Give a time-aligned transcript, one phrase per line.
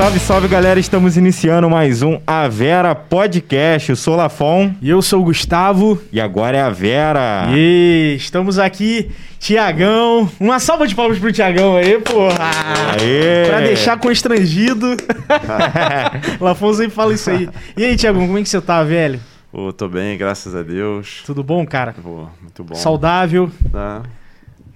[0.00, 3.90] Salve, salve galera, estamos iniciando mais um A Vera Podcast.
[3.90, 4.74] Eu sou o Lafon.
[4.80, 6.00] E eu sou o Gustavo.
[6.10, 7.48] E agora é a Vera.
[7.54, 10.26] E estamos aqui, Tiagão.
[10.40, 12.38] Uma salva de palmas pro Tiagão aí, porra.
[12.98, 13.44] Aê.
[13.46, 14.96] Pra deixar constrangido.
[16.40, 17.46] Lafon sempre fala isso aí.
[17.76, 19.20] E aí, Tiagão, como é que você tá, velho?
[19.52, 21.22] Pô, tô bem, graças a Deus.
[21.26, 21.94] Tudo bom, cara?
[22.02, 22.74] Pô, muito bom.
[22.74, 23.50] Saudável.
[23.70, 24.00] Tá.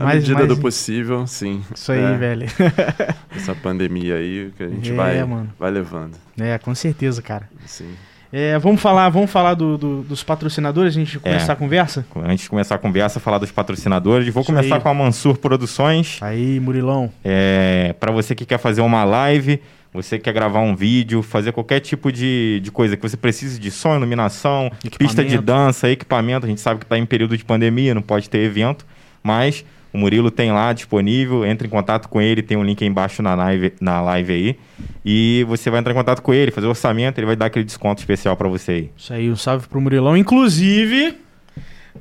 [0.05, 1.62] Na Mais- medida mais- do possível, sim.
[1.74, 2.47] Isso aí, É, velho.
[3.34, 5.50] Essa pandemia aí que a gente É, vai, mano.
[5.58, 6.14] vai levando.
[6.38, 7.48] É, com certeza, cara.
[7.66, 7.91] Sim.
[8.32, 11.55] É, vamos falar, vamos falar do- do- dos patrocinadores, a gente começar É.
[11.55, 12.05] a conversa?
[12.16, 14.80] Antes de começar a conversa, falar dos patrocinadores, vou Isso começar aí.
[14.80, 16.19] com a Mansur Produções.
[16.20, 17.12] Aí, Murilão.
[17.25, 21.52] É, para você que quer fazer uma live, você que quer gravar um vídeo, fazer
[21.52, 26.44] qualquer tipo de, de coisa que você precise de som, iluminação, pista de dança, equipamento.
[26.44, 28.84] A gente sabe que está em período de pandemia, não pode ter evento,
[29.22, 29.64] mas
[29.95, 31.47] o Murilo tem lá disponível.
[31.47, 34.59] Entre em contato com ele, tem um link aí embaixo na live, na live aí.
[35.05, 37.64] E você vai entrar em contato com ele, fazer o orçamento, ele vai dar aquele
[37.64, 38.91] desconto especial para você aí.
[38.97, 40.17] Isso aí, um salve pro Murilão.
[40.17, 41.15] Inclusive,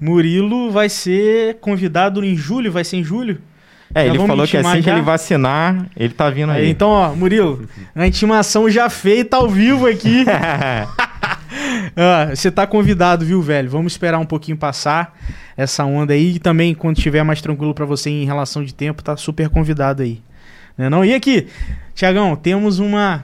[0.02, 3.38] Murilo vai ser convidado em julho, vai ser em julho?
[3.94, 4.94] É, Já ele falou que intimar assim que já?
[4.94, 6.70] ele vacinar, ele tá vindo Aí, aí.
[6.72, 10.26] então, ó, Murilo, a intimação já feita ao vivo aqui.
[11.96, 13.70] Ah, você tá convidado, viu, velho?
[13.70, 15.18] Vamos esperar um pouquinho passar
[15.56, 16.36] essa onda aí.
[16.36, 20.02] E também, quando tiver mais tranquilo pra você em relação de tempo, tá super convidado
[20.02, 20.22] aí.
[20.78, 21.06] Né não?
[21.06, 21.48] E aqui,
[21.94, 23.24] Tiagão, temos uma,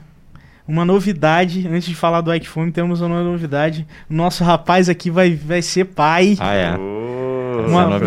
[0.68, 1.68] uma novidade.
[1.68, 3.88] Antes de falar do Ike Fome, temos uma novidade.
[4.10, 6.38] O nosso rapaz aqui vai, vai ser pai.
[6.40, 6.99] ah, é.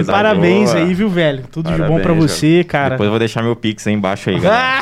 [0.07, 0.83] Parabéns boa.
[0.85, 1.45] aí, viu, velho?
[1.51, 2.91] Tudo de bom Parabéns, pra você, cara.
[2.91, 4.81] Depois eu vou deixar meu Pix aí embaixo aí, galera.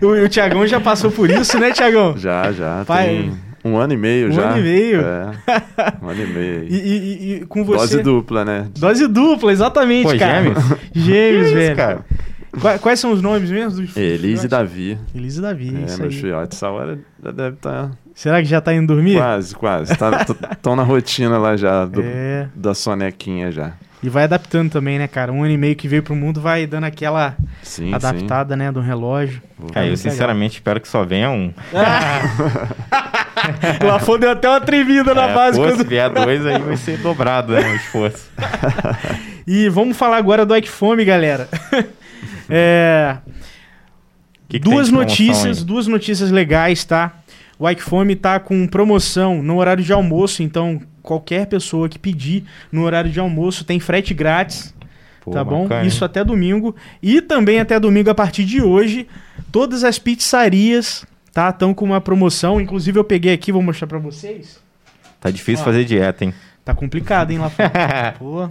[0.02, 2.16] o, o Tiagão já passou por isso, né, Tiagão?
[2.16, 2.84] Já, já.
[2.86, 3.32] Pai, tem
[3.72, 4.42] um ano e meio um já.
[4.50, 5.00] ano e meio.
[5.00, 5.30] É,
[6.02, 6.68] um ano e meio aí.
[6.70, 7.78] E, e- e- com você.
[7.96, 8.66] Dose dupla, né?
[8.78, 10.42] Dose dupla, exatamente, Pô, cara.
[10.42, 10.64] gêmeos?
[10.94, 11.76] Gêmeos, velho.
[11.76, 12.04] cara?
[12.60, 13.80] Qua- Quais são os nomes mesmo?
[13.82, 14.48] Dos Elise e?
[14.48, 14.98] Davi.
[15.14, 16.20] Elise e Davi, É, isso meus aí.
[16.20, 16.56] filhotes.
[16.56, 19.14] Essa hora já deve estar Será que já tá indo dormir?
[19.16, 19.92] quase, quase.
[19.92, 22.48] Estão na rotina lá já do- É.
[22.52, 23.74] da sonequinha já.
[24.02, 25.32] E vai adaptando também, né, cara?
[25.32, 28.80] Um ano e meio que veio pro mundo vai dando aquela Sim, adaptada, né, do
[28.80, 29.40] relógio.
[29.60, 29.66] sim.
[29.68, 30.12] Cara, eu muito legal.
[30.12, 31.52] sinceramente espero que só venha um.
[33.82, 35.58] O Lafon deu até uma tremida na É, base.
[35.58, 37.60] pô, quando- Se vier dois, aí vai ser dobrado, né?
[37.70, 38.28] O esforço.
[39.46, 41.48] E vamos falar agora do Ike Fome, galera.
[42.50, 43.16] é...
[44.48, 45.64] Que que duas notícias, aí?
[45.64, 47.12] duas notícias legais, tá?
[47.58, 52.44] O Ike Fome tá com promoção no horário de almoço, então qualquer pessoa que pedir
[52.70, 54.74] no horário de almoço tem frete grátis,
[55.24, 55.64] Pô, tá bom?
[55.64, 56.76] bacana, Isso até domingo.
[57.02, 59.08] E também até domingo, a partir de hoje,
[59.50, 61.48] todas as pizzarias, tá?
[61.48, 62.60] Estão com uma promoção.
[62.60, 64.60] Inclusive eu peguei aqui, vou mostrar pra vocês.
[65.20, 65.64] Tá difícil Ó.
[65.64, 66.32] fazer dieta, hein?
[66.64, 68.14] Tá complicado, hein, lá fora.
[68.18, 68.48] Pô.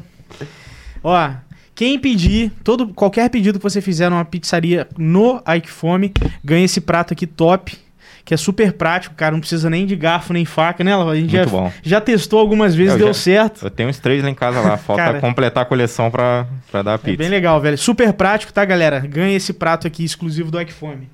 [1.03, 1.29] Ó,
[1.73, 6.12] quem pedir, todo, qualquer pedido que você fizer numa pizzaria no Ike Fome,
[6.44, 7.78] ganha esse prato aqui top,
[8.27, 10.93] que é super prático, cara, não precisa nem de garfo nem faca, né?
[10.93, 11.71] A gente já, Muito bom.
[11.81, 13.65] já testou algumas vezes, Eu deu já- certo.
[13.65, 14.75] Eu tenho uns três lá em casa lá.
[14.75, 15.19] Falta Cara.
[15.21, 17.17] completar a coleção pra, pra dar a É pizza.
[17.17, 17.77] bem legal, velho.
[17.77, 18.99] Super prático, tá, galera?
[18.99, 21.07] Ganha esse prato aqui exclusivo do Ike Fome.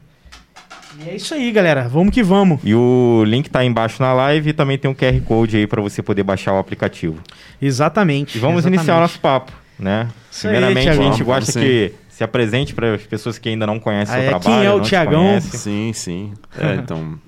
[1.06, 1.88] E é isso aí, galera.
[1.88, 2.60] Vamos que vamos.
[2.64, 5.68] E o link tá aí embaixo na live e também tem um QR Code aí
[5.68, 7.20] pra você poder baixar o aplicativo.
[7.62, 8.38] Exatamente.
[8.38, 8.80] E vamos exatamente.
[8.80, 10.08] iniciar o nosso papo, né?
[10.32, 11.12] Isso aí, Primeiramente, a Thiagão.
[11.12, 14.30] gente gosta que se apresente para as pessoas que ainda não conhecem Ah, o é,
[14.30, 14.56] trabalho.
[14.84, 15.60] quem é o conhecem.
[15.60, 16.34] Sim, sim.
[16.56, 17.20] É, então,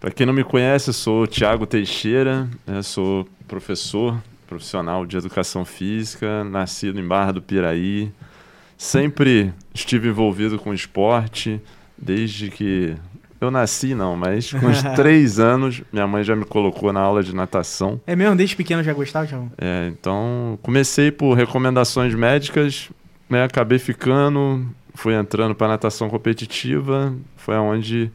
[0.00, 5.18] para quem não me conhece, eu sou o Thiago Teixeira, né, sou professor profissional de
[5.18, 8.10] educação física, nascido em Barra do Piraí.
[8.78, 11.60] Sempre estive envolvido com esporte,
[11.98, 12.94] desde que
[13.38, 17.22] eu nasci, não, mas com uns três anos, minha mãe já me colocou na aula
[17.22, 18.00] de natação.
[18.06, 18.34] É mesmo?
[18.34, 19.52] Desde pequeno já gostava, Thiago?
[19.58, 22.88] É, então, comecei por recomendações médicas,
[23.28, 28.10] né, acabei ficando, fui entrando para natação competitiva, foi onde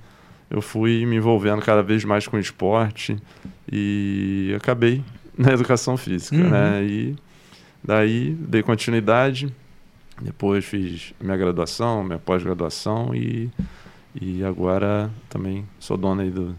[0.49, 3.17] eu fui me envolvendo cada vez mais com o esporte
[3.71, 5.03] e acabei
[5.37, 6.49] na educação física, Uhum.
[6.49, 6.83] né?
[6.83, 7.15] E
[7.83, 9.53] daí dei continuidade,
[10.21, 13.49] depois fiz minha graduação, minha pós-graduação e,
[14.19, 16.55] e agora também sou dono aí do,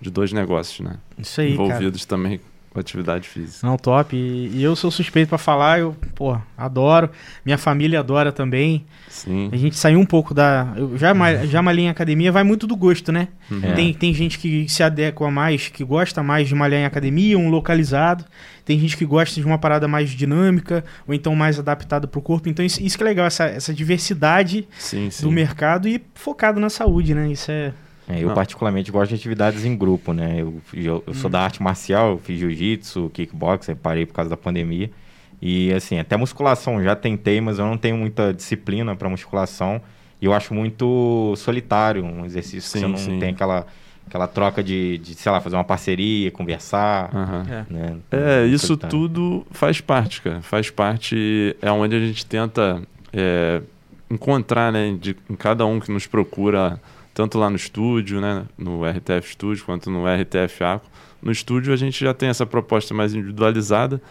[0.00, 0.96] de dois negócios, né?
[1.18, 2.16] Isso aí, Envolvidos cara.
[2.18, 2.44] também com
[2.80, 3.66] atividade física.
[3.66, 4.16] Não, top.
[4.16, 7.10] E, eu sou suspeito para falar, eu, pô, adoro.
[7.44, 8.84] Minha família adora também.
[9.08, 9.48] Sim.
[9.52, 10.72] A gente saiu um pouco da.
[10.76, 13.28] Eu já, já malhei em academia, vai muito do gosto, né?
[13.50, 13.60] Uhum.
[13.62, 13.72] É.
[13.72, 17.48] Tem, tem gente que se adequa mais, que gosta mais de malhar em academia, um
[17.48, 18.24] localizado.
[18.64, 22.48] Tem gente que gosta de uma parada mais dinâmica, ou então mais adaptada pro corpo.
[22.48, 25.22] Então, isso, isso que é legal, essa, essa diversidade Sim, sim.
[25.22, 27.30] do mercado e focado na saúde, né?
[27.30, 27.72] Isso é.
[28.08, 28.34] É, eu Não.
[28.34, 30.36] particularmente gosto de atividades em grupo, né?
[30.38, 34.36] Eu, eu, eu sou da arte marcial, eu fiz jiu-jitsu, kickboxer, parei por causa da
[34.36, 34.90] pandemia.
[35.40, 39.80] E assim, até musculação já tentei, mas eu não tenho muita disciplina para musculação.
[40.20, 43.18] E eu acho muito solitário um exercício que Sim, você não sim.
[43.18, 43.66] tem aquela,
[44.06, 47.66] aquela troca de, de, sei lá, fazer uma parceria, conversar, Aham.
[47.68, 47.96] né?
[48.10, 48.90] É, isso Solitário.
[48.98, 50.40] tudo faz parte, cara.
[50.40, 53.60] Faz parte, é onde a gente tenta é,
[54.10, 56.80] encontrar, né, de, em cada um que nos procura,
[57.14, 60.86] tanto lá no estúdio, né, no RTF Studio, quanto no RTF Aco.
[61.22, 64.02] No estúdio a gente já tem essa proposta mais individualizada.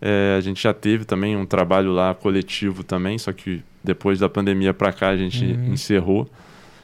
[0.00, 4.28] É, a gente já teve também um trabalho lá coletivo também, só que depois da
[4.28, 5.72] pandemia para cá a gente Uhum.
[5.72, 6.28] encerrou.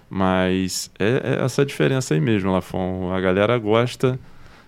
[0.09, 3.13] Mas é, é essa diferença aí mesmo, Lafon.
[3.13, 4.19] A galera gosta,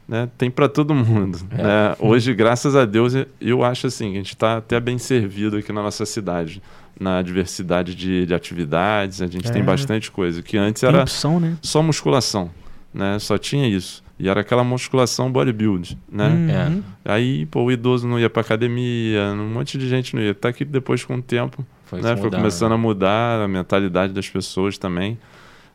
[0.06, 0.28] né?
[0.38, 1.38] Tem para todo mundo.
[1.50, 1.62] É.
[1.62, 1.96] né?
[1.98, 5.72] Hoje, graças a Deus, eu acho assim, que a gente está até bem servido aqui
[5.72, 6.62] na nossa cidade.
[7.02, 9.50] Na diversidade de, de atividades, a gente É.
[9.50, 10.42] tem bastante coisa.
[10.42, 11.56] Que antes Tem era opção, né?
[11.60, 12.50] só musculação,
[12.94, 13.18] né?
[13.18, 14.02] Só tinha isso.
[14.18, 16.28] E era aquela musculação bodybuild, né?
[16.28, 16.82] Uhum.
[17.04, 20.32] Aí, pô, o idoso não ia pra academia, um monte de gente não ia.
[20.32, 22.74] Tá que depois, com o tempo, Foi, né, foi começando né?
[22.76, 25.18] a mudar a mentalidade das pessoas também.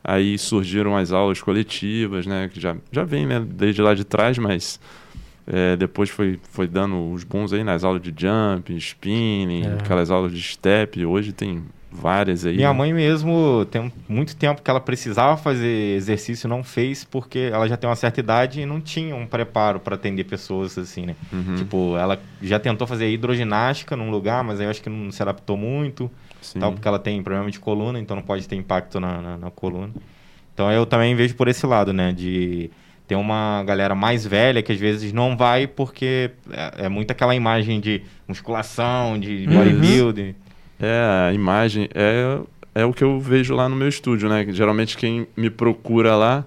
[0.04, 2.50] Aí surgiram as aulas coletivas, né?
[2.54, 3.46] Que já, já vem, né?
[3.46, 4.80] Desde lá de trás, mas
[5.48, 9.74] é, depois foi, foi dando os bons aí nas aulas de jump, spinning, É.
[9.80, 11.06] aquelas aulas de step.
[11.06, 12.58] Hoje tem várias aí.
[12.58, 12.78] Minha né?
[12.78, 17.78] mãe mesmo tem muito tempo que ela precisava fazer exercício não fez porque ela já
[17.78, 21.16] tem uma certa idade e não tinha um preparo para atender pessoas assim, né?
[21.32, 25.10] Uhum, Tipo, ela já tentou fazer hidroginástica num lugar, mas aí eu acho que não
[25.12, 26.12] se adaptou muito,
[26.42, 26.60] sim.
[26.60, 29.50] tal, porque ela tem problema de coluna, então não pode ter impacto na, na, na
[29.50, 29.92] coluna.
[30.54, 32.12] Então eu também vejo por esse lado, né?
[32.12, 32.70] De
[33.08, 37.34] ter uma galera mais velha que às vezes não vai porque é, é muito aquela
[37.36, 39.56] imagem de musculação, de Uhum.
[39.56, 40.36] bodybuilding.
[40.80, 42.40] É, a imagem é,
[42.76, 44.46] é o que eu vejo lá no meu estúdio, né?
[44.50, 46.46] Geralmente quem me procura lá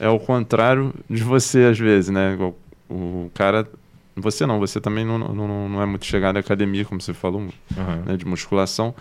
[0.00, 2.32] é o contrário de você, às vezes, né?
[2.34, 2.56] Igual
[2.88, 3.66] O cara.
[4.16, 7.40] Você não, você também não, não, não é muito chegado à academia, como você falou,
[7.42, 7.50] Uhum.
[8.06, 8.92] né, de musculação.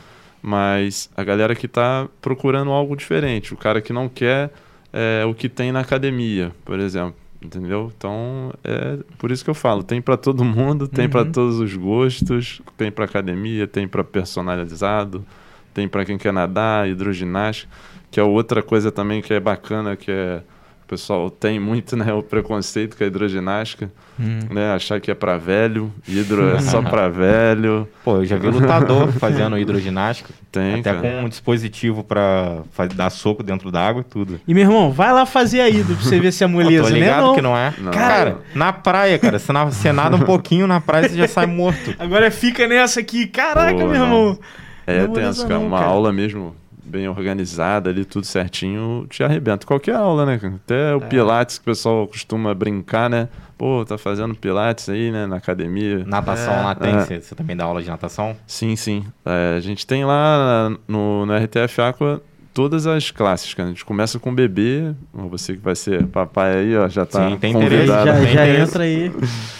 [0.42, 4.51] Mas a galera que está procurando algo diferente, o cara que não quer
[4.93, 7.15] é, o que tem na academia, por exemplo.
[7.39, 7.91] Entendeu?
[7.95, 11.31] Então, é por isso que eu falo, tem para todo mundo, tem para Uhum.
[11.31, 15.23] todos os gostos, tem para academia, tem para personalizado,
[15.71, 17.71] tem para quem quer nadar, hidroginástica,
[18.09, 20.41] que é outra coisa também que é bacana, que é
[20.87, 24.39] o pessoal tem muito, né, o preconceito com a hidroginástica, Hum.
[24.49, 27.85] né, achar que é para velho, hidro é só para velho.
[28.05, 30.99] Pô, eu já vi lutador fazendo hidroginástica, Tem, até cara.
[31.01, 34.39] com um dispositivo pra fa- dar soco dentro d'água e tudo.
[34.47, 36.83] E meu irmão, vai lá fazer a ida pra você ver se é Pô, moleza,
[36.85, 36.99] tô né?
[36.99, 37.35] ligado Não.
[37.35, 37.73] que não é.
[37.79, 37.91] Não.
[37.91, 41.45] Cara, na praia, cara, você, na, você nada um pouquinho na praia, você já sai
[41.45, 41.93] morto.
[41.99, 43.27] Agora fica nessa aqui.
[43.27, 44.03] Caraca, Pô, meu não.
[44.05, 44.39] irmão.
[44.87, 45.89] É Não é não, Uma cara.
[45.91, 46.55] aula mesmo
[46.87, 49.65] bem organizada ali, tudo certinho, te arrebenta.
[49.67, 50.39] Qualquer aula, né?
[50.63, 53.27] Até o Pilates que o pessoal costuma brincar, né?
[53.57, 55.25] Pô, tá fazendo Pilates aí, né?
[55.25, 56.03] Na academia.
[56.06, 56.61] Natação É.
[56.63, 56.99] lá tem, É.
[56.99, 58.35] você, você também dá aula de natação?
[58.45, 59.06] Sim, sim.
[59.25, 62.21] É, a gente tem lá no, no RTF Aqua
[62.57, 63.69] todas as classes, cara.
[63.69, 64.95] A gente começa com bebê.
[65.14, 67.83] Você que vai ser papai aí, ó, já tá Sim, tem convidado.
[67.83, 68.61] interesse, Já, já interesse.
[68.71, 69.11] entra aí.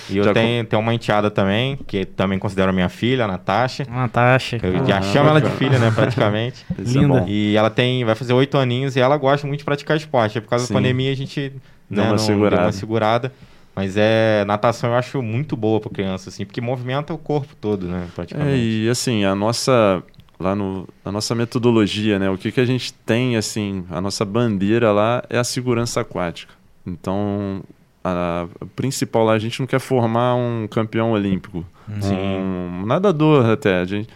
[0.10, 3.86] E eu Já tenho, tenho uma enteada também, que também considero minha filha, a Natasha.
[3.88, 4.58] Natasha.
[4.64, 6.66] Eu Ah, já chamo ela de filha, né, praticamente.
[6.76, 7.08] É Linda.
[7.20, 7.26] bom.
[7.28, 10.40] E ela tem, vai fazer oito aninhos e ela gosta muito de praticar esporte.
[10.40, 10.74] É por causa Sim.
[10.74, 11.52] da pandemia a gente
[11.90, 12.56] Deu né, uma não- segurada.
[12.56, 13.32] deu uma segurada.
[13.76, 17.86] Mas é natação eu acho muito boa para criança, assim, porque movimenta o corpo todo,
[17.86, 18.58] né, É, praticamente.
[18.58, 20.02] e assim, a nossa
[20.40, 22.30] lá no a nossa metodologia, né?
[22.30, 26.54] O que que a gente tem assim, a nossa bandeira lá é a segurança aquática.
[26.86, 27.62] Então,
[28.04, 31.66] a, a principal lá a gente não quer formar um campeão olímpico,
[32.00, 32.16] Sim.
[32.16, 33.80] um nadador até.
[33.82, 34.10] A, gente,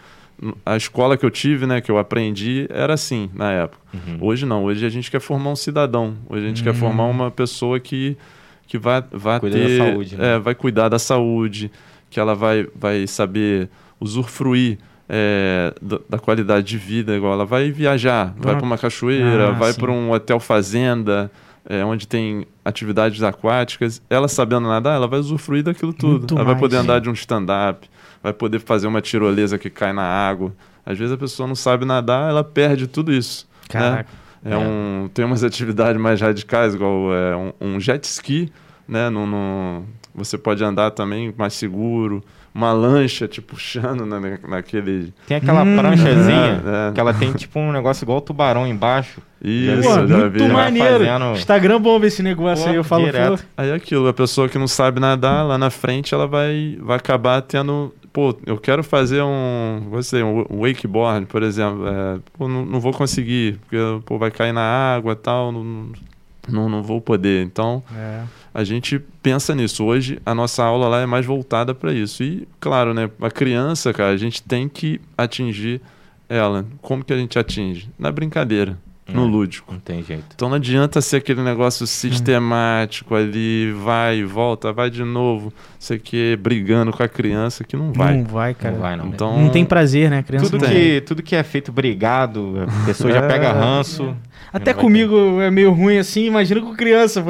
[0.66, 3.82] a escola que eu tive, né, que eu aprendi, era assim na época.
[3.94, 4.18] Uhum.
[4.22, 6.16] Hoje não, hoje a gente quer formar um cidadão.
[6.30, 6.76] Hoje a gente quer Hum.
[6.76, 8.16] formar uma pessoa que,
[8.68, 9.78] que vai, vai Cuida da ter.
[9.78, 10.36] saúde, né?
[10.36, 11.70] é, vai cuidar da saúde,
[12.10, 14.78] que ela vai, vai saber usufruir
[15.14, 18.58] é, da, da qualidade de vida, igual ela vai viajar, vai Ah.
[18.58, 21.30] para uma cachoeira, Ah, vai para um hotel fazenda.
[21.70, 26.20] é, onde tem atividades aquáticas, ela sabendo nadar, ela vai usufruir daquilo tudo.
[26.22, 26.82] Muito ela vai mais, poder sim.
[26.82, 27.88] andar de um stand-up,
[28.24, 30.52] vai poder fazer uma tirolesa que cai na água.
[30.84, 33.48] Às vezes a pessoa não sabe nadar, ela perde tudo isso.
[33.72, 33.80] né?
[33.80, 34.10] Caraca.
[34.44, 38.52] É, Um, tem umas atividades mais radicais, igual é, um, um jet ski,
[38.88, 39.12] né?
[39.12, 39.84] No, no,
[40.16, 42.24] você pode andar também mais seguro.
[42.54, 45.14] Uma lancha te puxando na, naquele.
[45.26, 46.92] Tem aquela hum, pranchazinha é, é.
[46.92, 49.22] que ela tem tipo um negócio igual tubarão embaixo.
[49.42, 50.48] Isso, Pô, já muito vi.
[50.50, 51.06] maneiro.
[51.06, 51.38] Fazendo...
[51.38, 53.46] Instagram bomba esse negócio Pô, aí, eu falo direto.
[53.56, 56.98] Aí é aquilo, a pessoa que não sabe nadar, lá na frente ela vai, vai
[56.98, 62.66] acabar tendo pô, eu quero fazer um, você, um wakeboard, por exemplo, é, pô, não,
[62.66, 65.92] não, vou conseguir, porque pô, vai cair na água e tal, não,
[66.50, 67.46] não, não vou poder.
[67.46, 68.24] Então, é.
[68.54, 69.84] a gente pensa nisso.
[69.84, 72.24] Hoje, a nossa aula lá é mais voltada para isso.
[72.24, 75.82] E, claro, né, a criança, cara, a gente tem que atingir
[76.28, 76.66] ela.
[76.82, 77.90] Como que a gente atinge?
[78.00, 78.78] Na brincadeira
[79.14, 79.72] no é, lúdico.
[79.72, 80.26] Não tem jeito.
[80.34, 86.38] Então não adianta ser aquele negócio sistemático ali, vai volta, vai de novo, sei que
[86.38, 88.18] brigando com a criança que não vai.
[88.18, 88.74] Não vai, cara.
[88.74, 89.08] Não vai, não.
[89.08, 90.50] Então, não tem prazer, né, criança?
[90.50, 94.16] Tudo que, tudo que é feito brigado, a pessoa é, já pega ranço.
[94.54, 95.44] Até comigo ter.
[95.44, 97.24] é meio ruim assim, imagina com criança.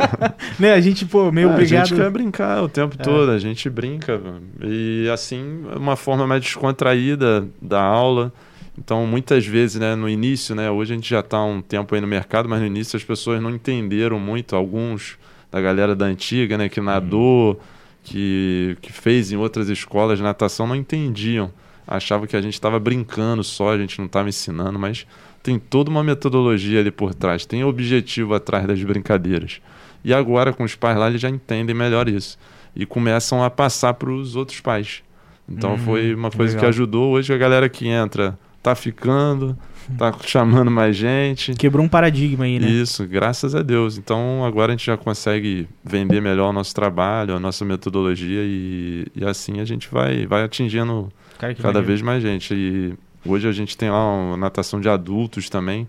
[0.58, 1.82] né, a gente, pô, meio é, obrigado.
[1.82, 3.02] A gente quer brincar o tempo é.
[3.02, 4.20] todo, a gente brinca.
[4.62, 8.32] E assim, uma forma mais descontraída da aula.
[8.76, 12.00] Então, muitas vezes, né, no início, né, hoje a gente já está um tempo aí
[12.00, 15.16] no mercado, mas no início as pessoas não entenderam muito, alguns
[15.50, 17.56] da galera da antiga, né, que nadou, uhum.
[18.02, 21.52] que, que fez em outras escolas de natação, não entendiam.
[21.86, 25.06] Achavam que a gente estava brincando só, a gente não estava ensinando, mas
[25.42, 29.60] tem toda uma metodologia ali por trás, tem objetivo atrás das brincadeiras.
[30.02, 32.38] E agora, com os pais lá, eles já entendem melhor isso.
[32.74, 35.02] E começam a passar para os outros pais.
[35.48, 36.64] Então, uhum, foi uma coisa legal.
[36.64, 37.12] que ajudou.
[37.12, 39.56] Hoje, a galera que entra tá ficando,
[39.98, 41.52] tá chamando mais gente.
[41.52, 42.66] Quebrou um paradigma aí, né?
[42.66, 43.98] Isso, graças a Deus.
[43.98, 49.06] Então agora a gente já consegue vender melhor o nosso trabalho, a nossa metodologia e,
[49.14, 52.54] e assim a gente vai, vai atingindo Cara, cada vez mais gente.
[52.54, 52.94] E
[53.28, 55.86] hoje a gente tem lá uma natação de adultos também.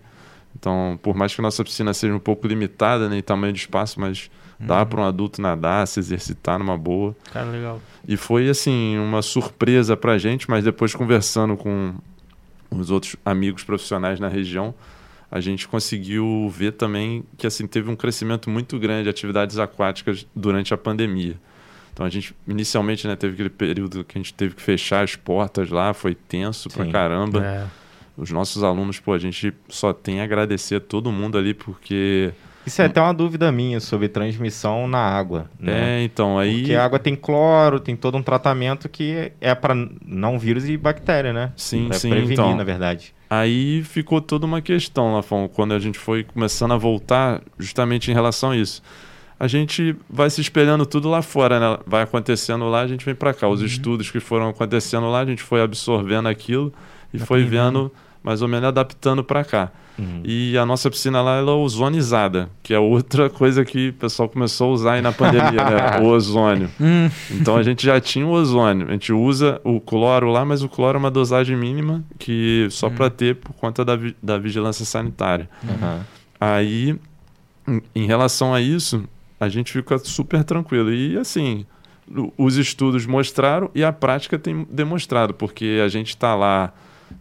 [0.54, 3.60] Então, por mais que a nossa piscina seja um pouco limitada né, em tamanho de
[3.60, 4.30] espaço, mas
[4.60, 4.66] uhum.
[4.66, 7.14] dá para um adulto nadar, se exercitar numa boa.
[7.32, 7.80] Cara, legal.
[8.08, 11.94] E foi, assim, uma surpresa para a gente, mas depois conversando com
[12.70, 14.74] os outros amigos profissionais na região,
[15.30, 20.26] a gente conseguiu ver também que assim teve um crescimento muito grande de atividades aquáticas
[20.34, 21.36] durante a pandemia.
[21.92, 25.16] Então a gente inicialmente né, teve aquele período que a gente teve que fechar as
[25.16, 27.44] portas lá, foi tenso Sim, pra caramba.
[27.44, 27.66] É.
[28.16, 32.32] Os nossos alunos, pô, a gente só tem a agradecer a todo mundo ali porque
[32.66, 35.48] isso é até uma dúvida minha sobre transmissão na água.
[35.58, 36.00] Né?
[36.00, 36.58] É, então aí.
[36.58, 40.76] Porque a água tem cloro, tem todo um tratamento que é para não vírus e
[40.76, 41.52] bactéria, né?
[41.56, 42.10] Sim, pra sim.
[42.10, 43.14] prevenir, então, na verdade.
[43.30, 48.14] Aí ficou toda uma questão, Lafon, quando a gente foi começando a voltar, justamente em
[48.14, 48.82] relação a isso.
[49.38, 51.78] A gente vai se espelhando tudo lá fora, né?
[51.86, 53.48] Vai acontecendo lá, a gente vem para cá.
[53.48, 53.66] Os uhum.
[53.66, 56.72] estudos que foram acontecendo lá, a gente foi absorvendo aquilo
[57.12, 57.92] e foi vendo,
[58.26, 59.70] mais ou menos adaptando para cá.
[59.96, 60.20] Uhum.
[60.24, 64.28] E a nossa piscina lá ela é ozonizada, que é outra coisa que o pessoal
[64.28, 66.00] começou a usar aí na pandemia, né?
[66.02, 66.68] O ozônio.
[66.80, 67.08] Hum.
[67.30, 68.88] Então a gente já tinha o ozônio.
[68.88, 72.90] A gente usa o cloro lá, mas o cloro é uma dosagem mínima que só
[72.90, 73.10] para hum.
[73.10, 75.48] ter por conta da, da vigilância sanitária.
[75.62, 76.00] Uhum.
[76.40, 76.98] Aí,
[77.94, 79.04] em relação a isso,
[79.38, 80.92] a gente fica super tranquilo.
[80.92, 81.64] E assim,
[82.36, 86.72] os estudos mostraram e a prática tem demonstrado, porque a gente está lá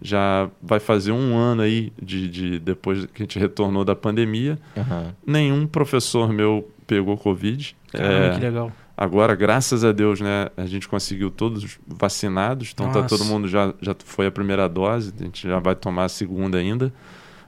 [0.01, 4.57] já vai fazer um ano aí de, de depois que a gente retornou da pandemia.
[4.75, 5.11] Uhum.
[5.25, 7.75] Nenhum professor meu pegou Covid.
[7.91, 8.71] Caramba, é, que legal.
[8.97, 13.73] Agora, graças a Deus, né, a gente conseguiu todos vacinados, então tá todo mundo já,
[13.81, 16.93] já foi a primeira dose, a gente já vai tomar a segunda ainda.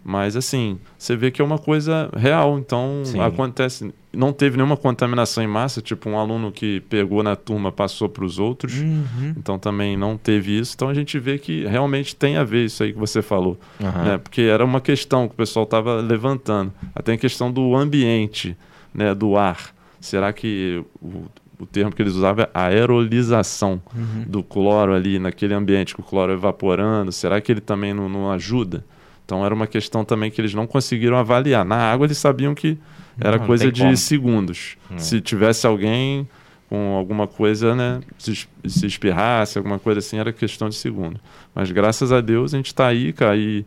[0.03, 3.19] Mas assim, você vê que é uma coisa real, então Sim.
[3.19, 3.93] acontece.
[4.13, 8.23] Não teve nenhuma contaminação em massa, tipo um aluno que pegou na turma passou para
[8.23, 9.35] os outros, uhum.
[9.37, 10.73] então também não teve isso.
[10.75, 14.03] Então a gente vê que realmente tem a ver isso aí que você falou, uhum.
[14.03, 14.17] né?
[14.17, 16.71] Porque era uma questão que o pessoal estava levantando.
[16.95, 18.57] Até a questão do ambiente,
[18.93, 19.13] né?
[19.13, 19.75] Do ar.
[19.99, 21.25] Será que o,
[21.59, 24.23] o termo que eles usavam é aerolização uhum.
[24.27, 28.31] do cloro ali naquele ambiente, com o cloro evaporando, será que ele também não, não
[28.31, 28.85] ajuda?
[29.27, 31.65] Então era uma questão também que eles não conseguiram avaliar.
[31.65, 32.77] Na água eles sabiam que
[33.19, 33.97] era não, coisa de como.
[33.97, 34.77] segundos.
[34.89, 34.97] Hum.
[34.97, 36.25] Se tivesse alguém
[36.69, 41.19] com alguma coisa, né, se, se espirrasse, alguma coisa assim, era questão de segundo.
[41.53, 43.65] Mas graças a Deus a gente está aí, cara, e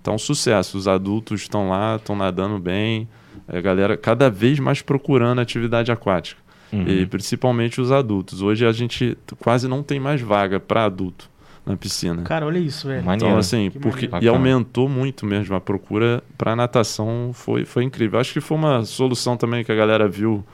[0.00, 0.78] tá um sucesso.
[0.78, 3.08] Os adultos estão lá, estão nadando bem.
[3.48, 6.40] A galera cada vez mais procurando atividade aquática.
[6.72, 6.86] Uhum.
[6.86, 8.42] E principalmente os adultos.
[8.42, 11.28] Hoje a gente quase não tem mais vaga para adulto
[11.70, 12.22] na piscina.
[12.22, 13.04] Cara, olha isso, velho.
[13.12, 18.18] Então, assim, porque, e aumentou muito mesmo a procura para natação, foi, foi incrível.
[18.18, 20.44] Acho que foi uma solução também que a galera viu,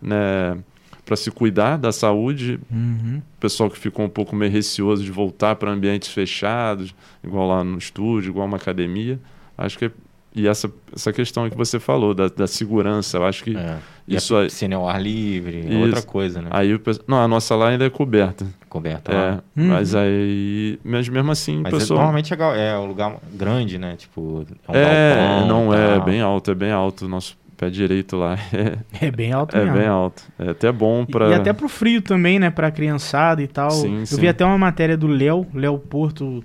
[0.00, 0.58] né,
[1.04, 2.58] para se cuidar da saúde.
[2.70, 3.20] Uhum.
[3.38, 7.78] Pessoal que ficou um pouco meio receoso de voltar para ambientes fechados, igual lá no
[7.78, 9.18] estúdio, igual uma academia.
[9.56, 9.90] Acho que
[10.34, 13.76] e essa, essa questão que você falou da, da segurança, eu acho que É.
[14.08, 14.74] isso e a aí.
[14.74, 16.48] ao ar livre, é outra coisa, né?
[16.50, 17.04] Aí o pessoal.
[17.08, 18.46] Não, a nossa lá ainda é coberta.
[18.68, 19.42] Coberta É, lá.
[19.56, 19.68] Uhum.
[19.68, 20.78] mas aí.
[20.84, 21.98] Mas mesmo assim, o Mas é, pessoal.
[21.98, 23.94] normalmente é, é um lugar grande, né?
[23.96, 26.04] Tipo, é um É, galpão, não é tal.
[26.04, 27.04] bem alto, é bem alto.
[27.04, 29.78] O nosso pé direito lá é, É bem alto é mesmo.
[29.78, 30.24] bem alto.
[30.38, 31.28] É até bom E- pra.
[31.28, 32.50] E até pro frio também, né?
[32.50, 33.70] Pra criançada e tal.
[33.70, 34.20] Sim, eu sim.
[34.20, 36.42] vi até uma matéria do Léo, Léo Porto,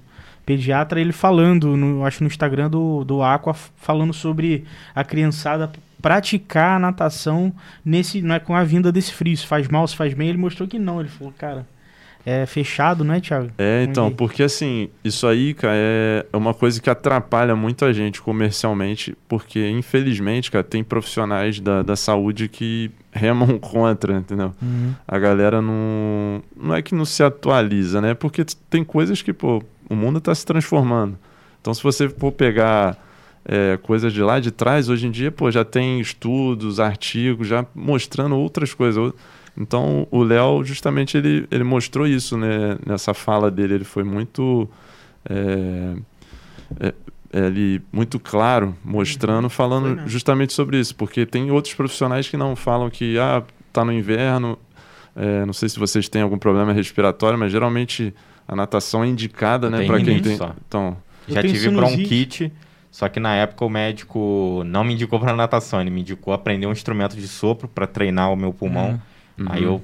[0.49, 4.65] pediatra, ele falando, no, acho no Instagram do, do Aqua, falando sobre
[4.95, 7.53] a criançada praticar a natação
[7.85, 9.37] nesse, não é com a vinda desse frio.
[9.37, 10.27] Se faz mal, se faz bem.
[10.27, 11.01] Ele mostrou que não.
[11.01, 11.67] Ele falou, cara,
[12.25, 13.51] é fechado, né, Thiago?
[13.59, 14.17] É, então, Entendi.
[14.17, 19.15] porque assim, isso aí, cara, é é uma coisa que atrapalha muito a gente comercialmente,
[19.27, 24.51] porque infelizmente, cara, tem profissionais da, da saúde que remam contra, entendeu?
[24.59, 24.95] Uhum.
[25.07, 26.41] A galera não.
[26.57, 28.15] Não é que não se atualiza, né?
[28.15, 31.17] Porque tem coisas que, pô, o mundo está se transformando.
[31.59, 32.97] Então, se você for pegar
[33.43, 37.65] é, coisas de lá de trás, hoje em dia, pô, já tem estudos, artigos, já
[37.73, 39.11] mostrando outras coisas.
[39.57, 42.77] Então, o Léo, justamente, ele, ele mostrou isso, né?
[42.85, 44.69] Nessa fala dele, ele foi muito.
[45.29, 45.95] é,
[46.79, 46.93] é,
[47.31, 50.03] ele muito claro, mostrando, falando Foi, né?
[50.07, 54.57] justamente sobre isso, porque tem outros profissionais que não falam que ah, tá no inverno,
[55.15, 58.13] é, não sei se vocês têm algum problema respiratório, mas geralmente
[58.49, 60.35] a natação é indicada, né, para quem tem.
[60.35, 60.53] só.
[60.67, 61.95] Então, Eu Já tive sinusite.
[61.97, 62.53] bronquite,
[62.91, 66.65] só que na época o médico não me indicou pra natação, ele me indicou aprender
[66.65, 68.99] um instrumento de sopro pra treinar o meu pulmão.
[69.37, 69.45] Uhum.
[69.49, 69.79] Aí eu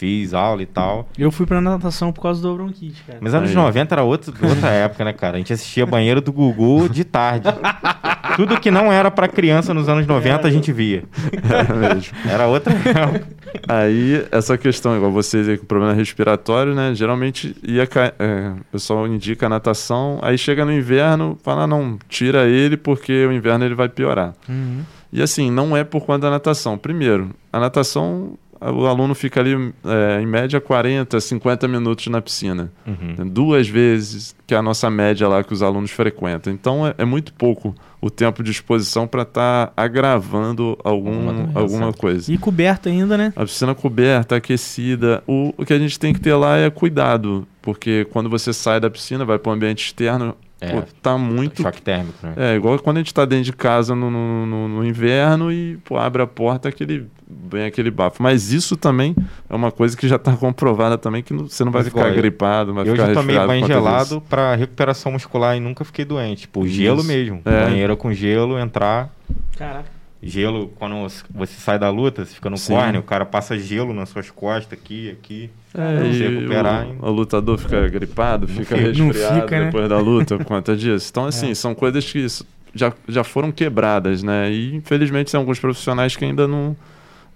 [0.00, 1.06] fiz aula e tal.
[1.18, 3.18] Eu fui pra natação por causa do bronquite, cara.
[3.20, 3.54] Mas anos Aí.
[3.56, 5.34] 90 era outro, outra época, né, cara?
[5.34, 7.48] A gente assistia banheiro do Gugu de tarde.
[8.36, 11.04] Tudo que não era pra criança nos anos 90 a gente via.
[11.32, 12.12] é mesmo.
[12.26, 13.26] Era outra época.
[13.68, 16.94] Aí, essa questão, igual vocês aí com problema respiratório, né?
[16.94, 17.82] Geralmente ia
[18.18, 22.76] é, o pessoal indica a natação, aí chega no inverno, fala, "Ah, não, tira ele
[22.76, 24.32] porque o inverno ele vai piorar.
[24.48, 24.80] Uhum.
[25.12, 26.78] E assim, não é por conta da natação.
[26.78, 32.70] Primeiro, a natação, o aluno fica ali é, em média 40, 50 minutos na piscina.
[32.86, 33.28] Uhum.
[33.28, 36.52] Duas vezes que é a nossa média lá que os alunos frequentam.
[36.52, 42.32] Então é, é muito pouco o tempo de exposição para estar agravando algum, Alguma coisa.
[42.32, 43.32] E coberto ainda, né?
[43.36, 45.22] A piscina coberta, aquecida.
[45.26, 48.80] O, o que a gente tem que ter lá é cuidado, porque quando você sai
[48.80, 51.62] da piscina, vai para o ambiente externo, É, pô, tá muito.
[51.62, 52.34] choque térmico, né?
[52.36, 55.78] É, igual quando a gente tá dentro de casa no, no, no- no inverno e
[55.84, 58.22] pô, abre a porta, aquele, vem aquele bafo.
[58.22, 59.16] Mas isso também
[59.48, 62.08] é uma coisa que já tá comprovada também, que não- você não vai Mas ficar
[62.08, 65.84] eu- gripado, vai Eu ficar já tomei resfriado banho gelado pra recuperação muscular e nunca
[65.84, 66.42] fiquei doente.
[66.42, 67.08] Tipo, gelo Isso.
[67.08, 67.40] mesmo.
[67.44, 67.64] É.
[67.64, 69.08] Banheira com gelo, entrar.
[69.56, 70.00] Caraca.
[70.22, 70.96] Gelo, quando
[71.34, 72.74] você sai da luta, você fica no Sim.
[72.98, 75.48] o cara passa gelo nas suas costas, aqui, aqui.
[75.74, 76.86] É, e recuperar.
[77.00, 78.76] o, o lutador fica gripado, fica.
[78.76, 79.64] Não resfriado fica, né?
[79.66, 81.08] depois da luta por conta disso.
[81.10, 82.26] Então, assim, são coisas que
[82.74, 84.50] já, já foram quebradas, né?
[84.50, 86.76] E infelizmente tem alguns profissionais que ainda não,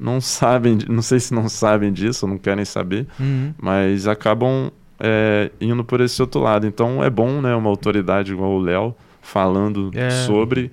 [0.00, 3.54] não sabem, não sei se não sabem disso, não querem saber, Uhum.
[3.60, 6.66] mas acabam é, indo por esse outro lado.
[6.66, 10.10] Então é bom, né, uma autoridade igual o Léo falando É.
[10.10, 10.70] sobre.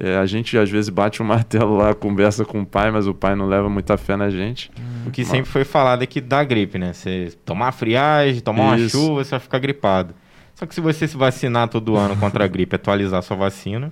[0.00, 3.14] É, a gente às vezes bate o martelo lá, conversa com o pai, mas o
[3.14, 4.70] pai não leva muita fé na gente.
[5.06, 6.92] O que sempre foi falado é que dá gripe, né?
[6.92, 8.90] Você tomar friagem, tomar uma Isso.
[8.96, 10.14] chuva, você vai ficar gripado.
[10.54, 13.90] Só que se você se vacinar todo ano contra a gripe, atualizar sua vacina,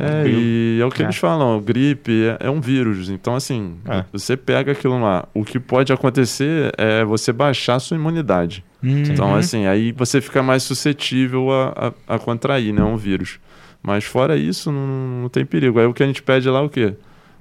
[0.00, 1.06] É, e é o que É.
[1.06, 3.10] eles falam, gripe é, é um vírus.
[3.10, 4.04] Então, assim, É.
[4.12, 5.26] você pega aquilo lá.
[5.34, 8.64] O que pode acontecer é você baixar a sua imunidade.
[8.80, 9.02] Uhum.
[9.08, 12.80] Então, assim, aí você fica mais suscetível a, a, a contrair, né?
[12.80, 13.40] Um vírus.
[13.82, 14.86] Mas fora isso, não,
[15.22, 15.78] não tem perigo.
[15.78, 16.94] Aí o que a gente pede lá é o quê?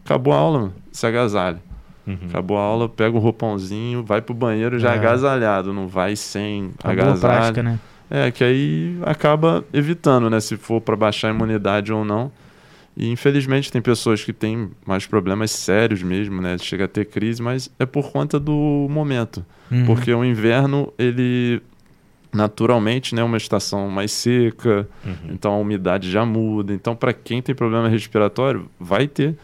[0.06, 0.74] Acabou a aula, mano.
[0.92, 1.60] se agasalha.
[2.06, 2.18] Uhum.
[2.30, 4.98] Acabou a aula, pega o roupãozinho, vai pro banheiro já É.
[4.98, 7.20] agasalhado, não vai sem Uma boa agasalho.
[7.20, 7.80] prática, né?
[8.10, 10.40] É, que aí acaba evitando, né?
[10.40, 12.32] Se for para baixar a imunidade ou não.
[12.96, 16.58] E infelizmente tem pessoas que têm mais problemas sérios mesmo, né?
[16.58, 19.46] Chega a ter crise, mas é por conta do momento.
[19.70, 19.86] Uhum.
[19.86, 21.62] Porque o inverno, ele
[22.38, 25.14] naturalmente, né, uma estação mais seca, Uhum.
[25.34, 26.74] então a umidade já muda.
[26.74, 29.36] Então, para quem tem problema respiratório, vai ter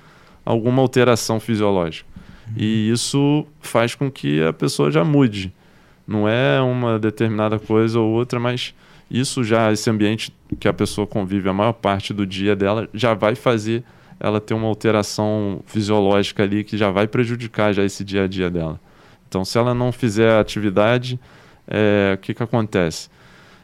[0.45, 2.07] alguma alteração fisiológica.
[2.55, 5.51] E isso faz com que a pessoa já mude.
[6.07, 8.75] Não é uma determinada coisa ou outra, mas
[9.09, 13.13] isso já, esse ambiente que a pessoa convive a maior parte do dia dela, já
[13.13, 13.83] vai fazer
[14.19, 18.49] ela ter uma alteração fisiológica ali que já vai prejudicar já esse dia a dia
[18.49, 18.79] dela.
[19.27, 21.19] Então, se ela não fizer atividade,
[21.67, 23.09] é, o que, que acontece?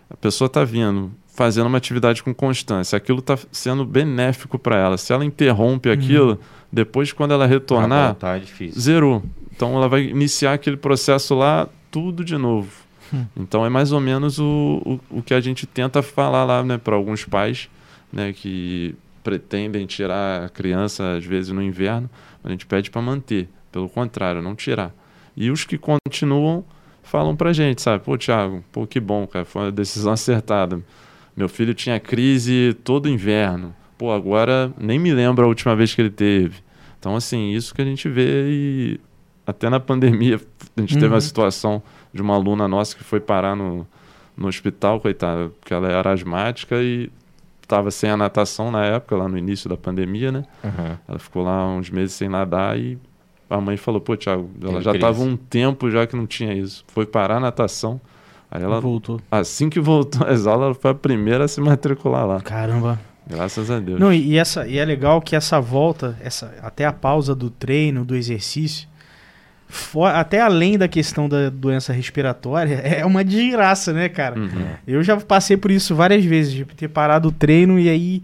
[0.09, 4.97] A pessoa está vindo, fazendo uma atividade com constância, aquilo está sendo benéfico para ela.
[4.97, 6.39] Se ela interrompe aquilo,
[6.71, 8.81] depois, quando ela retornar, voltar é difícil.
[8.81, 9.23] zerou.
[9.55, 12.71] Então ela vai iniciar aquele processo lá, tudo de novo.
[13.35, 16.77] Então é mais ou menos o, o, o que a gente tenta falar lá, né,
[16.77, 17.69] para alguns pais,
[18.13, 22.09] né, que pretendem tirar a criança, às vezes, no inverno,
[22.43, 23.49] a gente pede para manter.
[23.71, 24.93] Pelo contrário, não tirar.
[25.35, 26.63] E os que continuam
[27.09, 28.03] falam pra gente, sabe?
[28.03, 30.79] Pô, Thiago, pô, que bom, cara, foi uma decisão acertada.
[31.35, 33.73] Meu filho tinha crise todo inverno.
[33.97, 36.57] Pô, agora nem me lembro a última vez que ele teve.
[36.99, 38.99] Então, assim, isso que a gente vê e
[39.45, 40.39] até na pandemia
[40.77, 40.99] a gente uhum.
[40.99, 41.81] teve uma situação
[42.13, 43.87] de uma aluna nossa que foi parar no,
[44.37, 47.11] no hospital, coitada, porque ela era asmática e
[47.61, 50.43] estava sem a natação na época, lá no início da pandemia, né?
[50.63, 50.97] Uhum.
[51.07, 52.99] Ela ficou lá uns meses sem nadar e
[53.49, 56.85] a mãe falou, pô, Thiago, ela já estava um tempo já que não tinha isso.
[56.87, 57.99] Foi parar a natação.
[58.51, 59.19] Aí ela voltou.
[59.31, 62.41] Assim que voltou às aulas, ela foi a primeira a se matricular lá.
[62.41, 62.99] Caramba.
[63.27, 63.99] Graças a Deus.
[63.99, 68.03] Não, e, essa, e é legal que essa volta, essa, até a pausa do treino,
[68.03, 68.87] do exercício,
[69.67, 74.39] for, até além da questão da doença respiratória, é uma desgraça, né, cara?
[74.39, 74.67] Uhum.
[74.87, 78.23] Eu já passei por isso várias vezes, de ter parado o treino e aí.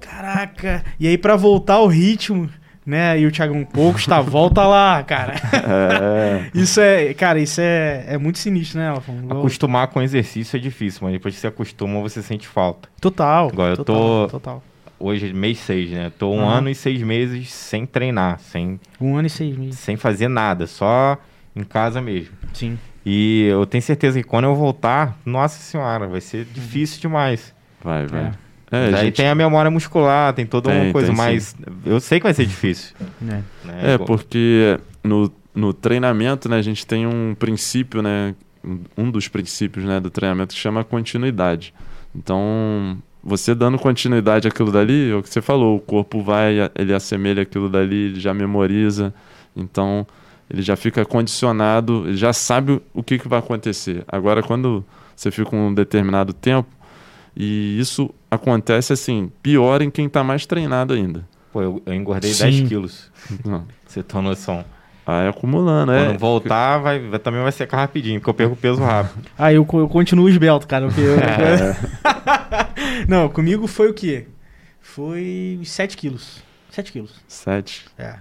[0.00, 0.84] Caraca!
[1.00, 2.48] E aí, para voltar ao ritmo
[2.86, 3.18] né?
[3.18, 5.34] E o Thiago um pouco está volta lá, cara.
[5.34, 6.50] É.
[6.54, 9.12] isso é, cara, isso é, é muito sinistro, né, Alfa?
[9.30, 12.88] Acostumar com exercício é difícil, mas depois que você acostuma, você sente falta.
[13.00, 13.48] Total.
[13.48, 14.62] Agora eu tô total.
[14.98, 16.10] Hoje mês seis, né?
[16.16, 16.48] Tô um uhum.
[16.48, 20.66] ano e seis meses sem treinar, sem um ano e seis meses, sem fazer nada,
[20.66, 21.18] só
[21.54, 22.34] em casa mesmo.
[22.54, 22.78] Sim.
[23.04, 27.54] E eu tenho certeza que quando eu voltar, nossa senhora, vai ser difícil demais.
[27.82, 28.24] Vai, vai.
[28.26, 28.45] É.
[28.70, 29.16] É, Daí gente...
[29.16, 32.46] tem a memória muscular, tem toda tem, uma coisa, mas eu sei que vai ser
[32.46, 32.94] difícil.
[33.00, 33.44] É, né?
[33.94, 38.34] é porque no, no treinamento, né, a gente tem um princípio, né,
[38.96, 41.72] um dos princípios né, do treinamento que chama continuidade.
[42.14, 46.92] Então, você dando continuidade àquilo dali, é o que você falou, o corpo vai, ele
[46.92, 49.14] assemelha aquilo dali, ele já memoriza,
[49.54, 50.06] então
[50.48, 54.04] ele já fica condicionado, ele já sabe o que, que vai acontecer.
[54.08, 56.68] Agora, quando você fica um determinado tempo,
[57.36, 61.26] e isso acontece assim, pior em quem está mais treinado ainda.
[61.52, 62.44] Pô, eu, eu engordei Sim.
[62.44, 63.12] 10 quilos.
[63.86, 64.64] Você tem noção.
[65.06, 66.06] Aí acumulando, Quando é.
[66.06, 69.24] Quando voltar, vai, vai, também vai secar rapidinho, porque eu perco peso rápido.
[69.38, 70.86] Ah, eu, eu continuo esbelto, cara.
[70.86, 71.76] Eu, é.
[73.06, 74.26] Não, comigo foi o quê?
[74.80, 76.42] Foi 7 quilos.
[76.70, 77.12] 7 quilos.
[77.28, 77.84] 7?
[77.96, 78.16] É.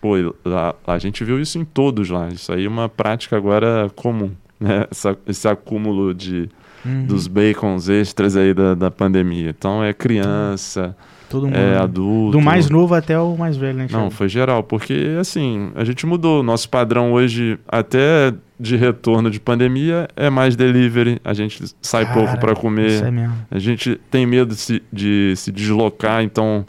[0.00, 0.12] Pô,
[0.44, 2.28] lá, a gente viu isso em todos lá.
[2.28, 4.86] Isso aí é uma prática agora comum, né?
[4.90, 6.48] Essa, esse acúmulo de
[6.84, 7.06] uhum.
[7.06, 9.50] dos bacons extras aí da, da pandemia.
[9.50, 10.96] Então é criança,
[11.28, 12.38] Todo mundo, é adulto.
[12.38, 13.86] Do mais novo até o mais velho, né?
[13.90, 16.42] Não, foi geral, porque assim, a gente mudou.
[16.44, 21.20] Nosso padrão hoje, até de retorno de pandemia, é mais delivery.
[21.24, 22.86] A gente sai Cara, pouco para comer.
[22.86, 23.34] Isso é mesmo.
[23.50, 26.64] A gente tem medo de se, de se deslocar, então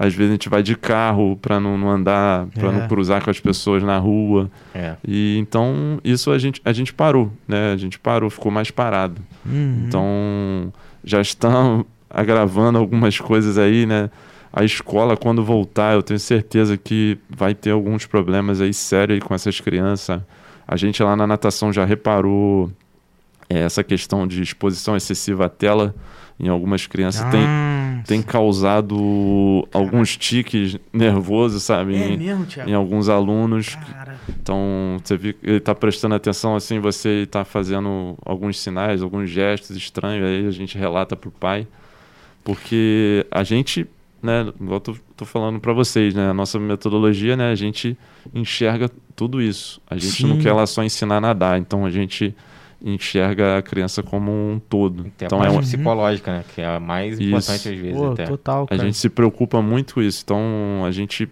[0.00, 2.72] às vezes a gente vai de carro para não, não, andar, para é.
[2.72, 4.50] não cruzar com as pessoas na rua.
[4.74, 4.96] É.
[5.06, 7.74] E então isso a gente, a gente parou, né?
[7.74, 9.20] A gente parou, ficou mais parado.
[9.44, 9.84] Uhum.
[9.86, 10.72] Então
[11.04, 14.08] já estão agravando algumas coisas aí, né?
[14.50, 19.20] A escola, quando voltar, eu tenho certeza que vai ter alguns problemas aí sérios aí
[19.20, 20.18] com essas crianças.
[20.66, 22.72] A gente lá na natação já reparou
[23.50, 25.94] é, essa questão de exposição excessiva à tela
[26.38, 27.20] em algumas crianças.
[27.20, 27.30] Ah.
[27.30, 27.46] Tem
[28.06, 31.94] tem causado alguns tiques nervosos, sabe?
[31.94, 33.74] É em, mesmo, em alguns alunos.
[33.74, 34.18] Cara.
[34.40, 39.76] Então, você vê, ele está prestando atenção assim, você está fazendo alguns sinais, alguns gestos
[39.76, 41.66] estranhos, aí a gente relata para o pai.
[42.42, 43.86] Porque a gente,
[44.22, 47.96] né, igual tô, tô falando para vocês, né, a nossa metodologia, né, a gente
[48.34, 49.80] enxerga tudo isso.
[49.88, 50.26] A gente Sim.
[50.28, 52.34] não quer lá só ensinar a nadar, então a gente
[52.82, 55.04] enxerga a criança como um todo.
[55.16, 55.62] Tem então a parte é uma...
[55.62, 56.44] psicológica, né?
[56.54, 57.28] Que é a mais isso.
[57.28, 57.96] importante às vezes.
[57.96, 58.24] Pô, até.
[58.24, 58.80] Total, cara.
[58.80, 60.22] A gente se preocupa muito com isso.
[60.24, 61.28] Então a gente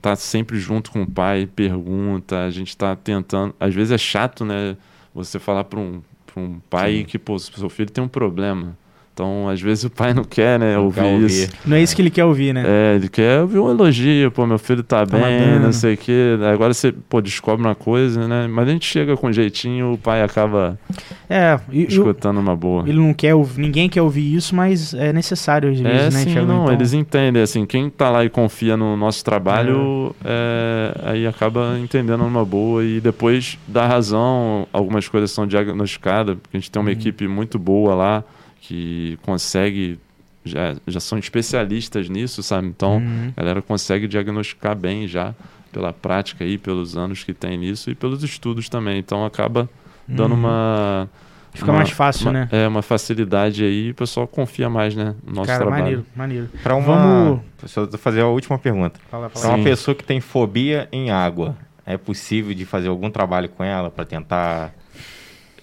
[0.00, 3.54] tá sempre junto com o pai, pergunta, a gente tá tentando.
[3.58, 4.76] Às vezes é chato, né?
[5.14, 7.04] Você falar para um, pra um pai Sim.
[7.04, 8.76] que, pô, seu filho tem um problema.
[9.14, 11.52] Então, às vezes o pai não quer, né, não ouvir, quer ouvir, isso.
[11.64, 12.64] Não é isso que ele quer ouvir, né?
[12.66, 15.96] É, ele quer ouvir um elogio, pô, meu filho tá, tá bem, não sei o
[15.96, 16.36] quê.
[16.52, 18.48] Agora você, pô, descobre uma coisa, né?
[18.48, 20.76] Mas a gente chega com jeitinho, o pai acaba
[21.30, 22.82] é, e, escutando uma boa.
[22.88, 26.24] Ele não quer ouvir, ninguém quer ouvir isso, mas é necessário às vezes, é, né,
[26.24, 26.48] sim, Thiago?
[26.48, 26.74] não, então...
[26.74, 30.92] eles entendem, assim, quem tá lá e confia no nosso trabalho, é.
[31.04, 36.56] é, aí acaba entendendo uma boa e depois dá razão, algumas coisas são diagnosticadas, porque
[36.56, 36.92] a gente tem uma uhum.
[36.92, 38.24] equipe muito boa lá,
[38.66, 39.98] que consegue
[40.44, 42.68] já, já são especialistas nisso, sabe?
[42.68, 43.32] Então, uhum.
[43.36, 45.34] a galera consegue diagnosticar bem já
[45.72, 48.98] pela prática aí, pelos anos que tem nisso e pelos estudos também.
[48.98, 49.68] Então, acaba
[50.08, 50.40] dando uhum.
[50.40, 51.10] uma
[51.52, 52.48] Fica uma, mais fácil, uma, né?
[52.50, 55.82] É, uma facilidade aí, o pessoal confia mais, né, no nosso Cara, trabalho.
[55.82, 56.48] maneiro, maneiro.
[56.62, 56.96] Para uma...
[56.96, 57.40] Vamos...
[57.66, 58.98] Só fazer a última pergunta.
[59.08, 63.62] Para uma pessoa que tem fobia em água, é possível de fazer algum trabalho com
[63.62, 64.74] ela para tentar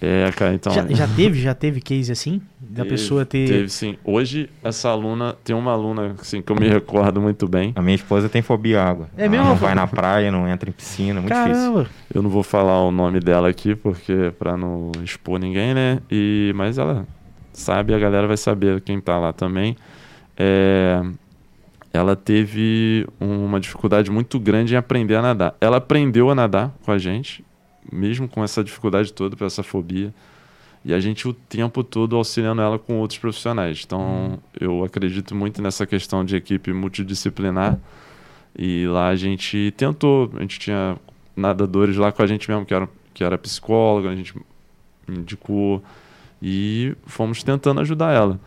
[0.03, 0.73] É, cara, então.
[0.73, 2.41] Já, já teve, já teve case assim?
[2.59, 3.47] Da teve- pessoa ter.
[3.47, 3.97] Teve, sim.
[4.03, 7.71] Hoje, essa aluna, tem uma aluna, assim, que eu me recordo muito bem.
[7.75, 9.09] A minha esposa tem fobia à água.
[9.15, 9.45] É Ela mesmo?
[9.45, 11.53] não vai na praia, não entra em piscina, muito difícil.
[11.53, 11.87] Caramba.
[12.11, 15.99] Eu não vou falar o nome dela aqui, porque pra não expor ninguém, né?
[16.09, 17.05] E, mas ela
[17.53, 19.75] sabe, a galera vai saber quem tá lá também.
[20.35, 21.01] É,
[21.93, 25.55] ela teve uma dificuldade muito grande em aprender a nadar.
[25.61, 27.43] Ela aprendeu a nadar com a gente,
[27.91, 30.13] mesmo com essa dificuldade toda, com essa fobia.
[30.83, 33.83] E a gente o tempo todo auxiliando ela com outros profissionais.
[33.85, 37.77] Então, eu acredito muito nessa questão de equipe multidisciplinar.
[38.57, 40.97] E lá a gente tentou, a gente tinha
[41.35, 44.33] nadadores lá com a gente mesmo, que era, que era psicóloga, a gente
[45.07, 45.83] indicou
[46.41, 48.39] e fomos tentando ajudar ela.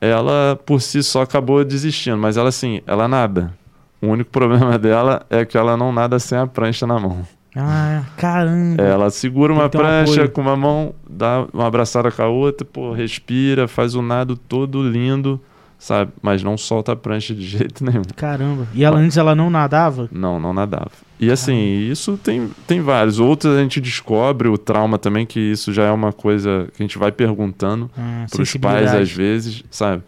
[0.00, 3.56] Ela, por si só, acabou desistindo, mas ela, assim, ela nada.
[4.00, 7.26] O único problema dela é que ela não nada sem a prancha na mão.
[7.56, 8.82] Ah, caramba.
[8.82, 10.30] Ela segura uma um prancha apoio.
[10.30, 14.82] com uma mão, dá uma abraçada com a outra, pô, respira, faz o nado todo
[14.82, 15.40] lindo,
[15.78, 16.12] sabe?
[16.20, 18.02] Mas não solta a prancha de jeito nenhum.
[18.14, 18.66] Caramba.
[18.74, 20.08] E ela antes ela não nadava?
[20.12, 20.90] Não, não nadava.
[21.18, 23.18] E assim, isso tem, tem vários.
[23.18, 26.86] Outros a gente descobre o trauma também, que isso já é uma coisa que a
[26.86, 30.02] gente vai perguntando Ah, para os pais às vezes, sabe?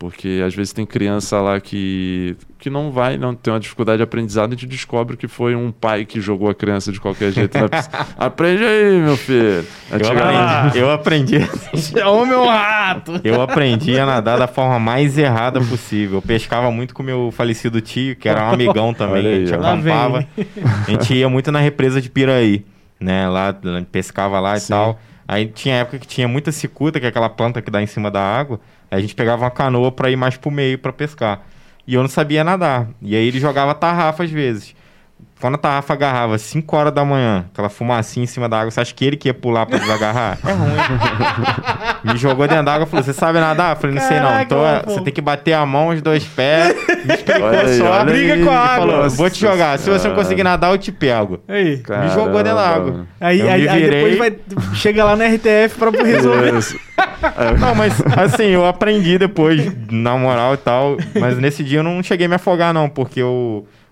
[0.00, 4.02] Porque às vezes tem criança lá que, que não vai, não tem uma dificuldade de
[4.02, 7.58] aprendizado, a gente descobre que foi um pai que jogou a criança de qualquer jeito
[7.58, 8.06] na piscina.
[8.16, 9.62] Aprende aí, meu filho.
[9.90, 11.36] Eu aprendi, eu aprendi,
[12.02, 13.20] Ô, meu rato!
[13.22, 16.16] eu aprendi a nadar da forma mais errada possível.
[16.16, 19.46] Eu pescava muito com meu falecido tio, que era um amigão também, Olha a aí,
[19.46, 20.26] gente acampava.
[20.88, 22.64] A gente ia muito na represa de Piraí,
[22.98, 23.28] né?
[23.28, 23.54] Lá,
[23.92, 24.68] pescava lá e Sim.
[24.72, 24.98] tal.
[25.28, 28.10] Aí tinha época que tinha muita cicuta, que é aquela planta que dá em cima
[28.10, 28.58] da água.
[28.90, 31.42] A gente pegava uma canoa pra ir mais pro meio pra pescar.
[31.86, 32.88] E eu não sabia nadar.
[33.00, 34.74] E aí ele jogava tarrafa às vezes.
[35.40, 38.80] Quando a tarrafa agarrava 5 horas da manhã, aquela fumacinha em cima da água, você
[38.80, 40.38] acha que ele que ia pular pra desagarrar?
[40.44, 40.70] É ruim.
[42.12, 43.74] Me jogou dentro da água e falou: Você sabe nadar?
[43.74, 44.40] Eu falei: Não sei não.
[44.40, 44.90] Então pô.
[44.90, 46.74] você tem que bater a mão, os dois pés.
[47.04, 48.04] Me explicou aí, só.
[48.04, 48.44] briga aí.
[48.44, 48.86] com a água.
[48.86, 49.78] Falou: Vou te jogar.
[49.78, 51.40] Se você não conseguir nadar, eu te pego.
[51.48, 51.82] Aí.
[51.88, 52.90] Me jogou dentro da água.
[52.90, 53.08] Caramba.
[53.20, 54.36] Aí, Eu aí, aí depois vai.
[54.74, 56.54] Chega lá no RTF pra resolver.
[56.54, 56.78] Isso.
[57.58, 60.96] Não, mas assim, eu aprendi depois, na moral e tal.
[61.18, 63.22] Mas nesse dia eu não cheguei a me afogar, não, porque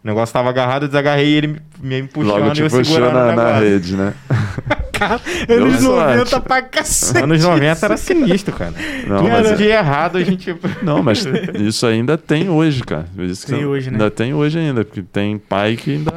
[0.02, 2.70] o negócio tava agarrado, eu desagarrei e ele me, me puxando Logo e te eu
[2.70, 4.14] puxou segurando na, na rede, né?
[4.92, 6.16] Cara, Deu anos sorte.
[6.16, 7.22] 90 pra cacete.
[7.22, 8.74] Anos 90 era sinistro, cara.
[9.06, 10.56] Não, Tudo mas- de errado a gente.
[10.82, 13.06] Não, mas isso ainda tem hoje, cara.
[13.16, 13.94] Isso Tem hoje, né?
[13.94, 16.12] Ainda tem hoje ainda, porque tem pai que ainda,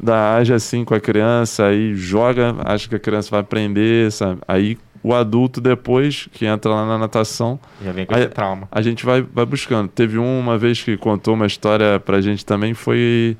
[0.00, 4.40] ainda age assim com a criança, aí joga, acha que a criança vai aprender, sabe?
[4.48, 8.68] Aí o adulto depois, que entra lá na natação, Já vem com Aí- esse trauma.
[8.70, 9.88] a gente vai, vai buscando.
[9.88, 13.36] Teve um, uma vez que contou uma história pra gente também, foi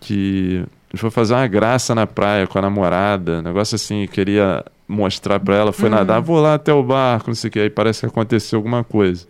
[0.00, 4.64] que a gente foi fazer uma graça na praia com a namorada, negócio assim, queria
[4.86, 5.92] mostrar pra ela, foi Hum.
[5.92, 8.82] nadar, vou lá até o barco, não sei o que, aí parece que aconteceu alguma
[8.84, 9.26] coisa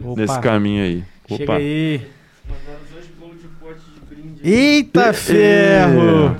[0.00, 1.04] Opa, nesse caminho aí.
[1.28, 1.54] Chega Opa.
[1.56, 2.06] aí.
[2.48, 4.40] Mandaram dois bolos de pote de brinde.
[4.48, 6.36] Eita ferro!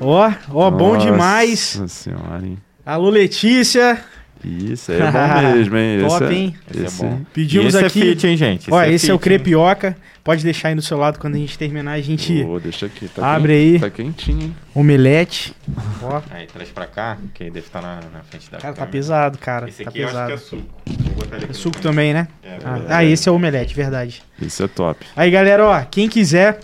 [0.00, 1.82] Ó, ó, bom Nossa demais.
[1.88, 2.58] senhora, hein?
[2.84, 3.98] Alô, Letícia.
[4.44, 6.00] Isso aí é bom mesmo, hein?
[6.06, 6.54] Top, Esse é- hein?
[6.70, 7.20] Esse esse é bom.
[7.32, 8.02] Pedimos esse aqui.
[8.02, 8.70] é fit, hein, gente?
[8.70, 9.38] Ó, esse é o fit, hein?
[9.38, 9.96] crepioca.
[10.22, 11.92] Pode deixar aí do seu lado quando a gente terminar.
[11.92, 13.08] A gente Pô, deixa aqui.
[13.08, 13.80] Tá Abre quente- aí.
[13.80, 14.56] Tá quentinho, hein?
[14.74, 15.54] omelete.
[16.02, 18.80] Ó, Aí, traz pra cá, que aí deve estar na, na frente da cara, tá
[18.80, 18.92] câmera.
[18.92, 19.68] pesado, cara.
[19.68, 20.28] Esse tá aqui eu acho pesado.
[20.28, 20.82] que é suco.
[20.86, 22.28] Vou botar ele É suco também, né?
[22.42, 24.22] É, Ah, ah, esse é o omelete, verdade.
[24.40, 25.04] Esse é top.
[25.16, 26.58] Aí, galera, ó, quem quiser,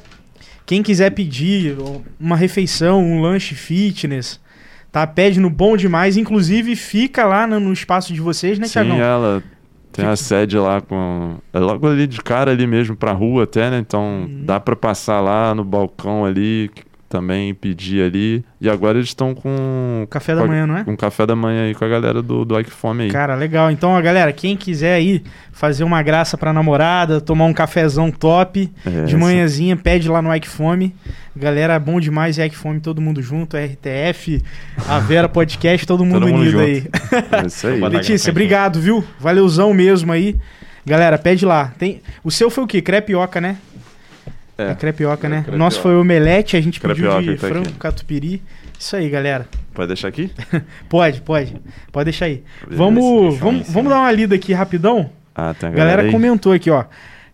[0.66, 1.76] quem quiser pedir
[2.18, 4.40] uma refeição, um lanche fitness,
[4.92, 5.06] tá?
[5.06, 8.98] Pede no Bom Demais, inclusive fica lá no, no espaço de vocês, né, Sim, Tiagão?
[9.00, 9.42] ela
[9.92, 11.36] tem a sede lá com.
[11.52, 13.78] É logo ali de cara ali mesmo pra rua até, né?
[13.78, 14.42] Então Uhum.
[14.44, 16.70] dá pra passar lá no balcão ali,
[17.10, 18.44] também pedir ali.
[18.60, 20.06] E agora eles estão com.
[20.08, 20.84] Café da com a- manhã, não é?
[20.84, 23.10] Com café da manhã aí com a galera do, do Ike Fome aí.
[23.10, 23.68] Cara, legal.
[23.70, 28.70] Então, ó, galera, quem quiser aí fazer uma graça pra namorada, tomar um cafezão top,
[28.86, 30.94] É, de manhãzinha, pede lá no Ike Fome.
[31.34, 34.40] Galera, bom demais, Ike Fome, todo mundo junto, RTF,
[34.88, 36.64] a Vera Podcast, todo mundo mundo unido junto.
[36.64, 36.84] aí.
[37.42, 37.80] É isso aí.
[37.90, 39.04] Letícia, obrigado, viu?
[39.18, 40.36] Valeuzão mesmo aí.
[40.86, 41.72] Galera, pede lá.
[41.78, 42.00] Tem...
[42.24, 42.80] O seu foi o quê?
[42.80, 43.56] Crepioca, né?
[44.68, 44.74] É, É.
[44.74, 45.36] crepioca, né?
[45.36, 45.56] crepioca.
[45.56, 47.78] O nosso foi omelete, a gente Crepioca, pediu de tá frango aqui.
[47.78, 48.42] catupiry.
[48.78, 49.46] Isso aí, galera.
[49.74, 50.30] Pode deixar aqui?
[50.88, 51.54] Pode, pode.
[51.92, 52.42] Pode deixar aí.
[52.62, 55.10] Beleza, Vamos, vamos, vamos dar uma lida aqui rapidão.
[55.34, 56.84] Ah, tem a galera galera comentou aqui, ó.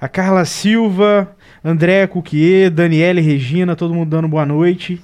[0.00, 1.30] A Carla Silva,
[1.64, 5.00] André Cuquier, Daniele Regina, todo mundo dando boa noite.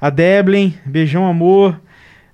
[0.00, 1.80] A Deblen, beijão, amor.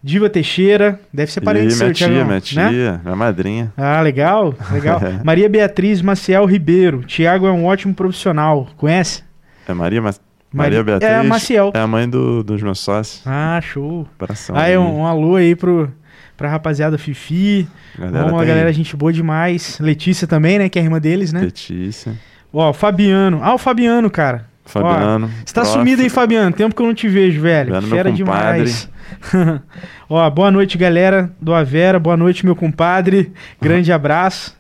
[0.01, 2.41] Diva Teixeira, deve ser parente seu, minha tia, Thiagão, minha né?
[2.41, 3.73] tia, minha madrinha.
[3.77, 5.01] Ah, legal, legal.
[5.25, 7.03] Maria Beatriz Maciel Ribeiro.
[7.03, 8.69] Tiago é um ótimo profissional.
[8.77, 9.25] Conhece?
[9.69, 10.11] É Maria, Ma...
[10.11, 10.21] Maria-
[10.53, 11.11] Maria Beatriz?
[11.11, 11.71] é a Maciel.
[11.75, 13.23] É a mãe do- dos meus sócios.
[13.27, 14.09] Ah, show.
[14.19, 14.57] Abração.
[14.57, 15.93] Ah, é um, um alô aí pro,
[16.37, 17.69] pra rapaziada Fifi.
[17.99, 19.79] Galera Vamos, tem galera, gente boa demais.
[19.79, 20.69] Letícia também, né?
[20.69, 21.41] Que é a irmã deles, né?
[21.43, 22.15] Letícia,
[22.53, 23.41] Ó, Fabiano.
[23.43, 24.47] Ah, o Fabiano, cara.
[24.65, 25.31] Fabiano.
[25.45, 25.79] Você tá prof.
[25.79, 26.55] sumido, hein, Fabiano?
[26.55, 27.73] Tempo que eu não te vejo, velho.
[27.75, 28.89] Fabiano, Fera demais.
[30.09, 31.99] Ó, boa noite, galera do Avera.
[31.99, 33.33] Boa noite, meu compadre.
[33.61, 34.58] Grande abraço.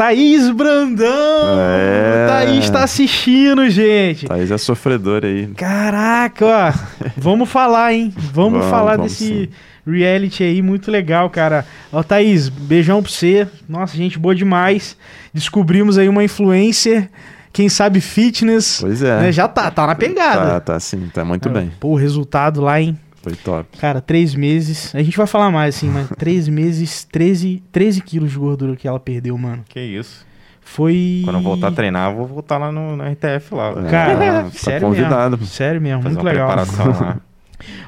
[0.00, 1.60] Thaís Brandão!
[1.60, 2.26] É.
[2.26, 4.26] Thaís tá assistindo, gente.
[4.26, 5.48] Thaís é sofredor aí.
[5.48, 6.72] Caraca, ó.
[7.18, 8.10] Vamos falar, hein?
[8.16, 9.50] Vamos, Vamos, falar vamos desse
[9.86, 11.66] reality aí, muito legal, cara.
[11.92, 13.46] Ó, Thaís, beijão pra você.
[13.68, 14.96] Nossa, gente boa demais.
[15.34, 17.10] Descobrimos aí uma influencer,
[17.52, 18.78] quem sabe fitness.
[18.80, 19.20] Pois é.
[19.20, 19.32] né?
[19.32, 20.52] Já tá, tá na pegada.
[20.52, 21.70] Tá, tá sim, tá muito bem.
[21.78, 22.98] Pô, o resultado lá, hein?
[23.22, 23.76] Foi top.
[23.78, 24.94] Cara, três meses.
[24.94, 28.88] A gente vai falar mais, assim, mas três meses, 13, 13 quilos de gordura que
[28.88, 29.62] ela perdeu, mano.
[29.68, 30.26] Que isso.
[30.60, 31.22] Foi.
[31.24, 33.70] Quando eu voltar a treinar, eu vou voltar lá no, no RTF lá.
[33.86, 35.36] É, Cara, tá sério convidado.
[35.36, 35.46] mesmo.
[35.52, 36.46] Sério mesmo, Fazer muito uma legal.
[36.46, 37.16] preparação lá.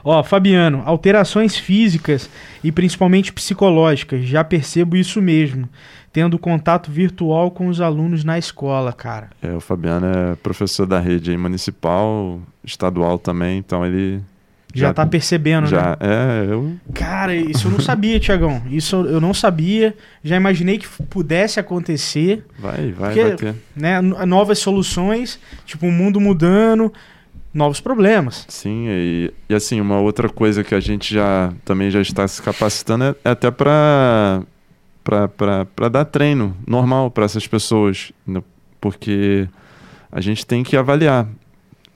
[0.04, 2.28] Ó, Fabiano, alterações físicas
[2.62, 5.66] e principalmente psicológicas, já percebo isso mesmo.
[6.12, 9.30] Tendo contato virtual com os alunos na escola, cara.
[9.40, 14.20] É, o Fabiano é professor da rede municipal, estadual também, então ele
[14.74, 15.68] Já, Já- tá percebendo, né?
[15.70, 18.62] já é, eu Cara, isso eu não sabia, Tiagão.
[18.70, 19.94] Isso eu não sabia.
[20.24, 22.44] Já imaginei que pudesse acontecer.
[22.58, 23.54] vai, vai, Porque- vai ter.
[23.76, 24.00] né?
[24.00, 26.90] No- Novas soluções, tipo, o mundo mudando,
[27.52, 28.46] novos problemas.
[28.48, 32.40] Sim, e, e assim, uma outra coisa que a gente já também já está se
[32.40, 34.42] capacitando é, é até para
[35.04, 38.42] para dar treino normal para essas pessoas, né?
[38.80, 39.48] porque
[40.10, 41.26] a gente tem que avaliar.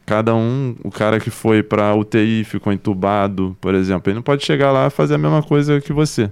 [0.07, 4.45] Cada um, o cara que foi para UTI, ficou entubado, por exemplo, ele não pode
[4.47, 6.31] chegar lá e fazer a mesma coisa que você.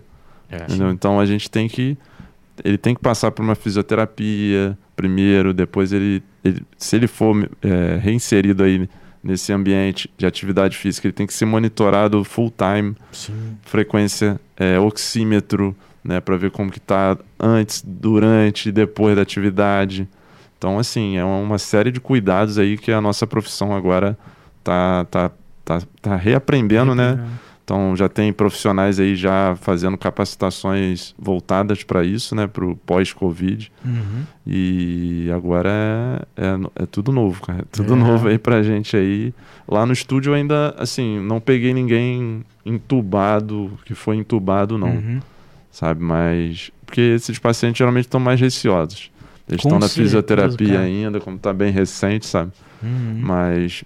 [0.49, 0.65] É.
[0.93, 1.99] Então a gente tem que.
[2.65, 6.23] Ele tem que passar por uma fisioterapia primeiro, depois ele.
[6.45, 8.89] ele- se ele for é, reinserido aí
[9.23, 12.95] nesse ambiente de atividade física, ele tem que ser monitorado full time,
[13.63, 20.07] frequência, é, oxímetro, né, para ver como que tá antes, durante e depois da atividade.
[20.59, 24.17] Então, assim, é uma, série de cuidados aí que a nossa profissão agora
[24.63, 25.31] tá, tá,
[25.65, 27.23] tá, tá reaprendendo, né?
[27.63, 33.73] Então já tem profissionais aí já fazendo capacitações voltadas para isso, né, para o pós-Covid.
[33.83, 34.23] Uhum.
[34.47, 35.71] E agora
[36.37, 37.61] é, é, é tudo novo, cara.
[37.63, 37.97] É tudo É.
[37.97, 39.33] novo aí pra gente aí.
[39.67, 45.21] Lá no estúdio ainda, assim, não peguei ninguém entubado, que foi entubado, não, Uhum.
[45.71, 46.03] sabe?
[46.03, 46.71] Mas.
[46.85, 49.11] Porque esses pacientes geralmente estão mais receosos.
[49.49, 50.81] Eles Com estão na fisioterapia cara.
[50.81, 52.53] ainda, como tá bem recente, sabe?
[52.83, 53.19] Uhum.
[53.21, 53.85] Mas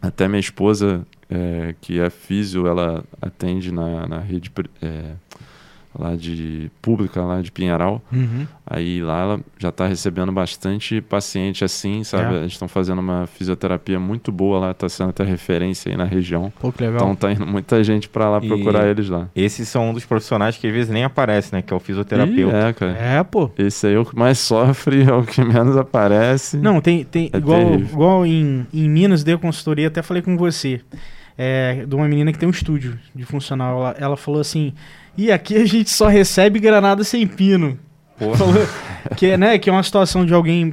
[0.00, 5.12] até minha esposa, é, que é físio, ela atende na, na rede é,
[5.98, 8.02] lá de pública, lá de Pinheiral.
[8.12, 8.46] Uhum.
[8.66, 12.34] Aí lá ela já está recebendo bastante paciente assim, sabe?
[12.34, 12.38] É.
[12.40, 16.52] Eles estão fazendo uma fisioterapia muito boa lá, está sendo até referência aí na região.
[16.60, 16.96] Pô, que legal.
[16.96, 19.28] Então tá indo muita gente para lá E- procurar eles lá.
[19.34, 21.62] Esses são um dos profissionais que às vezes nem aparece, né?
[21.62, 22.56] Que é o Ih, fisioterapeuta.
[22.56, 22.92] é, cara.
[22.98, 23.50] É, pô.
[23.56, 26.56] Esse aí é o que mais sofre, é o que menos aparece.
[26.58, 27.86] Não, tem, tem É igual, terrível.
[27.92, 30.80] igual em, em Minas, deu consultoria, até falei com você,
[31.38, 33.78] é, de uma menina que tem um estúdio de funcional.
[33.78, 34.72] Ela, ela falou assim:
[35.16, 37.78] e aqui a gente só recebe granada sem pino.
[38.18, 38.54] Falou
[39.16, 40.72] que, é, né, que é uma situação de alguém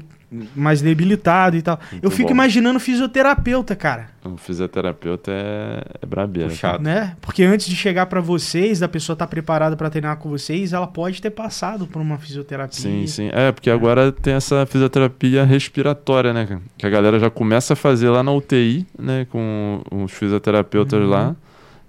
[0.55, 1.79] mais debilitado e tal.
[1.91, 2.33] Muito Eu fico bom.
[2.33, 6.49] imaginando fisioterapeuta, cara, O fisioterapeuta é, é brabeira.
[6.49, 6.81] Puxado.
[6.83, 7.15] né?
[7.21, 10.87] Porque antes de chegar pra vocês, da pessoa estar preparada pra treinar com vocês, ela
[10.87, 12.79] pode ter passado por uma fisioterapia.
[12.79, 13.29] Sim, sim.
[13.31, 16.59] É, porque agora tem essa fisioterapia respiratória, né?
[16.79, 21.09] Que a galera já começa a fazer lá na UTI, né, com os fisioterapeutas Uhum.
[21.09, 21.35] lá.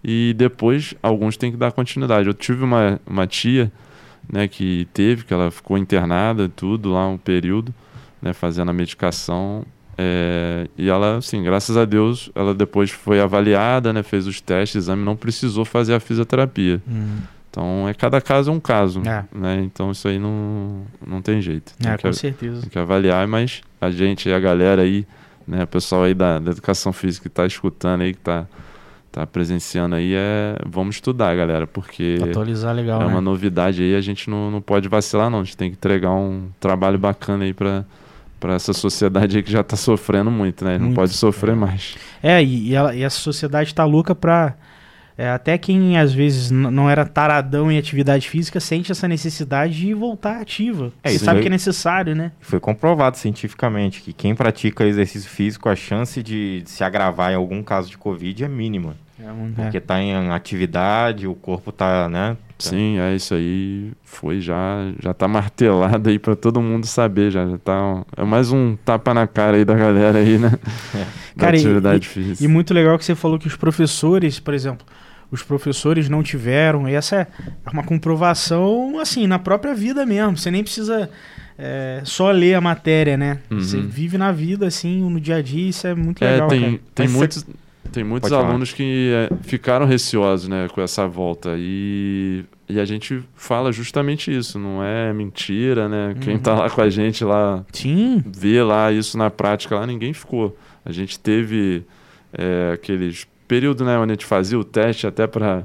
[0.05, 2.29] E depois alguns têm que dar continuidade.
[2.29, 3.73] Eu tive uma, uma tia,
[4.31, 7.75] né, que teve, que ela ficou internada, tudo lá um período,
[8.21, 9.65] né, fazendo a medicação.
[9.97, 14.77] É, e ela, assim, graças a Deus, ela depois foi avaliada, né, fez os testes,
[14.85, 16.83] exame, não precisou fazer a fisioterapia.
[16.87, 17.19] Hum,
[17.51, 19.25] Então, é cada caso é um caso, É.
[19.33, 19.63] né?
[19.63, 21.73] Então, isso aí não, não tem jeito.
[21.79, 22.63] Tem, é, que, com certeza.
[22.63, 25.07] tem que avaliar, mas a gente, a galera aí,
[25.47, 25.63] né?
[25.63, 28.45] O pessoal aí da, da educação física que tá escutando aí, que tá,
[29.15, 30.57] tá presenciando aí, é...
[30.67, 33.11] Vamos estudar, galera, porque Atualizar legal, é né?
[33.13, 35.41] uma novidade aí, a gente não, não pode vacilar, não.
[35.41, 37.85] A gente tem que entregar um trabalho bacana aí para
[38.41, 40.77] para essa sociedade aí que já tá sofrendo muito, né?
[40.77, 41.97] Não Muito, pode sofrer mais.
[42.23, 44.53] É, e, e ela- e essa sociedade tá louca pra.
[45.17, 49.95] é, até quem às vezes não era taradão em atividade física sente essa necessidade de
[49.95, 50.93] voltar ativa.
[51.03, 52.33] É, Você isso sabe aí- que é necessário, né?
[52.41, 57.63] Foi comprovado cientificamente que quem pratica exercício físico, a chance de se agravar em algum
[57.63, 58.95] caso de Covid é mínima.
[59.55, 62.37] Porque tá em atividade, o corpo tá, né?
[62.59, 63.93] Sim, é isso aí.
[64.03, 68.05] Foi já, já tá martelado aí pra todo mundo saber, já, já tá.
[68.17, 70.51] É mais um tapa na cara aí da galera aí, né?
[71.37, 72.49] Da Cara, e- atividade E física.
[72.49, 74.87] muito legal que você falou que os professores, por exemplo,
[75.31, 76.89] os professores não tiveram.
[76.89, 77.27] E essa é
[77.73, 80.37] uma comprovação, assim, na própria vida mesmo.
[80.37, 81.11] Você nem precisa
[81.59, 83.39] é, só ler a matéria, né?
[83.51, 83.61] Uhum.
[83.61, 86.61] Você vive na vida, assim, no dia a dia, isso é muito É, legal, tem,
[86.61, 86.81] cara.
[86.95, 87.47] tem Mas muitos,
[87.95, 88.51] tem muitos Pode falar.
[88.51, 91.55] alunos que é, ficaram receosos né, com essa volta.
[91.57, 96.17] E, e a gente fala justamente isso, não é mentira, né?
[96.21, 96.41] Quem Uhum.
[96.41, 100.57] tá lá com a gente lá, Sim, vê lá isso na prática, lá ninguém ficou.
[100.85, 101.85] A gente teve
[102.33, 105.65] é, aqueles períodos né, onde a gente fazia o teste até para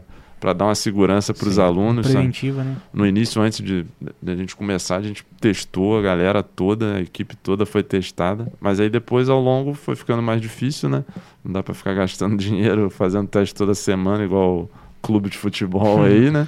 [0.53, 2.05] dar uma segurança para os alunos.
[2.07, 2.17] sabe?
[2.17, 2.75] preventiva, né?
[2.93, 3.85] No início, antes de,
[4.21, 8.51] de a gente começar, a gente testou a galera toda, a equipe toda foi testada.
[8.59, 11.03] Mas aí depois, ao longo, foi ficando mais difícil, né?
[11.43, 14.69] Não dá para ficar gastando dinheiro fazendo teste toda semana, igual
[15.01, 16.47] clube de futebol aí, né?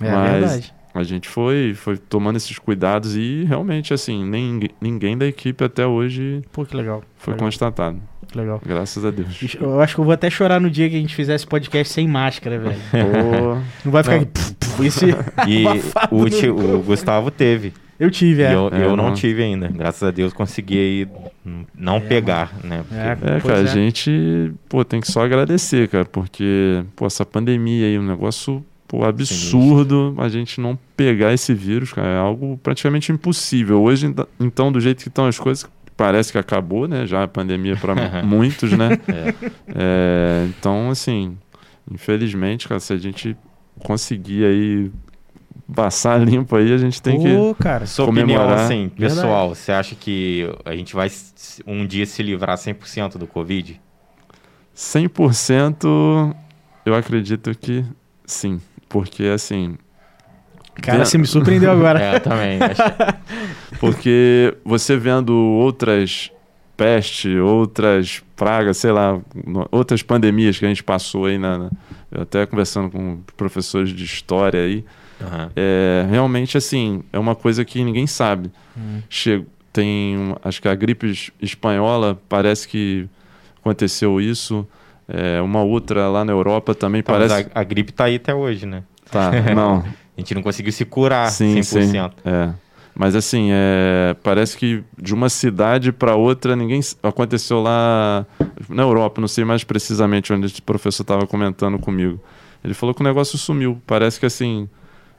[0.00, 0.74] É Mas- verdade.
[0.94, 5.86] A gente foi, foi tomando esses cuidados e realmente, assim, nem, ninguém da equipe até
[5.86, 7.02] hoje Pô, que legal.
[7.16, 7.98] foi legal, constatado.
[8.32, 8.60] Que legal.
[8.64, 9.56] Graças a Deus.
[9.60, 12.08] Eu acho que eu vou até chorar no dia que a gente fizesse podcast sem
[12.08, 12.76] máscara, velho.
[12.90, 14.22] Pô, Não vai ficar Não.
[14.22, 14.32] aqui.
[14.32, 15.06] puf, puf, esse-
[15.46, 15.64] E
[16.10, 17.72] o, tio- o Gustavo teve.
[18.00, 18.54] Eu tive, E é.
[18.54, 19.14] eu, É, eu não não.
[19.14, 19.68] tive ainda.
[19.68, 21.08] Graças a Deus consegui aí
[21.76, 22.82] não É, pegar, né?
[22.88, 23.62] Porque- É, É, Pois cara, é.
[23.62, 28.64] a gente, pô, tem que só agradecer, cara, porque, pô, essa pandemia aí, um negócio,
[28.88, 33.80] pô, absurdo a gente não pegar esse vírus, cara, é algo praticamente impossível.
[33.80, 37.28] Hoje, ent- então, do jeito que estão as coisas, parece que acabou, né, já a
[37.28, 38.98] pandemia para muitos, né?
[39.08, 39.34] É.
[39.74, 41.36] É, então, assim,
[41.90, 43.36] infelizmente, cara, se a gente
[43.80, 44.92] conseguir aí
[45.74, 47.62] passar limpo aí, a gente tem que...
[47.62, 47.86] Cara.
[47.86, 48.64] Sua opinião, Comemorar.
[48.64, 51.10] assim, pessoal, você acha que a gente vai
[51.66, 53.80] um dia se livrar 100% do Covid?
[54.74, 56.34] 100%
[56.84, 57.84] eu acredito que
[58.26, 59.76] sim, porque assim,
[60.80, 62.00] Cara, você me surpreendeu agora.
[62.02, 62.58] É, eu também.
[63.78, 66.30] Porque você vendo outras
[66.76, 69.20] peste, outras pragas, sei lá,
[69.70, 71.70] outras pandemias que a gente passou aí na, na-
[72.10, 74.84] eu até conversando com professores de história aí,
[75.20, 75.50] Aham.
[75.54, 78.50] é realmente assim, é uma coisa que ninguém sabe.
[78.76, 79.00] Hum.
[79.08, 83.06] Chega, tem, acho que a gripe es- espanhola parece que
[83.60, 84.66] aconteceu isso.
[85.08, 87.50] É, uma outra lá na Europa também Tá, mas parece.
[87.54, 88.82] a, a gripe tá aí até hoje, né?
[89.10, 89.84] Tá, não.
[90.22, 91.62] A gente não conseguiu se curar Sim, 100%.
[91.64, 91.98] sim.
[92.24, 92.50] É.
[92.94, 98.24] Mas assim, é, parece que de uma cidade para outra, ninguém aconteceu lá
[98.68, 102.20] na Europa, não sei mais precisamente onde esse professor estava comentando comigo.
[102.62, 103.80] Ele falou que o negócio sumiu.
[103.86, 104.68] Parece que assim,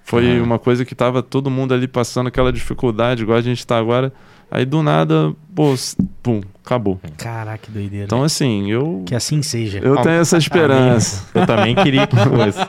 [0.04, 0.44] foi Ah.
[0.44, 4.14] uma coisa que tava todo mundo ali passando aquela dificuldade, igual a gente está agora.
[4.56, 5.74] Aí do nada, pô,
[6.22, 7.00] pum, acabou.
[7.18, 8.06] Caraca, que doideira.
[8.06, 9.80] Então assim, eu que assim seja.
[9.80, 11.26] eu tenho essa esperança.
[11.34, 12.60] Eu também queria que fosse.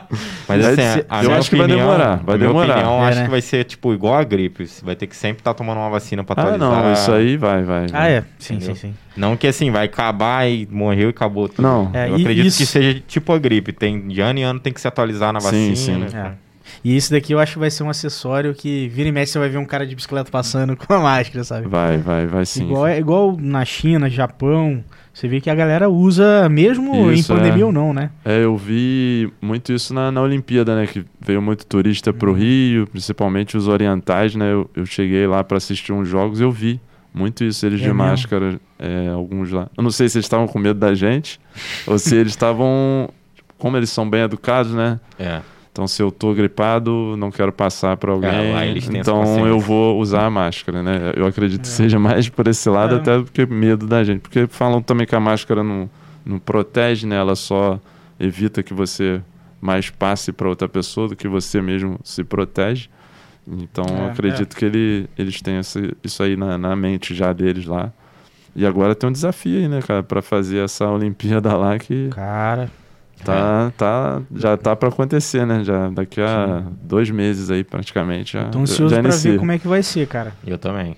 [0.47, 2.73] Mas assim, ser- a eu minha acho que vai opinião- demorar, vai a minha demorar.
[2.77, 3.25] opinião, É, acho né?
[3.25, 4.65] que vai ser tipo igual a gripe.
[4.67, 6.83] Você vai ter que sempre estar tomando uma vacina para Ah, atualizar.
[6.83, 7.85] não, isso aí vai, vai.
[7.85, 8.13] Ah, vai.
[8.13, 8.23] é.
[8.39, 8.75] Sim, Entendeu?
[8.75, 8.93] sim, sim.
[9.15, 11.61] Não que assim, vai acabar e morreu e acabou tudo.
[11.61, 11.91] Não.
[11.93, 13.71] É, Eu acredito isso- que seja tipo a gripe.
[13.71, 16.09] Tem, de ano em ano tem que se atualizar na Sim, vacina.
[16.09, 16.15] sim.
[16.17, 16.31] né?
[16.41, 16.44] É.
[16.85, 19.39] E esse daqui eu acho que vai ser um acessório que vira e mexe você
[19.39, 21.67] vai ver um cara de bicicleta passando com a máscara, sabe?
[21.67, 22.65] Vai, vai, vai sim.
[22.65, 27.35] igual, é igual na China, Japão, você vê que a galera usa mesmo Isso, em
[27.35, 27.65] pandemia é.
[27.65, 28.11] ou não, né?
[28.23, 30.85] É, eu vi muito isso na, na Olimpíada, né?
[30.85, 32.37] Que veio muito turista pro Uhum.
[32.37, 34.53] Rio, principalmente os orientais, né?
[34.53, 36.79] Eu, eu cheguei lá para assistir uns jogos e eu vi
[37.11, 38.03] muito isso, eles É de mesmo?
[38.03, 39.69] máscara, é, alguns lá.
[39.75, 41.39] Eu não sei se eles estavam com medo da gente
[41.87, 43.09] ou se eles estavam.
[43.57, 44.99] Como eles são bem educados, né?
[45.17, 45.41] É.
[45.75, 48.29] Então, se eu tô gripado, não quero passar para alguém.
[48.29, 51.11] É, então, eu vou usar a máscara, né?
[51.17, 52.97] Eu acredito que seja mais por esse lado, É.
[52.99, 54.21] até do que medo da gente.
[54.21, 55.89] Porque falam também que a máscara não,
[56.25, 57.17] não protege, né?
[57.17, 57.77] Ela só
[58.17, 59.21] evita que você
[59.59, 62.87] mais passe para outra pessoa do que você mesmo se protege.
[63.45, 67.33] Então, É, eu acredito que ele, eles têm esse, isso aí na, na mente já
[67.33, 67.91] deles lá.
[68.55, 72.71] E agora tem um desafio aí, né, cara, para fazer essa Olimpíada lá que Cara,
[73.23, 75.63] Tá, tá, já tá para acontecer, né?
[75.63, 78.33] Já daqui a dois meses aí, praticamente.
[78.33, 79.31] Já, tô ansioso já pra inicia.
[79.31, 80.33] ver como é que vai ser, cara.
[80.45, 80.95] Eu também.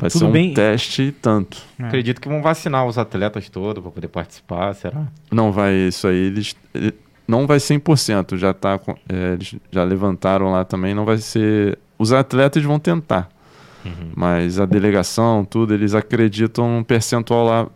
[0.00, 0.54] Vai tudo ser um bem.
[0.54, 1.58] teste e tanto.
[1.78, 1.84] É.
[1.84, 5.06] Acredito que vão vacinar os atletas todos para poder participar, será?
[5.30, 6.94] Não vai isso aí, eles ele-
[7.26, 11.78] não vai 100%, já tá com- é, eles já levantaram lá também, não vai ser
[11.98, 13.28] os atletas vão tentar,
[13.84, 14.12] Uhum.
[14.16, 17.66] mas a delegação, tudo, eles acreditam um percentual lá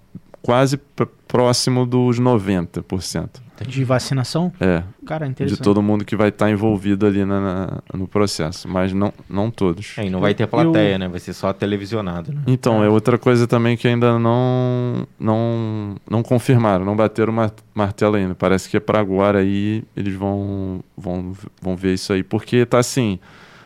[0.41, 3.42] quase pr- próximo dos 90%.
[3.63, 4.53] De vacinação?
[4.61, 5.63] É, Cara, de interessante.
[5.63, 9.95] todo mundo que vai estar envolvido ali na- na- no processo, mas não, não todos.
[9.99, 11.09] É, e não vai ter plateia, né?
[11.09, 12.43] Vai ser só televisionado, né?
[12.47, 17.53] Então, é outra coisa também que ainda não não, não confirmaram, não bateram o mar-
[17.75, 18.35] martelo ainda.
[18.35, 22.23] Parece que é para agora aí eles vão, vão, vão ver isso aí.
[22.23, 23.19] Porque tá assim,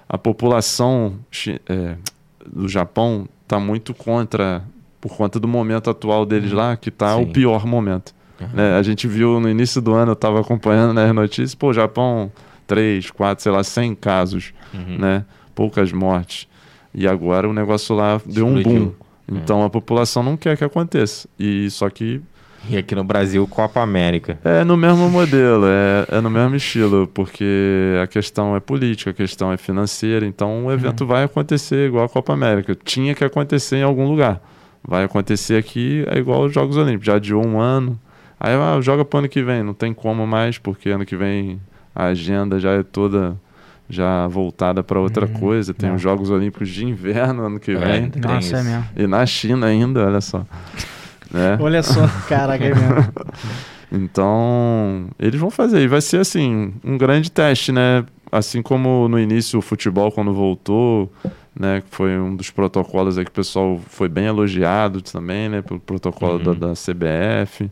[0.09, 1.15] a população
[1.69, 1.97] é,
[2.47, 4.63] do Japão tá muito contra,
[5.01, 7.33] por conta do momento atual deles lá, que tá o Sim.
[7.33, 8.15] pior momento.
[8.53, 8.77] Né?
[8.79, 12.31] A gente viu no início do ano, eu estava acompanhando nas notícias, pô, Japão,
[12.67, 14.99] 3, 4, sei lá, 100 casos, Uhum.
[14.99, 15.25] né?
[15.55, 16.47] Poucas mortes.
[16.95, 18.93] E agora o negócio lá deu um boom.
[19.29, 21.29] Então a população não quer que aconteça.
[21.39, 22.21] E só que
[22.69, 24.39] E aqui no Brasil, Copa América.
[24.45, 29.15] é no mesmo modelo, é, é no mesmo estilo, porque a questão é política, a
[29.15, 32.77] questão é financeira, então o evento vai acontecer igual a Copa América.
[32.85, 34.41] Tinha que acontecer em algum lugar.
[34.83, 37.99] Vai acontecer aqui, é igual os Jogos Olímpicos, já adiou um ano.
[38.39, 41.61] Aí ah, joga pro ano que vem, não tem como mais, porque ano que vem
[41.95, 43.37] a agenda já é toda
[43.89, 45.33] já voltada para outra Uhum.
[45.35, 45.73] coisa.
[45.73, 45.93] Tem É.
[45.95, 47.77] os Jogos Olímpicos de inverno ano que É.
[47.77, 48.11] vem.
[48.11, 48.85] Tem Nossa, é mesmo.
[48.97, 50.45] E na China ainda, olha só.
[51.31, 51.57] Né?
[51.61, 53.13] Olha só, caraca, é mesmo.
[53.93, 55.81] Então, eles vão fazer.
[55.83, 58.05] E vai ser, assim, um grande teste, né?
[58.31, 61.11] Assim como no início o futebol, quando voltou,
[61.59, 61.81] né?
[61.89, 65.63] Que foi um dos protocolos aí que o pessoal foi bem elogiado também, né?
[65.63, 66.59] Pelo protocolo da, Uhum.
[66.59, 67.71] da CBF.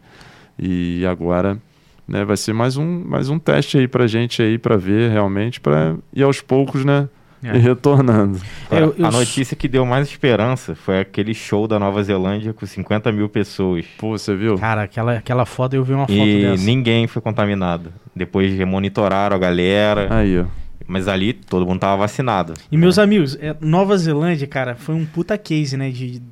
[0.59, 1.59] E agora,
[2.07, 2.25] né?
[2.25, 5.95] Vai ser mais um, mais um teste aí pra gente aí, pra ver realmente, pra
[6.13, 7.09] ir aos poucos, né?
[7.43, 7.57] É.
[7.57, 8.41] E retornando.
[8.71, 12.55] Agora, Eu- eu a notícia que deu mais esperança foi aquele show da Nova Zelândia
[12.55, 13.85] com 50 mil pessoas.
[13.99, 14.57] Pô, você viu?
[14.57, 16.65] Cara, aquela, aquela foto, eu vi uma foto E dessa.
[16.65, 17.93] ninguém foi contaminado.
[18.17, 20.09] Depois monitoraram a galera.
[20.11, 20.45] Aí, ó.
[20.87, 22.55] Mas ali todo mundo tava vacinado.
[22.73, 26.23] E meus amigos, é, Nova Zelândia, cara, foi um puta case, né, de,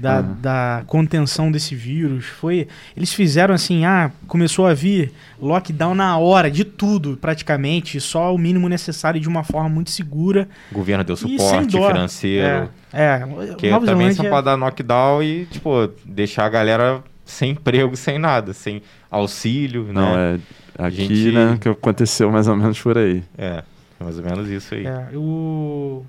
[0.00, 0.36] da, Uhum.
[0.40, 2.24] da contenção desse vírus.
[2.26, 8.34] Foi, eles fizeram assim, ah, começou a vir lockdown na hora, de tudo, praticamente, só
[8.34, 10.48] o mínimo necessário de uma forma muito segura.
[10.70, 11.88] O governo deu sem suporte dó.
[11.88, 12.68] financeiro.
[12.92, 14.22] É, é Porque Nova também Zelândia...
[14.24, 18.80] só pode dar knockdown e, tipo, deixar a galera sem emprego, sem nada, sem
[19.10, 20.40] auxílio, Não, né?
[20.78, 21.58] é aqui, gente- né?
[21.60, 23.22] Que aconteceu mais ou menos por aí.
[23.36, 23.62] É.
[24.00, 24.86] mais ou menos isso aí.
[24.86, 26.06] É, eu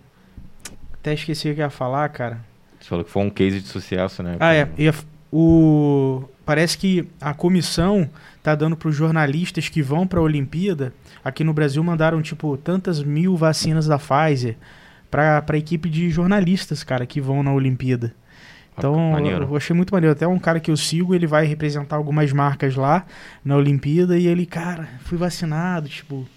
[0.94, 2.40] até esqueci o que eu ia falar, cara.
[2.90, 4.36] Você falou que foi um case de sucesso, né?
[4.40, 4.68] Ah, é.
[4.76, 4.94] ia-
[5.32, 8.10] o, parece que a comissão
[8.42, 10.92] tá dando para os jornalistas que vão para a Olimpíada.
[11.24, 14.58] Aqui no Brasil mandaram, tipo, tantas mil vacinas da Pfizer
[15.12, 18.12] para a equipe de jornalistas, cara, que vão na Olimpíada.
[18.76, 19.44] Então, maneiro.
[19.52, 20.14] eu achei muito maneiro.
[20.14, 23.06] Até um cara que eu sigo, ele vai representar algumas marcas lá
[23.46, 26.28] na Olimpíada e ele, cara, fui vacinado, tipo.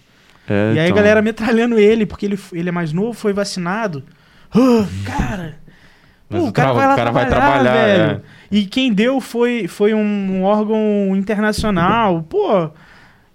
[0.46, 3.32] É, e aí a então- galera metralhando ele, porque ele, ele é mais novo, foi
[3.32, 4.02] vacinado.
[4.54, 5.61] Ah, cara,
[6.32, 8.10] Mas Pô, o cara vai lá o cara vai trabalhar, trabalhar, velho.
[8.12, 8.20] é.
[8.50, 12.22] E quem deu foi, foi um órgão internacional.
[12.22, 12.70] Pô,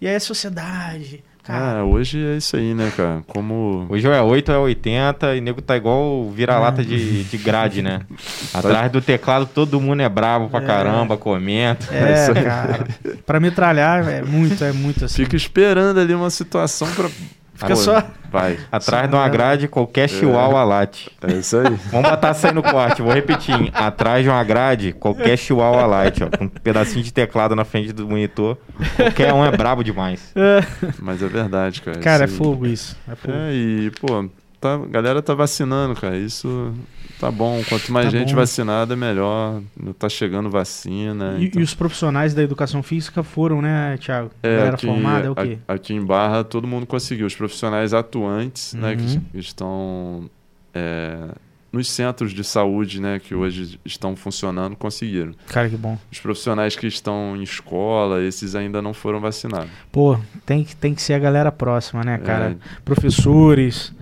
[0.01, 1.23] e aí a sociedade.
[1.43, 3.21] Cara, Ah, hoje é isso aí, né, cara?
[3.25, 3.85] Como.
[3.89, 8.01] Hoje é 8 ou é 80 e nego tá igual vira-lata de, de grade, né?
[8.53, 10.65] Atrás do teclado todo mundo é bravo pra É.
[10.65, 11.87] caramba, comenta.
[11.95, 12.87] é, cara.
[13.25, 15.23] Pra metralhar é muito, é muito assim.
[15.23, 17.09] Fica esperando ali uma situação pra.
[17.57, 18.57] Fica só- Vai.
[18.71, 21.09] Atrás de uma grade, qualquer chihuahua late.
[21.25, 21.75] É isso aí.
[21.91, 23.55] Vamos botar isso aí no corte, vou repetir.
[23.55, 23.71] hein?
[23.73, 26.37] Atrás de uma grade, qualquer chihuahua light, ó.
[26.37, 28.57] Com um pedacinho de teclado na frente do monitor.
[28.97, 30.33] Qualquer um é brabo demais.
[30.35, 30.61] É.
[30.99, 31.99] Mas é verdade, cara.
[31.99, 32.97] Cara, é isso fogo isso.
[33.09, 33.33] É fogo.
[33.33, 34.29] É, e, pô,
[34.59, 36.17] tá, a galera tá vacinando, cara.
[36.17, 36.73] Isso
[37.19, 37.61] tá bom.
[37.67, 38.39] Quanto mais Tá gente bom.
[38.41, 39.61] vacinada, melhor.
[39.97, 41.35] Tá chegando vacina.
[41.39, 44.31] E, então- e os profissionais da educação física foram, né, Thiago?
[44.43, 45.57] É, Galera aqui, formada é o quê?
[45.67, 47.25] aqui em Barra todo mundo conseguiu.
[47.27, 49.21] Os profissionais atuantes, né, que Uhum.
[49.33, 50.29] es- estão
[50.73, 51.29] é,
[51.71, 55.33] nos centros de saúde, né, que hoje estão funcionando, conseguiram.
[55.47, 55.97] Cara, que bom.
[56.11, 59.69] Os profissionais que estão em escola, esses ainda não foram vacinados.
[59.91, 62.51] Pô, tem que, tem que ser a galera próxima, né, cara?
[62.51, 62.55] É.
[62.85, 63.93] Professores,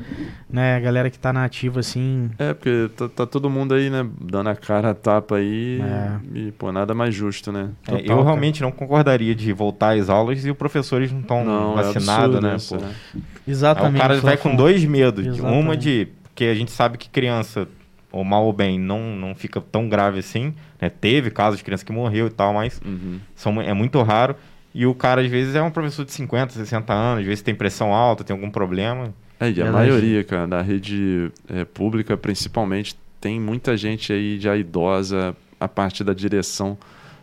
[0.50, 0.76] né?
[0.76, 2.30] A galera que tá na ativa, assim.
[2.38, 5.82] É, porque tá, tá todo mundo aí, né, dando a cara a tapa aí.
[5.82, 6.38] É.
[6.38, 7.70] E, pô, nada mais justo, né?
[7.88, 8.24] É, Total, eu cara.
[8.24, 11.40] realmente não concordaria de voltar às aulas e os professores não estão
[11.80, 12.56] é vacinados, né?
[12.56, 12.82] isso, pô?
[12.82, 12.92] né?
[13.16, 13.96] Aí Exatamente.
[13.98, 15.24] o cara vai com dois medos.
[15.24, 15.80] de- Uma Exatamente.
[15.82, 16.08] de.
[16.36, 17.66] Porque a gente sabe que criança,
[18.12, 20.54] ou mal ou bem, não, não fica tão grave assim.
[20.82, 20.90] Né?
[20.90, 23.22] Teve casos de criança que morreu e tal, mas Uhum.
[23.34, 24.36] são, é muito raro.
[24.74, 27.56] E o cara, às vezes, é um professor de 50, 60 anos, às vezes tem
[27.56, 29.14] pressão alta, tem algum problema.
[29.40, 29.72] É, e a Verdade.
[29.72, 36.04] maioria, cara, da rede é, pública, principalmente, tem muita gente aí já idosa, a parte
[36.04, 36.78] da direção.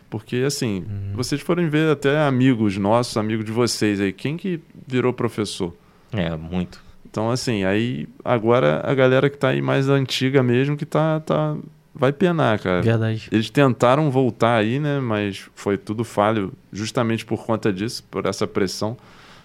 [0.09, 1.11] Porque, assim, Uhum.
[1.13, 5.71] vocês forem ver até amigos nossos, amigos de vocês aí, quem que virou professor?
[6.11, 6.81] É, muito.
[7.13, 11.55] Então, assim, aí agora a galera que tá aí mais antiga mesmo, que tá, tá
[11.93, 12.81] vai penar, cara.
[12.81, 13.27] Verdade.
[13.31, 14.99] Eles tentaram voltar aí, né?
[14.99, 18.97] Mas foi tudo falho justamente por conta disso, por essa pressão.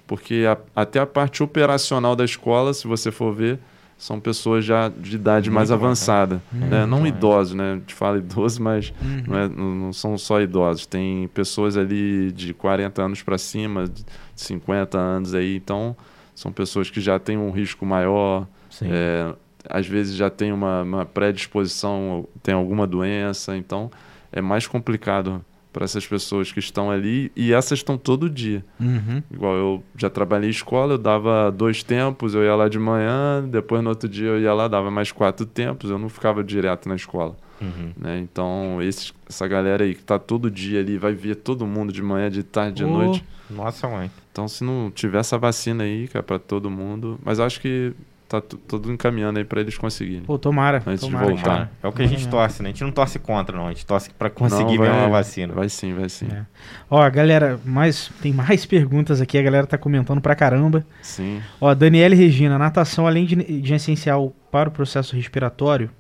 [0.07, 3.59] Porque a- até a parte operacional da escola, se você for ver,
[3.99, 6.41] são pessoas já de idade mais Muito avançada.
[6.51, 6.87] né?
[6.87, 7.15] Não mais.
[7.15, 7.73] idosos, né?
[7.73, 9.23] A gente fala idoso, mas Uhum.
[9.27, 10.87] não, é- não são só idosos.
[10.87, 14.03] Tem pessoas ali de 40 anos para cima, de
[14.35, 15.55] 50 anos aí.
[15.57, 15.95] Então,
[16.39, 18.47] são pessoas que já têm um risco maior,
[18.83, 19.35] é,
[19.69, 23.91] às vezes já tem uma, uma predisposição, tem alguma doença, então
[24.31, 28.65] é mais complicado para essas pessoas que estão ali e essas estão todo dia.
[28.79, 29.21] Uhum.
[29.29, 33.43] Igual eu já trabalhei em escola, eu dava dois tempos, eu ia lá de manhã,
[33.43, 36.89] depois no outro dia eu ia lá, dava mais quatro tempos, eu não ficava direto
[36.89, 37.37] na escola.
[37.61, 37.93] Uhum.
[37.97, 38.19] Né?
[38.19, 42.03] Então, esses, essa galera aí que tá todo dia ali, vai ver todo mundo de
[42.03, 42.89] manhã, de tarde, de Ô.
[42.89, 43.25] noite.
[43.51, 44.11] Nossa, mãe.
[44.31, 47.19] Então, se não tiver essa vacina aí, cara, pra todo mundo.
[47.25, 47.95] Mas acho que
[48.29, 50.23] tá tudo encaminhando aí pra eles conseguirem.
[50.23, 50.83] Pô, tomara.
[50.87, 51.27] Antes de tomara.
[51.27, 51.43] voltar.
[51.43, 51.71] Tomara.
[51.83, 52.69] É o que a gente torce, né?
[52.69, 53.67] A gente não torce contra, não.
[53.67, 55.55] A gente torce pra conseguir Não, ver uma vacina.
[55.55, 56.29] Vai sim, vai sim.
[56.31, 56.45] É.
[56.91, 60.87] Ó, galera, mais, tem mais perguntas aqui, a galera tá comentando pra caramba.
[61.01, 61.41] Sim.
[61.59, 65.91] Ó, Daniele Regina, natação, além de, de essencial para o processo respiratório,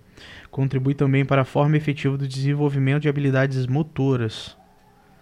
[0.59, 4.57] contribui também para a forma efetiva do desenvolvimento de habilidades motoras.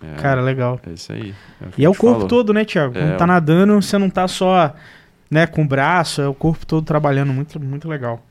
[0.03, 0.81] É, Cara, legal.
[0.87, 1.35] é isso aí.
[1.73, 2.27] que E é o corpo falou.
[2.29, 2.95] todo, né, Thiago?
[2.95, 4.75] Quando É, tá nadando, você não tá só
[5.31, 8.25] né, com o braço, é o corpo todo trabalhando, muito, muito legal.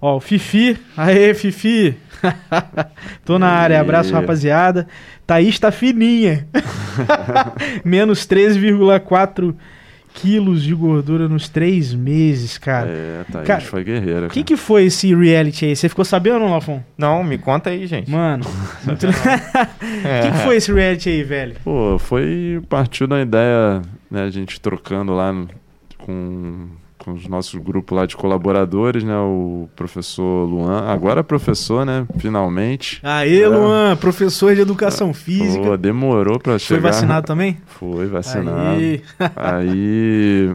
[0.00, 1.96] Ó, o Fifi, aê, Fifi!
[3.24, 4.86] Tô na área, abraço, rapaziada.
[5.26, 6.46] Thaís tá fininha.
[7.84, 9.52] Menos 13,4
[10.14, 12.88] quilos de gordura nos três meses, cara.
[12.88, 14.26] É, Thaís Cara, foi guerreira.
[14.26, 15.74] O que, que foi esse reality aí?
[15.76, 16.82] Você ficou sabendo, Lafon?
[16.96, 18.10] Não, me conta aí, gente.
[18.10, 18.44] Mano,
[18.84, 19.06] muito...
[19.06, 19.10] o
[20.06, 20.20] É.
[20.22, 21.54] que, que foi esse reality aí, velho?
[21.64, 22.60] Pô, foi.
[22.68, 24.22] Partiu da ideia, né?
[24.22, 25.48] A gente trocando lá no-
[25.98, 26.66] com,
[27.04, 29.16] com os nossos grupos lá de colaboradores, né?
[29.16, 32.06] O professor Luan, agora professor, né?
[32.18, 33.00] Finalmente.
[33.02, 33.48] Aê, É.
[33.48, 35.64] Luan, professor de educação física.
[35.64, 36.82] Pô, demorou pra Foi chegar.
[36.92, 37.58] vacinado também?
[37.66, 38.70] Foi vacinado.
[38.76, 39.02] Aí.
[39.34, 40.54] Aí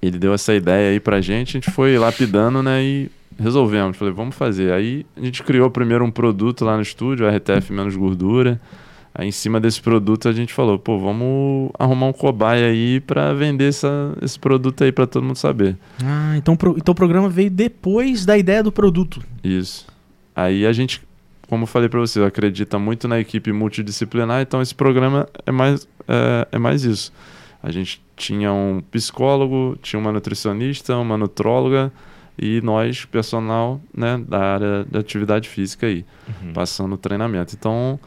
[0.00, 2.82] ele deu essa ideia aí pra gente, a gente foi lapidando, né?
[2.82, 3.96] E resolvemos.
[3.98, 4.72] Falei, vamos fazer.
[4.72, 8.58] Aí a gente criou primeiro um produto lá no estúdio, RTF menos gordura.
[9.14, 13.32] Aí em cima desse produto a gente falou, pô, vamos arrumar um cobaia aí pra
[13.34, 15.76] vender essa, esse produto aí pra todo mundo saber.
[16.02, 19.20] Ah, então, pro- então o programa veio depois da ideia do produto.
[19.42, 19.84] Isso.
[20.34, 21.02] Aí a gente,
[21.48, 25.88] como eu falei pra você, acredita muito na equipe multidisciplinar, então esse programa é mais,
[26.06, 27.12] é, é mais isso.
[27.62, 31.92] A gente tinha um psicólogo, tinha uma nutricionista, uma nutróloga
[32.38, 36.52] e nós, personal né, da área da atividade física aí, Uhum.
[36.52, 37.54] passando o treinamento.
[37.58, 37.98] Então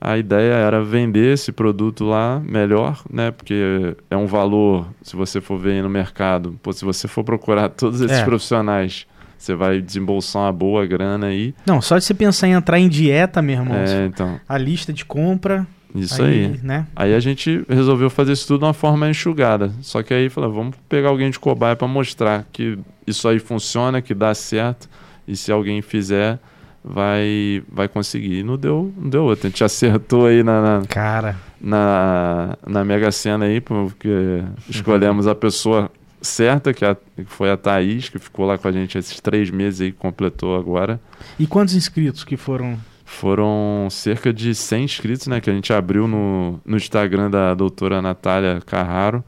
[0.00, 3.30] a ideia era vender esse produto lá melhor, né?
[3.30, 7.24] Porque é um valor, se você for ver aí no mercado, pô, se você for
[7.24, 8.24] procurar todos esses É.
[8.24, 9.06] profissionais,
[9.38, 11.54] você vai desembolsar uma boa grana aí.
[11.66, 13.76] Não, só de você pensar em entrar em dieta, meu irmão.
[13.76, 15.66] É, então, A lista de compra.
[15.94, 16.60] isso aí.
[16.62, 16.86] né?
[16.94, 19.72] Aí a gente resolveu fazer isso tudo de uma forma enxugada.
[19.80, 24.02] Só que aí falou, vamos pegar alguém de cobaia para mostrar que isso aí funciona,
[24.02, 24.88] que dá certo.
[25.26, 26.38] E se alguém fizer,
[26.86, 28.38] vai vai conseguir.
[28.38, 29.48] E não deu, não deu outra.
[29.48, 31.36] A gente acertou aí na, na, Cara.
[31.60, 35.90] na, na Mega Sena aí, porque escolhemos a pessoa
[36.22, 39.50] certa, que, a- que foi a Thaís, que ficou lá com a gente esses três
[39.50, 41.00] meses aí, que completou agora.
[41.38, 42.78] E quantos inscritos que foram?
[43.04, 45.40] Foram cerca de 100 inscritos, né?
[45.40, 49.22] Que a gente abriu no, no Instagram da doutora Natália Carraro.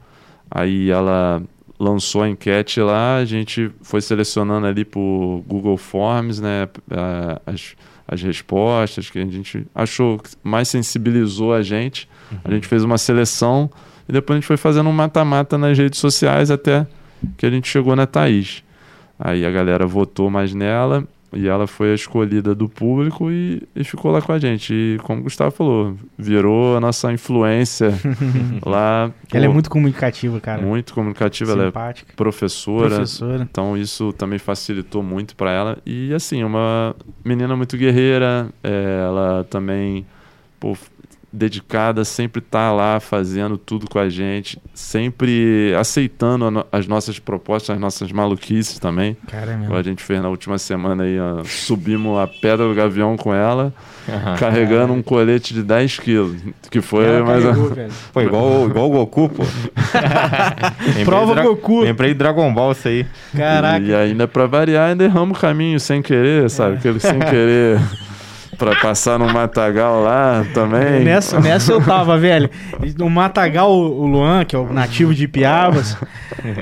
[0.51, 1.41] Aí ela
[1.79, 6.67] lançou a enquete lá, a gente foi selecionando ali por Google Forms, né?
[7.45, 7.75] As,
[8.07, 12.09] as respostas que a gente achou que mais sensibilizou a gente.
[12.43, 13.69] A gente fez uma seleção
[14.07, 16.85] e depois a gente foi fazendo um mata-mata nas redes sociais até
[17.37, 18.63] que a gente chegou na Thaís.
[19.17, 23.83] Aí a galera votou mais nela e ela foi a escolhida do público e, e
[23.83, 24.73] ficou lá com a gente.
[24.73, 27.93] E como o Gustavo falou, virou a nossa influência
[28.65, 29.11] lá.
[29.31, 30.61] Ela é pô, muito comunicativa, cara.
[30.61, 32.13] muito comunicativa, ela é Simpática.
[32.15, 32.95] professora.
[32.95, 33.47] Professora.
[33.49, 35.77] Então isso também facilitou muito para ela.
[35.85, 40.05] E assim, uma menina muito guerreira, é, ela também
[40.59, 40.75] pô,
[41.31, 47.19] dedicada, sempre tá lá fazendo tudo com a gente, sempre aceitando a no- as nossas
[47.19, 49.15] propostas, as nossas maluquices também.
[49.27, 53.15] Cara, é a gente fez na última semana aí, ó, subimos a Pedra do Gavião
[53.15, 53.71] com ela,
[54.07, 54.35] Aham.
[54.37, 56.35] carregando um colete de 10 quilos,
[56.71, 57.43] que foi Ela mais...
[57.43, 57.71] carregou.
[58.11, 59.43] Pô, igual, igual o Goku, pô.
[61.05, 61.81] Prova de Goku.
[61.81, 63.05] Lembrei de Dragon Ball isso aí.
[63.35, 63.85] Caraca.
[63.85, 66.77] E ainda pra variar, ainda erramos o caminho sem querer, sabe?
[66.77, 67.79] Aquele sem querer
[68.59, 71.03] pra passar no matagal lá também.
[71.03, 72.49] Nessa, nessa eu tava, velho.
[72.97, 75.97] No Matagal, o Luan, que é o nativo de Piabas,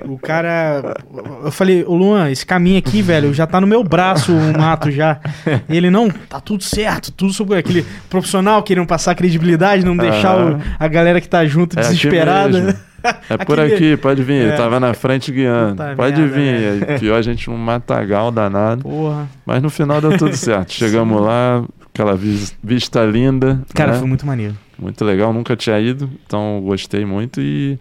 [0.06, 0.95] o cara.
[1.43, 4.89] Eu falei, ô Luan, esse caminho aqui, velho, já tá no meu braço o mato
[4.91, 5.20] já.
[5.68, 10.62] Ele, não, tá tudo certo, tudo sobre aquele profissional querendo passar credibilidade, não deixar o-
[10.80, 12.78] a galera que tá junto É desesperada.
[13.30, 14.48] É por Aqui aqui, pode vir.
[14.50, 14.56] É.
[14.58, 15.76] tava na frente guiando.
[15.82, 16.60] Puta pode merda, vir.
[16.60, 16.86] velho.
[16.89, 18.82] Aí Pior a gente num matagal danado.
[18.82, 19.30] Porra.
[19.45, 20.74] Mas no final deu tudo certo.
[20.74, 21.64] Chegamos lá,
[21.98, 23.62] aquela vis- vista linda.
[23.74, 24.00] Cara, né?
[24.00, 24.56] foi muito maneiro.
[24.78, 27.41] Muito legal, nunca tinha ido, então gostei muito.
[27.41, 27.80] E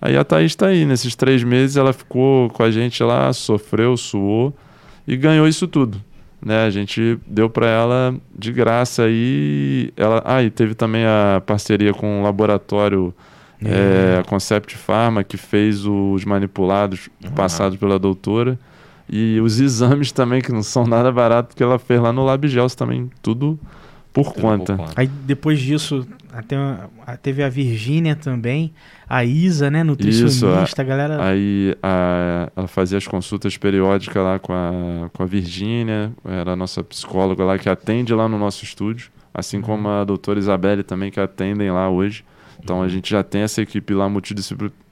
[0.00, 0.84] aí a Thaís tá aí.
[0.84, 4.54] Nesses três meses ela ficou com a gente lá, sofreu, suou
[5.06, 6.00] e ganhou isso tudo.
[6.44, 6.64] né?
[6.66, 9.90] A gente deu para ela de graça aí.
[9.96, 13.14] Ela, ah, e teve também a parceria com o laboratório
[13.64, 14.16] é.
[14.16, 18.58] É, a Concept Pharma, que fez os manipulados passados pela doutora.
[19.08, 22.74] E os exames também, que não são nada baratos, que ela fez lá no LabGels
[22.74, 23.58] também, tudo
[24.12, 24.76] por tudo conta.
[24.76, 24.88] Por.
[24.96, 26.56] Aí depois disso, até,
[27.20, 28.72] teve a Virgínia também,
[29.08, 31.24] a Isa, né, nutricionista, Isso, a, a galera...
[31.24, 36.56] Aí a, ela fazia as consultas periódicas lá com a, com a Virgínia, era a
[36.56, 39.62] nossa psicóloga lá que atende lá no nosso estúdio, assim uhum.
[39.62, 42.24] como a doutora Isabelle também, que atendem lá hoje.
[42.62, 44.08] Então a gente já tem essa equipe lá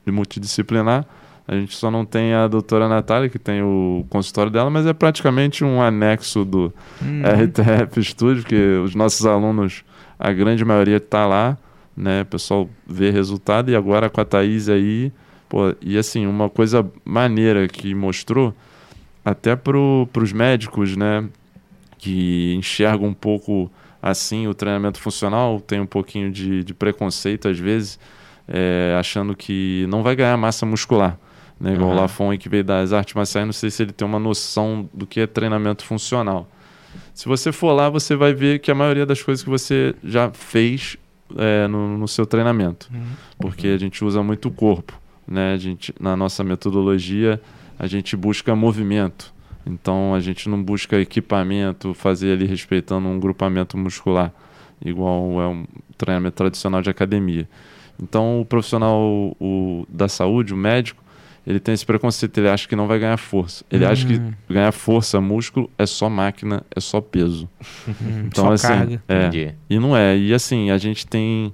[0.06, 1.06] multidisciplinar.
[1.46, 4.92] A gente só não tem a doutora Natália, que tem o consultório dela, mas é
[4.92, 7.22] praticamente um anexo do uhum.
[7.22, 9.84] RTF Studio, que os nossos alunos,
[10.18, 11.58] a grande maioria está lá,
[11.96, 12.22] né?
[12.22, 15.12] O pessoal vê resultado e agora com a Thaís aí,
[15.48, 18.54] pô, e assim, uma coisa maneira que mostrou,
[19.24, 21.24] até para os médicos, né?
[21.98, 23.70] Que enxergam um pouco
[24.00, 27.98] assim o treinamento funcional, tem um pouquinho de, de preconceito às vezes,
[28.48, 31.18] é, achando que não vai ganhar massa muscular.
[31.62, 31.74] Né?
[31.74, 31.96] Igual uhum.
[31.96, 35.06] o Lafon que veio das artes marciais, não sei se ele tem uma noção do
[35.06, 36.48] que é treinamento funcional.
[37.14, 40.28] Se você for lá, você vai ver que a maioria das coisas que você já
[40.32, 40.96] fez
[41.36, 42.90] é, no, no, seu treinamento.
[42.92, 43.02] Uhum.
[43.38, 45.00] Porque a gente usa muito o corpo.
[45.26, 45.52] Né?
[45.52, 47.40] A gente, na nossa metodologia,
[47.78, 49.32] a gente busca movimento.
[49.64, 54.32] Então a gente não busca equipamento, fazer ali respeitando um grupamento muscular,
[54.84, 55.64] igual é um
[55.96, 57.48] treinamento tradicional de academia.
[58.02, 59.00] Então o profissional
[59.38, 61.01] o, da saúde, o médico,
[61.46, 63.64] ele tem esse preconceito, ele acha que não vai ganhar força.
[63.70, 64.32] Ele acha que hum.
[64.48, 67.48] ganhar força, músculo, é só máquina, é só peso.
[67.88, 69.02] Hum, então, só assim, carga.
[69.08, 70.16] É, e não é.
[70.16, 71.52] E assim, a gente tem.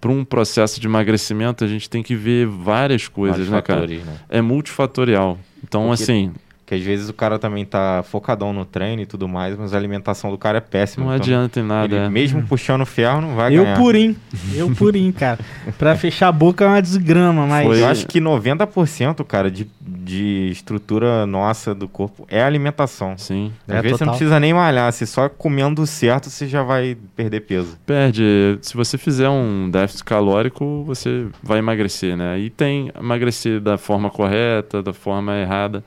[0.00, 3.86] Para um processo de emagrecimento, a gente tem que ver várias coisas, né, cara?
[3.86, 4.02] Né?
[4.28, 5.38] É multifatorial.
[5.62, 6.32] Então, Porque assim,
[6.72, 9.76] que às vezes o cara também tá focadão no treino e tudo mais, mas a
[9.76, 11.04] alimentação do cara é péssima.
[11.04, 11.94] Não então, adianta em nada.
[11.94, 12.08] Ele, é.
[12.08, 13.76] Mesmo puxando ferro, não vai eu ganhar.
[13.76, 14.16] Eu purim.
[14.54, 15.38] Eu purim, cara.
[15.76, 17.66] Pra fechar a boca é uma desgrama, mas...
[17.66, 17.82] Foi...
[17.82, 23.18] Eu acho que 90%, cara, de, de estrutura nossa do corpo é alimentação.
[23.18, 23.52] Sim.
[23.68, 23.98] Às é vezes total.
[23.98, 27.76] você não precisa nem malhar, se só comendo certo você já vai perder peso.
[27.84, 28.58] Perde.
[28.62, 32.38] Se você fizer um déficit calórico, você vai emagrecer, né?
[32.38, 35.84] E tem emagrecer da forma correta, da forma errada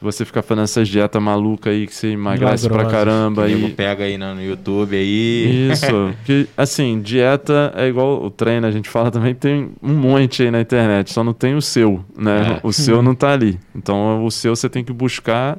[0.00, 3.46] você ficar fazendo essas dietas malucas aí que você emagrece pra caramba.
[3.46, 3.70] Que e...
[3.70, 5.70] pega aí no YouTube aí.
[5.70, 6.14] Isso.
[6.24, 10.50] que, assim, dieta é igual o treino, a gente fala também, tem um monte aí
[10.50, 12.60] na internet, só não tem o seu, né?
[12.62, 12.66] É.
[12.66, 13.58] O seu não tá ali.
[13.74, 15.58] Então o seu você tem que buscar.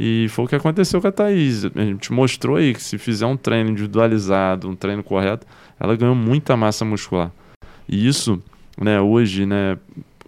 [0.00, 1.64] E foi o que aconteceu com a Thaís.
[1.64, 5.44] A gente mostrou aí que se fizer um treino individualizado, um treino correto,
[5.80, 7.32] ela ganhou muita massa muscular.
[7.88, 8.40] E isso,
[8.80, 9.76] né, hoje, né,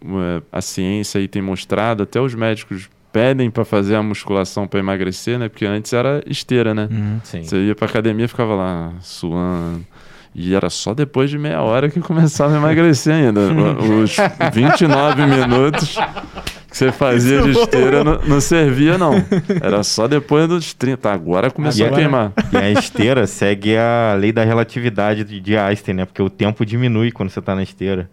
[0.03, 4.81] é, a ciência aí tem mostrado, até os médicos pedem para fazer a musculação para
[4.81, 5.49] emagrecer, né?
[5.49, 6.89] Porque antes era esteira, né?
[6.91, 9.85] Uhum, Você ia para academia e ficava lá suando.
[10.35, 13.41] E era só depois de meia hora que começava a emagrecer ainda.
[13.83, 14.17] Os
[14.53, 15.97] 29 minutos
[16.71, 19.15] que você fazia de esteira não, não, servia, não.
[19.61, 21.11] Era só depois dos 30.
[21.11, 22.33] Agora começou Agora, a queimar.
[22.53, 26.05] E a esteira segue a lei da relatividade de Einstein, né?
[26.05, 28.09] Porque o tempo diminui quando você está na esteira.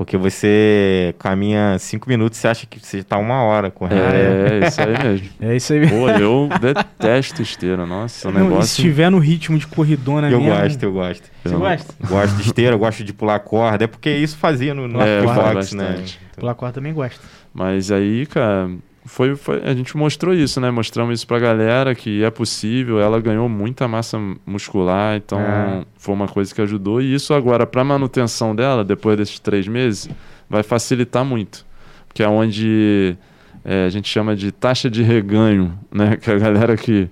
[0.00, 4.00] Porque você caminha cinco minutos e você acha que você está uma hora correndo.
[4.00, 5.28] É, é isso aí mesmo.
[5.42, 5.98] É isso aí mesmo.
[5.98, 8.62] Pô, eu detesto esteira, nossa, Não, negócio...
[8.62, 10.58] Se estiver no ritmo de corridona eu mesmo...
[10.58, 11.94] Gosto, eu gosto, Você eu gosta?
[12.08, 13.84] Gosto de esteira, gosto de pular corda.
[13.84, 16.02] É porque isso fazia no, no é, box, né?
[16.34, 17.20] Pular corda também gosto.
[17.52, 18.70] Mas aí, cara,
[19.10, 20.70] foi, foi, a gente mostrou isso, né?
[20.70, 23.00] Mostramos isso pra galera que é possível.
[23.00, 25.82] Ela ganhou muita massa muscular, então é.
[25.98, 27.02] foi uma coisa que ajudou.
[27.02, 30.08] E isso agora, para manutenção dela, depois desses três meses,
[30.48, 31.66] vai facilitar muito.
[32.06, 33.16] Porque é onde
[33.64, 36.16] é, a gente chama de taxa de reganho, né?
[36.22, 37.08] Que a galera que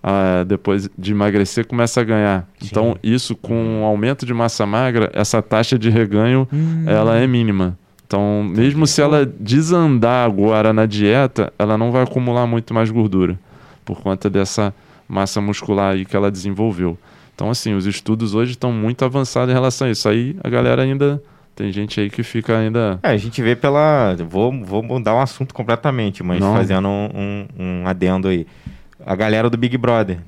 [0.00, 2.48] ah, depois de emagrecer começa a ganhar.
[2.60, 2.68] Sim.
[2.70, 6.84] Então, isso com um aumento de massa magra, essa taxa de reganho hum.
[6.86, 7.76] ela é mínima.
[8.12, 13.38] Então, mesmo se ela desandar agora na dieta, ela não vai acumular muito mais gordura
[13.86, 14.74] por conta dessa
[15.08, 16.98] massa muscular aí que ela desenvolveu.
[17.34, 20.06] Então, assim, os estudos hoje estão muito avançados em relação a isso.
[20.10, 21.22] Aí a galera ainda
[21.56, 23.00] tem gente aí que fica ainda.
[23.02, 24.14] É, a gente vê pela.
[24.28, 26.54] Vou, vou mudar o um assunto completamente, mas não.
[26.54, 28.46] fazendo um, um, um adendo aí.
[29.06, 30.18] A galera do Big Brother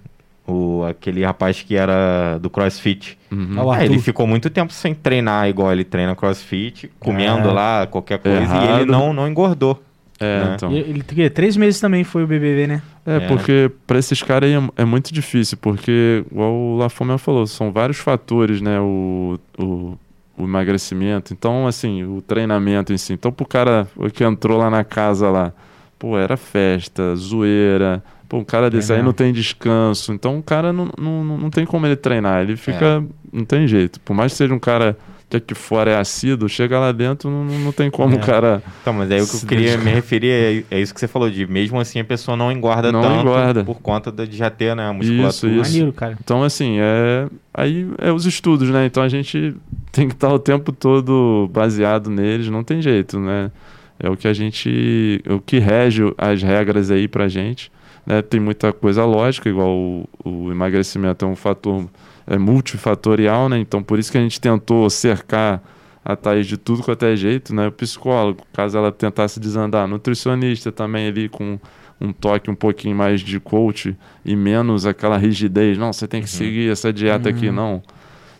[0.46, 3.18] o, aquele rapaz que era do CrossFit.
[3.30, 3.74] Uhum.
[3.74, 7.52] É, ele ficou muito tempo sem treinar igual ele treina CrossFit, comendo é.
[7.52, 8.64] lá qualquer coisa, Errado.
[8.64, 9.82] e ele não, não engordou.
[10.20, 10.52] É, né?
[10.54, 10.72] então.
[10.72, 12.82] ele, ele, três meses também foi o BBB, né?
[13.04, 13.20] É, é.
[13.20, 17.72] porque para esses caras aí é, é, muito difícil, porque, igual o Lafomel falou, são
[17.72, 18.78] vários fatores, né?
[18.80, 19.98] O, o,
[20.38, 23.12] o, emagrecimento, então, assim, o treinamento em si.
[23.12, 25.52] Então, pro cara que entrou lá na casa lá,
[25.98, 29.06] pô, era festa, zoeira, Pô, um cara desse É aí mesmo.
[29.08, 30.12] não tem descanso.
[30.12, 32.42] Então o cara não, não, não tem como ele treinar.
[32.42, 33.04] Ele fica.
[33.32, 34.00] Não tem jeito.
[34.00, 34.96] Por mais que seja um cara
[35.28, 38.16] que aqui fora é assíduo, chega lá dentro, não, não tem como É.
[38.16, 38.62] o cara.
[38.82, 39.84] Então, mas aí o que eu Se queria dedicar.
[39.84, 42.92] me referir é, é isso que você falou, de mesmo assim a pessoa não engorda
[42.92, 43.64] Não tanto engorda.
[43.64, 45.28] por conta da- de já ter né, a musculatura.
[45.30, 45.70] Isso, isso.
[45.72, 46.16] Maneiro, cara.
[46.22, 47.26] Então, assim, é.
[47.52, 48.86] Aí é os estudos, né?
[48.86, 49.54] Então a gente
[49.90, 53.50] tem que estar o tempo todo baseado neles, não tem jeito, né?
[53.98, 55.22] É o que a gente.
[55.28, 57.72] O que rege as regras aí pra gente.
[58.06, 58.22] Né?
[58.22, 61.86] Tem muita coisa lógica, igual o, o emagrecimento é um fator
[62.26, 63.58] é multifatorial, né?
[63.58, 65.62] Então por isso que a gente tentou cercar
[66.04, 67.68] a Thaís de tudo quanto é jeito, né?
[67.68, 71.58] O psicólogo, caso ela tentasse desandar, nutricionista também ali com
[72.00, 75.78] um toque um pouquinho mais de coach e menos aquela rigidez.
[75.78, 77.82] Não, você tem que seguir essa dieta aqui, não.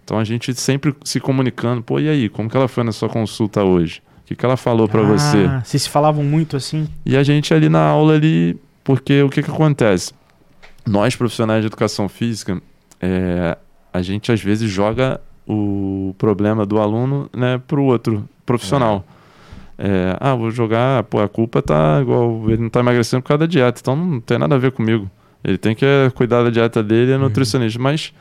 [0.04, 1.82] Então a gente sempre se comunicando.
[1.82, 4.02] Pô, e aí, como que ela foi na sua consulta hoje?
[4.22, 5.46] O que, que ela falou pra você?
[5.48, 6.88] Ah, Vocês se falavam muito assim?
[7.06, 10.12] E a gente ali na aula ali, porque o que que acontece?
[10.86, 12.60] Nós profissionais de educação física,
[13.00, 13.56] é,
[13.92, 19.04] a gente às vezes joga o problema do aluno né, para o outro profissional.
[19.76, 23.40] É, ah, vou jogar, pô, a culpa tá igual, ele não tá emagrecendo por causa
[23.40, 25.10] da dieta, então não tem nada a ver comigo.
[25.42, 27.80] Ele tem que é, cuidar da dieta dele, é nutricionista.
[27.80, 28.12] Mas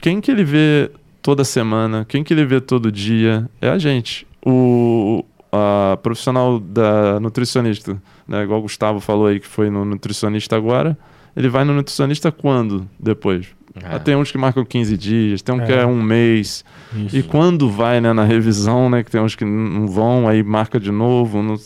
[0.00, 0.90] quem que ele vê
[1.22, 4.26] toda semana, quem que ele vê todo dia é a gente.
[4.44, 10.56] O a profissional da nutricionista, né, igual o Gustavo falou aí que foi no nutricionista
[10.56, 10.96] agora,
[11.36, 13.46] ele vai no nutricionista quando depois?
[13.82, 13.94] É.
[13.94, 15.82] Ah, tem uns que marcam 15 dias, tem um que É.
[15.82, 16.64] é um mês.
[16.94, 17.16] Isso.
[17.16, 20.78] E quando vai né, na revisão, né, que tem uns que não vão, aí marca
[20.80, 21.40] de novo.
[21.42, 21.56] não-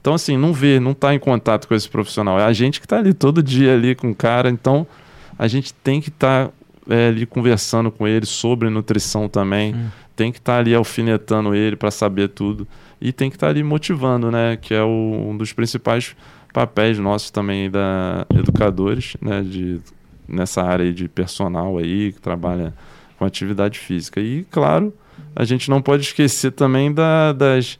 [0.00, 2.38] Então, assim, não vê, não está em contato com esse profissional.
[2.38, 4.50] É a gente que está ali todo dia ali com o cara.
[4.50, 4.86] Então,
[5.38, 6.50] a gente tem que estar
[6.86, 9.74] ali conversando com ele sobre nutrição também.
[9.74, 9.86] Hum.
[10.14, 12.68] Tem que estar ali alfinetando ele para saber tudo.
[13.04, 14.56] E tem que estar ali motivando, né?
[14.56, 16.16] Que é o- um dos principais
[16.54, 19.42] papéis nossos também da educadores, né?
[19.42, 19.78] De,
[20.26, 22.72] nessa área de personal aí, que trabalha
[23.18, 24.20] com atividade física.
[24.20, 24.92] E, claro,
[25.36, 27.78] a gente não pode esquecer também da- das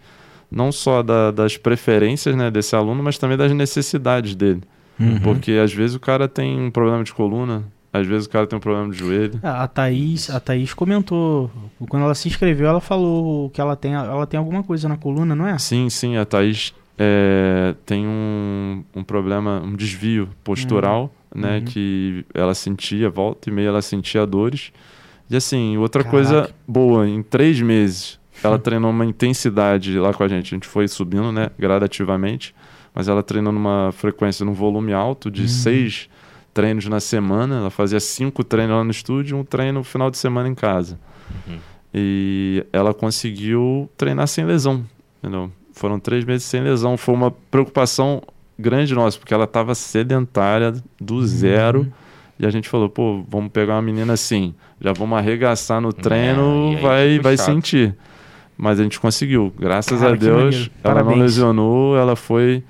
[0.51, 4.61] não só da- das preferências né, desse aluno, mas também das necessidades dele.
[5.01, 5.18] Uhum.
[5.20, 7.64] Porque às vezes o cara tem um problema de coluna,
[7.95, 9.38] às vezes o cara tem um problema de joelho.
[9.40, 11.49] A Thaís, a Thaís comentou,
[11.88, 15.36] quando ela se inscreveu, ela falou que ela tem, ela tem alguma coisa na coluna,
[15.36, 15.57] não é?
[15.59, 21.59] Sim, sim, a Thaís é, tem um, um problema, um desvio postural, né?
[21.59, 21.64] Uhum.
[21.66, 24.72] Que ela sentia, volta e meia ela sentia dores.
[25.30, 26.11] E assim, outra Caraca.
[26.16, 30.53] coisa boa, em três meses ela treinou uma intensidade lá com a gente.
[30.53, 32.53] A gente foi subindo, né, gradativamente,
[32.92, 35.49] mas ela treinou numa frequência, num volume alto de Uhum.
[35.49, 36.09] seis
[36.55, 37.57] treinos na semana.
[37.57, 40.55] Ela fazia cinco treinos lá no estúdio e um treino no final de semana em
[40.55, 40.98] casa.
[41.46, 41.59] Uhum.
[41.92, 44.84] E ela conseguiu treinar sem lesão,
[45.18, 45.50] entendeu?
[45.72, 46.96] Foram três meses sem lesão.
[46.96, 48.22] Foi uma preocupação
[48.59, 51.92] grande nossa, porque ela estava sedentária do zero.
[52.38, 56.72] E a gente falou, pô, vamos pegar uma menina assim, já vamos arregaçar no treino,
[56.72, 57.46] e aí vai, vai chato.
[57.46, 57.94] sentir.
[58.57, 60.70] Mas a gente conseguiu, graças Cara, a Deus.
[60.82, 62.62] Ela não lesionou, ela foi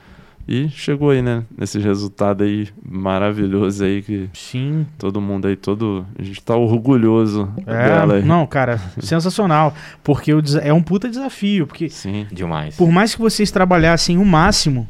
[0.47, 1.43] e chegou aí, né?
[1.57, 4.87] Nesse resultado aí maravilhoso aí que Sim.
[4.99, 6.05] todo mundo aí, todo.
[6.19, 8.23] A gente tá orgulhoso É, dela aí.
[8.25, 9.75] não, cara, sensacional.
[10.03, 10.33] Porque
[10.63, 11.67] é um puta desafio.
[11.67, 12.27] Porque Sim.
[12.33, 12.77] Demais.
[12.77, 14.89] por mais que vocês trabalhassem o máximo,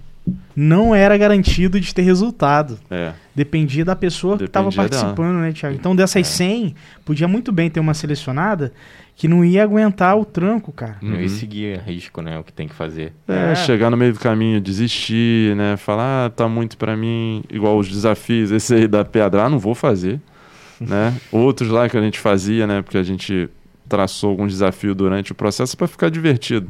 [0.57, 2.79] não era garantido de ter resultado.
[2.91, 3.13] É.
[3.35, 5.03] Dependia da pessoa que estava Dependia dela.
[5.03, 5.75] participando, né, Thiago?
[5.77, 6.75] Então, dessas 100,
[7.05, 8.73] podia muito bem ter uma selecionada
[9.17, 10.97] que não ia aguentar o tranco, cara.
[11.01, 11.21] Não Uhum.
[11.21, 12.39] ia seguir a risco, né?
[12.39, 13.13] O que tem que fazer.
[13.29, 13.55] É, É.
[13.55, 15.77] chegar no meio do caminho, desistir, né?
[15.77, 19.59] Falar, ah, tá muito pra mim, igual os desafios, esse aí da pedra, ah, não
[19.59, 20.21] vou fazer,
[20.81, 21.15] né?
[21.31, 22.83] Outros lá que a gente fazia, né?
[22.83, 23.49] Porque a gente
[23.89, 26.69] traçou alguns desafios durante o processo para ficar divertido,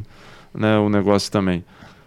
[0.55, 0.77] né?
[0.79, 1.65] O negócio também.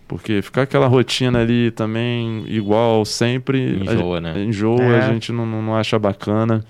[0.07, 3.81] Porque ficar aquela rotina ali também igual sempre...
[3.87, 4.43] a Enjoa, gen- né?
[4.43, 4.99] Enjoa, É.
[5.03, 6.63] a gente não não acha bacana.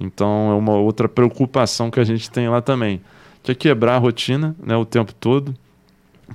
[0.00, 3.00] Então é uma outra preocupação que a gente tem lá também.
[3.42, 5.54] Que é quebrar a rotina né, o tempo todo.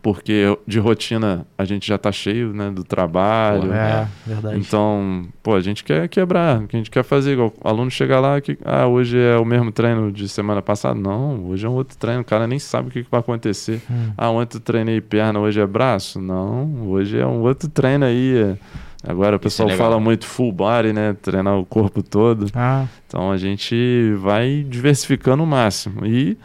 [0.01, 3.67] Porque de rotina a gente já tá cheio né, do trabalho.
[3.67, 4.57] Pô, É, verdade.
[4.57, 7.53] Então, pô, a gente quer quebrar, a gente quer fazer igual.
[7.63, 10.99] O aluno chega lá que, ah, hoje é o mesmo treino de semana passada.
[10.99, 13.81] Não, hoje é um outro treino, o cara nem sabe o que, que vai acontecer.
[13.89, 14.11] Hum.
[14.17, 16.19] Ah, ontem eu treinei perna, hoje é braço?
[16.19, 18.35] Não, hoje é um outro treino aí.
[18.35, 18.57] é.
[19.05, 19.85] Agora o pessoal legal.
[19.85, 21.15] fala muito full body, né?
[21.21, 22.47] Treinar o corpo todo.
[22.55, 26.05] Ah, Então a gente vai diversificando o máximo.
[26.05, 26.37] E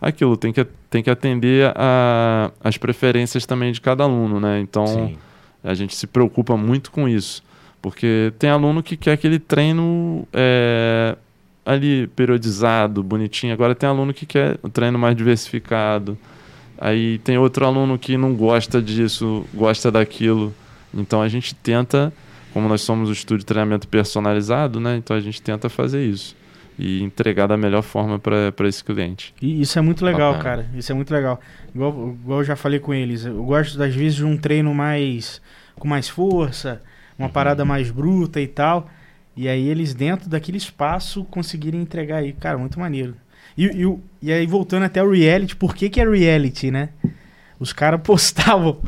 [0.00, 4.58] aquilo tem que, tem que atender a, as preferências também de cada aluno, né?
[4.60, 5.16] Então Sim.
[5.62, 7.42] a gente se preocupa muito com isso.
[7.82, 11.14] Porque tem aluno que quer aquele treino é,
[11.64, 13.52] ali periodizado, bonitinho.
[13.52, 16.16] Agora tem aluno que quer o treino mais diversificado.
[16.80, 20.54] Aí tem outro aluno que não gosta disso, gosta daquilo.
[20.94, 22.12] Então a gente tenta
[22.52, 24.96] como nós somos um estúdio de treinamento personalizado, né?
[24.96, 26.34] Então a gente tenta fazer isso
[26.78, 29.34] e entregar da melhor forma para esse cliente.
[29.42, 30.62] E isso é muito legal, Bacana.
[30.62, 30.70] cara.
[30.78, 31.40] Isso é muito legal.
[31.74, 33.24] Igual, igual eu já falei com eles.
[33.26, 35.42] Eu gosto, às vezes, de um treino mais.
[35.76, 36.80] com mais força,
[37.18, 38.88] uma parada mais bruta e tal.
[39.36, 42.32] E aí eles, dentro daquele espaço, conseguirem entregar aí.
[42.32, 43.14] Cara, muito maneiro.
[43.56, 46.88] E, e, o- e aí, voltando até o reality, por que, que é reality, né?
[47.60, 48.78] Os caras postavam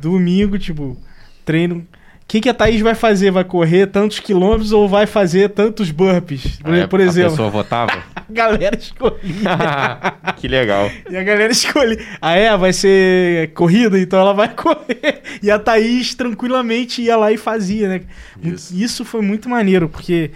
[0.00, 0.96] domingo, tipo,
[1.44, 1.86] treino.
[2.22, 3.30] O que, que a Thaís vai fazer?
[3.30, 6.56] Vai correr tantos quilômetros ou vai fazer tantos burpees?
[6.60, 7.92] Por, Aí por A exemplo, pessoa votava.
[8.16, 9.18] a galera escolhia.
[10.38, 10.90] que legal.
[11.10, 11.98] E a galera escolhe.
[12.22, 12.56] Ah, é?
[12.56, 15.20] Vai ser corrida, então ela vai correr.
[15.42, 18.00] E a Thaís tranquilamente ia lá e fazia, né?
[18.42, 19.04] Isso, Isso.
[19.04, 20.30] foi muito maneiro, porque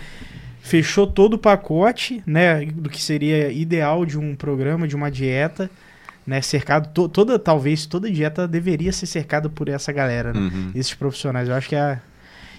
[0.60, 2.66] fechou todo o pacote, né?
[2.66, 5.70] Do que seria ideal de um programa, de uma dieta,
[6.26, 6.40] né?
[6.42, 6.88] Cercado.
[6.92, 10.40] to- toda, talvez toda dieta deveria ser cercada por essa galera, né?
[10.40, 10.70] Uhum.
[10.74, 11.48] Esses profissionais.
[11.48, 11.80] Eu acho que é.
[11.80, 11.98] a-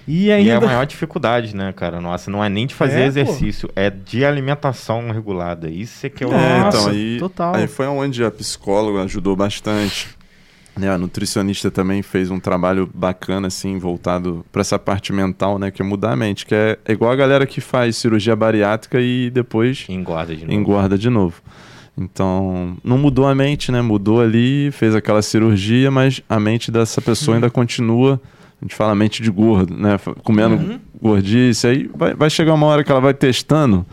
[0.07, 0.51] E E ainda.
[0.51, 1.99] é a maior dificuldade, né, cara?
[1.99, 3.07] Nossa, não é nem de fazer É, pô.
[3.07, 5.69] exercício, é de alimentação regulada.
[5.69, 6.31] Isso é que é o.
[6.31, 7.55] É, Nossa, então, aí, total.
[7.55, 10.15] aí foi onde a psicóloga ajudou bastante.
[10.77, 15.71] Né, a nutricionista também fez um trabalho bacana, assim, voltado para essa parte mental, né?
[15.71, 16.45] Que é mudar a mente.
[16.45, 20.53] Que é, é igual a galera que faz cirurgia bariátrica e depois Engorda de novo.
[20.55, 21.41] engorda de novo.
[21.97, 23.81] Então, não mudou a mente, né?
[23.81, 28.21] Mudou ali, fez aquela cirurgia, mas a mente dessa pessoa ainda continua.
[28.61, 29.99] A gente fala mente de gordo, né?
[30.23, 30.79] Comendo Uhum.
[31.01, 31.65] gordice.
[31.67, 33.85] Aí vai, vai chegar uma hora que ela vai testando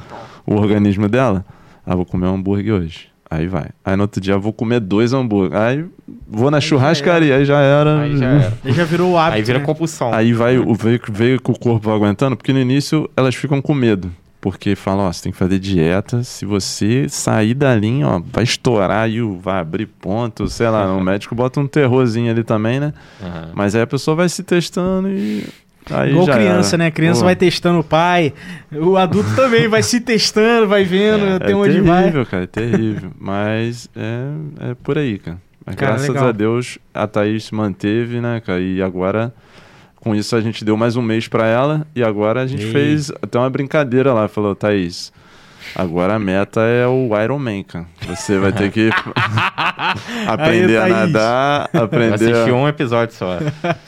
[0.46, 1.44] o organismo dela.
[1.86, 3.08] Ah, vou comer um hambúrguer hoje.
[3.30, 3.66] Aí vai.
[3.84, 5.58] Aí no outro dia eu vou comer dois hambúrgueres.
[5.58, 5.84] Aí
[6.28, 8.00] vou na churrascaria, aí já era.
[8.02, 8.58] Aí já era.
[8.64, 9.36] Aí já virou o hábito.
[9.36, 9.64] Aí vira né?
[9.64, 10.12] compulsão.
[10.14, 13.60] Aí vai, o veio, veio que o corpo vai aguentando, porque no início elas ficam
[13.62, 14.10] com medo.
[14.44, 16.22] Porque falam, ó, você tem que fazer dieta.
[16.22, 20.94] Se você sair da linha, ó, vai estourar e o- vai abrir ponto, sei lá.
[20.94, 22.92] o médico bota um terrorzinho ali também, né?
[23.22, 23.52] Aham.
[23.54, 25.46] Mas aí a pessoa vai se testando e.
[25.90, 26.84] Aí Igual já criança, era.
[26.84, 26.86] né?
[26.88, 28.34] A criança Pô, vai testando o pai,
[28.70, 32.24] o adulto também vai se testando, vai vendo É, até é onde terrível, vai.
[32.26, 33.10] cara, é terrível.
[33.18, 35.38] Mas é, é por aí, cara.
[35.64, 36.28] Mas Cara, graças legal.
[36.28, 38.60] a Deus a Thaís se manteve, né, cara?
[38.60, 39.32] E agora,
[40.04, 41.86] com isso, a gente deu mais um mês pra ela.
[41.96, 42.70] E agora a gente Ei.
[42.72, 44.28] fez até uma brincadeira lá.
[44.28, 45.12] Falou, Thaís,
[45.74, 47.86] agora a meta é o Iron Man, cara.
[48.06, 48.90] Você vai ter que
[50.26, 50.94] aprender a Thaís.
[50.94, 52.14] nadar, aprender.
[52.14, 53.38] assisti a- um episódio só.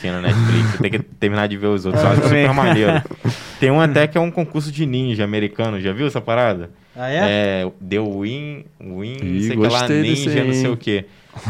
[0.01, 0.79] Tinha na Netflix.
[0.79, 2.03] Tem que terminar de ver os outros.
[2.03, 2.23] Também.
[2.47, 3.03] super maneiro.
[3.61, 5.81] Tem um até que é um concurso de ninja americano.
[5.81, 6.71] Já viu essa parada?
[6.95, 10.69] Ah, É, The Win, Win, não Ih, sei o que lá, ninja, aí, não sei
[10.71, 11.05] o que.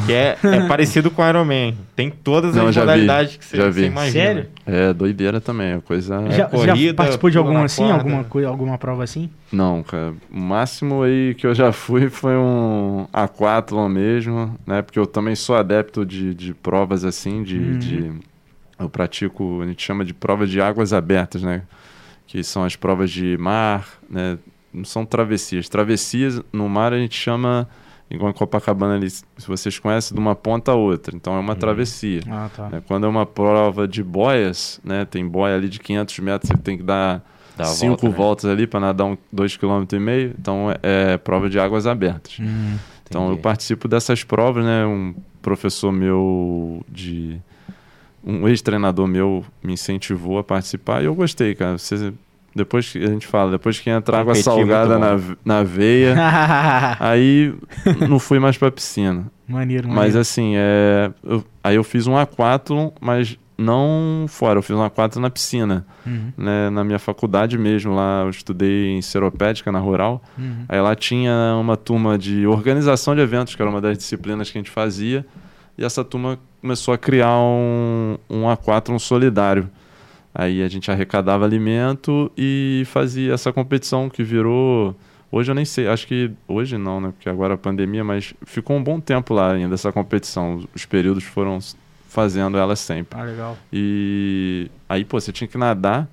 [0.07, 1.75] Que é, é parecido com Iron Man.
[1.95, 4.25] Tem todas Não, as já vi, modalidades que você, já você imagina.
[4.25, 4.49] Sério?
[4.67, 6.23] É doideira também, é coisa.
[6.31, 7.83] Já, já corrida, participou de alguma assim?
[7.83, 7.95] corda.
[7.95, 9.31] Alguma, coisa, alguma prova assim?
[9.53, 10.13] Não, cara.
[10.33, 14.83] O máximo aí que eu já fui foi um aquatlon mesmo, né?
[14.83, 17.79] Porque eu também sou adepto de, de provas assim, de, Uhum.
[17.79, 18.13] de-
[18.79, 21.63] Eu pratico, a gente chama de prova de águas abertas, né?
[22.27, 24.37] Que são as provas de mar, né?
[24.75, 25.69] Não são travessias.
[25.69, 27.67] Travessias no mar a gente chama,
[28.11, 31.15] igual em Copacabana ali, se vocês conhecem, de uma ponta a outra.
[31.17, 32.21] Então é uma travessia.
[32.31, 32.69] Ah, tá.
[32.69, 32.83] né?
[32.87, 35.05] Quando é uma prova de boias, né?
[35.05, 37.23] Tem boia ali de 500 metros, você tem que dar
[37.57, 38.15] Dá cinco volta, né?
[38.15, 40.35] voltas ali para nadar um, dois km e meio.
[40.39, 42.39] Então é, é prova de águas abertas.
[42.39, 42.77] Hum.
[43.09, 44.85] Então eu participo dessas provas, né?
[44.85, 47.41] Um professor meu de
[48.25, 51.79] um ex-treinador meu me incentivou a participar e eu gostei, cara.
[51.79, 52.13] Você,
[52.57, 56.17] depois que a gente fala, depois que entra água Competir, salgada na, na veia,
[56.99, 57.55] aí
[58.09, 59.31] não fui mais pra piscina.
[59.47, 59.89] maneiro, maneiro.
[59.95, 64.83] Mas assim, é, eu- aí eu fiz um aquátlon, mas não fora, eu fiz um
[64.83, 69.79] aquátlon na piscina, Uhum, né, na minha faculdade mesmo, lá eu estudei em Seropédica, na
[69.79, 70.65] Rural, uhum.
[70.69, 74.59] aí lá tinha uma turma de organização de eventos, que era uma das disciplinas que
[74.59, 75.25] a gente fazia,
[75.79, 79.69] e essa turma começou a criar um, um aquátlon solidário.
[80.39, 84.95] Aí a gente arrecadava alimento e fazia essa competição que virou.
[85.33, 87.09] Hoje eu nem sei, acho que hoje não, né?
[87.17, 90.63] Porque agora a pandemia, mas ficou um bom tempo lá ainda essa competição.
[90.75, 91.59] Os períodos foram
[92.07, 93.19] fazendo ela sempre.
[93.19, 93.57] Ah, legal.
[93.73, 96.07] E aí, pô, você tinha que nadar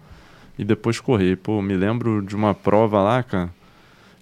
[0.57, 1.36] e depois correr.
[1.36, 3.49] Pô, me lembro de uma prova lá, cara.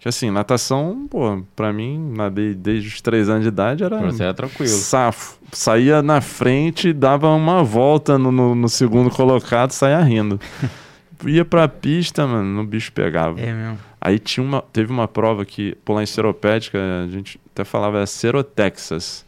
[0.01, 4.23] Que assim, natação, pô, pra mim, nadei desde os três anos de idade, era Você
[4.23, 4.67] é tranquilo.
[4.67, 5.37] safo.
[5.51, 10.39] Saía na frente, dava uma volta no, no- no segundo colocado, saía rindo.
[11.23, 13.39] Ia pra pista, mano, o bicho pegava.
[13.39, 13.77] É mesmo.
[14.03, 17.99] Aí tinha uma, teve uma prova que, pô, lá em Seropédica, a gente até falava
[17.99, 19.23] é Serotexas.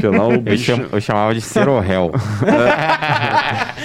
[0.00, 0.64] Que lá o Eu, bicho.
[0.64, 2.10] cham- eu chamava de Cerorel.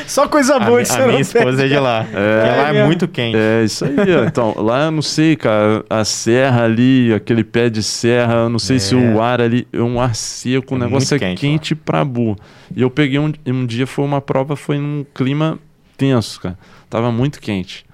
[0.07, 2.03] Só coisa A, boa mi- de a ser minha esposa é de lá.
[2.03, 2.88] Porque lá é mesmo.
[2.88, 3.38] muito quente.
[3.38, 3.95] É, isso aí.
[4.19, 4.25] ó.
[4.25, 8.59] Então, lá eu não sei, cara, a serra ali, aquele pé de serra, eu não
[8.59, 11.75] sei se o ar ali é um ar seco, o É negócio é quente, quente
[11.75, 12.36] pra bu.
[12.75, 15.57] E eu peguei um, um dia, foi uma prova, foi num clima
[15.97, 16.57] tenso, cara.
[16.89, 17.86] Tava muito quente.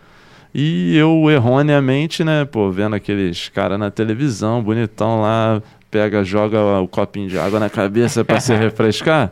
[0.53, 6.87] E eu, erroneamente, né, pô, vendo aqueles caras na televisão, bonitão lá, pega, joga o
[6.87, 9.31] copinho de água na cabeça para se refrescar.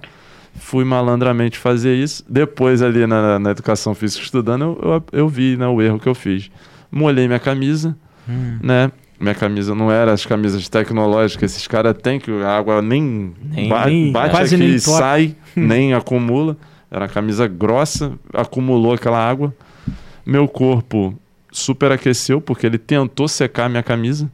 [0.55, 2.23] Fui malandramente fazer isso.
[2.27, 6.09] Depois, ali na, na educação física estudando, eu, eu, eu vi né, o erro que
[6.09, 6.49] eu fiz.
[6.91, 7.95] Molhei minha camisa,
[8.29, 8.57] Hum.
[8.61, 8.91] né?
[9.19, 13.69] Minha camisa não era as camisas tecnológicas, esses caras têm que a água nem, Nem-
[13.69, 16.57] ba- nem- bate quase aqui nem e sai, nem acumula.
[16.91, 19.55] Era uma camisa grossa, acumulou aquela água.
[20.25, 21.17] Meu corpo
[21.51, 24.29] superaqueceu porque ele tentou secar minha camisa,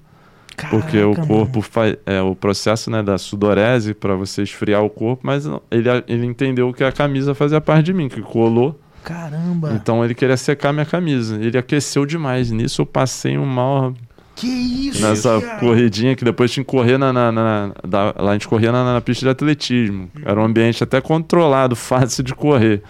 [0.70, 4.90] porque o Caraca, corpo faz é o processo né, da sudorese para você esfriar o
[4.90, 8.68] corpo, mas ele, ele entendeu que a camisa fazia parte de mim, que colou.
[8.68, 8.76] mano.
[9.04, 9.74] Caramba.
[9.74, 11.36] Então ele queria secar minha camisa.
[11.42, 12.52] Ele aqueceu demais.
[12.52, 13.94] Nisso eu passei um mal
[14.36, 15.60] que isso, nessa cara?
[15.60, 18.94] corridinha que depois tinha que correr na, na- na- da- lá a gente corria na,
[18.94, 20.10] na pista de atletismo.
[20.26, 22.82] Era um ambiente até controlado, fácil de correr.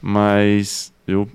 [0.00, 1.26] Mas eu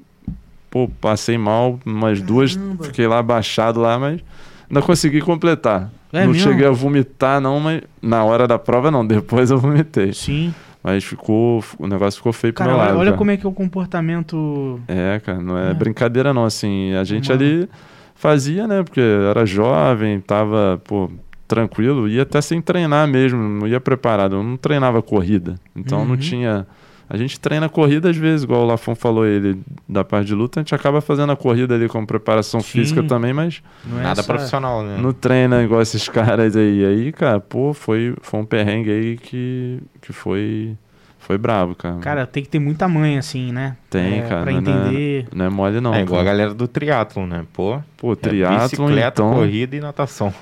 [0.70, 2.84] pô, passei mal umas duas, Caramba.
[2.84, 4.22] fiquei lá abaixado lá, mas
[4.70, 5.90] ainda consegui completar.
[6.12, 6.50] É não mesmo?
[6.50, 10.14] cheguei a vomitar não, mas na hora da prova não, depois eu vomitei.
[10.14, 10.54] Sim.
[10.84, 13.00] Mas ficou, o negócio ficou feio pro Cara, meu olha, lado.
[13.00, 13.18] olha cara.
[13.18, 14.80] como é que é o comportamento.
[14.88, 15.74] É, cara, não é, É.
[15.74, 17.42] brincadeira não, assim, a gente Mano.
[17.44, 17.70] ali
[18.16, 21.12] fazia, né, porque era jovem, tava, pô,
[21.48, 26.06] tranquilo, ia até sem treinar mesmo, não ia preparado, eu não treinava corrida, então Uhum.
[26.06, 26.66] não tinha...
[27.10, 30.60] A gente treina corrida às vezes, igual o Lafon falou ele, da parte de luta,
[30.60, 32.68] a gente acaba fazendo a corrida ali como preparação Sim.
[32.68, 34.98] física também, mas Não é Nada essa- profissional, né?
[35.02, 36.86] não treina igual esses caras aí.
[36.86, 40.76] Aí, cara, pô, foi, foi um perrengue aí que, que foi,
[41.18, 41.96] foi bravo, cara.
[42.00, 43.78] Cara, tem que ter muita mãe, assim, né?
[43.90, 45.28] Tem, É, cara, Pra não é- entender.
[45.34, 45.94] não é mole não.
[45.96, 47.46] é igual a galera do triatlon, né?
[47.54, 49.34] Pô, Pô, é triatlon, bicicleta, então...
[49.34, 50.34] corrida e natação.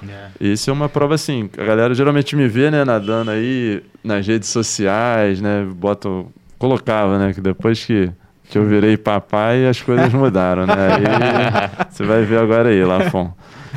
[0.41, 4.49] Esse é uma prova assim, a galera geralmente me vê, né, nadando aí nas redes
[4.49, 6.27] sociais, né, boto,
[6.65, 8.11] colocava, né, que depois que,
[8.49, 13.31] que eu virei papai as coisas mudaram, né, aí você vai ver agora aí, Lafon.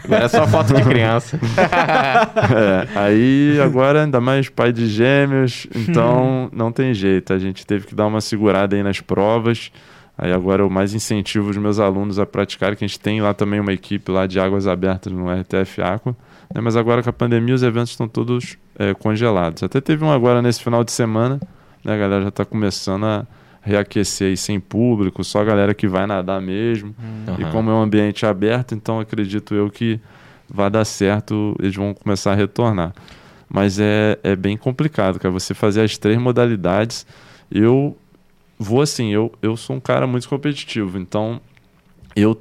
[0.05, 1.39] Agora é só foto de criança.
[2.49, 7.87] É, aí agora ainda mais pai de gêmeos, então não tem jeito, a gente teve
[7.87, 9.71] que dar uma segurada aí nas provas,
[10.17, 13.35] aí agora eu mais incentivo os meus alunos a praticarem, que a gente tem lá
[13.35, 16.17] também uma equipe lá de águas abertas no RTF Aqua,
[16.55, 19.63] né, mas agora com a pandemia os eventos estão todos é, congelados.
[19.63, 21.39] Até teve um agora nesse final de semana,
[21.89, 23.27] né, a galera já está começando a
[23.63, 26.95] reaquecer aí sem público, só a galera que vai nadar mesmo.
[27.39, 27.51] E Aham.
[27.51, 30.01] como é um ambiente aberto, então acredito eu que
[30.49, 32.95] vai dar certo, eles vão começar a retornar.
[33.49, 37.07] Mas é, é bem complicado, cara, você fazer as três modalidades.
[37.51, 37.97] Eu
[38.59, 41.41] vou assim, eu, eu sou um cara muito competitivo, então
[42.15, 42.41] eu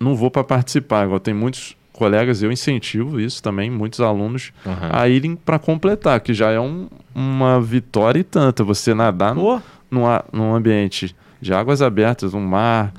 [0.00, 1.04] não vou para participar.
[1.04, 4.90] Igual tem muitos colegas, eu incentivo isso também, muitos alunos, Aham.
[4.92, 8.62] a irem para completar, que já é um- uma vitória e tanta.
[8.62, 12.92] Você nadar no, num, num ambiente de águas abertas, um mar,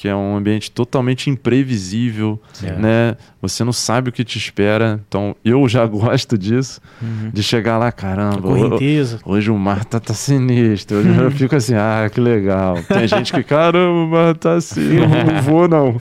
[0.00, 2.72] que é um ambiente totalmente imprevisível, É.
[2.72, 3.16] né?
[3.42, 4.98] Você não sabe o que te espera.
[5.06, 7.30] Então, eu já gosto disso, Uhum.
[7.30, 9.18] de chegar lá, caramba, ho- correnteza.
[9.26, 10.96] hoje o mar tá, tá sinistro.
[10.98, 12.76] Hoje eu fico assim, ah, que legal.
[12.88, 16.00] Tem gente que, caramba, o mar tá assim, eu não vou não.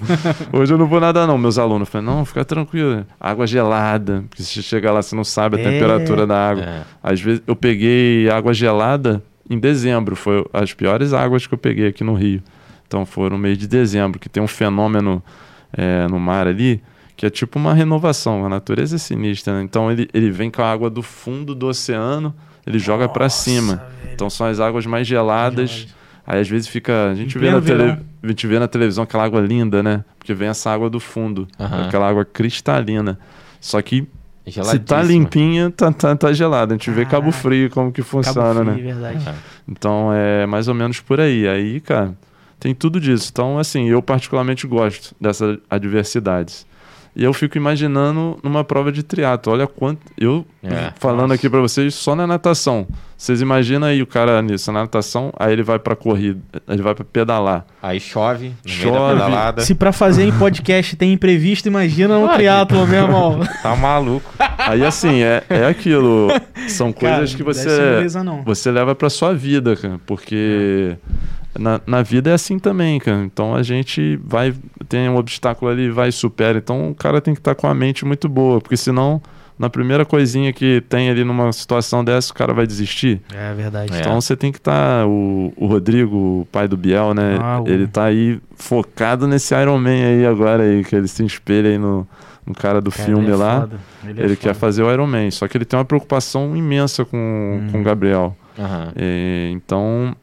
[0.54, 1.38] Hoje eu não vou nadar não.
[1.38, 3.06] Meus alunos falam, não, fica tranquilo.
[3.20, 5.64] Água gelada, porque se você chegar lá, você não sabe a É.
[5.72, 6.64] temperatura da água.
[6.64, 6.82] É.
[7.04, 11.88] Às vezes eu peguei água gelada em dezembro, foi as piores águas que eu peguei
[11.88, 12.42] aqui no Rio.
[12.90, 15.22] Então foi no mês de dezembro, que tem um fenômeno
[15.72, 16.82] é, no mar ali,
[17.16, 18.44] que é tipo uma renovação.
[18.44, 19.62] A natureza é sinistra, né?
[19.62, 22.34] Então ele, ele vem com a água do fundo do oceano,
[22.66, 23.76] ele joga para cima.
[23.76, 24.14] velho.
[24.16, 25.70] Então são as águas mais geladas.
[25.70, 26.00] Gelado.
[26.26, 27.12] Aí às vezes fica.
[27.12, 30.04] A gente, vê na, tele, a gente vê na televisão aquela água linda, né?
[30.18, 31.48] Porque vem essa água do fundo.
[31.60, 31.86] Aham.
[31.86, 33.20] Aquela água cristalina.
[33.62, 34.08] Só que
[34.48, 36.74] se tá limpinha, tá, tá, tá gelada.
[36.74, 37.38] A gente vê Cabo Caraca.
[37.38, 38.82] Frio como que Cabo funciona, Frio, né?
[38.82, 39.26] verdade.
[39.68, 41.48] Então é mais ou menos por aí.
[41.48, 42.16] Aí, cara,
[42.60, 43.30] tem tudo disso.
[43.32, 46.68] Então, assim, eu particularmente gosto dessas adversidades.
[47.16, 49.52] E eu fico imaginando numa prova de triatlo.
[49.54, 50.00] Olha quanto.
[50.18, 50.92] Eu É.
[51.00, 52.88] falando aqui pra vocês só na natação.
[53.18, 56.96] Vocês imaginam aí o cara nisso, na natação, aí ele vai pra corrida, ele vai
[56.96, 57.66] pra pedalar.
[57.84, 58.96] Aí chove, no meio Chove.
[58.96, 59.62] da pedalada.
[59.64, 63.40] Se pra fazer em podcast tem imprevisto, imagina no triatlo, meu irmão.
[63.62, 64.24] Tá maluco.
[64.58, 66.30] Aí assim, é, é aquilo.
[66.70, 67.90] São coisas Cara, que não deve você.
[67.96, 68.42] beleza, não.
[68.44, 70.96] você leva pra sua vida, cara, porque
[71.58, 73.24] na, na vida é assim também, cara.
[73.24, 74.54] Então a gente vai,
[74.88, 76.58] tem um obstáculo ali, vai e supera.
[76.58, 79.22] Então cara tem que estar com a mente muito boa, porque senão,
[79.58, 83.22] na primeira coisinha que tem ali numa situação dessa, o cara vai desistir.
[83.34, 83.94] É verdade.
[83.94, 84.00] É.
[84.00, 85.06] Então você tem que estar.
[85.08, 87.38] o, o Rodrigo, o pai do Biel, né?
[87.42, 91.70] Ah, Ele tá aí focado nesse Iron Man aí agora, aí, que ele se espelha
[91.70, 92.08] aí no,
[92.46, 93.62] no cara do Cara, filme ele é lá.
[93.62, 93.80] foda.
[94.08, 94.60] Ele, é Ele quer foda.
[94.60, 97.68] fazer o Iron Man, só que ele tem uma preocupação imensa com, Hum.
[97.72, 98.36] com o Gabriel.
[98.58, 98.92] Aham.
[98.96, 100.16] É, então,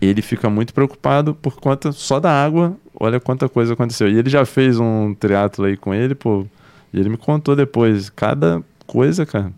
[0.00, 2.76] ele fica muito preocupado por conta só da água.
[2.98, 4.08] Olha quanta coisa aconteceu.
[4.08, 6.46] E ele já fez um triatlo aí com ele, pô.
[6.92, 8.10] E ele me contou depois.
[8.10, 9.52] Cada coisa, cara.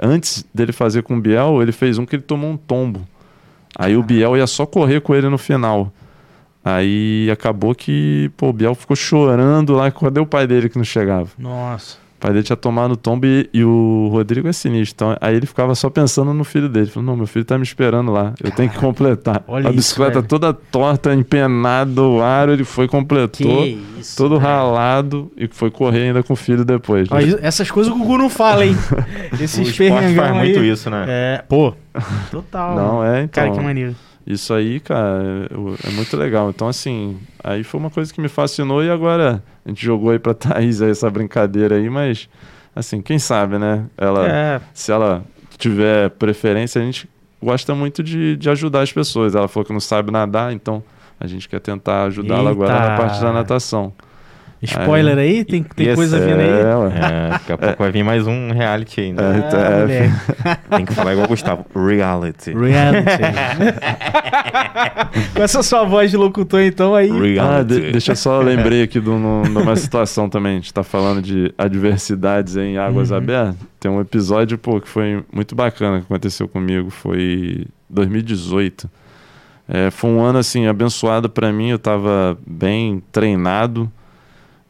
[0.00, 3.06] Antes dele fazer com o Biel, ele fez um que ele tomou um tombo.
[3.76, 5.92] Aí o Biel ia só correr com ele no final.
[6.64, 9.90] Aí acabou que, pô, o Biel ficou chorando lá.
[9.90, 11.28] Cadê o pai dele que não chegava?
[11.38, 11.96] Nossa.
[12.18, 15.06] O pai dele tinha tomado o tombo e, e o Rodrigo é sinistro.
[15.06, 16.86] Então, aí ele ficava só pensando no filho dele.
[16.86, 18.34] Falou, não, meu filho tá me esperando lá.
[18.42, 19.44] Eu tenho que completar.
[19.46, 20.26] olha a isso, bicicleta velho.
[20.26, 23.62] toda torta, empenada, o aro, ele foi, completou.
[23.62, 24.16] Que isso.
[24.16, 24.50] todo velho.
[24.50, 27.06] ralado e foi correr ainda com o filho depois.
[27.08, 28.76] Ó, isso- essas coisas o Gugu não fala, hein?
[29.30, 30.32] O Esses esporte faz aí.
[30.38, 31.04] muito isso, né?
[31.08, 31.72] É, pô.
[32.32, 32.74] Total.
[32.74, 33.44] Não, é, então.
[33.44, 33.94] Cara, que maneiro.
[34.28, 36.50] Isso aí, cara, é, é muito legal.
[36.50, 40.18] Então, assim, aí foi uma coisa que me fascinou e agora a gente jogou aí
[40.18, 42.28] pra Thaís aí essa brincadeira aí, mas,
[42.76, 43.86] assim, quem sabe, né?
[43.96, 45.24] Ela, É, se ela
[45.56, 47.08] tiver preferência, a gente
[47.42, 49.34] gosta muito de, de ajudar as pessoas.
[49.34, 50.82] Ela falou que não sabe nadar, então
[51.18, 53.94] a gente quer tentar ajudá-la agora na parte da natação.
[54.62, 56.48] Spoiler aí, tem, tem Esse coisa vindo aí.
[56.48, 57.26] É.
[57.26, 59.22] É, daqui a pouco vai vir mais um reality ainda.
[59.22, 59.48] É.
[59.54, 60.10] Ah, é.
[60.76, 61.64] Tem que falar igual o Gustavo.
[61.74, 62.52] Reality.
[62.52, 63.08] Reality.
[65.34, 67.10] Com essa sua voz de locutor, então, aí.
[67.10, 67.14] Ah,
[67.60, 67.80] Reality.
[67.80, 70.52] de- deixa eu só lembrei aqui de, um- uma situação também.
[70.52, 73.16] A gente tá falando de adversidades em águas Uhum.
[73.16, 73.56] abertas.
[73.80, 76.90] Tem um episódio, pô, que foi muito bacana que aconteceu comigo.
[76.90, 78.90] Foi 2018.
[79.68, 81.70] É, foi um ano, assim, abençoado pra mim.
[81.70, 83.90] Eu tava bem treinado.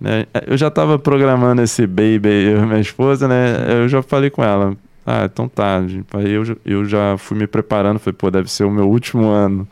[0.00, 0.26] Né?
[0.46, 3.54] Eu já tava programando esse baby, eu e minha esposa, né?
[3.82, 4.76] Eu já falei com ela.
[5.04, 5.78] Ah, então tá.
[6.14, 7.98] Aí eu, já- eu já fui me preparando.
[7.98, 9.66] Falei, pô, deve ser o meu último ano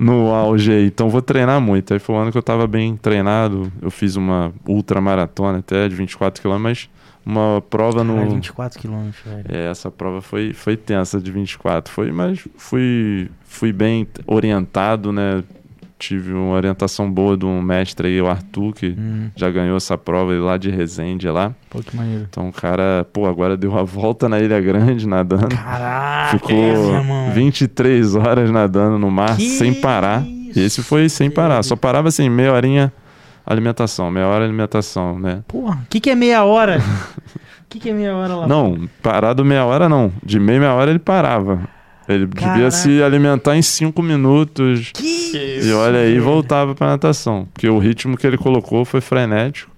[0.00, 0.86] no auge aí.
[0.86, 1.92] Então vou treinar muito.
[1.94, 3.70] Aí foi um ano que eu tava bem treinado.
[3.80, 6.90] Eu fiz uma ultramaratona até de 24 km, mas
[7.24, 8.14] uma prova no.
[8.16, 9.44] Cara, 24 quilômetros, velho.
[9.48, 11.92] É, essa prova foi, foi tensa de 24.
[11.92, 15.44] Foi, mas fui, fui bem orientado, né?
[16.00, 19.98] Tive uma orientação boa de um mestre aí, o Arthur, que Hum, já ganhou essa
[19.98, 21.52] prova lá de Resende lá.
[21.68, 22.26] pô, que maneiro.
[22.28, 25.54] Então o cara, pô, agora deu a volta na Ilha Grande nadando.
[25.54, 27.30] Caraca, Ficou meu irmão.
[27.32, 30.22] 23 horas nadando no mar Que sem parar.
[30.26, 31.62] isso, E esse foi sem parar.
[31.62, 32.90] Só parava assim, meia horinha
[33.46, 35.42] alimentação, meia hora alimentação, né?
[35.46, 36.78] Porra, o que, que é meia hora?
[36.78, 38.46] O que, que é meia hora lá?
[38.48, 40.10] Não, parado meia hora não.
[40.24, 41.60] De meia meia hora ele parava.
[42.12, 42.52] Ele Caraca.
[42.54, 44.90] devia se alimentar em cinco minutos.
[44.94, 46.22] Que e olha aí, velho.
[46.24, 47.46] voltava pra natação.
[47.52, 49.69] Porque o ritmo que ele colocou foi frenético.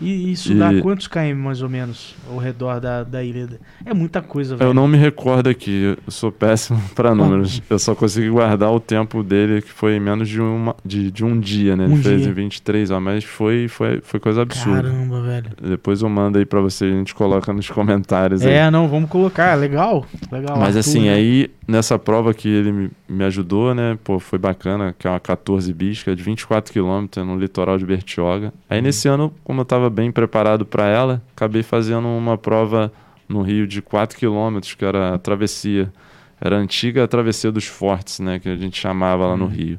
[0.00, 3.48] E isso E- dá quantos km mais ou menos ao redor da, da ilha?
[3.84, 4.68] É muita coisa, velho.
[4.70, 7.60] Eu não me recordo aqui, eu sou péssimo pra números.
[7.68, 11.24] Eu só consegui guardar o tempo dele, que foi em menos de, uma, de, de
[11.24, 11.84] um dia, né?
[11.84, 12.30] Ele Um fez dia.
[12.30, 14.82] em 23 horas, mas foi, foi, foi coisa absurda.
[14.82, 15.50] Caramba, velho.
[15.62, 18.52] Depois eu mando aí pra você, a gente coloca nos comentários aí.
[18.52, 19.54] É, não, vamos colocar.
[19.54, 20.06] Legal.
[20.30, 20.56] Legal.
[20.56, 21.14] Mas Arthur, assim, né?
[21.14, 23.98] aí nessa prova que ele me, me ajudou, né?
[24.02, 28.52] Pô, foi bacana, que é uma 14 bisca de 24 quilômetros no litoral de Bertioga.
[28.68, 32.90] Aí nesse ano, como eu tava bem preparado para ela, acabei fazendo uma prova
[33.28, 35.92] no Rio de 4 quilômetros, que era a travessia.
[36.40, 38.38] Era a antiga travessia dos fortes, né?
[38.38, 39.78] Que a gente chamava lá no Rio.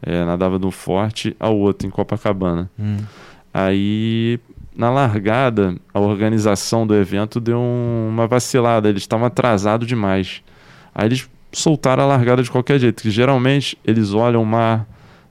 [0.00, 2.70] É, nadava de um forte ao outro, em Copacabana.
[2.78, 2.98] Hum.
[3.52, 4.38] Aí,
[4.76, 8.88] na largada, a organização do evento deu um- uma vacilada.
[8.88, 10.42] Eles estavam atrasados demais.
[10.94, 13.02] Aí eles soltaram a largada de qualquer jeito.
[13.02, 14.86] Que geralmente eles olham o mar,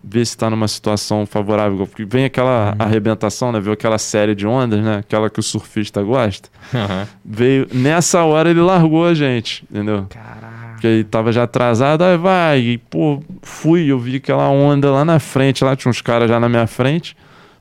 [0.09, 1.85] vê se está numa situação favorável.
[1.85, 3.59] Porque vem aquela arrebentação, né?
[3.59, 4.97] Viu aquela série de ondas, né?
[4.97, 6.49] Aquela que o surfista gosta.
[6.73, 7.07] Aham.
[7.23, 7.67] Veio.
[7.73, 10.05] Nessa hora ele largou a gente, entendeu?
[10.09, 10.57] Caraca.
[10.73, 15.03] Porque aí tava já atrasado, aí vai, e pô, fui, eu vi aquela onda lá
[15.03, 17.17] na frente, lá tinha uns caras já na minha frente,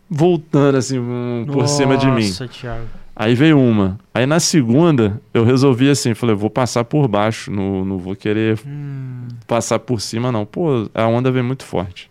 [0.09, 2.27] voltando assim, um, por cima de mim.
[2.27, 2.85] Nossa, Thiago.
[3.19, 3.99] Aí veio uma.
[4.13, 8.59] Aí na segunda, eu resolvi assim, falei, vou passar por baixo, não, não vou querer
[8.67, 10.45] Hum, passar por cima, não.
[10.45, 12.11] Pô, a onda veio muito forte.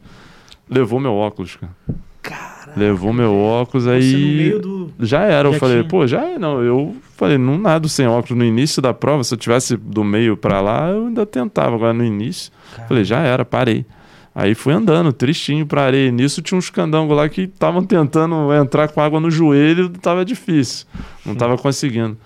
[0.70, 1.74] Levou meu óculos, cara.
[2.22, 2.74] Caraca.
[2.76, 4.02] Levou meu óculos, aí.
[4.02, 4.92] Você no meio do.
[5.00, 5.88] Já era, eu Já falei, tinha.
[5.90, 6.62] pô, já é, não.
[6.62, 9.24] Eu falei, não nado sem óculos no início da prova.
[9.24, 11.76] Se eu tivesse do meio pra lá, eu ainda tentava.
[11.76, 13.86] Agora no início, Cara, falei, já era, parei.
[14.34, 16.12] Aí fui andando, tristinho pra areia.
[16.12, 20.86] Nisso tinha uns candangos lá que estavam tentando entrar com água no joelho, tava difícil.
[21.26, 22.18] Não tava conseguindo.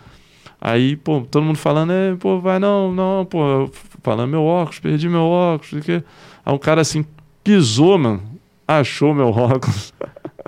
[0.60, 3.72] Aí, pô, todo mundo falando, é, pô, vai não, não, pô, eu
[4.04, 6.04] falando meu óculos, perdi meu óculos, quê.
[6.46, 7.06] Aí um cara assim
[7.44, 8.22] pisou, mano,
[8.70, 9.92] achou meu óculos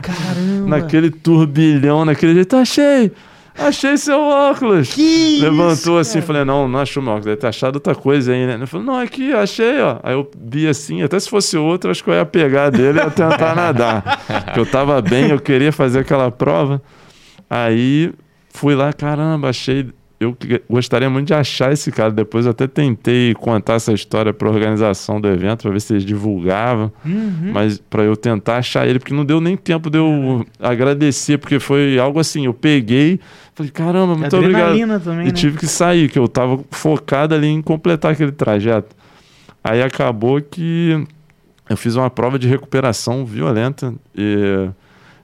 [0.01, 0.67] Caramba.
[0.67, 3.11] naquele turbilhão, naquele jeito, achei,
[3.57, 4.93] achei seu óculos.
[4.93, 6.25] Que Levantou isso, assim, cara?
[6.25, 8.53] falei, não, não achou meu óculos, deve ter achado outra coisa aí, né?
[8.53, 9.97] Ele falou, não, aqui, achei, ó.
[10.03, 13.03] Aí eu vi assim, até se fosse outro, acho que eu ia pegar dele e
[13.03, 14.21] ia tentar nadar.
[14.45, 16.81] Porque eu tava bem, eu queria fazer aquela prova.
[17.49, 18.13] Aí
[18.49, 19.89] fui lá, caramba, achei.
[20.21, 20.37] Eu
[20.69, 22.11] gostaria muito de achar esse cara.
[22.11, 25.93] Depois eu até tentei contar essa história para a organização do evento, para ver se
[25.93, 26.91] eles divulgavam.
[27.03, 27.51] Uhum.
[27.51, 31.59] Mas para eu tentar achar ele, porque não deu nem tempo de eu agradecer, porque
[31.59, 33.19] foi algo assim, eu peguei,
[33.55, 34.77] falei, caramba, muito obrigado.
[34.99, 35.31] Também, E né?
[35.31, 38.95] tive que sair, que eu tava focado ali em completar aquele trajeto.
[39.63, 41.03] Aí acabou que
[41.67, 44.69] eu fiz uma prova de recuperação violenta e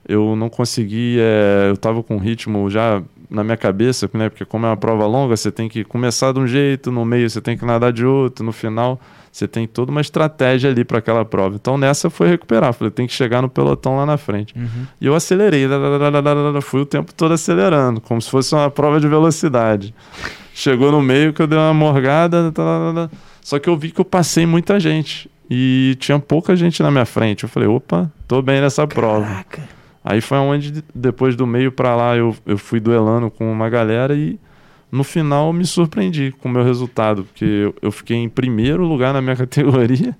[0.08, 3.00] eu não consegui, é, eu tava com ritmo já
[3.30, 4.28] na minha cabeça, né?
[4.28, 7.28] Porque como é uma prova longa, você tem que começar de um jeito, no meio
[7.28, 9.00] você tem que nadar de outro, no final
[9.30, 11.56] você tem toda uma estratégia ali para aquela prova.
[11.56, 14.54] Então nessa foi recuperar, falei, tem que chegar no pelotão lá na frente.
[14.56, 14.86] Uhum.
[15.00, 15.66] E eu acelerei,
[16.62, 19.94] fui o tempo todo acelerando, como se fosse uma prova de velocidade.
[20.54, 22.52] Chegou no meio que eu dei uma morgada,
[23.42, 25.30] só que eu vi que eu passei muita gente.
[25.50, 27.44] E tinha pouca gente na minha frente.
[27.44, 29.44] Eu falei, opa, tô bem nessa prova.
[30.08, 34.14] Aí foi onde, depois do meio pra lá, eu, eu fui duelando com uma galera
[34.14, 34.40] e
[34.90, 39.12] no final me surpreendi com o meu resultado, porque eu, eu fiquei em primeiro lugar
[39.12, 40.16] na minha categoria.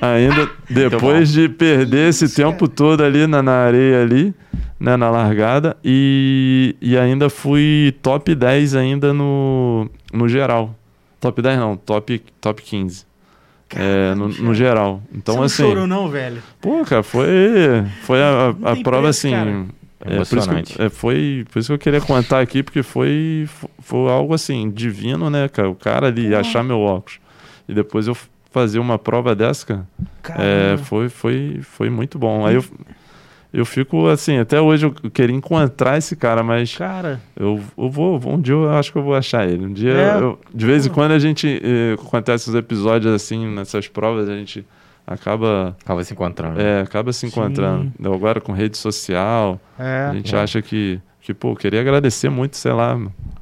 [0.00, 4.32] Ainda depois de perder esse tempo todo ali na, na areia ali,
[4.78, 10.76] né, na largada, e, e ainda fui top 10 ainda no, no geral.
[11.18, 13.04] Top 10 não, top, top 15.
[13.76, 15.02] É, no, no geral.
[15.14, 15.62] Então, Você não assim.
[15.62, 16.42] chorou não, velho?
[16.60, 17.28] Pô, cara, foi,
[18.02, 19.30] foi a, a tem prova preço, assim.
[19.30, 19.66] cara.
[20.02, 23.44] É, por isso que, é, foi por isso que eu queria contar aqui, porque foi,
[23.46, 25.68] fo- foi algo assim, divino, né, cara?
[25.68, 27.20] O cara ali achar meu óculos.
[27.68, 28.16] E depois eu
[28.50, 29.86] fazer uma prova dessa,
[30.22, 32.46] cara, é, foi, foi, foi muito bom.
[32.46, 32.64] Aí eu,
[33.52, 38.20] eu fico assim, até hoje eu queria encontrar esse cara, mas Cara, eu, eu vou,
[38.26, 39.64] um dia eu acho que eu vou achar ele.
[39.66, 40.16] Um dia, É.
[40.20, 44.34] eu- de vez em quando a gente eh, acontece os episódios assim, nessas provas, a
[44.36, 44.64] gente
[45.06, 46.60] acaba Acaba se encontrando.
[46.60, 47.90] é, acaba se encontrando.
[48.04, 50.08] Agora com rede social, é.
[50.10, 50.38] a gente é.
[50.38, 52.96] acha que, que, pô, queria agradecer muito, sei lá.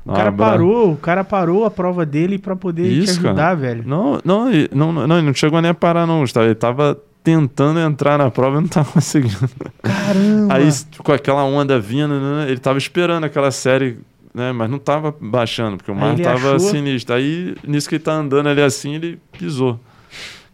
[0.07, 3.55] O cara parou, o cara parou a prova dele pra poder te Isso, ajudar, cara.
[3.57, 3.85] velho.
[3.87, 6.47] Não, não, e- não, não, ele não chegou nem a parar, não, Gustavo.
[6.47, 6.99] Ele tava
[7.33, 9.51] tentando entrar na prova e não tava conseguindo.
[9.83, 10.55] Caramba.
[10.55, 10.69] Aí,
[11.05, 13.99] com aquela onda vindo, né, ele tava esperando aquela série,
[14.35, 14.51] né?
[14.53, 17.15] Mas não tava baixando, porque o mar tava achou- sinistro.
[17.15, 19.79] Aí, nisso que ele tá andando ali assim, ele pisou.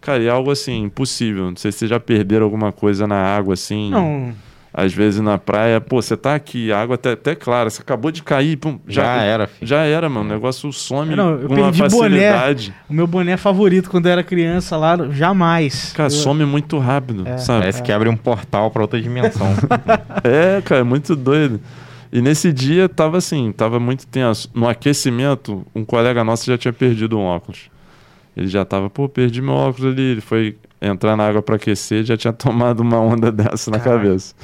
[0.01, 1.45] Cara, e é algo assim, impossível.
[1.51, 3.91] Não sei se vocês já perderam alguma coisa na água, assim.
[3.91, 4.35] Não,
[4.77, 8.11] Às vezes na praia, pô, você tá aqui, a água até, até clara, você acabou
[8.11, 9.69] de cair, pum, Já era, filho.
[9.69, 10.27] Já era, mano.
[10.29, 11.91] O negócio some Não, eu com uma perdi boné.
[11.91, 12.75] facilidade.
[12.91, 15.93] o meu boné favorito quando eu era criança lá, jamais.
[15.93, 17.39] Cara, Eu- some muito rápido, É.
[17.39, 17.61] sabe?
[17.61, 19.47] Parece que abre um portal pra outra dimensão.
[20.25, 21.61] É, cara, é muito doido.
[22.13, 24.51] E nesse dia tava assim, tava muito tenso.
[24.55, 27.71] No aquecimento, um colega nosso já tinha perdido um óculos.
[28.37, 30.03] Ele já tava, pô, perdi meu óculos ali.
[30.03, 34.03] Ele foi entrar na água para aquecer, já tinha tomado uma onda dessa na Caraca.
[34.05, 34.35] cabeça.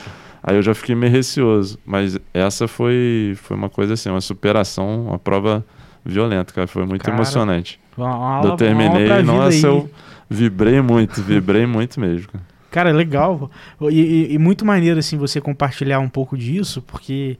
[0.42, 1.78] Aí eu já fiquei meio receoso.
[1.84, 5.64] Mas essa foi, foi uma coisa assim, uma superação, uma prova
[6.04, 6.66] violenta, cara.
[6.66, 7.78] Foi muito Cara, emocionante.
[7.98, 9.62] Aula, eu terminei, nossa, aí.
[9.62, 9.90] eu
[10.28, 12.28] vibrei muito, vibrei muito mesmo.
[12.28, 12.44] cara.
[12.70, 13.50] Cara, é legal.
[13.90, 17.36] E, e- e muito maneiro, assim, você compartilhar um pouco disso, porque,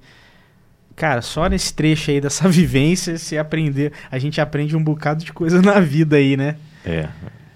[0.97, 3.93] cara, só nesse trecho aí dessa vivência, você aprender.
[4.10, 6.56] A gente aprende um bocado de coisa na vida aí, né?
[6.85, 7.09] é.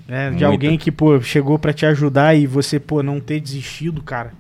[0.09, 0.27] né?
[0.27, 0.47] De Muita.
[0.47, 4.33] alguém que, pô, chegou pra te ajudar e você, pô, não ter desistido, cara.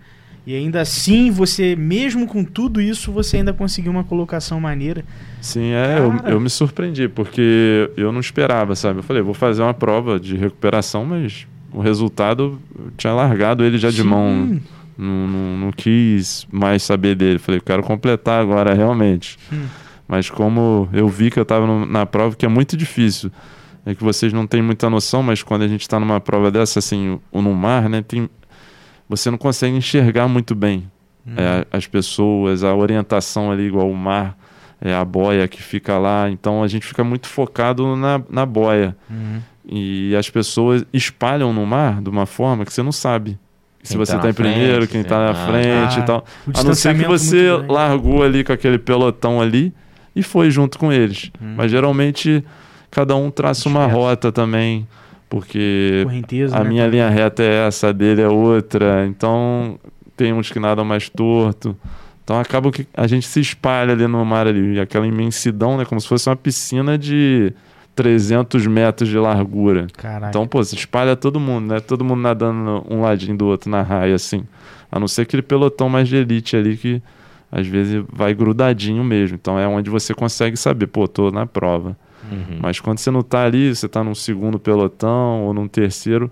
[0.47, 5.03] E ainda assim, você, mesmo com tudo isso, você ainda conseguiu uma colocação maneira.
[5.41, 8.99] Sim, é, eu, eu me surpreendi, porque eu não esperava, sabe?
[8.99, 13.79] Eu falei, vou fazer uma prova de recuperação, mas o resultado, eu tinha largado ele
[13.79, 14.09] já de Sim.
[14.09, 14.61] mão,
[14.99, 17.39] não, não, não quis mais saber dele.
[17.39, 19.39] Falei, quero completar agora, realmente.
[19.51, 19.65] Hum.
[20.07, 23.31] Mas como eu vi que eu estava na prova, que é muito difícil,
[23.87, 26.79] é que vocês não têm muita noção, mas quando a gente está numa prova dessa,
[26.79, 28.29] assim, ou no mar, né, tem,
[29.09, 30.91] você não consegue enxergar muito bem
[31.27, 31.33] Hum.
[31.39, 34.37] é, as pessoas, a orientação ali, igual o mar,
[34.79, 36.29] é, a boia que fica lá.
[36.31, 38.95] Então a gente fica muito focado na, na boia.
[39.09, 39.41] Uhum.
[39.67, 43.39] E as pessoas espalham no mar de uma forma que você não sabe.
[43.83, 45.47] Se Quem você tá está na em primeiro, frente, quem está na Ah.
[45.47, 46.17] frente Ah, e tal.
[46.17, 49.73] A não ser que distanciamento você largou ali com aquele pelotão ali
[50.15, 51.31] e foi junto com eles.
[51.41, 51.55] Hum.
[51.57, 52.45] Mas geralmente
[52.91, 54.87] cada um traça uma rota também,
[55.35, 56.07] porque
[56.53, 56.69] a né?
[56.69, 59.05] minha linha reta é essa, a dele é outra.
[59.05, 59.81] Então
[60.17, 61.77] tem uns que nadam mais torto.
[62.23, 66.01] Então acaba que a gente se espalha ali no mar ali, aquela imensidão, né, como
[66.01, 67.53] se fosse uma piscina de
[67.97, 69.89] 300 metros de largura.
[69.97, 70.29] Caraca.
[70.29, 71.81] Então, pô, se espalha todo mundo, né?
[71.81, 74.45] Todo mundo nadando um ladinho do outro na raia, assim.
[74.89, 77.03] A não ser aquele pelotão mais de elite ali que
[77.51, 79.35] às vezes vai grudadinho mesmo.
[79.35, 81.97] Então é onde você consegue saber, pô, tô na prova.
[82.31, 82.59] Uhum.
[82.61, 86.31] Mas quando você não tá ali, você tá num segundo pelotão ou num terceiro,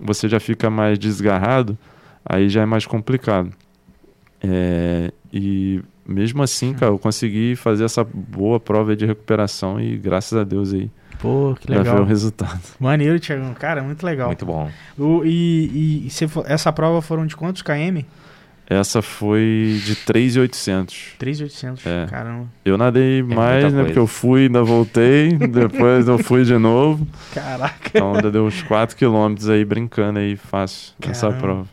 [0.00, 1.76] você já fica mais desgarrado,
[2.24, 3.50] aí já é mais complicado.
[4.42, 10.36] É, e mesmo assim, cara, eu consegui fazer essa boa prova de recuperação e graças
[10.36, 10.90] a Deus aí
[11.20, 12.04] Pô, que já veio o legal.
[12.08, 12.60] resultado.
[12.80, 13.54] Maneiro, Thiagão.
[13.54, 14.26] Cara, muito legal.
[14.28, 14.68] Muito bom.
[14.98, 18.02] O- e e você fo- essa prova foram de quantos km?
[18.66, 21.16] Essa foi de 3,800.
[21.20, 21.80] 3.800.
[21.84, 22.06] É.
[22.06, 22.46] Caramba.
[22.64, 23.70] Eu nadei muita mais, né?
[23.70, 23.84] coisa.
[23.84, 27.06] Porque eu fui, ainda voltei, depois eu fui de novo.
[27.34, 27.90] Caraca.
[27.90, 31.40] Então ainda deu uns 4 quilômetros aí brincando aí fácil nessa Caramba.
[31.40, 31.68] prova.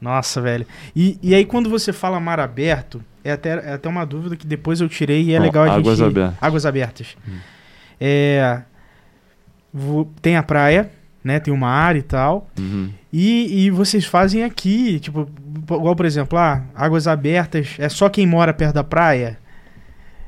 [0.00, 0.66] Nossa, velho.
[0.96, 4.44] E, e aí, quando você fala mar aberto, é até, é até uma dúvida que
[4.46, 6.08] depois eu tirei e é Bom, legal a águas gente...
[6.08, 6.38] abertas.
[6.40, 7.16] Águas abertas.
[7.26, 7.38] Hum.
[8.00, 8.62] É...
[10.20, 10.90] Tem a praia,
[11.22, 11.38] né?
[11.38, 12.50] Tem o mar e tal.
[12.58, 12.90] Uhum.
[13.12, 15.28] E, e vocês fazem aqui, tipo,
[15.70, 19.38] igual por exemplo, ah, águas abertas, é só quem mora perto da praia?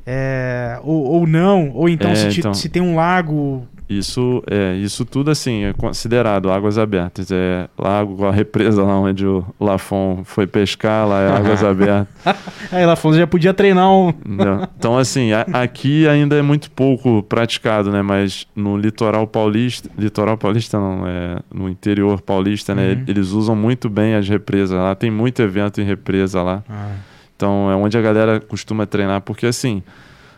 [0.07, 2.53] É, ou, ou não, ou então, É, se, ti- então.
[2.53, 3.67] se tem um lago.
[3.89, 7.31] Isso, é, isso tudo assim é considerado águas abertas.
[7.31, 12.07] É lago, a represa lá onde o Lafon foi pescar, lá é águas abertas.
[12.73, 14.13] Aí lá falou, já podia treinar um.
[14.79, 18.01] Então, assim, a- aqui ainda é muito pouco praticado, né?
[18.01, 22.93] Mas no litoral paulista, litoral paulista não, é no interior paulista, né?
[22.95, 23.05] Uhum.
[23.07, 24.95] Eles usam muito bem as represas lá.
[24.95, 26.63] Tem muito evento em represa lá.
[26.71, 26.93] Ah,
[27.37, 29.83] Então é onde a galera costuma treinar, porque assim,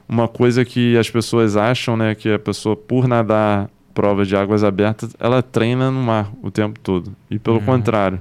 [0.09, 4.62] uma coisa que as pessoas acham, né, que a pessoa por nadar provas de águas
[4.62, 7.12] abertas, ela treina no mar o tempo todo.
[7.31, 7.65] E pelo Uhum.
[7.65, 8.20] contrário,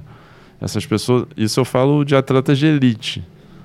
[0.60, 3.22] essas pessoas, isso eu falo de atletas de elite,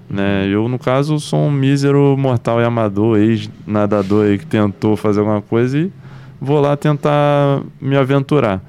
[0.10, 0.46] né?
[0.48, 5.42] Eu no caso sou um mísero mortal e amador, ex-nadador aí que tentou fazer alguma
[5.42, 5.92] coisa e
[6.40, 8.62] vou lá tentar me aventurar.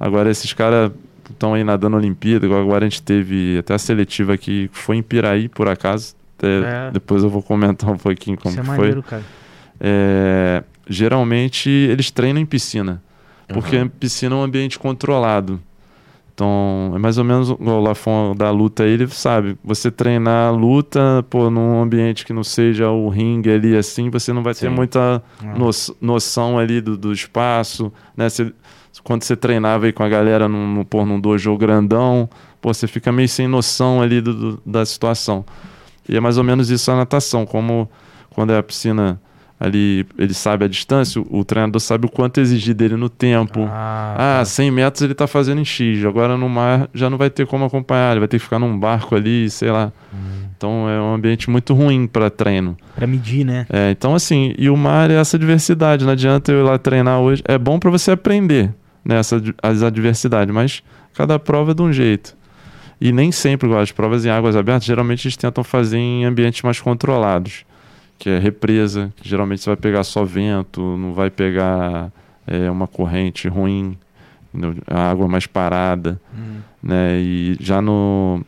[0.00, 0.90] Agora esses caras
[1.30, 5.02] estão aí nadando Olimpíada, agora a gente teve até a seletiva aqui, que foi em
[5.02, 6.14] Piraí, por acaso.
[6.38, 6.48] Até
[6.88, 6.90] É.
[6.92, 8.76] Depois eu vou comentar um pouquinho como isso é que foi.
[8.78, 9.22] maneiro, cara.
[9.80, 13.02] É, geralmente eles treinam em piscina,
[13.48, 13.88] porque Uhum.
[13.88, 15.60] piscina é um ambiente controlado.
[16.34, 19.56] Então, é mais ou menos igual o Lafon da luta aí, ele sabe.
[19.64, 24.34] Você treinar a luta, pô, num ambiente que não seja o ringue ali assim, você
[24.34, 24.74] não vai ter Sim.
[24.74, 25.54] muita Ah.
[25.56, 28.28] no- noção ali do, do espaço, né?
[28.28, 28.52] Você-
[29.02, 32.28] quando você treinava aí com a galera num, num, pô, num dojo grandão,
[32.60, 35.42] pô, você fica meio sem noção ali do- do- da situação.
[36.08, 37.88] E é mais ou menos isso a natação, como
[38.30, 39.20] quando é a piscina
[39.58, 43.66] ali, ele sabe a distância, o, treinador sabe o quanto exigir dele no tempo.
[43.70, 47.30] Ah, Ah, 100 metros ele tá fazendo em X, agora no mar já não vai
[47.30, 49.90] ter como acompanhar, ele vai ter que ficar num barco ali, sei lá.
[50.56, 52.76] Então é um ambiente muito ruim para treino.
[52.94, 53.66] pra medir, né?
[53.70, 57.20] É, então assim, e o mar é essa diversidade, não adianta eu ir lá treinar
[57.20, 57.42] hoje.
[57.46, 58.74] É bom para você aprender
[59.04, 60.82] né, essa, as adversidades, mas
[61.14, 62.36] cada prova é de um jeito.
[63.00, 66.80] E nem sempre, as provas em águas abertas, geralmente eles tentam fazer em ambientes mais
[66.80, 67.64] controlados,
[68.18, 72.10] que é represa, que geralmente você vai pegar só vento, não vai pegar
[72.46, 73.98] é, uma corrente ruim,
[74.86, 76.60] a água mais parada Hum.
[76.82, 77.18] né?
[77.20, 78.42] E já no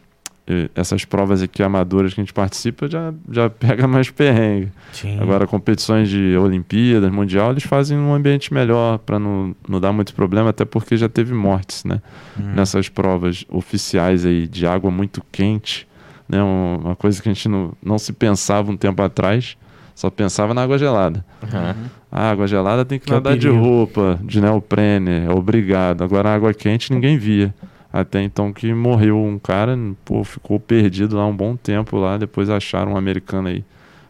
[0.75, 4.70] essas provas aqui amadoras que a gente participa já, já pega mais perrengue.
[4.93, 5.19] Sim.
[5.20, 10.15] Agora competições de Olimpíadas, Mundial, eles fazem num ambiente melhor para não, não dar muito
[10.15, 12.01] problema, até porque já teve mortes, né?
[12.39, 12.53] Hum.
[12.55, 15.87] Nessas provas oficiais aí de água muito quente,
[16.29, 16.43] né?
[16.43, 19.57] Um- Uma coisa que a gente não, não se pensava um tempo atrás,
[19.95, 21.25] só pensava na água gelada.
[21.43, 21.85] Uhum.
[22.11, 23.62] A água gelada tem que, Que é nadar de perigo.
[23.65, 26.03] roupa, de neoprene, é obrigado.
[26.05, 27.53] Agora a água quente ninguém via.
[27.93, 32.51] Até então que morreu um cara, pô, ficou perdido lá um bom tempo lá, depois
[32.51, 33.65] acharam um americano aí.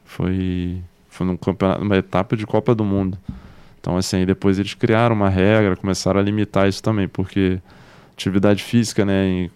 [0.04, 3.16] Foi, foi num campeonato, uma etapa de Copa do Mundo.
[3.80, 7.60] Então assim, aí depois eles criaram uma regra, começaram a limitar isso também, porque
[8.12, 9.48] atividade física, né,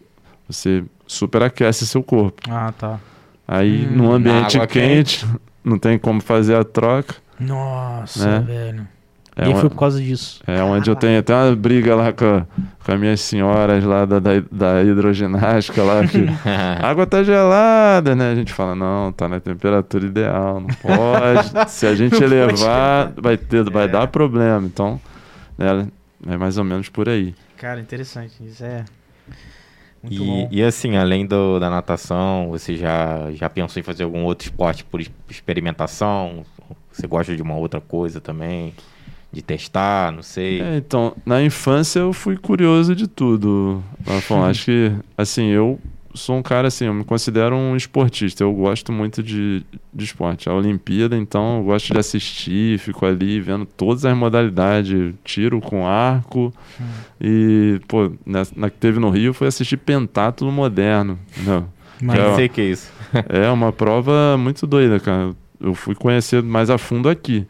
[0.48, 2.42] você superaquece seu corpo.
[2.48, 3.00] Ah, tá.
[3.46, 5.26] Aí Hum, num ambiente água quente,
[5.64, 7.16] não tem como fazer a troca.
[7.40, 8.40] Nossa, Né?
[8.46, 8.88] velho.
[9.34, 10.42] É e uma- foi por causa disso.
[10.46, 12.46] É onde eu tenho até uma briga lá com, a-
[12.84, 18.14] com as minhas senhoras lá da, da, da hidroginástica lá, que a água tá gelada,
[18.14, 18.30] né?
[18.32, 21.50] A gente fala, não, tá na temperatura ideal, não pode.
[21.72, 23.88] Se a gente Não pode elevar, vai, ter, vai É.
[23.88, 24.66] dar problema.
[24.66, 25.00] Então,
[25.56, 25.86] né,
[26.28, 27.34] é mais ou menos por aí.
[27.56, 28.34] Cara, interessante.
[28.44, 28.84] Isso é
[30.02, 30.48] muito E, bom.
[30.50, 34.84] e assim, além do- da natação, você já, já pensou em fazer algum outro esporte
[34.84, 35.00] por
[35.30, 36.44] experimentação?
[36.92, 38.74] Você gosta de uma outra coisa também?
[39.32, 40.60] De testar, não sei.
[40.60, 44.44] É, então, na infância eu fui curioso de tudo, Rafão.
[44.46, 45.80] Acho que, assim, eu
[46.14, 48.44] sou um cara, assim, eu me considero um esportista.
[48.44, 49.64] Eu gosto muito de,
[49.94, 50.48] de esporte.
[50.50, 55.14] A Olimpíada, então, eu gosto de assistir, fico ali vendo todas as modalidades.
[55.24, 56.52] Tiro com arco.
[57.18, 61.18] E, pô, na, na que teve no Rio foi assistir pentátulo moderno.
[61.38, 61.66] Não.
[62.02, 62.92] Mas- Nem é, sei o que é isso.
[63.28, 65.34] É uma prova muito doida, cara.
[65.60, 67.46] Eu fui conhecer mais a fundo aqui.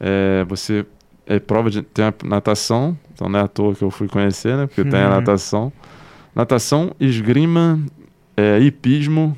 [0.00, 0.84] É, você
[1.26, 4.56] é prova de tem a natação, então não é à toa que eu fui conhecer,
[4.56, 4.66] né?
[4.66, 5.14] Porque tem a Uhum.
[5.14, 5.72] natação,
[6.34, 7.80] natação, esgrima,
[8.36, 9.36] é, hipismo,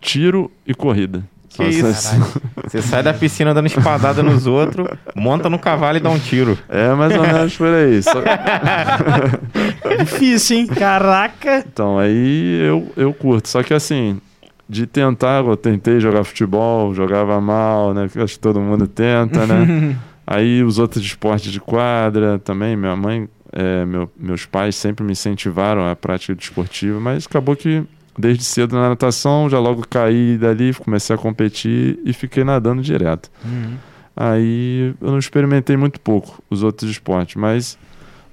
[0.00, 1.22] tiro e corrida.
[1.48, 2.40] Que Nossa, isso?
[2.62, 4.86] Você sai da piscina dando espadada nos outros,
[5.16, 6.56] monta no cavalo e dá um tiro.
[6.68, 8.00] É mais ou menos por aí.
[8.02, 8.22] Só-
[9.98, 10.66] Difícil, hein?
[10.66, 11.64] Caraca.
[11.66, 13.48] Então, aí eu, eu curto.
[13.48, 14.20] Só que assim,
[14.68, 18.04] de tentar, eu tentei jogar futebol, jogava mal, né?
[18.04, 19.96] Acho que todo mundo tenta, né?
[20.30, 25.12] aí os outros esportes de quadra também, minha mãe, é, meu- meus pais sempre me
[25.12, 27.82] incentivaram à prática desportiva, mas acabou que
[28.18, 33.30] desde cedo na natação, já logo caí dali, comecei a competir e fiquei nadando direto.
[33.44, 33.76] Uhum.
[34.14, 37.78] Aí eu não experimentei muito pouco os outros esportes, mas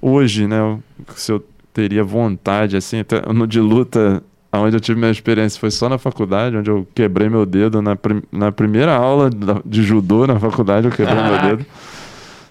[0.02, 0.78] hoje, né,
[1.14, 1.42] se eu
[1.72, 4.22] teria vontade, assim, até no de luta,
[4.60, 7.94] onde eu tive minha experiência foi só na faculdade, onde eu quebrei meu dedo na,
[7.96, 9.30] prim- na primeira aula
[9.64, 11.66] de judô na faculdade, eu quebrei meu dedo.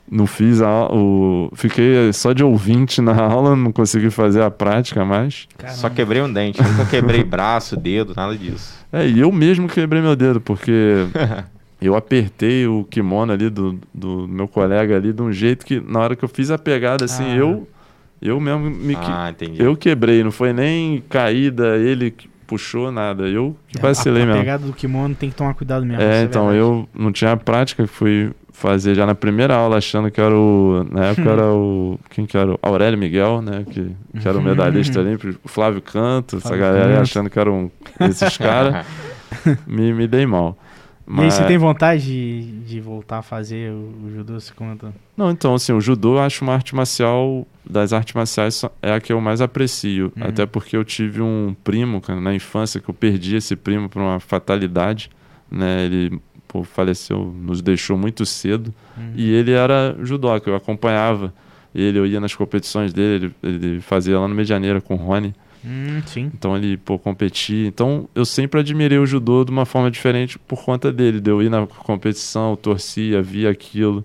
[0.10, 5.04] Não fiz a o fiquei só de ouvinte na aula, não consegui fazer a prática
[5.04, 5.48] mais.
[5.58, 5.78] Caramba.
[5.80, 8.76] Só quebrei um dente, nunca quebrei braço, dedo, nada disso.
[8.94, 11.08] É, e eu mesmo quebrei meu dedo, porque
[11.82, 16.00] eu apertei o kimono ali do, do meu colega ali de um jeito que na
[16.02, 17.36] hora que eu fiz a pegada, assim, Ah.
[17.38, 17.68] eu
[18.22, 19.62] eu mesmo me Ah, entendi.
[19.62, 22.14] eu quebrei, não foi nem caída, ele
[22.48, 24.42] puxou nada, eu que vacilei É, a, a mesmo.
[24.42, 26.02] pegada do kimono tem que tomar cuidado mesmo.
[26.02, 26.60] isso É, então verdade.
[26.60, 30.86] eu não tinha a prática, fui fazer já na primeira aula, achando que era o.
[30.92, 32.00] Na época era o.
[32.12, 32.52] Quem que era?
[32.54, 33.66] O Aurélio Miguel, né?
[33.70, 37.02] Que, que era o medalhista olímpico, o Flávio Canto, essa Flávio galera aí Canto.
[37.02, 37.70] achando que eram
[38.00, 38.86] esses caras,
[39.68, 40.58] me, me dei mal.
[41.08, 44.40] E aí, você tem vontade de, de voltar a fazer o, o judô?
[44.40, 44.94] Você conta?
[45.16, 49.00] Não, então, assim, o judô eu acho uma arte marcial, das artes marciais, é a
[49.00, 50.12] que eu mais aprecio.
[50.16, 50.28] Uhum.
[50.28, 54.02] Até porque eu tive um primo, cara, na infância, que eu perdi esse primo por
[54.02, 55.10] uma fatalidade,
[55.50, 55.86] né?
[55.86, 58.74] Ele pô, faleceu, nos deixou muito cedo.
[58.98, 59.14] Uhum.
[59.16, 61.32] E ele era judoca, eu acompanhava
[61.76, 65.36] ele, eu ia nas competições dele, ele, ele fazia lá no Medianeira com o Rony.
[65.66, 66.32] Hum, sim.
[66.34, 67.68] Então ele, pô, competia.
[67.68, 71.20] Então eu sempre admirei o judô de uma forma diferente por conta dele.
[71.20, 74.04] De eu ir na competição, torcia, via aquilo.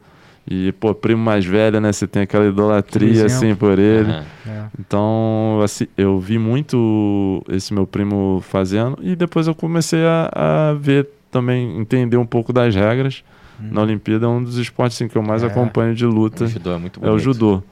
[0.51, 1.93] E, pô, primo mais velho, né?
[1.93, 4.11] Você tem aquela idolatria, assim, por ele.
[4.11, 4.25] Aham.
[4.49, 4.65] É.
[4.81, 8.99] Então, assim, eu vi muito esse meu primo fazendo.
[9.03, 13.23] E depois eu comecei a, a ver também, entender um pouco das regras.
[13.61, 15.47] Na Olimpíada é um dos esportes assim, que eu mais É.
[15.47, 16.45] acompanho de luta.
[16.45, 17.15] O judô é muito É bonito.
[17.17, 17.63] o judô.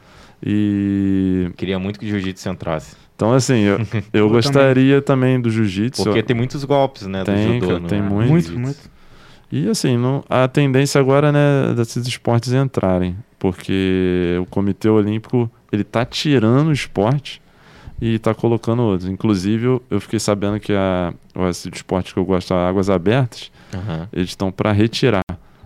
[0.44, 2.94] E Queria muito que o jiu-jitsu entrasse.
[3.18, 3.78] Então assim, eu,
[4.14, 6.04] eu gostaria também do jiu-jitsu.
[6.04, 7.24] Porque tem muitos golpes, né?
[7.24, 7.88] Tem, do judô.
[7.88, 8.30] tem no muito.
[8.30, 8.90] Muito, muito.
[9.50, 15.82] E assim, não, a tendência agora né, desses esportes entrarem, porque o Comitê Olímpico ele
[15.82, 17.42] tá tirando o esporte
[18.00, 19.10] e tá colocando outros.
[19.10, 21.12] Inclusive, eu, eu fiquei sabendo que a,
[21.50, 24.08] esse esporte que eu gosto, Águas Abertas, Aham.
[24.12, 25.22] eles estão para retirar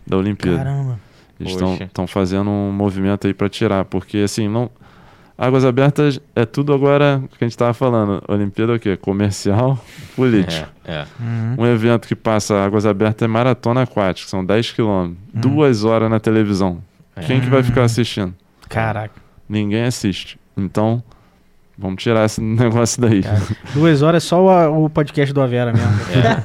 [0.06, 0.56] da Olimpíada.
[0.56, 0.98] Caramba.
[1.38, 4.70] Eles estão fazendo um movimento aí para tirar, porque assim, não.
[5.42, 8.22] Águas Abertas é tudo agora que a gente tava falando.
[8.28, 8.96] Olimpíada é o quê?
[8.96, 9.76] Comercial,
[10.14, 10.70] político.
[10.84, 11.06] É, é.
[11.18, 11.56] Uhum.
[11.58, 15.18] Um evento que passa Águas Abertas é maratona aquática, são 10 quilômetros.
[15.34, 16.80] Duas horas na televisão.
[17.16, 17.22] É.
[17.22, 18.32] Quem que vai ficar assistindo?
[18.68, 19.20] Caraca.
[19.48, 20.38] Ninguém assiste.
[20.56, 21.02] Então,
[21.78, 23.22] vamos tirar esse negócio daí.
[23.22, 23.40] Cara,
[23.74, 25.88] Duas horas é só o, o podcast do Avera mesmo.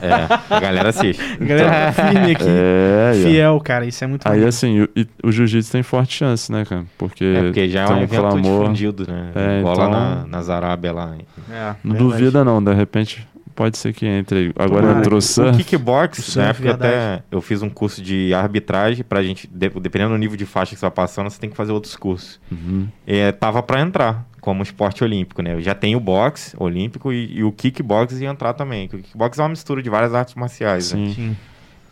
[0.02, 0.56] É, é.
[0.56, 1.22] A galera assiste.
[1.40, 2.46] A galera tá firme aqui.
[2.48, 3.86] É, Fiel, cara.
[3.86, 6.86] Isso é muito Aí assim, o, e o jiu-jitsu tem forte chance, né, cara?
[6.98, 8.42] Porque, É porque já é um um evento clamor.
[8.62, 9.32] difundido, né?
[9.36, 11.16] É, Igual então- lá na, nas Arábia lá.
[11.52, 11.98] É, Não verdade.
[12.20, 14.38] duvida não, de repente pode ser que entre.
[14.40, 14.54] aí.
[14.56, 15.00] Agora Tomara.
[15.00, 15.58] entrou O surf.
[15.64, 16.94] kickbox, O surf, na época verdade.
[16.94, 20.74] até eu fiz um curso de arbitragem pra gente, de- dependendo do nível de faixa
[20.76, 22.40] que você vai passando, você tem que fazer outros cursos.
[22.52, 22.88] Uhum.
[23.06, 25.56] É, tava pra entrar como esporte olímpico, né?
[25.56, 28.86] Eu já tenho o boxe olímpico e, e o kickbox ia entrar também.
[28.86, 31.08] O kickbox é uma mistura de várias artes marciais, né?
[31.08, 31.14] Sim.
[31.14, 31.38] Sim.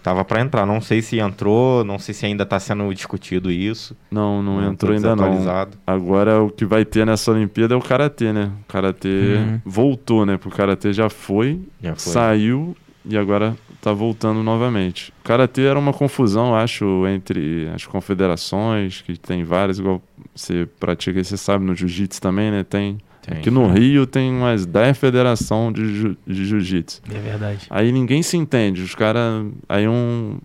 [0.01, 3.93] Tava pra entrar, não sei se entrou, não sei se ainda tá sendo discutido isso.
[4.09, 5.69] Não, não tô entrou ainda não.
[5.85, 8.49] Agora o que vai ter nessa Olimpíada é o karatê, né?
[8.61, 9.59] O karatê Uhum.
[9.65, 10.37] voltou, né?
[10.37, 12.13] Porque o karatê já foi, Já foi.
[12.13, 13.53] saiu e agora
[13.85, 15.11] tá voltando novamente.
[15.21, 20.01] O karatê era uma confusão, acho, entre as confederações, que tem várias, igual
[20.35, 22.63] você pratica, você sabe, no jiu-jitsu também, né?
[22.63, 22.97] Tem.
[23.21, 23.37] Tem.
[23.39, 27.01] Aqui no Rio tem umas 10 federações de, ju- de jiu-jitsu.
[27.11, 27.65] É verdade.
[27.71, 28.83] Aí ninguém se entende.
[28.83, 29.45] Os caras.
[29.67, 30.37] Aí um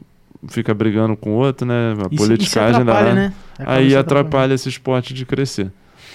[0.48, 1.90] fica brigando com o outro, né?
[1.90, 2.92] A Isso- isso politicagem da.
[2.92, 3.32] atrapalha, né?
[3.58, 5.70] Acaba Aí atrapalha esse esporte de crescer.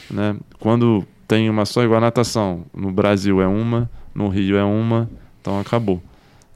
[0.10, 0.36] Né?
[0.60, 5.08] Quando tem uma só igual a natação, no Brasil é uma, no Rio é uma,
[5.42, 6.02] então acabou.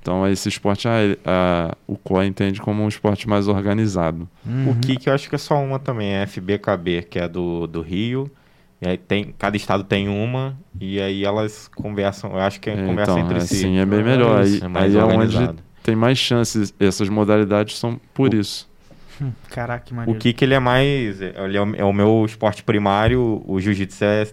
[0.01, 4.27] Então esse esporte, ah, ele- a- o COI entende como um esporte mais organizado.
[4.45, 4.71] Uhum.
[4.71, 7.81] O kick eu acho que é só uma também, é FBKB, que é do, do
[7.81, 8.31] Rio.
[8.81, 12.75] E aí tem, cada estado tem uma, e aí elas conversam, eu acho que É,
[12.85, 13.55] conversam então, entre é, si.
[13.57, 14.41] sim, é bem melhor.
[14.41, 15.59] Aí, É mais aí é onde organizado.
[15.83, 16.73] tem mais chances.
[16.79, 18.69] Essas modalidades são por O- isso.
[19.21, 20.17] Hum, Caraca, que O maneiro.
[20.17, 24.27] kick ele é mais, ele é o, é o meu esporte primário, o jiu-jitsu é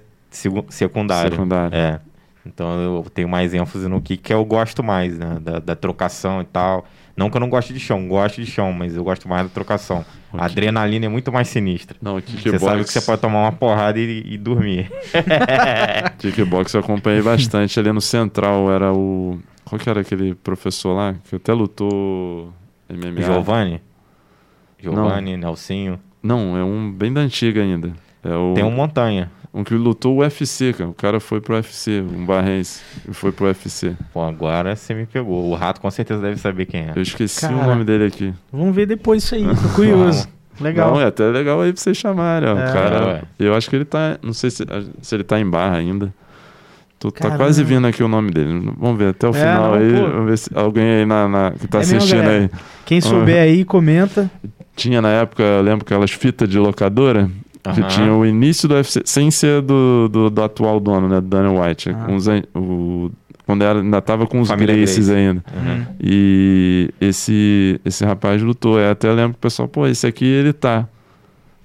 [0.70, 1.32] secundário.
[1.32, 1.76] Secundário.
[1.76, 2.01] É.
[2.47, 5.39] Então eu tenho mais ênfase no kick, que eu gosto mais, né?
[5.40, 6.85] Da, da trocação e tal,
[7.16, 9.48] Não que eu não goste de chão, gosto de chão, mas eu gosto mais da
[9.48, 10.05] trocação.
[10.32, 11.97] A adrenalina é muito mais sinistra.
[12.01, 12.62] Não, Você kickbox.
[12.62, 14.90] sabe que você pode tomar uma porrada e, e dormir.
[16.18, 18.70] Kickbox eu acompanhei bastante ali no Central.
[18.70, 19.39] Era o.
[19.64, 21.14] Qual que era aquele professor lá?
[21.28, 22.52] Que até lutou
[22.89, 23.23] MMA.
[23.23, 23.82] Giovanni?
[24.78, 25.98] Giovanni, Nelsinho.
[26.23, 27.93] Não, é um bem da antiga ainda.
[28.23, 29.31] É o, Tem um Montanha.
[29.56, 30.90] Um que lutou o UFC, cara.
[30.90, 32.82] O cara foi pro UFC, um barrense.
[33.08, 33.96] E foi pro UFC.
[34.12, 35.50] Pô, agora você me pegou.
[35.50, 36.92] O rato com certeza deve saber quem é.
[36.94, 37.54] Eu esqueci Cara.
[37.54, 38.34] o nome dele aqui.
[38.52, 40.28] Vamos ver depois isso aí, tô curioso.
[40.60, 40.92] Legal.
[40.92, 42.58] Não, é até legal aí pra vocês chamarem, ó.
[42.58, 42.70] É.
[42.70, 43.06] o cara.
[43.06, 43.22] Ué.
[43.38, 44.18] Eu acho que ele tá.
[44.22, 44.64] Não sei se,
[45.02, 46.12] se ele tá em barra ainda.
[46.98, 48.72] Tô, tá quase vindo aqui o nome dele.
[48.78, 49.92] Vamos ver até o É, final não, aí.
[49.92, 50.08] pô.
[50.10, 52.50] Vamos ver se alguém aí na, na- que tá É assistindo aí.
[52.86, 54.30] Quem souber aí, comenta.
[54.74, 57.30] Tinha na época, eu lembro aquelas fitas de locadora.
[57.74, 57.88] Que Aham.
[57.88, 61.20] tinha o início do UFC, sem ser do, do, do atual dono, né?
[61.20, 61.90] Do Daniel White.
[61.90, 63.10] An- o,
[63.44, 65.14] quando era, ainda tava com os Família Gracies Gracie.
[65.28, 65.44] ainda.
[65.55, 65.86] Uhum.
[66.01, 68.78] E esse, esse rapaz lutou.
[68.78, 70.86] Eu até lembro que o pessoal, pô, esse aqui ele tá.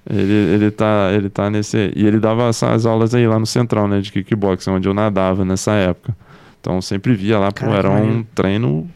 [0.08, 1.10] Ele, ele tá.
[1.12, 1.92] Ele tá nesse.
[1.94, 4.00] E ele dava essas aulas aí lá no Central, né?
[4.00, 6.16] De kickboxing, onde eu nadava nessa época.
[6.60, 8.88] Então eu sempre via lá, pô, Caraca, era um treino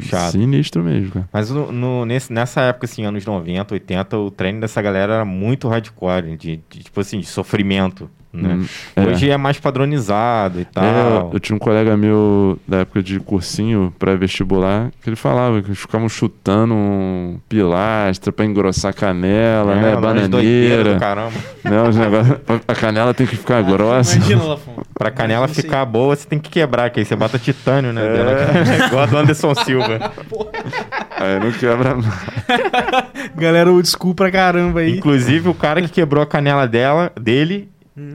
[0.00, 0.32] Puxado.
[0.32, 1.28] sinistro mesmo, cara.
[1.32, 5.24] Mas no, no- nesse, nessa época, assim, anos 90, 80, o treino dessa galera era
[5.24, 8.54] muito hardcore, de, de, tipo assim, de sofrimento, né?
[8.54, 9.06] Hum, é.
[9.06, 9.36] Hoje é.
[9.36, 11.30] mais padronizado e É, tal.
[11.32, 15.78] eu tinha um colega meu da época de cursinho pré-vestibular que ele falava que eles
[15.78, 19.92] ficavam chutando um pilastra pra engrossar a canela, né?
[19.92, 20.94] É, doideiras Bananeira.
[20.94, 21.32] do caramba.
[21.64, 21.82] Né?
[21.88, 22.36] Os negócios,
[22.68, 24.16] a canela tem que ficar grossa.
[24.16, 24.82] Imagina, Lafon.
[24.98, 28.04] Pra canela ficar boa, você tem que quebrar, que aí você bota titânio, né?
[28.04, 28.12] É.
[28.12, 28.36] dela.
[28.86, 30.12] Igual a do Anderson Silva.
[31.20, 33.08] Aí não quebra nada.
[33.36, 34.98] Galera, old school pra caramba aí.
[34.98, 37.68] Inclusive, o cara que quebrou a canela dela, dele,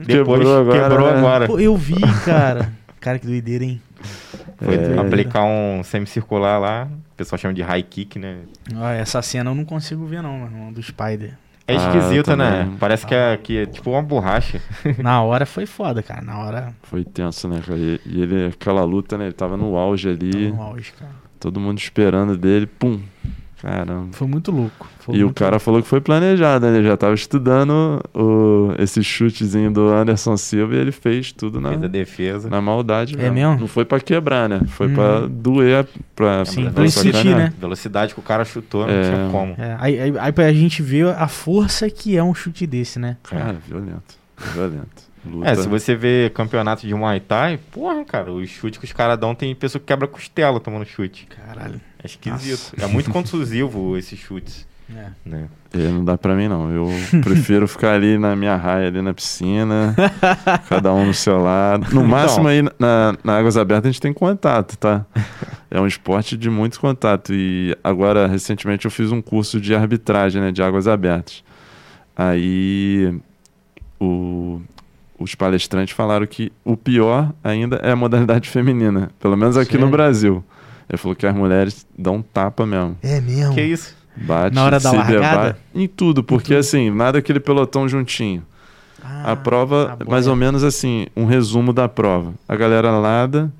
[0.06, 1.40] depois Quebrou quebrou agora, agora.
[1.40, 1.46] né?
[1.46, 2.72] Pô, eu vi, cara.
[3.00, 3.82] Cara, que doideira, hein?
[4.56, 4.98] Foi É.
[4.98, 6.88] aplicar um semicircular lá.
[7.12, 8.38] O pessoal chama de high kick, né?
[8.74, 11.34] Ó, essa cena eu não consigo ver, não, irmão, do Spider.
[11.68, 12.70] É Ah, esquisito, eu né?
[12.80, 14.58] Parece que é, que é tipo uma borracha.
[14.98, 16.22] Na hora foi foda, cara.
[16.22, 16.74] Na hora.
[16.84, 17.78] Foi tenso, né, cara?
[17.78, 19.24] E, e ele, aquela luta, né?
[19.26, 21.12] Ele tava no auge ali, No auge, cara.
[21.38, 23.00] todo mundo esperando dele, pum.
[23.64, 24.08] Caramba.
[24.12, 24.86] Foi muito louco.
[25.00, 26.76] Foi E o muito cara falou que foi planejado, né?
[26.76, 31.70] Ele já tava estudando o, esse chutezinho do Anderson Silva e ele fez tudo na,
[31.70, 32.50] Fez a defesa.
[32.50, 33.58] na maldade É mesmo?
[33.60, 34.60] Não foi pra quebrar, né?
[34.68, 34.94] Foi Hum.
[34.94, 37.22] pra doer, pra, Sim, pra pra ele sacanear.
[37.22, 37.52] sentir, né?
[37.58, 39.02] Velocidade que o cara chutou, não É.
[39.02, 39.54] tinha como.
[39.56, 43.16] É, aí, aí, aí pra gente ver a força que é um chute desse, né?
[43.22, 44.14] Cara, violento.
[44.52, 45.14] Violento.
[45.26, 45.48] Luta.
[45.48, 49.18] É, se você vê campeonato de Muay Thai, porra, cara, os chutes que os caras
[49.18, 51.26] dão, tem pessoa que quebra costela tomando chute.
[51.46, 51.80] Caralho.
[52.04, 52.74] É esquisito.
[52.80, 55.06] É muito contusivo esses chutes, É.
[55.24, 55.48] né?
[55.72, 56.70] É, não dá pra mim, não.
[56.70, 56.86] Eu
[57.24, 59.96] prefiro ficar ali na minha raia, ali na piscina,
[60.68, 61.92] cada um no seu lado.
[61.94, 65.04] No máximo aí, na, na Águas Abertas, a gente tem contato, tá?
[65.70, 67.32] É um esporte de muito contato.
[67.34, 70.52] E agora, recentemente, eu fiz um curso de arbitragem, né?
[70.52, 71.42] De Águas Abertas.
[72.16, 73.12] Aí,
[74.00, 74.60] o-
[75.18, 79.10] os palestrantes falaram que o pior ainda é a modalidade feminina.
[79.18, 79.86] Pelo menos aqui Sério?
[79.86, 80.44] no Brasil.
[80.88, 82.96] Ele falou que as mulheres dão tapa mesmo.
[83.02, 83.54] É mesmo.
[83.54, 83.96] Que isso?
[84.16, 85.18] Bate, Na hora da se largada?
[85.20, 85.58] debate.
[85.74, 88.42] Em tudo, porque assim, nada aquele pelotão juntinho.
[89.02, 92.32] Ah, a prova, tá mais ou menos assim, um resumo da prova.
[92.48, 93.52] A galera nada,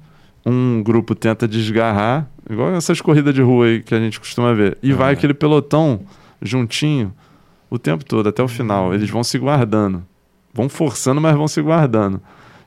[0.46, 4.78] um grupo tenta desgarrar, igual essas corridas de rua aí que a gente costuma ver.
[4.82, 5.12] E vai Ah.
[5.12, 6.00] aquele pelotão
[6.40, 7.12] juntinho
[7.68, 8.90] o tempo todo, até o final.
[8.90, 8.94] Hum.
[8.94, 10.04] Eles vão se guardando.
[10.52, 12.20] Vão forçando, mas vão se guardando.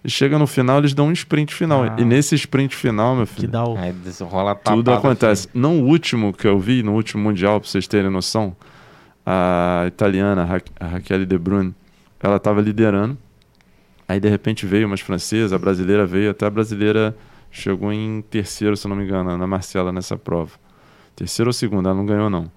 [0.07, 1.83] E chega no final, eles dão um sprint final.
[1.83, 1.95] Ah.
[1.99, 3.77] E nesse sprint final, meu Que filho, dá o.
[3.77, 4.77] Aí rola tapada.
[4.77, 5.49] tudo acontece.
[5.53, 8.55] No último que eu vi, no último Mundial, pra vocês terem noção,
[9.25, 11.75] a italiana, a Ra- a Raquel De Bruyne,
[12.21, 13.17] ela tava liderando.
[14.07, 17.13] Aí, de repente, veio umas francesas, a brasileira veio, até a brasileira
[17.51, 20.51] chegou em terceiro, se eu não me engano, na Marcela, nessa prova.
[21.17, 22.49] Terceiro ou segundo, ela não ganhou, não.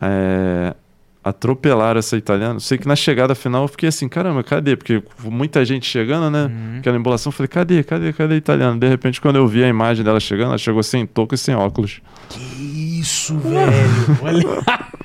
[0.00, 0.74] É,
[1.22, 2.58] atropelaram essa italiana.
[2.60, 4.76] Sei que na chegada final eu fiquei assim, caramba, cadê?
[4.76, 6.44] Porque muita gente chegando, né?
[6.44, 6.78] Uhum.
[6.78, 8.78] Aquela embolação, eu falei, cadê, cadê, cadê a italiana?
[8.78, 11.54] De repente, quando eu vi a imagem dela chegando, ela chegou sem touca e sem
[11.54, 12.00] óculos.
[12.28, 14.18] Que isso, velho.
[14.22, 14.90] Olha.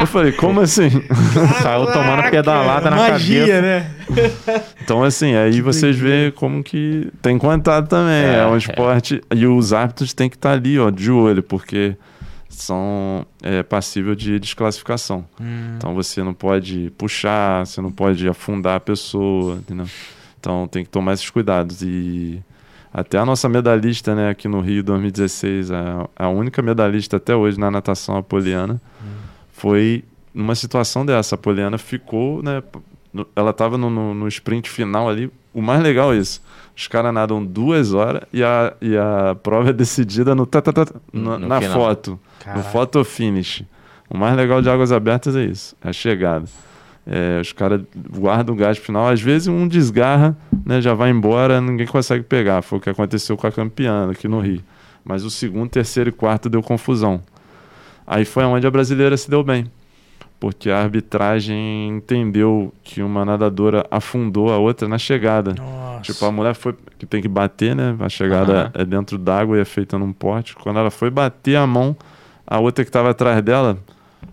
[0.00, 0.90] Eu falei, como assim?
[1.62, 3.62] Saiu tomando pedalada na Magia, cabeça.
[3.62, 3.90] né?
[4.82, 8.24] Então, assim, aí vocês veem como que tem contato também.
[8.24, 8.58] É, É, um é.
[8.58, 9.20] esporte.
[9.32, 11.96] E os árbitros têm que estar ali, ó, de olho, porque
[12.54, 15.24] são é, passível de desclassificação.
[15.40, 15.74] Hum.
[15.76, 19.86] Então você não pode puxar, você não pode afundar a pessoa, entendeu?
[20.38, 21.82] Então tem que tomar esses cuidados.
[21.82, 22.42] E
[22.92, 27.58] até a nossa medalhista, né, aqui no Rio 2016, a, a única medalhista até hoje
[27.58, 28.80] na natação a Poliana,
[29.52, 30.04] foi
[30.34, 31.34] numa situação dessa.
[31.34, 32.62] A Poliana ficou, né,
[33.34, 35.30] ela estava no, no, no sprint final ali.
[35.54, 36.42] O mais legal é isso.
[36.76, 40.62] Os caras nadam duas horas e a, e a prova é decidida no, tá,
[41.12, 41.74] No- na, no na final.
[41.78, 42.64] foto, Caralho.
[42.64, 43.62] no photo finish.
[44.08, 46.44] O mais legal de águas abertas é isso, é a chegada.
[47.06, 47.80] É, os caras
[48.10, 49.08] guardam o gás pro final.
[49.08, 52.62] Às vezes um desgarra, né, já vai embora, ninguém consegue pegar.
[52.62, 54.60] Foi o que aconteceu com a campeã aqui no Rio.
[55.04, 57.20] Mas o segundo, terceiro e quarto deu confusão.
[58.06, 59.66] Aí foi onde a brasileira se deu bem.
[60.38, 65.54] Porque a arbitragem entendeu que uma nadadora afundou a outra na chegada.
[66.08, 66.12] Nossa.
[66.12, 66.74] Tipo, a mulher foi.
[66.98, 67.96] que tem que bater, né?
[68.00, 70.54] A chegada é dentro d'água e é feita num pote.
[70.54, 71.96] Quando ela foi bater a mão,
[72.46, 73.78] a outra que estava atrás dela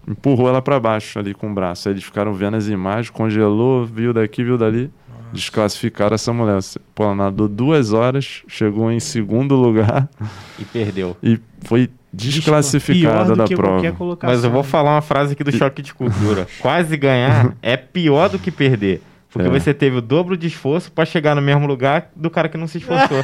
[0.07, 1.87] empurrou ela para baixo ali com o braço.
[1.87, 4.91] Aí eles ficaram vendo as imagens, congelou, viu daqui, viu dali.
[5.31, 6.59] Desclassificaram essa mulher.
[6.95, 10.09] Pô, ela nadou duas horas, chegou em segundo lugar
[10.57, 11.15] E perdeu.
[11.21, 14.17] e foi desclassificada da prova.
[14.23, 16.47] Mas eu vou falar uma frase aqui do choque de cultura.
[16.59, 19.01] Quase ganhar é pior do que perder.
[19.31, 19.51] Porque É.
[19.51, 22.65] você teve o dobro de esforço pra chegar no mesmo lugar do cara que não
[22.68, 23.23] se esforçou.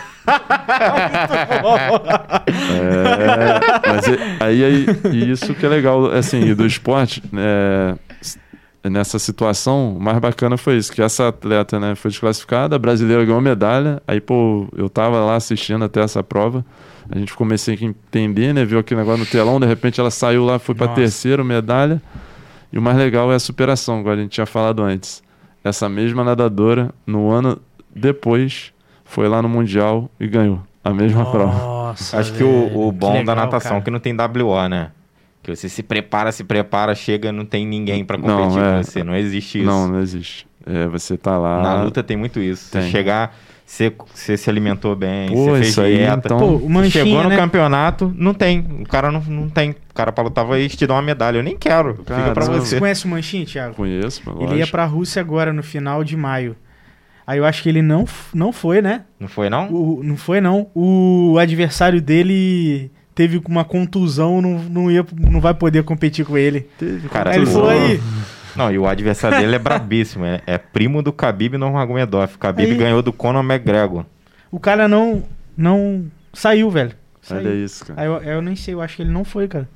[2.47, 7.95] É, mas e- aí, aí e isso que é legal, assim, e do esporte, é,
[8.21, 8.39] s-
[8.83, 13.23] nessa situação, o mais bacana foi isso, que essa atleta, né, foi desclassificada, a brasileira
[13.25, 16.63] ganhou medalha, aí, pô, eu tava lá assistindo até essa prova,
[17.09, 20.45] a gente comecei a entender, né, viu aquele negócio no telão, de repente ela saiu
[20.45, 20.93] lá, foi Nossa.
[20.93, 22.01] terceiro medalha,
[22.71, 25.23] e o mais legal é a superação, igual a gente tinha falado antes.
[25.65, 27.59] Essa mesma nadadora, no ano
[27.93, 28.71] depois,
[29.03, 31.51] foi lá no Mundial e ganhou a mesma prova.
[31.53, 33.81] Nossa, Acho que velho, o, o bom da legal, natação cara.
[33.81, 34.91] é que não tem WO, né?
[35.41, 38.77] Que você se prepara, se prepara, chega, não tem ninguém pra Não, competir é.
[38.77, 39.03] com você.
[39.03, 39.67] Não existe isso.
[39.67, 40.47] Não, não existe.
[40.65, 41.61] É, você tá lá.
[41.61, 42.65] Na luta tem muito isso.
[42.65, 42.91] Você Tem.
[42.91, 43.35] chegar,
[43.65, 46.21] você, você se alimentou bem, Pô, você fez isso aí, dieta.
[46.25, 47.35] então- Pô, o manchinha, Chegou no né?
[47.35, 48.59] campeonato, não tem.
[48.81, 49.71] O cara não, não tem.
[49.71, 51.37] O cara pra lutar vai te dar uma medalha.
[51.39, 51.95] Eu nem quero.
[51.95, 52.41] Fica pra Caramba.
[52.59, 52.79] Você você.
[52.79, 53.73] conhece o Manchinha, Thiago?
[53.75, 56.55] Conheço, mas Ele ia pra Rússia agora, no final de maio.
[57.27, 59.01] Aí eu acho que ele não, não foi, né?
[59.19, 59.67] Não foi, não?
[59.73, 60.67] O- não foi, não.
[60.75, 66.67] O adversário dele teve uma contusão, não, não, ia, não vai poder competir com ele.
[67.11, 67.99] Cara, Aí ele falou aí.
[68.55, 70.25] Não, e o adversário dele é brabíssimo.
[70.25, 72.37] É, é primo do Khabib Nurmagomedov.
[72.39, 74.05] Khabib Aí- ganhou do Conor McGregor.
[74.51, 75.23] O cara não,
[75.57, 76.93] não saiu, velho.
[77.21, 77.39] Saiu.
[77.49, 78.01] Olha isso, cara.
[78.01, 79.67] Aí eu, eu nem sei, eu acho que ele não foi, cara.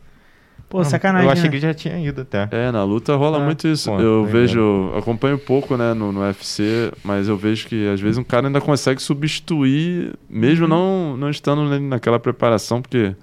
[0.69, 1.25] Pô, Não, sacanagem.
[1.25, 1.49] Eu achei né?
[1.49, 2.47] que já tinha ido até.
[2.51, 3.89] É, na luta rola Ah, muito isso.
[3.89, 8.19] pô, eu vejo, acompanho pouco, né, no, no UFC, mas eu vejo que às vezes
[8.19, 10.69] um cara ainda consegue substituir, mesmo Uhum.
[10.69, 13.15] não, não estando na- naquela preparação, porque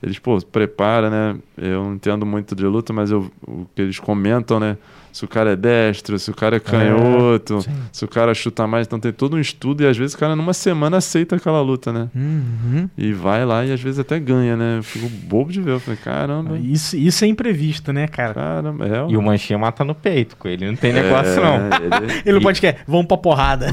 [0.00, 1.36] eles, pô, prepara, né?
[1.56, 4.76] Eu não entendo muito de luta, mas eu, o que eles comentam, né?
[5.12, 7.70] Se o cara é destro, se o cara é canhoto, sim.
[7.92, 10.34] se o cara chuta mais, então tem todo um estudo e às vezes o cara
[10.34, 12.08] numa semana aceita aquela luta, né?
[12.14, 12.88] Uhum.
[12.96, 14.78] E vai lá e às vezes até ganha, né?
[14.78, 15.72] Eu fico bobo de ver.
[15.72, 18.34] Eu falei, caramba, Isso, isso é imprevisto, né, cara?
[18.34, 19.10] caramba, é.
[19.12, 20.66] E o Manchinha mata no peito com ele.
[20.66, 21.56] Não tem negócio, não.
[21.56, 23.66] Ele, Ele não E- pode querer, vamos pra porrada.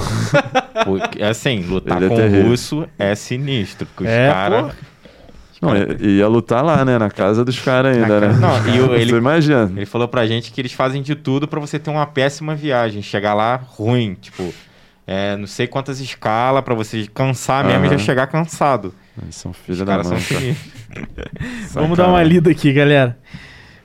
[0.86, 3.86] Porque, assim, lutar Ele é com o russo é sinistro.
[3.88, 4.74] Porque os É, caras.
[5.62, 6.98] Não, e- ia lutar lá, né?
[6.98, 8.28] Na casa dos caras ainda, né?
[8.40, 9.72] Não, e o- ele- imagina.
[9.76, 13.02] Ele falou pra gente que eles fazem de tudo pra você ter uma péssima viagem.
[13.02, 14.16] Chegar lá ruim.
[14.22, 14.54] Tipo,
[15.06, 18.94] é, não sei quantas escalas pra você cansar mesmo e já chegar cansado.
[19.22, 20.56] Eles são Os filhos da mãe, cara.
[21.74, 23.18] Vamos dar uma lida aqui, galera.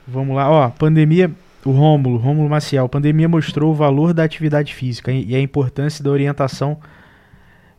[0.07, 1.31] Vamos lá, ó, pandemia,
[1.65, 6.11] o Rômulo, Rômulo Maciel, pandemia mostrou o valor da atividade física e a importância da
[6.11, 6.79] orientação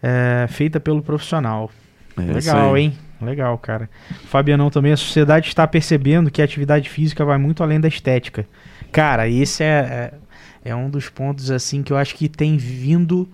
[0.03, 1.69] é, feita pelo profissional.
[2.17, 2.93] É Legal, hein?
[3.21, 3.89] Legal, cara.
[4.25, 8.45] Fabianão também, a sociedade está percebendo que a atividade física vai muito além da estética.
[8.91, 10.11] Cara, esse é,
[10.63, 13.27] é, é um dos pontos, assim, que eu acho que tem vindo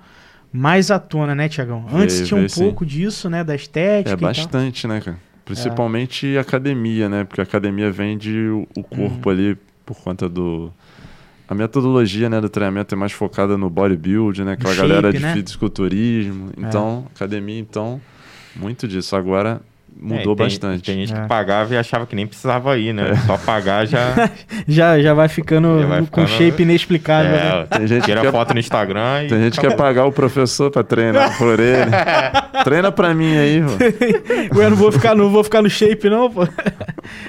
[0.51, 1.85] mais à tona, né, Tiagão?
[1.91, 2.63] Antes Veio, tinha um veio sim.
[2.63, 5.17] pouco disso, né, da estética É bastante, né, cara?
[5.43, 7.23] Principalmente academia, né?
[7.23, 9.35] Porque a academia vende o, corpo Uhum.
[9.35, 10.71] ali por conta do.
[11.47, 14.53] A metodologia né, do treinamento é mais focada no bodybuilding, né?
[14.53, 15.33] Aquela shape, galera de né?
[15.33, 16.51] fisiculturismo.
[16.57, 17.99] Então, academia, então,
[18.55, 19.15] muito disso.
[19.15, 19.61] Agora
[19.99, 20.83] mudou É, tem- bastante.
[20.83, 21.21] Tem gente É.
[21.21, 23.15] que pagava e achava que nem precisava ir, né?
[23.25, 24.29] Só pagar já.
[24.67, 27.65] Já, já vai ficando Já vai com ficando- shape inexplicável, né?
[27.71, 29.27] é, Tem gente que tira quer- foto no Instagram e.
[29.27, 31.91] Tem gente que quer pagar o professor pra treinar por ele.
[32.63, 34.57] Treina pra mim aí, pô.
[34.59, 36.47] Ué, não vou ficar, não vou ficar no shape, não, pô.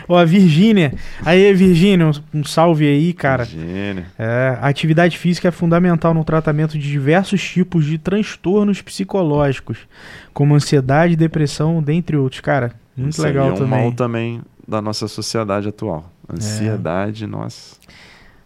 [0.08, 0.92] Ó, a Virgínia.
[1.24, 3.44] Aí, Virgínia, um, salve aí, cara.
[3.44, 4.04] Gênio.
[4.18, 9.78] É, a atividade física é fundamental no tratamento de diversos tipos de transtornos psicológicos,
[10.32, 12.40] como ansiedade, depressão, dentre outros.
[12.40, 13.68] Cara, muito Isso aí legal é um também.
[13.70, 16.10] mal também da nossa sociedade atual.
[16.32, 17.76] Ansiedade, nossa.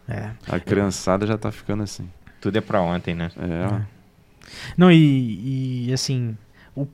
[0.08, 0.30] É.
[0.48, 2.08] A criançada já tá ficando assim.
[2.40, 3.30] Tudo é pra ontem, né?
[3.36, 3.80] É, ó.
[4.76, 6.36] Não, e, e, assim,
[6.76, 6.86] o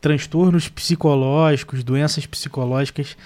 [0.00, 3.16] transtornos psicológicos, doenças psicológicas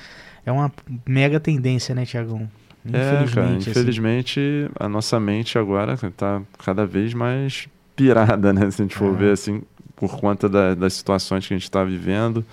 [0.45, 0.71] é uma
[1.07, 2.49] mega tendência, né, Tiagão?
[2.93, 3.71] É, cara, assim.
[3.71, 8.71] infelizmente a nossa mente agora tá cada vez mais pirada, né?
[8.71, 9.17] Se a gente for É.
[9.17, 9.63] ver assim,
[10.03, 12.45] por conta da- das situações que a gente está vivendo.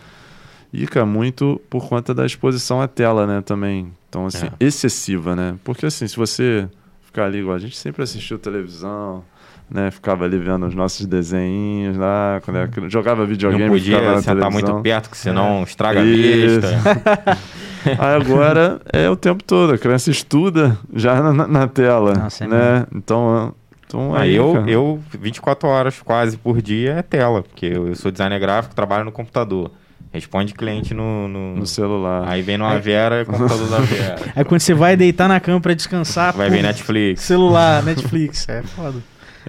[0.71, 3.91] E, cara, muito por conta da exposição à tela, né, também.
[4.07, 4.51] Então, assim, É.
[4.63, 5.55] excessiva, né?
[5.63, 6.69] Porque, assim, se você
[7.03, 9.23] ficar ali igual a gente sempre assistiu televisão,
[9.67, 9.89] né?
[9.89, 14.21] Ficava ali vendo os nossos desenhinhos lá, quando era jogava videogame, Não ficava podia na
[14.21, 14.69] sentar televisão.
[14.73, 16.61] muito perto, que senão estraga a Isso.
[16.61, 17.37] vista.
[17.97, 22.47] Aí agora é o tempo todo, a criança estuda já na, na tela, Nossa, é
[22.47, 22.85] né?
[22.93, 23.55] Então,
[23.89, 27.95] então Aí eu, cara, eu, 24 horas quase por dia é tela, porque eu, eu
[27.95, 29.71] sou designer gráfico, trabalho no computador.
[30.11, 31.27] Responde cliente no.
[31.27, 32.23] no- no celular.
[32.27, 34.15] Aí vem no Avera, é computador da Avera.
[34.35, 37.21] Aí quando você vai deitar na cama pra descansar, Vai pô, ver Netflix.
[37.21, 38.99] celular, Netflix, é foda.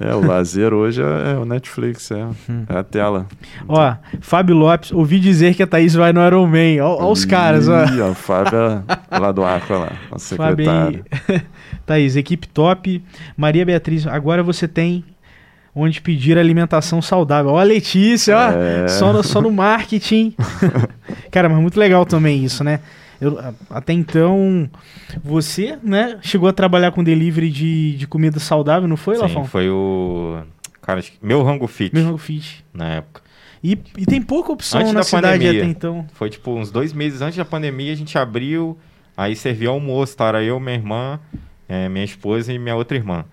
[0.00, 2.64] É, o lazer hoje é, é o Netflix, é, Hum.
[2.68, 3.26] é a tela.
[3.68, 6.82] Ó, Fábio Lopes, ouvi dizer que a Thaís vai no Iron Man.
[6.82, 7.84] Ó, ó os caras, ó.
[7.86, 8.14] Ih, ó.
[8.14, 8.58] Fábio
[9.10, 11.04] é lá do Aqua lá, nosso Fábio secretário.
[11.28, 11.42] aí.
[11.90, 13.02] Thaís, equipe top.
[13.36, 15.04] Maria Beatriz, agora você tem
[15.74, 17.50] onde pedir alimentação saudável.
[17.50, 18.50] Ó, a Letícia, ó.
[18.52, 18.86] É.
[18.88, 20.34] Só, no, só no marketing.
[21.32, 22.78] Cara, mas muito legal também isso, né?
[23.20, 23.38] Eu,
[23.68, 24.70] até então,
[25.22, 29.44] você, né, chegou a trabalhar com delivery de, de comida saudável, não foi, Sim, Lafão?
[29.44, 30.38] foi o.
[30.80, 32.64] Cara, meu rango fit Mesmo fit.
[32.72, 33.20] na época.
[33.62, 35.62] E, e tem pouca opção Antes na da cidade pandemia.
[35.62, 36.06] até então.
[36.14, 38.78] Foi tipo uns dois meses antes da pandemia, a gente abriu,
[39.14, 40.28] aí servia almoço, tá?
[40.28, 41.20] Era eu, minha irmã,
[41.70, 43.24] eh, minha esposa e minha outra irmã.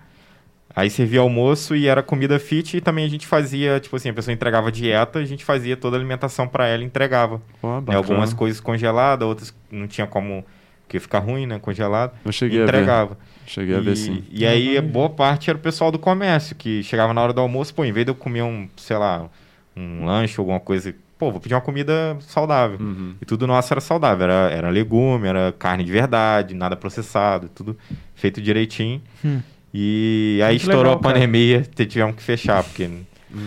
[0.76, 4.14] Aí servia almoço e era comida fit e também a gente fazia, tipo assim, a
[4.14, 7.36] pessoa entregava dieta, a gente fazia toda a alimentação pra ela e entregava.
[7.36, 7.42] Né,
[7.80, 7.98] bacana.
[7.98, 10.44] Algumas coisas congeladas, outras não tinha como,
[10.86, 12.12] porque ficar ruim, né, congelado.
[12.24, 12.68] Eu E cheguei a ver.
[12.68, 13.18] entregava.
[13.44, 14.22] Cheguei a ver sim.
[14.30, 17.40] E, e aí, boa parte era o pessoal do comércio, que chegava na hora do
[17.40, 19.28] almoço, pô, em vez de eu comer um, sei lá,
[19.76, 22.78] um lanche, alguma coisa, pô, vou pedir uma comida saudável.
[22.80, 23.14] Uhum.
[23.20, 27.76] E tudo nosso era saudável, era, era legume, era carne de verdade, nada processado, tudo
[28.14, 29.02] feito direitinho.
[29.24, 29.40] Hum.
[29.74, 32.88] E aí Muito estourou legal, a pandemia, te- tivemos que fechar, porque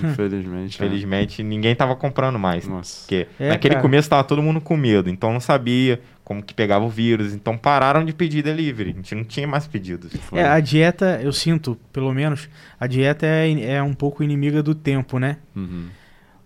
[0.04, 0.82] Infelizmente.
[0.82, 0.86] é.
[0.86, 2.68] infelizmente ninguém tava comprando mais.
[2.68, 3.02] Nossa.
[3.02, 3.82] Porque É, naquele cara.
[3.82, 7.58] começo tava todo mundo com medo, então não sabia como que pegava o vírus, então
[7.58, 10.14] pararam de pedir delivery, a gente não tinha mais pedidos.
[10.30, 10.40] Foi.
[10.40, 12.48] É, a dieta, eu sinto, pelo menos,
[12.80, 15.38] a dieta é, é um pouco inimiga do tempo, né?
[15.56, 15.88] Uhum.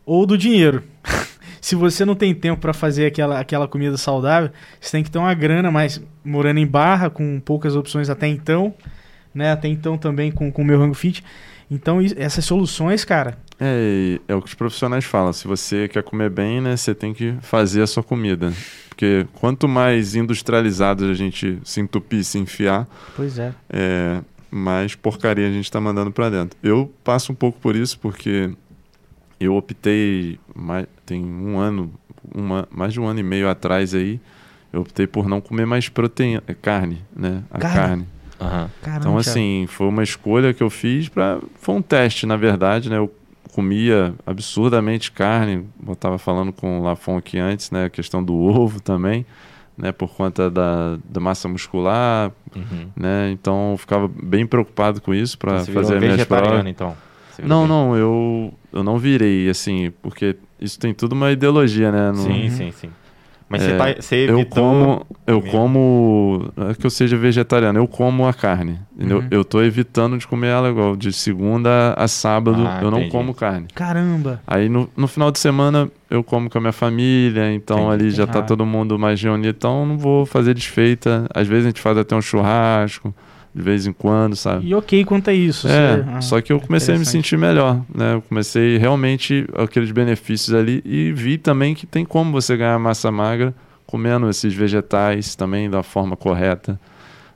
[0.06, 0.84] Ou do dinheiro.
[1.62, 5.18] Se você não tem tempo pra fazer aquela, aquela comida saudável, você tem que ter
[5.18, 8.74] uma grana, mas morando em barra, com poucas opções até então,
[9.34, 9.52] né?
[9.52, 11.24] Até então também com o meu rango fit.
[11.70, 15.34] Então, essas soluções, cara, É, é o que os profissionais falam.
[15.34, 18.54] Se você quer comer bem, né, você tem que fazer a sua comida.
[18.90, 23.54] Porque quanto mais industrializado a gente se entupir, se enfiar, pois é.
[23.70, 24.22] é,
[24.52, 26.58] mais porcaria a gente está mandando para dentro.
[26.62, 28.52] Eu passo um pouco por isso porque
[29.40, 31.92] eu optei mais, tem um ano,
[32.34, 34.20] uma, mais de um ano e meio atrás aí,
[34.72, 37.44] eu optei por não comer mais proteína, carne, né?
[37.52, 37.78] A Carne?
[37.80, 38.08] carne.
[38.42, 38.70] Aham.
[38.82, 42.90] Caramba, Então, assim, foi uma escolha que eu fiz para Foi um teste, na verdade,
[42.90, 42.98] né?
[42.98, 43.14] Eu
[43.54, 45.66] comia absurdamente carne.
[45.88, 47.86] Eu estava falando com o Lafon aqui antes, né?
[47.86, 49.26] A questão do ovo também,
[49.78, 49.94] né?
[49.94, 52.90] Por conta da, da massa muscular, Uhum.
[52.96, 53.32] né?
[53.32, 56.68] Então, eu ficava bem preocupado com isso para virou fazer minhas vegetariano, provas.
[56.72, 56.98] então.
[57.44, 62.08] Não, não, eu, eu não virei, assim, porque isso tem tudo uma ideologia, né?
[62.08, 62.90] Não- Sim, sim, sim.
[63.48, 64.64] Mas É, você, tá, você eu evitou...
[64.64, 68.80] como, eu como, não é que eu seja vegetariano, eu como a carne.
[68.96, 69.20] entendeu?
[69.20, 69.28] Uhum.
[69.30, 73.12] Eu tô evitando de comer ela igual de segunda a sábado, Ah, eu não entendi.
[73.12, 73.68] como carne.
[73.76, 74.42] Caramba.
[74.48, 77.94] Aí no, no final de semana eu como com a minha família, então Entendi.
[78.06, 78.42] ali já tá Ah.
[78.42, 81.28] todo mundo mais reunido, então não vou fazer desfeita.
[81.32, 83.14] Às vezes a gente faz até um churrasco,
[83.56, 84.68] de vez em quando, sabe?
[84.68, 85.66] E ok quanto a isso.
[85.66, 88.16] É, você- ah, só que eu comecei a me sentir melhor, né?
[88.16, 93.10] Eu comecei realmente aqueles benefícios ali e vi também que tem como você ganhar massa
[93.10, 93.56] magra
[93.88, 96.78] comendo esses vegetais também da forma correta.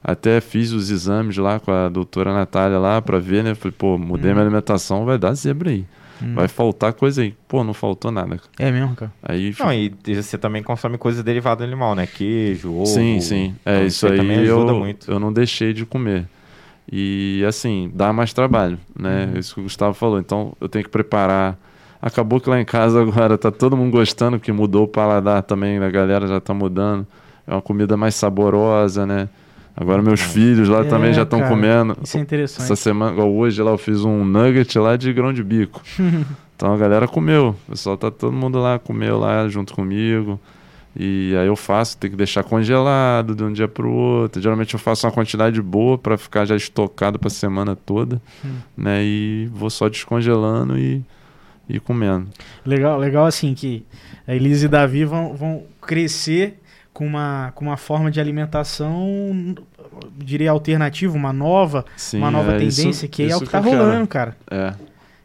[0.03, 3.55] Até fiz os exames lá com a doutora Natália lá pra ver, né?
[3.55, 4.33] Falei, pô, mudei Hum.
[4.33, 5.85] minha alimentação, vai dar zebra aí.
[6.21, 6.33] Hum.
[6.35, 7.33] Vai faltar coisa aí.
[7.47, 8.29] Pô, não faltou nada.
[8.37, 8.41] cara.
[8.59, 9.11] É mesmo, cara.
[9.23, 12.05] Aí Não, e você também consome coisas derivadas do animal, né?
[12.07, 12.85] Queijo, ovo.
[12.85, 13.55] Sim, sim.
[13.65, 14.17] É Então, isso aí.
[14.17, 15.09] também ajuda eu, muito.
[15.11, 16.27] eu não deixei de comer.
[16.91, 19.29] E assim, dá mais trabalho, né?
[19.33, 19.39] Uhum.
[19.39, 20.19] Isso que o Gustavo falou.
[20.19, 21.57] Então eu tenho que preparar.
[22.01, 25.77] Acabou que lá em casa agora tá todo mundo gostando, porque mudou o paladar também,
[25.77, 27.05] a galera já tá mudando.
[27.45, 29.29] É uma comida mais saborosa, né?
[29.79, 31.95] Agora meus filhos lá É, também já estão comendo.
[32.03, 32.63] Isso é interessante.
[32.65, 35.81] Essa semana, igual hoje lá, eu fiz um nugget lá de grão de bico.
[36.55, 37.55] então a galera comeu.
[37.67, 40.37] O pessoal tá todo mundo lá, comeu lá junto comigo.
[40.95, 44.41] E aí eu faço, tem que deixar congelado de um dia pro outro.
[44.41, 48.55] Geralmente eu faço uma quantidade boa para ficar já estocado para semana toda, Hum.
[48.75, 49.01] né?
[49.03, 51.01] E vou só descongelando e,
[51.69, 52.27] e comendo.
[52.65, 53.85] Legal, legal assim que
[54.27, 56.59] a Elise e Davi vão, vão crescer
[56.99, 59.55] com uma, com uma forma de alimentação,
[60.17, 63.49] diria alternativa, uma nova, Sim, uma nova é isso- tendência, que é o isso que
[63.49, 64.35] tá rolando, cara.
[64.51, 64.73] É.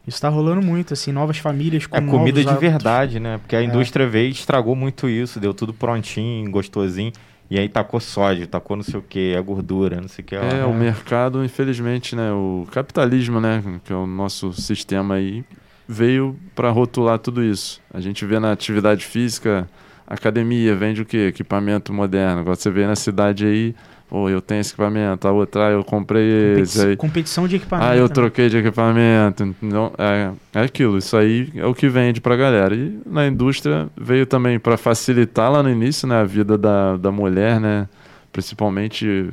[0.07, 2.61] Isso tá rolando muito, assim, novas famílias com É comida de hábitos.
[2.71, 3.39] verdade, né?
[3.39, 7.11] Porque a indústria veio e estragou muito isso, deu tudo prontinho, gostosinho.
[7.51, 10.35] E aí tacou sódio, tacou não sei o que, a gordura, não sei o que.
[10.35, 12.31] É, o mercado, infelizmente, né?
[12.31, 13.61] O capitalismo, né?
[13.83, 15.43] Que é o nosso sistema aí,
[15.87, 17.81] veio para rotular tudo isso.
[17.93, 19.67] A gente vê na atividade física,
[20.07, 21.27] academia, vende o quê?
[21.29, 22.41] Equipamento moderno.
[22.41, 23.75] Agora você vê na cidade aí,
[24.09, 26.23] pô, eu tenho esse equipamento, a outra, ah, eu comprei
[26.61, 26.73] esse.
[26.77, 27.89] Competi- Aí, competição de equipamento.
[27.89, 28.09] ah, eu né?
[28.09, 29.55] troquei de equipamento.
[29.61, 32.75] Então, é, é aquilo, isso aí é o que vende pra galera.
[32.75, 37.11] E na indústria veio também para facilitar lá no início, né, a vida da, da
[37.11, 37.87] mulher, né?
[38.31, 39.29] Principalmente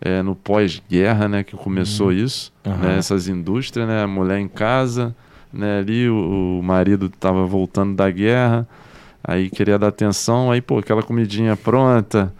[0.00, 2.78] é, no pós-guerra, né, que começou isso, Aham.
[2.78, 5.14] né, essas indústrias, né, a mulher em casa,
[5.52, 8.66] né, ali o, o marido tava voltando da guerra,
[9.26, 12.32] aí queria dar atenção, aí pô, aquela comidinha pronta,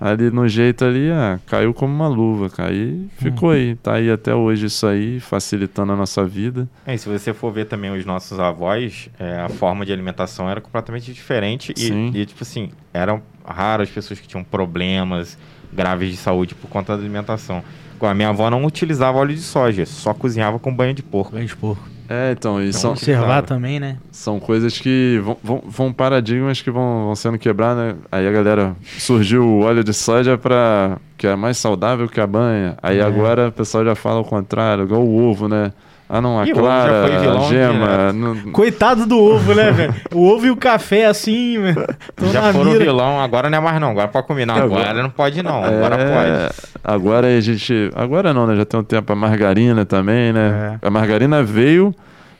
[0.00, 2.70] ali no jeito ali, ah, caiu como uma luva, cara.
[2.70, 6.68] Aí ficou aí, tá aí até hoje isso aí, facilitando a nossa vida.
[6.86, 10.48] É, e se você for ver também os nossos avós, é, a forma de alimentação
[10.50, 11.72] era completamente diferente.
[11.76, 15.38] E, e, tipo assim, eram raras as pessoas que tinham problemas
[15.72, 17.62] graves de saúde por conta da alimentação.
[18.00, 21.32] A minha avó não utilizava óleo de soja, só cozinhava com banho de porco.
[21.32, 21.93] Banho de porco.
[22.08, 23.46] É, então, e são, Observar claro.
[23.46, 23.96] também, né?
[24.12, 27.94] são coisas que vão, vão, vão paradigmas que vão, vão sendo quebrados, né?
[28.12, 32.26] Aí a galera surgiu o óleo de soja para que é mais saudável que a
[32.26, 32.76] banha.
[32.82, 33.02] Aí É.
[33.02, 35.72] agora o pessoal já fala o contrário, igual o ovo, né?
[36.06, 37.08] Ah, não, a já clara, a
[37.48, 37.86] gema.
[37.86, 38.12] direto.
[38.14, 39.94] não- Coitado do ovo, né, velho?
[40.14, 41.86] O ovo e o café, assim, velho.
[42.14, 42.84] Tão Já foram mira.
[42.84, 43.90] vilão, agora não é mais não.
[43.90, 44.44] Agora pode comer.
[44.46, 45.64] Não, Agora- agora não pode não.
[45.64, 46.54] Agora É, pode.
[46.84, 47.90] Agora a gente.
[47.94, 48.54] Agora não, né?
[48.54, 50.78] Já tem um tempo a margarina também, né?
[50.82, 50.86] É.
[50.86, 51.94] A margarina veio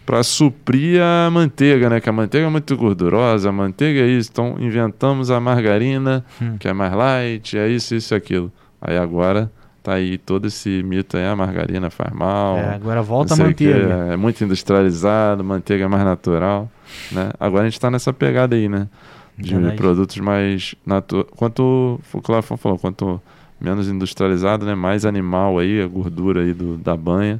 [0.04, 1.98] para suprir a manteiga, né?
[2.00, 4.28] Que a manteiga é muito gordurosa, a manteiga é isso.
[4.30, 6.56] Então inventamos a margarina, Hum.
[6.60, 8.52] que é mais light, é isso, isso e aquilo.
[8.82, 9.50] Aí agora
[9.84, 12.56] tá aí todo esse mito aí, a margarina faz mal.
[12.56, 14.12] É, agora volta a manteiga.
[14.12, 16.70] é muito industrializado, manteiga é mais natural,
[17.12, 17.30] né?
[17.38, 18.88] Agora a gente tá nessa pegada aí, né?
[19.36, 19.76] De Verdade.
[19.76, 21.30] produtos mais naturais.
[21.36, 23.20] Quanto o Cláudio falou, quanto
[23.60, 24.74] menos industrializado, né?
[24.74, 27.38] Mais animal aí, a gordura aí do, da banha.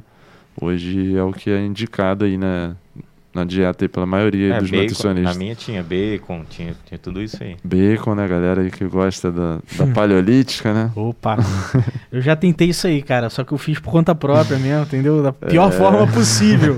[0.61, 2.75] Hoje é o que é indicado aí, né?
[3.35, 5.37] Na dieta aí pela maioria É, dos bacon, na nutricionistas.
[5.37, 7.57] minha tinha bacon, tinha, tinha tudo isso aí.
[7.61, 10.89] Bacon, né, galera aí que gosta da, da paleolítica, né?
[10.95, 11.37] Opa.
[12.09, 13.29] eu já tentei isso aí, cara.
[13.29, 15.21] Só que eu fiz por conta própria mesmo, entendeu?
[15.21, 15.71] Da pior É.
[15.71, 16.77] forma possível.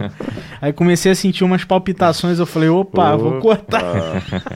[0.59, 2.39] Aí comecei a sentir umas palpitações.
[2.39, 3.41] Eu falei, opa, vou Opa.
[3.41, 3.83] cortar.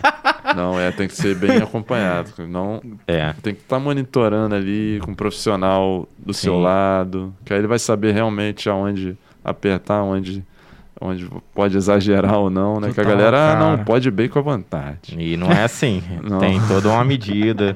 [0.56, 2.32] Não, é, tem que ser bem acompanhado.
[2.48, 3.34] Não, É.
[3.44, 6.61] tem que estar monitorando ali com um profissional do seu Sim.
[6.64, 10.44] lado, que aí ele vai saber realmente aonde apertar, onde,
[11.02, 12.91] onde pode exagerar ou não, né?
[12.94, 15.15] que a galera, ah, não, pode bem com a vontade.
[15.18, 16.03] E não é assim.
[16.22, 16.38] Não.
[16.40, 17.76] Tem toda uma medida,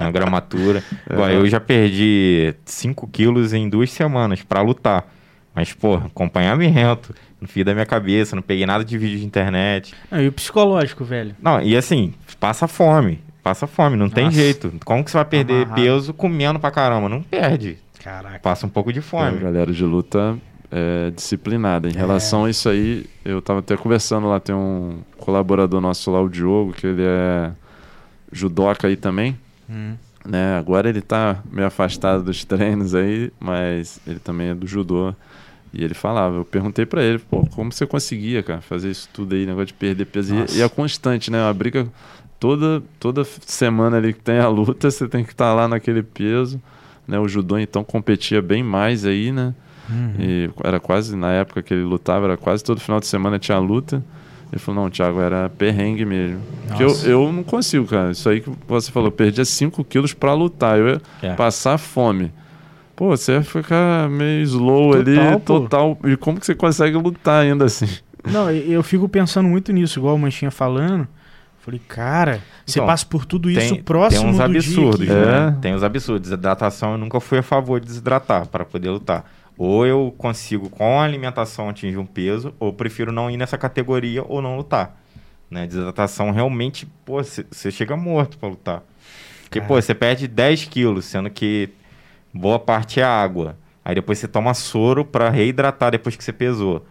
[0.00, 0.82] uma gramatura.
[1.10, 5.06] Igual, eu já perdi 5 quilos em duas semanas pra lutar.
[5.54, 7.14] Mas, pô, acompanhamento.
[7.40, 9.94] Não fio da minha cabeça, não peguei nada de vídeo de internet.
[10.10, 11.36] Não, e o psicológico, velho?
[11.40, 13.20] Não, e assim, passa fome.
[13.42, 14.36] Passa fome, não tem Nossa.
[14.36, 14.72] jeito.
[14.84, 15.74] Como que você vai perder Amarrado.
[15.82, 17.10] peso comendo pra caramba?
[17.10, 17.76] Não perde.
[18.02, 18.38] Caraca.
[18.38, 19.38] Passa um pouco de A fome.
[19.38, 20.38] galera de luta
[20.76, 21.88] é disciplinada.
[21.88, 26.20] Em relação a isso aí, eu tava até conversando lá, tem um colaborador nosso lá,
[26.20, 27.52] o Diogo, que ele é
[28.32, 29.38] judoca aí também.
[29.70, 29.94] Hum.
[30.26, 30.58] né?
[30.58, 35.14] Agora ele tá meio afastado dos treinos aí, mas ele também é do judô.
[35.72, 39.34] E ele falava, eu perguntei pra ele, pô, como você conseguia, cara, fazer isso tudo
[39.34, 40.34] aí, negócio de perder peso?
[40.34, 40.56] Nossa.
[40.56, 41.40] E, é constante, né?
[41.40, 41.86] Uma briga
[42.40, 46.60] toda, toda semana ali que tem a luta, você tem que estar lá naquele peso,
[47.06, 47.18] né?
[47.18, 49.54] O judô então competia bem mais aí, né?
[49.88, 50.14] Uhum.
[50.18, 53.58] E era quase, na época que ele lutava, era quase todo final de semana tinha
[53.58, 54.02] luta.
[54.52, 56.40] Ele falou, não, Thiago, era perrengue mesmo.
[56.68, 58.12] Porque eu, eu não consigo, cara.
[58.12, 60.78] Isso aí que você falou, eu perdia 5 quilos pra lutar.
[60.78, 61.32] Eu ia É.
[61.34, 62.32] passar fome.
[62.94, 65.60] Pô, você ia ficar meio slow Total, ali, pô.
[65.60, 65.98] total.
[66.04, 67.88] E como que você consegue lutar ainda assim?
[68.24, 71.06] Não, eu fico pensando muito nisso, igual o Manchinha falando.
[71.60, 75.06] Falei, cara, você Então, passa por tudo isso Tem, próximo tem uns do absurdos, dia.
[75.08, 75.24] que- É.
[75.50, 75.56] né?
[75.60, 76.28] Tem uns absurdos.
[76.30, 79.24] Desidratação, eu nunca fui a favor de desidratar para poder lutar.
[79.56, 84.24] Ou eu consigo, com a alimentação, atingir um peso, ou prefiro não ir nessa categoria
[84.26, 85.00] ou não lutar.
[85.50, 85.66] Né?
[85.66, 88.82] Desidratação realmente, pô, você chega morto para lutar.
[89.42, 89.68] Porque, Cara.
[89.68, 91.70] pô, você perde 10 quilos, sendo que
[92.32, 93.56] boa parte é água.
[93.84, 96.84] Aí depois você toma soro para reidratar depois que você pesou.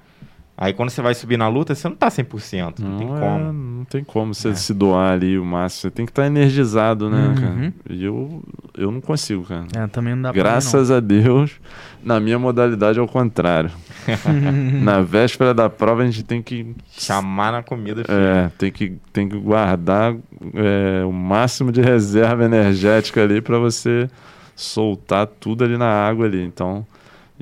[0.56, 3.54] Aí quando você vai subir na luta, você não tá 100%, não, tem é- como.
[3.54, 4.56] não tem como você É.
[4.56, 5.82] se doar ali o máximo.
[5.82, 7.36] Você tem que estar energizado, né, Uhum.
[7.36, 7.74] cara?
[7.90, 8.44] E eu,
[8.78, 9.66] eu não consigo, cara.
[9.76, 11.60] É, também não dá pra Graças a Deus,
[12.04, 13.72] na minha modalidade é o contrário.
[14.84, 18.16] na véspera da prova a gente tem que Chamar na comida, filho.
[18.18, 20.14] É, tem que, tem que guardar
[20.54, 24.08] é, o máximo de reserva energética ali para você
[24.56, 26.44] soltar tudo ali na água ali.
[26.44, 26.86] Então,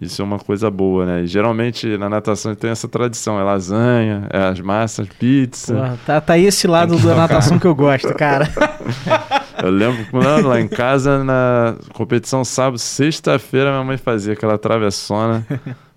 [0.01, 1.21] Isso é uma coisa boa, né?
[1.21, 5.75] E geralmente na natação tem essa tradição, é lasanha, é as massas, pizza.
[5.75, 8.49] Porra, tá, tá aí esse lado da natação que eu gosto, cara.
[9.61, 15.45] Eu lembro quando lá em casa, na competição sábado, sexta-feira, minha mãe fazia aquela travessona.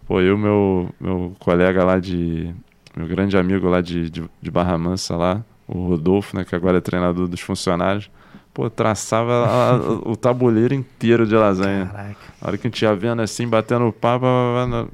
[0.07, 2.53] Pô, eu, meu, meu colega lá de.
[2.95, 6.77] Meu grande amigo lá de, de, de Barra Mansa lá, o Rodolfo, né, que agora
[6.77, 8.11] é treinador dos funcionários.
[8.55, 11.87] Pô, traçava a- o tabuleiro inteiro de lasanha.
[11.87, 12.17] Caraca.
[12.41, 14.27] A hora que a gente ia vendo assim, batendo o papo,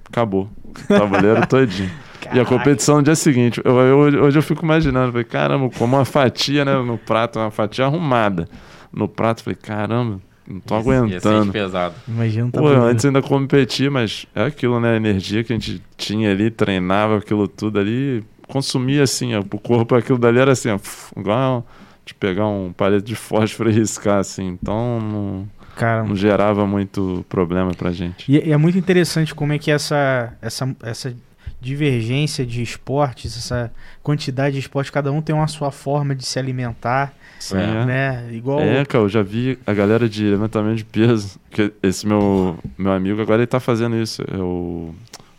[0.08, 0.48] acabou.
[0.64, 1.90] O tabuleiro todinho.
[2.32, 5.96] E a competição no dia seguinte, eu, eu- hoje eu fico imaginando, falei, caramba, como
[5.96, 8.48] uma fatia, né, no prato, uma fatia arrumada.
[8.92, 11.52] No prato, falei, caramba, não tô Ia ser aguentando.
[11.52, 11.94] pesado.
[12.08, 15.82] Imagina um Pô, antes ainda competia, mas é aquilo, né, a energia que a gente
[15.96, 20.70] tinha ali, treinava aquilo tudo ali, consumia assim, ó, o corpo, aquilo dali era assim,
[20.70, 20.78] ó,
[21.18, 21.66] igual
[22.10, 27.24] de pegar um palito de fósforo e riscar, assim, então não, Cara, não gerava muito
[27.28, 28.30] problema pra gente.
[28.30, 31.14] E, e é muito interessante como é que essa, essa, essa
[31.60, 33.72] divergência de esportes, essa
[34.02, 37.14] quantidade de esportes, cada um tem uma sua forma de se alimentar,
[37.52, 37.54] É.
[37.54, 37.84] é.
[37.84, 38.28] né?
[38.32, 38.60] Igual.
[38.60, 42.92] É, cara, eu já vi a galera de levantamento de peso, que esse meu, meu
[42.92, 44.92] amigo agora ele tá fazendo isso, é o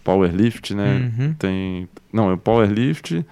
[0.03, 1.11] powerlift, né?
[1.19, 1.33] Uhum.
[1.33, 3.25] Tem, não, é o powerlift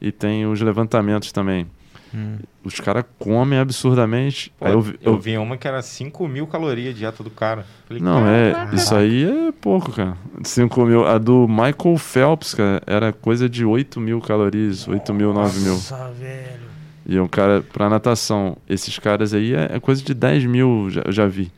[0.00, 1.66] e tem os levantamentos também.
[2.14, 2.36] Hum.
[2.64, 4.52] Os caras comem absurdamente.
[4.58, 7.22] Pô, Aí eu, eu, vi- eu- vi uma que era 5 mil calorias a dieta
[7.22, 7.66] do cara.
[7.86, 10.16] Falei, não, é, "Caraca." isso aí é pouco, cara.
[10.42, 11.06] 5 mil.
[11.06, 15.72] A do Michael Phelps, cara, era coisa de 8 mil calorias, 8 mil, 9 mil.
[15.74, 16.68] Nossa, velho.
[17.06, 21.02] E um cara, pra natação, esses caras aí é, é coisa de 10 mil, já,
[21.06, 21.50] eu já vi.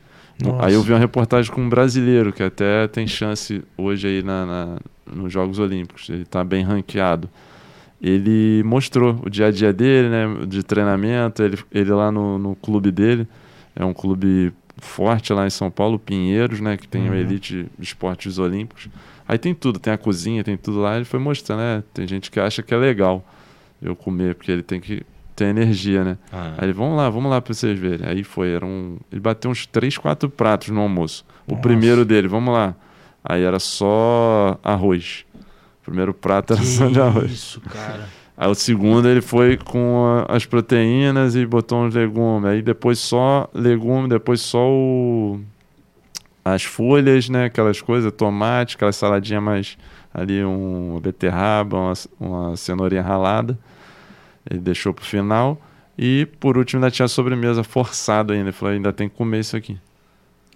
[0.42, 0.66] Nossa.
[0.66, 4.46] Aí eu vi uma reportagem com um brasileiro, que até tem chance hoje aí na,
[4.46, 4.78] na-
[5.12, 6.08] nos Jogos Olímpicos.
[6.08, 7.28] Ele tá bem ranqueado.
[8.00, 10.46] Ele mostrou o dia a dia dele, né?
[10.46, 13.26] De treinamento, ele, ele lá no, no clube dele.
[13.76, 16.76] É um clube forte lá em São Paulo, Pinheiros, né?
[16.76, 17.12] Que tem Uhum.
[17.12, 18.88] a elite de esportes olímpicos.
[19.28, 20.96] Aí tem tudo, tem a cozinha, tem tudo lá.
[20.96, 21.82] Ele foi mostrando, né?
[21.92, 23.24] Tem gente que acha que é legal
[23.82, 25.02] eu comer, porque ele tem que
[25.36, 26.18] ter energia, né?
[26.32, 28.06] Ah, Aí ele, vamos lá, vamos lá pra vocês verem.
[28.08, 31.24] Aí foi, era um, ele bateu uns 3, 4 pratos no almoço.
[31.46, 31.62] O Nossa.
[31.62, 32.74] primeiro dele, vamos lá.
[33.22, 35.24] Aí era só arroz.
[35.90, 37.32] Primeiro prato era só de arroz.
[37.32, 38.08] isso, cara.
[38.36, 42.48] Aí o segundo ele foi com a- as proteínas e botou uns legumes.
[42.48, 45.40] Aí depois só legume, depois só o,
[46.44, 47.46] as folhas, né?
[47.46, 49.76] Aquelas coisas, tomate, aquela saladinha mais
[50.14, 53.58] ali, um, uma beterraba, uma, uma cenourinha ralada.
[54.48, 55.60] Ele deixou pro final.
[55.98, 58.44] E por último ainda tinha a sobremesa forçada ainda.
[58.46, 59.76] Ele falou, ainda tem que comer isso aqui.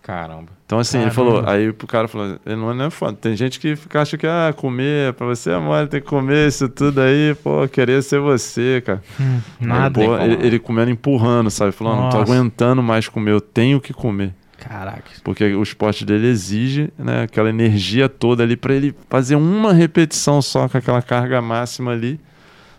[0.04, 0.50] Caramba.
[0.66, 1.32] Então, assim, ele Caramba.
[1.32, 3.16] falou, aí pro cara falou, ele não é, não é foda.
[3.18, 6.46] Tem gente que fica, acha que, ah, comer, pra você é mole, tem que comer
[6.46, 9.02] isso tudo aí, pô, queria ser você, cara.
[9.18, 9.98] Hum, Aí, nada.
[9.98, 10.20] pô, como.
[10.22, 11.72] ele, ele comendo empurrando, sabe?
[11.72, 14.34] Falou, não tô aguentando mais comer, eu tenho que comer.
[14.58, 15.04] Caraca.
[15.22, 20.42] Porque o esporte dele exige, né, aquela energia toda ali pra ele fazer uma repetição
[20.42, 22.20] só com aquela carga máxima ali.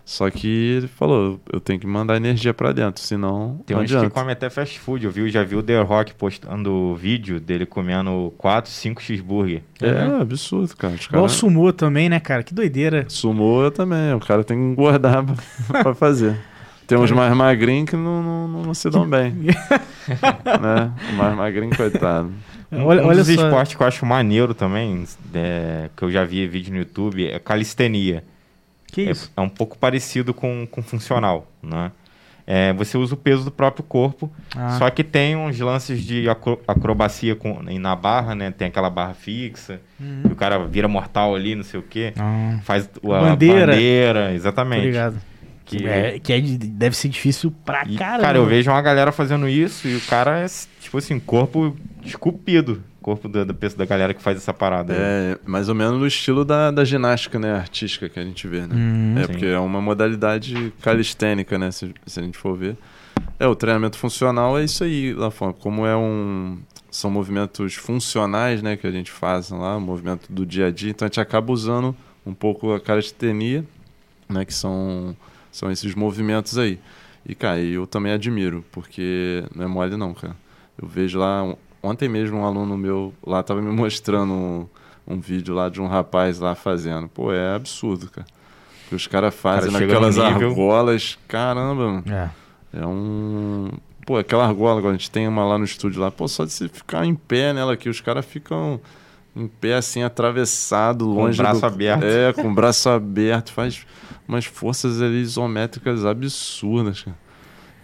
[0.06, 3.90] Só que ele falou, eu tenho que mandar energia pra dentro, senão Tem não uns
[3.90, 5.04] que comem até fast food.
[5.04, 9.62] Eu vi, já vi o The Rock postando vídeo dele comendo 4, 5 cheeseburger.
[9.82, 10.94] É, absurdo, cara.
[10.94, 11.32] Os Igual caras...
[11.32, 12.44] sumô também, né, cara?
[12.44, 13.04] Que doideira.
[13.08, 16.36] Sumô eu também, o cara tem que engordar pra, pra fazer.
[16.86, 19.32] Tem uns mais magrinhos que não, não, não, não se dão bem.
[19.32, 20.92] né?
[21.10, 22.30] O mais magrinho, coitado.
[22.70, 23.44] Um, Olha, um olha dos só.
[23.44, 25.04] esportes que eu acho maneiro também,
[25.34, 28.22] é, que eu já vi vídeo no YouTube, é calistenia.
[28.90, 29.32] Que É, isso?
[29.36, 31.90] é um pouco parecido com, com funcional, né?
[32.48, 36.28] É, você usa o peso do próprio corpo, Ah, só que tem uns lances de
[36.28, 38.52] acro- acrobacia com, na barra, né?
[38.52, 40.22] Tem aquela barra fixa, uhum.
[40.28, 42.12] e o cara vira mortal ali, não sei o quê.
[42.16, 43.72] Ah, Faz a Bandeira.
[43.72, 44.78] bandeira, exatamente.
[44.82, 45.16] obrigado.
[45.64, 48.22] Que, É, que é de- deve ser difícil pra e, caramba.
[48.22, 50.46] cara, eu vejo uma galera fazendo isso e o cara é,
[50.80, 52.80] tipo assim, corpo esculpido.
[53.06, 54.92] Corpo da, da, da galera que faz essa parada.
[54.92, 54.98] aí.
[54.98, 58.62] É mais ou menos no estilo da, da ginástica né, artística que a gente vê,
[58.62, 58.74] né?
[58.74, 59.26] Hum, é sim.
[59.28, 61.70] porque é uma modalidade calistênica, né?
[61.70, 62.76] Se, se a gente for ver.
[63.38, 65.52] É, o treinamento funcional é isso aí, Lafon.
[65.52, 66.58] Como é um.
[66.90, 68.76] São movimentos funcionais, né?
[68.76, 70.90] Que a gente faz lá, o movimento do dia a dia.
[70.90, 71.94] Então a gente acaba usando
[72.26, 73.64] um pouco a calistenia,
[74.28, 74.44] né?
[74.44, 75.16] Que são,
[75.52, 76.80] são esses movimentos aí.
[77.24, 80.34] E, cara, eu também admiro, porque não é mole não, cara.
[80.76, 81.56] Eu vejo lá, um-
[81.86, 84.66] ontem mesmo um aluno meu lá tava me mostrando um,
[85.06, 87.08] um vídeo lá de um rapaz lá fazendo.
[87.08, 88.26] Pô, é absurdo, cara.
[88.86, 92.04] O que os caras fazem Cara, naquelas nível- argolas, caramba, mano.
[92.08, 92.30] É.
[92.80, 93.70] É um.
[94.06, 96.10] Pô, aquela argola, a gente tem uma lá no estúdio lá.
[96.10, 98.80] Pô, só de você ficar em pé nela aqui, os caras ficam
[99.34, 101.40] em pé assim, atravessado, longe.
[101.40, 101.66] o braço do...
[101.66, 102.04] aberto.
[102.04, 103.84] É, com o braço aberto, faz
[104.28, 107.16] umas forças ali isométricas absurdas, cara.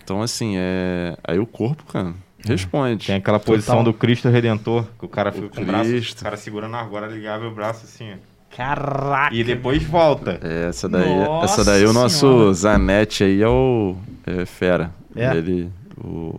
[0.04, 1.16] Então, assim, é.
[1.24, 2.14] Aí o corpo, cara.
[2.46, 3.06] Responde.
[3.06, 3.92] Tem aquela posição Total.
[3.92, 6.20] do Cristo Redentor, que o cara fica com o braço, Cristo.
[6.20, 8.16] o cara segurando agora, abre o braço assim, ó.
[8.54, 9.34] Caraca.
[9.34, 10.38] E depois volta.
[10.42, 12.52] É, essa daí, Nossa essa daí o nosso Senhora.
[12.54, 13.96] Zanetti aí é o
[14.26, 14.92] é fera.
[15.16, 15.34] É?
[15.34, 16.38] Ele, o,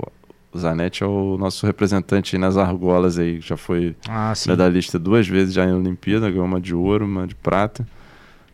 [0.51, 4.51] o Zanetti é o nosso representante aí nas argolas aí, já foi Ah, sim.
[4.51, 7.83] medalhista duas vezes já em Olimpíada, ganhou uma de ouro, uma de prata,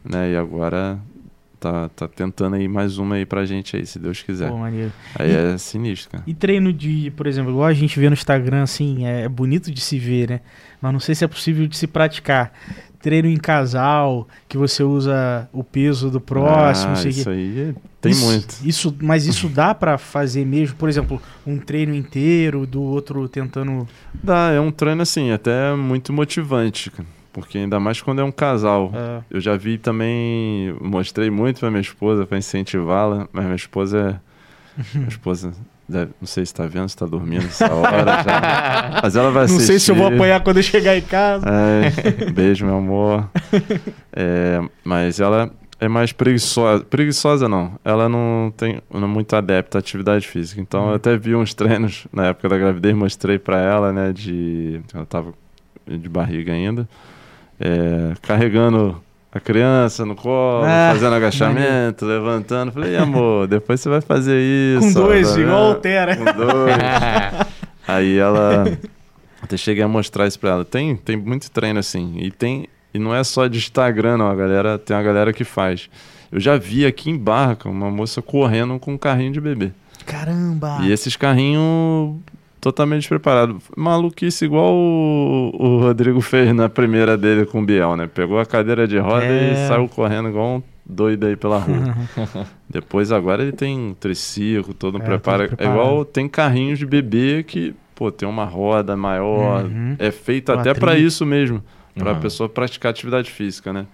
[0.06, 0.32] né?
[0.32, 0.98] E agora
[1.60, 4.50] tá, tá tentando aí mais uma aí pra gente aí, se Deus quiser.
[4.50, 4.92] Pô, maneiro.
[5.16, 6.24] Aí é sinistro, cara.
[6.26, 9.82] E treino de, por exemplo, igual a gente vê no Instagram, assim, é bonito de
[9.82, 10.42] se ver, né?
[10.82, 12.54] Mas não sei se é possível de se praticar.
[13.02, 18.12] Treino em casal, que você usa o peso do próximo, ah, isso aí é- tem
[18.12, 18.56] Isso- muito.
[18.64, 20.76] Isso, mas isso dá pra fazer mesmo?
[20.76, 23.88] Por exemplo, um treino inteiro do outro tentando.
[24.14, 27.08] Dá, é um treino assim, até muito motivante, cara.
[27.32, 28.92] Porque ainda mais quando é um casal.
[28.96, 34.20] ah, Eu já vi também, mostrei muito pra minha esposa pra incentivá-la, mas minha esposa
[34.26, 34.30] é.
[34.98, 35.52] Minha esposa,
[35.88, 39.00] deve- não sei se tá vendo, se tá dormindo essa hora já.
[39.04, 39.66] Mas ela vai não assistir.
[39.68, 41.46] sei se eu vou apanhar quando eu chegar em casa.
[41.50, 43.30] É, beijo, meu amor.
[44.12, 45.50] É, mas ela
[45.80, 46.84] é mais preguiçosa.
[46.84, 47.74] Preguiçosa não.
[47.86, 50.60] Ela não tem não é muito adepta à atividade física.
[50.60, 54.12] Então eu até vi uns treinos na época da gravidez, mostrei pra ela, né?
[54.12, 54.82] De.
[54.94, 55.34] Ela tava
[55.88, 56.88] de barriga ainda.
[57.60, 62.72] É, carregando a criança no colo, Ah, fazendo agachamento, levantando.
[62.72, 64.88] Falei, "E, amor, depois você vai fazer isso.
[64.88, 65.82] Com dois, tá igual o vendo?
[65.82, 66.16] Tera.
[66.18, 66.76] Com dois.
[67.88, 68.66] Aí ela.
[69.42, 70.66] Até cheguei a mostrar isso pra ela.
[70.66, 72.16] Tem, tem muito treino assim.
[72.20, 72.68] E tem.
[72.94, 74.28] E não é só de Instagram, não.
[74.30, 75.90] A galera, tem uma galera que faz.
[76.32, 79.72] Eu já vi aqui em Barca uma moça correndo com um carrinho de bebê.
[80.06, 80.80] Caramba!
[80.82, 82.16] E esses carrinhos
[82.62, 83.62] totalmente despreparados.
[83.76, 88.08] Maluquice igual o, o Rodrigo fez na primeira dele com o Biel, né?
[88.08, 89.54] Pegou a cadeira de roda É.
[89.54, 91.96] e saiu correndo igual um doido aí pela rua.
[92.70, 95.50] Depois agora ele tem um triciclo, todo um É, preparo.
[95.58, 99.66] É igual tem carrinhos de bebê que, pô, tem uma roda maior.
[99.66, 99.96] Uhum.
[100.00, 101.06] É feito Uma até pra trilha.
[101.08, 101.64] isso mesmo,
[101.96, 102.20] pra Uhum.
[102.20, 103.86] pessoa praticar atividade física, né?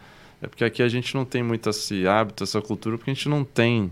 [0.42, 3.30] É porque aqui a gente não tem muito esse hábito, essa cultura, porque a gente
[3.30, 3.92] não tem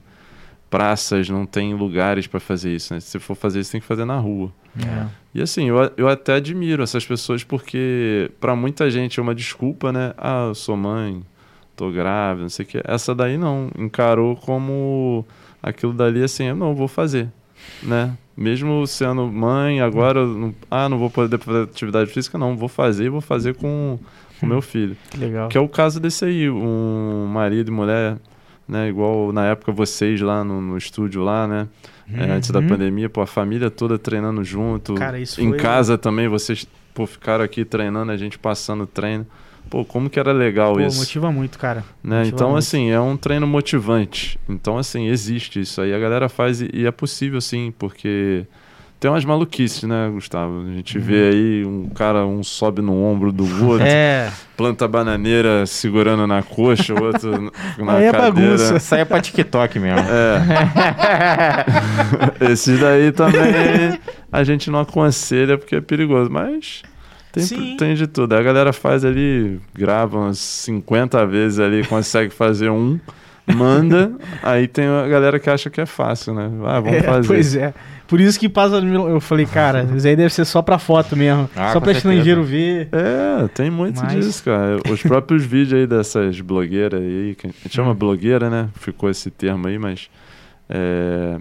[0.74, 3.00] praças, não tem lugares pra fazer isso, né?
[3.00, 4.52] Se for fazer isso, tem que fazer na rua.
[4.84, 5.06] É.
[5.36, 9.92] E assim, eu, eu até admiro essas pessoas porque pra muita gente é uma desculpa,
[9.92, 10.16] né?
[10.18, 11.22] Ah, eu sou mãe,
[11.76, 12.82] tô grávida, não sei o que.
[12.86, 15.24] Essa daí não, encarou como
[15.62, 17.30] aquilo dali assim, eu não vou fazer,
[17.84, 18.18] né?
[18.36, 23.12] Mesmo sendo mãe, agora, não, ah, não vou poder fazer atividade física, não, vou fazer,
[23.12, 24.00] vou fazer com
[24.42, 24.98] o meu filho.
[25.12, 25.50] Que legal.
[25.50, 28.18] Que é o caso desse aí, um marido e mulher,
[28.68, 28.90] né?
[28.90, 31.68] Igual na época vocês lá no, no estúdio lá, né?
[32.14, 32.68] É, antes da Uhum.
[32.68, 34.94] pandemia, pô, a família toda treinando junto.
[34.96, 39.26] Cara, isso em foi- casa também, vocês pô, ficaram aqui treinando, a gente passando treino.
[39.70, 41.84] Pô, como que era legal Pô, isso, motiva muito, cara.
[42.04, 42.18] né?
[42.20, 42.60] motiva Então, muito.
[42.60, 44.38] assim, é um treino motivante.
[44.48, 45.94] Então, assim, existe isso aí.
[45.94, 48.46] A galera faz e, e é possível, sim, porque
[49.04, 50.62] tem umas maluquices, né, Gustavo?
[50.62, 53.92] A gente vê aí um cara, um sobe no ombro do outro, Uhum.
[53.92, 58.58] É, planta bananeira segurando na coxa, o outro na Aí é cadeira.
[58.58, 58.96] bagunça.
[58.96, 60.00] Aí é pra TikTok mesmo.
[60.00, 60.42] É.
[62.50, 64.00] Esses daí também
[64.32, 66.82] a gente não aconselha porque é perigoso, mas
[67.34, 68.32] tem, tem de tudo.
[68.32, 72.98] A galera faz ali, grava umas 50 vezes ali, consegue fazer um,
[73.54, 76.50] manda, aí tem a galera que acha que é fácil, né?
[76.66, 77.28] Ah, vamos é, fazer.
[77.28, 77.74] pois é.
[78.08, 78.80] Por isso que passa.
[78.82, 81.50] no meu- Eu falei, cara, isso aí deve ser só pra foto mesmo.
[81.56, 81.98] Ah, só pra certeza.
[82.14, 82.90] estrangeiro ver.
[82.92, 84.78] É, tem muito Mas- disso, cara.
[84.90, 87.96] Os próprios vídeos aí dessas blogueiras aí, que a gente chama Hum.
[87.96, 88.70] blogueira, né?
[88.76, 90.10] Ficou esse termo aí, mas
[90.70, 91.38] é,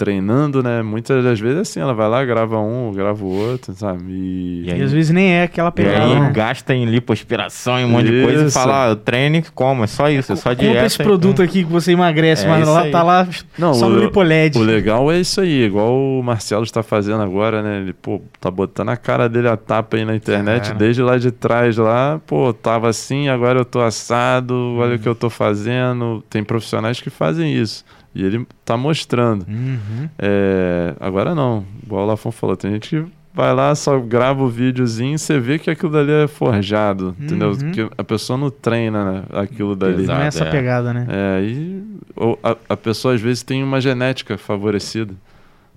[0.00, 0.80] treinando, né?
[0.82, 4.02] Muitas das vezes assim, ela vai lá, grava um, grava o outro, sabe?
[4.10, 6.04] E, E E, aí- às vezes nem é aquela E pegada.
[6.06, 6.30] aí né?
[6.34, 8.58] gasta em lipoaspiração e um monte de coisa e Isso.
[8.58, 10.86] fala, ah, eu treino e como, é só isso, é só Compra dieta.
[10.86, 12.90] esse produto aqui que você emagrece, É mas isso lá aí.
[12.90, 13.28] tá lá
[13.58, 14.56] Não, só o- no lipoled.
[14.58, 17.80] O legal é isso aí, igual o Marcelo está fazendo agora, né?
[17.80, 20.74] Ele, pô, tá botando a cara dele a tapa aí na internet, Cara.
[20.78, 25.08] desde lá de trás lá, pô, tava assim, agora eu tô assado, olha o que
[25.08, 26.24] eu tô fazendo.
[26.30, 27.84] Tem profissionais que fazem isso.
[28.14, 29.46] E ele tá mostrando.
[29.48, 30.08] Uhum.
[30.18, 34.48] É, agora não, igual o Lafon falou, tem gente que vai lá, só grava o
[34.48, 37.50] videozinho, você vê que aquilo dali é forjado, entendeu?
[37.50, 37.70] Uhum.
[37.70, 40.02] Que a pessoa não treina né, aquilo dali.
[40.02, 40.18] Exato.
[40.18, 40.50] Não é essa é.
[40.50, 41.06] pegada, né?
[41.08, 41.84] É, e
[42.16, 45.14] ou a, a pessoa às vezes tem uma genética favorecida,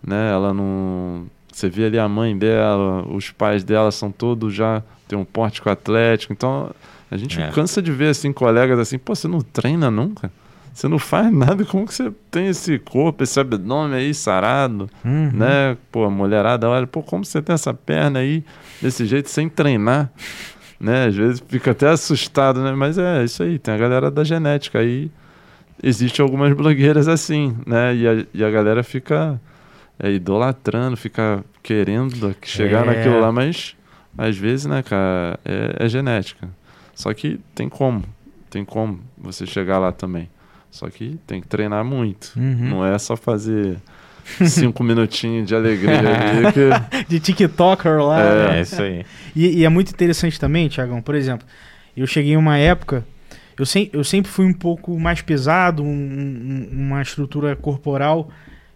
[0.05, 0.31] né?
[0.31, 1.25] Ela não.
[1.51, 5.69] Você vê ali a mãe dela, os pais dela são todos já tem um pórtico
[5.69, 6.71] atlético, então
[7.11, 7.49] a gente É.
[7.51, 10.31] cansa de ver assim colegas assim, pô, você não treina nunca?
[10.73, 15.29] Você não faz nada, como que você tem esse corpo, esse abdômen aí sarado, Uhum.
[15.33, 15.77] né?
[15.91, 18.43] Pô, a mulherada olha, pô, como você tem essa perna aí
[18.81, 20.09] desse jeito sem treinar?
[20.79, 21.05] Né?
[21.05, 22.71] Às vezes fica até assustado, né?
[22.73, 25.11] Mas é isso aí, tem a galera da genética aí.
[25.81, 27.95] Existem algumas blogueiras assim, né?
[27.95, 29.39] E a, e a galera fica
[29.99, 32.85] é, idolatrando, fica querendo chegar É.
[32.87, 33.75] naquilo lá, mas
[34.17, 36.49] às vezes, né, cara, é, é genética.
[36.95, 38.03] Só que tem como,
[38.49, 40.29] tem como você chegar lá também.
[40.73, 42.31] Só que tem que treinar muito.
[42.35, 42.69] Uhum.
[42.69, 43.77] Não é só fazer
[44.47, 48.19] cinco minutinhos de alegria ali que De TikToker lá.
[48.21, 48.57] É.
[48.57, 49.05] É, isso aí.
[49.35, 51.45] E, e é muito interessante também, Tiagão, por exemplo,
[51.95, 53.05] eu cheguei em uma época,
[53.55, 58.29] eu, sem, eu sempre fui um pouco mais pesado, um- um- uma estrutura corporal,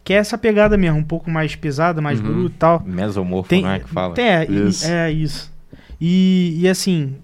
[0.04, 2.26] que é essa pegada mesmo, um pouco mais pesada, mais Uhum.
[2.28, 2.84] bruta e tal.
[2.86, 4.14] Mesomorfo, Tem, não é que fala?
[4.14, 4.86] tem- é, e- Isso.
[4.88, 5.52] é isso.
[6.00, 7.16] E, e assim,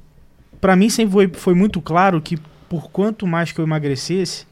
[0.59, 2.37] pra mim sempre foi, foi muito claro que
[2.67, 4.47] por quanto mais que eu emagrecesse,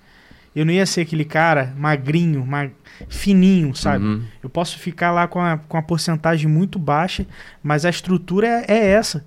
[0.56, 2.70] eu não ia ser aquele cara magrinho, ma-
[3.08, 4.04] fininho, sabe?
[4.06, 4.24] Uhum.
[4.44, 7.26] Eu posso ficar lá com a, com a porcentagem muito baixa,
[7.64, 9.26] mas a estrutura é, é essa.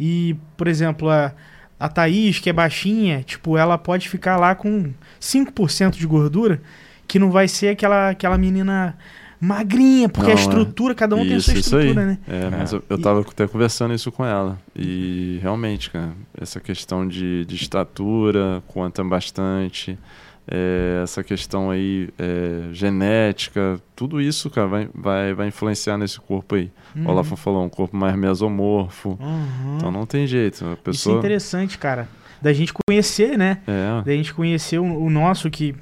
[0.00, 1.32] E, por exemplo, a,
[1.78, 6.60] a Thaís, que é baixinha, tipo, ela pode ficar lá com 5% de gordura,
[7.06, 8.96] que não vai ser aquela, aquela menina
[9.40, 10.42] magrinha, porque a Não, é.
[10.42, 12.18] estrutura, cada um tem a sua Isso, isso estrutura, né?
[12.28, 12.76] É, mas É.
[12.76, 14.58] eu, eu E- tava até conversando isso com ela.
[14.74, 19.98] E realmente, cara, essa questão de, de estatura conta bastante.
[20.48, 26.56] É, essa questão aí é, genética, tudo isso, cara, vai, vai, vai influenciar nesse corpo
[26.56, 26.70] aí.
[26.96, 27.06] Uhum.
[27.06, 29.16] O Olafon falou, um corpo mais mesomorfo.
[29.20, 29.76] Uhum.
[29.76, 30.64] Então não tem jeito.
[30.64, 31.18] A Isso é pessoa.
[31.18, 32.08] interessante, cara.
[32.40, 33.58] Da gente conhecer, né?
[33.68, 35.76] É, Da gente conhecer o, o nosso, que,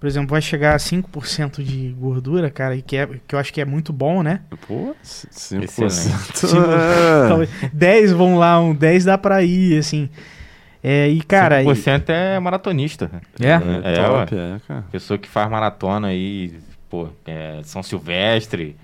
[0.00, 3.52] por exemplo, vai chegar a 5% de gordura, cara, e que, é, que eu acho
[3.52, 4.40] que é muito bom, né?
[4.66, 5.28] pô, 5%.
[5.30, 7.28] Cinco- É.
[7.28, 10.08] Talvez 10 vão lá, um 10 dá pra ir, assim.
[10.88, 11.62] É, e, cara.
[11.62, 13.10] e- 5% é maratonista.
[13.40, 13.46] É?
[13.48, 14.84] É, É, top, é, cara.
[14.92, 16.54] Pessoa que faz maratona aí,
[16.88, 18.76] pô, é, São Silvestre.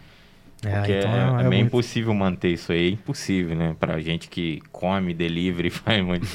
[0.65, 2.87] É, porque então é, é- é é meio muito- impossível manter isso aí.
[2.87, 3.77] É impossível, né?
[3.79, 6.27] Pra gente que come, delivery, faz muito.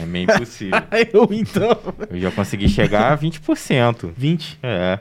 [0.00, 0.78] é meio impossível.
[1.12, 1.76] Eu, então.
[2.10, 4.12] Eu já consegui chegar a 20%.
[4.16, 4.58] 20?
[4.62, 4.98] É.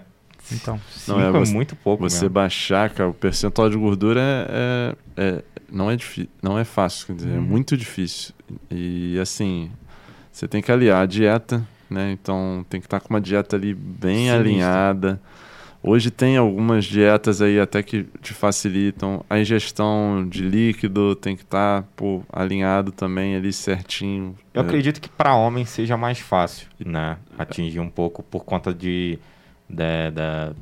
[0.51, 0.79] Então.
[1.07, 2.03] Não, é, é, você- muito pouco.
[2.07, 2.29] Você mesmo.
[2.29, 5.97] baixar, cara, o percentual de gordura é, é- é- não é
[6.41, 7.41] não é fácil, quer dizer, é Uhum.
[7.41, 8.33] muito difícil.
[8.69, 9.71] E assim,
[10.33, 12.11] você tem que aliar a dieta, né?
[12.11, 14.39] Então tem que estar com uma dieta ali bem Sinistra.
[14.39, 15.21] alinhada.
[15.85, 19.23] Hoje tem algumas dietas aí até que te facilitam.
[19.29, 24.33] A ingestão de líquido tem que estar pô, alinhado também ali certinho.
[24.53, 27.17] Eu É, acredito que para homem seja mais fácil, né?
[27.37, 29.19] Atingir um pouco por conta de
[29.69, 30.53] da, da,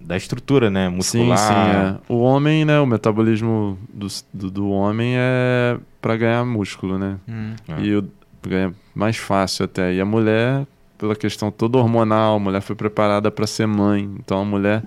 [0.00, 0.88] da estrutura, né?
[0.88, 1.38] Sim, Muscular.
[1.38, 1.54] sim.
[1.54, 2.12] É.
[2.12, 2.78] O homem, né?
[2.78, 7.16] O metabolismo do, do, do homem é para ganhar músculo, né?
[7.28, 7.54] Hum.
[7.68, 7.80] É.
[7.80, 8.08] E o
[8.46, 9.94] ganha mais fácil até.
[9.94, 10.66] E a mulher,
[10.98, 14.10] pela questão toda hormonal, a mulher foi preparada para ser mãe.
[14.18, 14.82] Então a mulher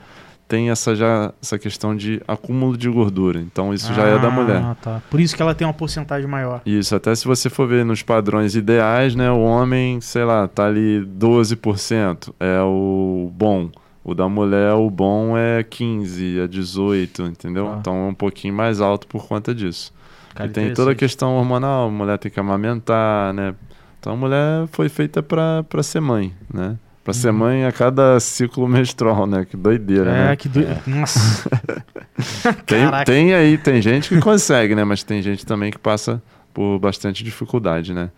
[0.50, 3.40] tem essa já essa questão de acúmulo de gordura.
[3.40, 4.62] Então isso já é da mulher.
[4.62, 5.02] Ah, tá.
[5.10, 6.62] Por isso que ela tem uma porcentagem maior.
[6.66, 10.66] Isso, até se você for ver nos padrões ideais, né, o homem, sei lá, tá
[10.66, 13.70] ali 12%, é o bom.
[14.04, 17.72] O da mulher, o bom é 15, é 18, entendeu?
[17.72, 17.78] Ah.
[17.80, 19.94] Então é um pouquinho mais alto por conta disso.
[20.34, 23.54] Cara, e tem toda a questão hormonal, a mulher tem que amamentar, né?
[24.02, 26.76] Então a mulher foi feita pra pra ser mãe, né?
[27.04, 27.38] Pra ser Uhum.
[27.38, 29.46] mãe a cada ciclo menstrual, né?
[29.46, 30.36] Que doideira, É, né?
[30.36, 30.82] que doido.
[30.88, 31.50] Nossa.
[32.66, 34.84] Tem, tem aí, tem gente que consegue, né?
[34.84, 36.22] Mas tem gente também que passa
[36.54, 38.10] por bastante dificuldade, né?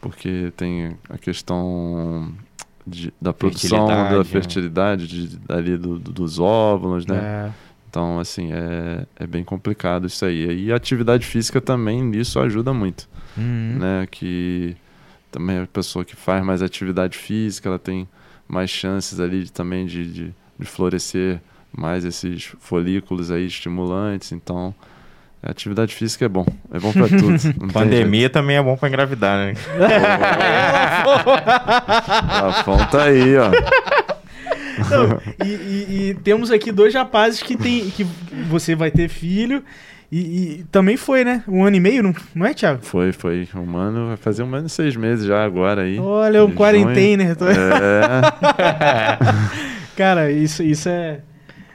[0.00, 2.32] Porque tem a questão
[2.86, 7.16] de- da produção, Fertilidade, da fertilidade, de, ali do- do- dos óvulos, né?
[7.16, 7.50] É.
[7.88, 10.64] Então, assim, é, é bem complicado isso aí.
[10.66, 13.76] E a atividade física também nisso ajuda muito, Uhum.
[13.78, 14.08] né?
[14.10, 14.76] Que
[15.34, 18.06] também a pessoa que faz mais atividade física, ela tem
[18.46, 21.40] mais chances ali de- também de, de, de florescer
[21.76, 24.30] mais esses folículos aí estimulantes.
[24.30, 24.72] Então,
[25.42, 26.46] a atividade física é bom.
[26.72, 27.34] É bom pra tudo.
[27.72, 29.54] Pandemia também é bom para engravidar, né?
[32.28, 33.50] Rafão tá aí, ó.
[34.90, 37.90] Não, e, e- e temos aqui dois rapazes que tem.
[37.90, 38.04] que
[38.48, 39.64] você vai ter filho.
[40.16, 41.42] E, e também foi, né?
[41.48, 42.80] Um ano e meio, não, não é, Thiago?
[42.84, 43.48] Foi, foi.
[43.52, 45.98] Um ano, vai fazer um ano e seis meses já agora aí.
[45.98, 47.24] Olha, um quarentena.
[47.36, 47.50] junho.
[47.50, 49.18] É,
[49.96, 51.18] Cara, isso, isso é.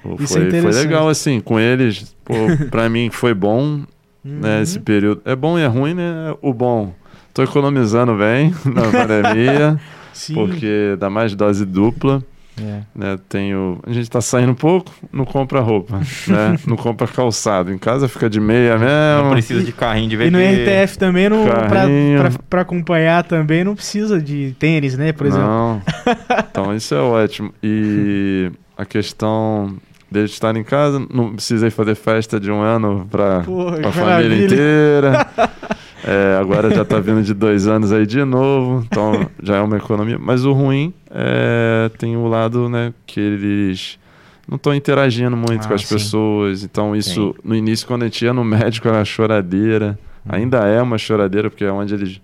[0.01, 2.15] Pô, Isso foi, é foi legal, assim, com eles.
[2.23, 2.33] Pô,
[2.71, 3.81] pra mim foi bom,
[4.23, 4.61] né, Uhum.
[4.61, 5.21] esse período.
[5.25, 6.33] É bom e é ruim, né?
[6.41, 6.93] O bom,
[7.33, 9.77] tô economizando bem na pandemia,
[10.13, 10.33] Sim.
[10.35, 12.23] porque dá mais dose dupla,
[12.61, 12.81] É.
[12.95, 13.17] né?
[13.27, 13.79] Tenho...
[13.85, 16.57] A gente tá saindo um pouco, não compra roupa, né?
[16.65, 17.71] Não compra calçado.
[17.71, 18.85] Em casa fica de meia Não
[19.23, 19.31] mesmo.
[19.31, 20.37] precisa de carrinho de E no.
[20.39, 22.19] RTF também, não, pra, Carrinho.
[22.19, 25.11] pra, pra acompanhar também, não precisa de tênis, né?
[25.13, 25.47] Por exemplo.
[25.47, 25.81] Não.
[26.51, 27.53] Então isso é ótimo.
[27.63, 29.75] E a questão
[30.11, 33.39] deles estarem em casa, não precisei fazer festa de um ano para
[33.87, 35.27] a família inteira.
[36.09, 39.77] É, agora já tá vindo de dois anos aí de novo, então já é uma
[39.77, 40.17] economia.
[40.19, 43.99] Mas o ruim é, tem o lado né, que eles
[44.47, 45.93] não estão interagindo muito Ah, com as sim.
[45.95, 46.63] pessoas.
[46.63, 47.41] Então, isso, Sim.
[47.43, 49.99] no início, quando a gente ia no médico, era choradeira.
[50.25, 50.29] Hum.
[50.33, 52.19] Ainda é uma choradeira, porque é onde eles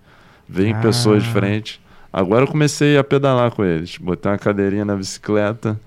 [0.50, 0.80] veem Ah.
[0.80, 1.80] pessoas de frente.
[2.12, 3.98] Agora eu comecei a pedalar com eles.
[4.00, 5.80] Botei uma cadeirinha na bicicleta,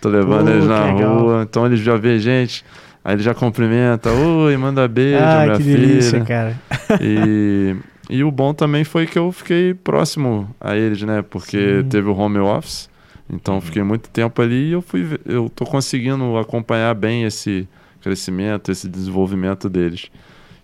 [0.00, 1.18] tô levando Pô, eles na legal.
[1.18, 1.42] rua.
[1.48, 2.64] Então eles já vê gente,
[3.06, 4.12] aí eles já cumprimentam.
[4.44, 5.78] Oi, manda beijo, ah, minha que filha.
[5.78, 6.56] delícia, cara.
[7.00, 7.76] E,
[8.10, 11.22] e o bom também foi que eu fiquei próximo a eles, né?
[11.22, 11.88] Porque Sim.
[11.88, 12.88] teve o home office.
[13.30, 13.60] Então Uhum.
[13.60, 17.68] fiquei muito tempo ali e eu fui eu tô conseguindo acompanhar bem esse
[18.00, 20.10] crescimento, esse desenvolvimento deles.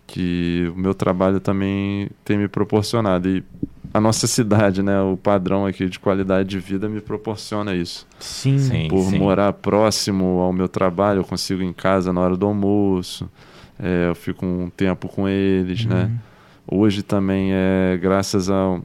[0.07, 3.29] Que o meu trabalho também tem me proporcionado.
[3.29, 3.43] E
[3.93, 5.01] a nossa cidade, né?
[5.03, 8.07] O padrão aqui de qualidade de vida me proporciona isso.
[8.19, 8.59] Sim.
[8.59, 8.89] Sim.
[8.89, 13.29] Por morar próximo ao meu trabalho, eu consigo ir em casa na hora do almoço.
[13.79, 16.05] é, eu fico um tempo com eles, né?
[16.69, 16.81] Uhum.
[16.83, 18.83] Hoje também é graças ao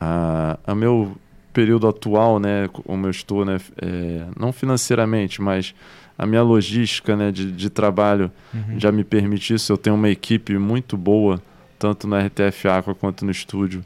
[0.00, 1.16] a, a meu
[1.52, 5.74] período atual, né, como eu estou, né, é, não financeiramente, mas
[6.16, 8.78] a minha logística, né, de, de trabalho Uhum.
[8.78, 9.72] já me permite isso.
[9.72, 11.40] Eu tenho uma equipe muito boa,
[11.78, 13.84] tanto na RTF Aqua quanto no estúdio,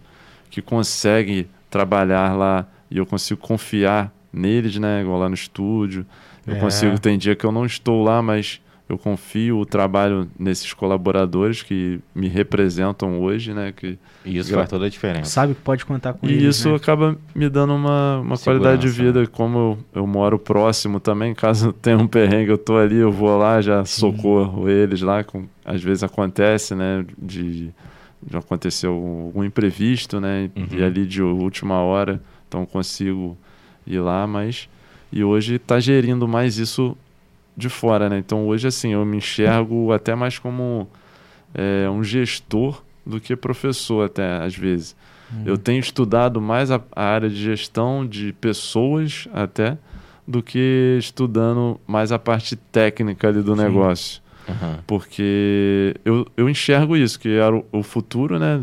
[0.54, 6.06] que consegue trabalhar lá e eu consigo confiar neles, né, igual lá no estúdio.
[6.46, 6.58] Eu É.
[6.60, 11.60] consigo, tem dia que eu não estou lá, mas eu confio o trabalho nesses colaboradores
[11.62, 15.28] que me representam hoje, né, que E isso Gra- faz toda a diferença.
[15.30, 16.76] Sabe que pode contar com e eles, isso né?
[16.76, 19.20] acaba me dando uma, uma Segurança, qualidade de vida.
[19.22, 19.26] né?
[19.26, 23.36] Como eu, eu moro próximo também, caso tenha um perrengue, eu tô ali, eu vou
[23.36, 25.24] lá, já socorro eles lá.
[25.24, 27.04] Com, às vezes acontece, né?
[27.18, 27.70] De,
[28.26, 30.50] de acontecer algum imprevisto, né?
[30.56, 30.66] Uhum.
[30.78, 33.36] E ali de última hora, então consigo
[33.86, 34.68] ir lá, mas.
[35.12, 36.96] E hoje tá gerindo mais isso
[37.56, 38.18] de fora, né?
[38.18, 40.88] Então hoje, assim, eu me enxergo até mais como
[41.54, 44.96] é, um gestor do que professor, até às vezes.
[45.32, 45.42] Uhum.
[45.46, 49.78] Eu tenho estudado mais a, a área de gestão de pessoas até
[50.26, 53.62] do que estudando mais a parte técnica ali do Sim.
[53.62, 54.23] negócio.
[54.48, 54.78] Aham.
[54.86, 58.60] Porque eu, eu enxergo isso, que era o, o futuro, né?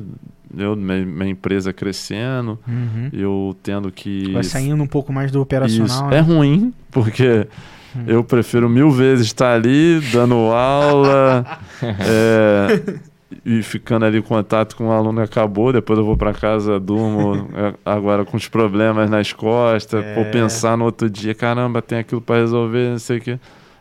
[0.58, 3.10] Eu, minha, minha empresa crescendo, Uhum.
[3.14, 4.32] eu tendo que.
[4.34, 5.86] Vai saindo um pouco mais do operacional.
[5.88, 6.06] Isso.
[6.08, 6.18] né?
[6.18, 7.48] É ruim, porque
[7.96, 8.04] Hum.
[8.08, 11.46] eu prefiro mil vezes estar ali dando aula
[11.84, 13.00] é,
[13.46, 17.50] e ficando ali em contato com o aluno acabou, depois eu vou para casa, durmo
[17.54, 20.14] é, agora com os problemas nas costas, É.
[20.16, 23.40] por pensar no outro dia, caramba, tem aquilo para resolver, não sei o que.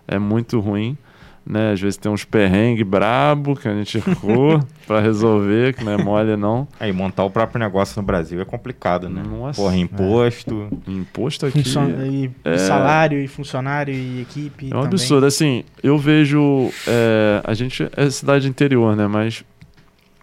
[0.09, 0.97] É muito ruim.
[1.45, 1.73] Né?
[1.73, 5.97] Às vezes tem uns perrengues brabo que a gente errou para resolver, que não é
[5.97, 6.69] mole não.
[6.79, 9.23] Aí, montar o próprio negócio no Brasil é complicado, né?
[9.27, 9.61] Nossa.
[9.61, 10.69] Porra, imposto.
[10.87, 11.65] Imposto aqui.
[11.65, 12.59] Funcion- e É.
[12.59, 14.67] Salário, e funcionário, e equipe.
[14.67, 14.87] É um também.
[14.89, 15.27] absurdo.
[15.27, 16.71] Assim, eu vejo.
[16.87, 19.07] é, a gente é cidade interior, né?
[19.09, 19.43] Mas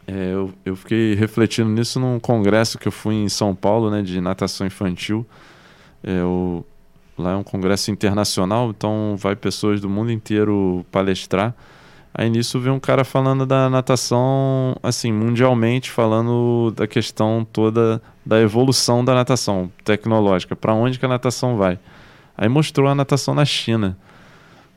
[0.08, 4.02] é, eu, eu fiquei refletindo nisso num congresso que eu fui em São Paulo, né?
[4.04, 5.26] De natação infantil.
[6.04, 6.64] É, o-
[7.18, 11.54] lá é um congresso internacional, então vai pessoas do mundo inteiro palestrar.
[12.14, 18.42] Aí nisso veio um cara falando da natação, assim, mundialmente, falando da questão toda da
[18.42, 21.78] evolução da natação tecnológica, para onde que a natação vai.
[22.36, 23.98] Aí mostrou a natação na China.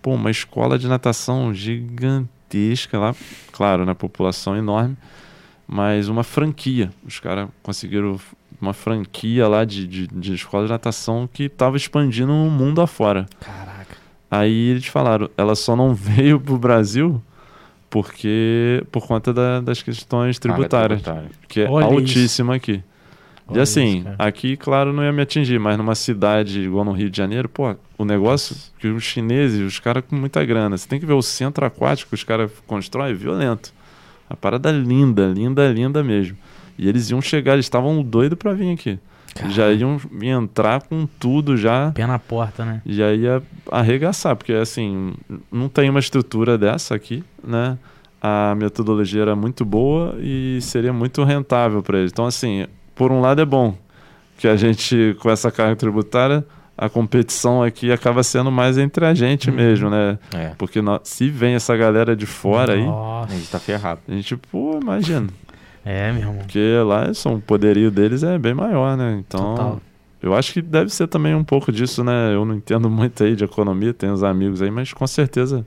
[0.03, 3.15] Pô, uma escola de natação gigantesca lá,
[3.53, 4.97] claro, na população enorme,
[5.67, 6.91] mas uma franquia.
[7.07, 8.19] Os caras conseguiram
[8.61, 13.27] uma franquia lá de, de, de escola de natação que estava expandindo o mundo afora.
[13.41, 13.97] Caraca.
[14.31, 17.21] Aí eles falaram, ela só não veio pro Brasil
[17.89, 21.03] porque por conta da- das questões tributárias,
[21.49, 22.83] que é Olha altíssima aqui.
[23.49, 26.93] E Olha assim, isso, aqui, claro, não ia me atingir, mas numa cidade igual no
[26.93, 30.87] Rio de Janeiro, pô, o negócio que os chineses, os caras com muita grana, você
[30.87, 33.73] tem que ver o centro aquático que os caras constroem, é violento.
[34.29, 36.37] A parada linda, linda, linda mesmo.
[36.79, 38.99] E eles iam chegar, eles estavam doidos pra vir aqui.
[39.35, 39.55] Caralho.
[39.55, 41.93] Já iam entrar com tudo já.
[41.93, 42.83] Pé na porta, né?
[42.85, 45.15] E aí ia arregaçar, porque assim,
[45.53, 47.79] não tem uma estrutura dessa aqui, né?
[48.21, 52.11] A metodologia era muito boa e seria muito rentável para eles.
[52.13, 53.75] Então, assim, por um lado é bom
[54.37, 56.45] que a gente, com essa carga tributária,
[56.77, 59.57] a competição aqui acaba sendo mais entre a gente Uhum.
[59.57, 60.19] mesmo, né?
[60.35, 60.53] É.
[60.59, 63.35] Porque nó- se vem essa galera de fora aí, A Nossa.
[63.37, 64.01] gente tá ferrado.
[64.09, 65.29] a gente, pô, imagina.
[65.85, 66.37] É, meu irmão.
[66.39, 69.23] Porque lá são, o poderio deles é bem maior, né?
[69.27, 69.81] Então, Total.
[70.23, 72.35] eu acho que deve ser também um pouco disso, né?
[72.35, 75.67] Eu não entendo muito aí de economia, tenho uns amigos aí, mas com certeza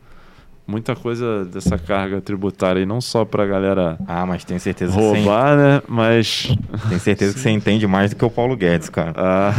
[0.66, 5.00] muita coisa dessa carga tributária aí, não só pra galera Ah, mas tenho certeza que
[5.00, 5.82] você, roubar, né?
[5.88, 6.56] Mas.
[6.88, 9.14] tenho certeza que você entende mais do que o Paulo Guedes, cara.
[9.18, 9.52] ah,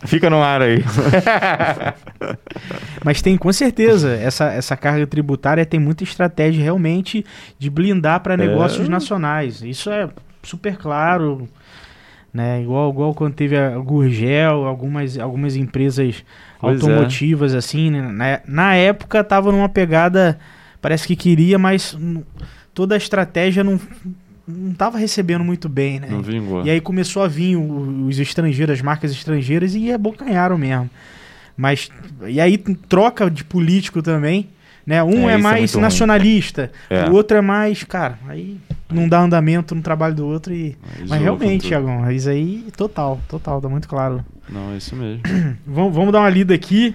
[0.06, 0.84] Fica no ar aí.
[3.04, 7.24] Mas tem, com certeza, essa, essa carga tributária tem muita estratégia realmente
[7.58, 9.62] de blindar para negócios nacionais.
[9.62, 10.08] Isso é
[10.42, 11.48] super claro.
[12.32, 12.62] né?
[12.62, 16.24] Igual, igual quando teve a Gurgel, algumas, algumas empresas
[16.60, 16.84] Pois é.
[16.84, 18.02] automotivas, assim, né?
[18.02, 20.38] na, na época tava numa pegada,
[20.80, 21.96] parece que queria, mas
[22.74, 23.80] toda a estratégia não,
[24.46, 26.08] não tava recebendo muito bem, né?
[26.10, 26.64] Não vingou.
[26.64, 30.90] E aí começou a vir os estrangeiros, as marcas estrangeiras, e abocanharam mesmo.
[31.56, 31.90] Mas,
[32.26, 34.48] e aí troca de político também,
[34.86, 35.02] né?
[35.02, 35.82] Um É, é, é mais ruim.
[35.82, 37.08] nacionalista, É.
[37.08, 38.58] o outro é mais, cara, aí
[38.90, 40.76] não dá andamento no trabalho do outro e...
[41.06, 41.68] Mas realmente.
[41.68, 44.24] Thiagão, isso aí, total, total, tá muito claro.
[44.50, 45.22] Não, é isso mesmo.
[45.66, 46.94] Vamos, vamos dar uma lida aqui.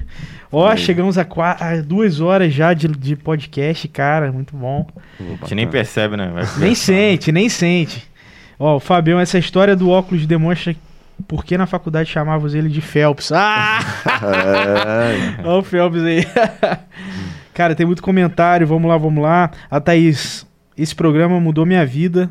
[0.52, 0.78] Ó, Aí.
[0.78, 1.26] chegamos a,
[1.60, 4.88] a duas horas já de, de podcast, cara, muito bom.
[5.20, 6.32] A gente nem percebe, né?
[6.58, 8.08] Nem sente, nem sente.
[8.60, 10.76] Ó, o Fabião, essa história do óculos demonstra
[11.28, 13.32] por que na faculdade chamávamos ele de Phelps.
[13.32, 13.80] Ah!
[14.24, 16.26] É, Ó o Phelps aí.
[17.54, 19.52] Cara, tem muito comentário, vamos lá, vamos lá.
[19.70, 20.46] A Thaís,
[20.78, 22.30] esse programa mudou minha vida.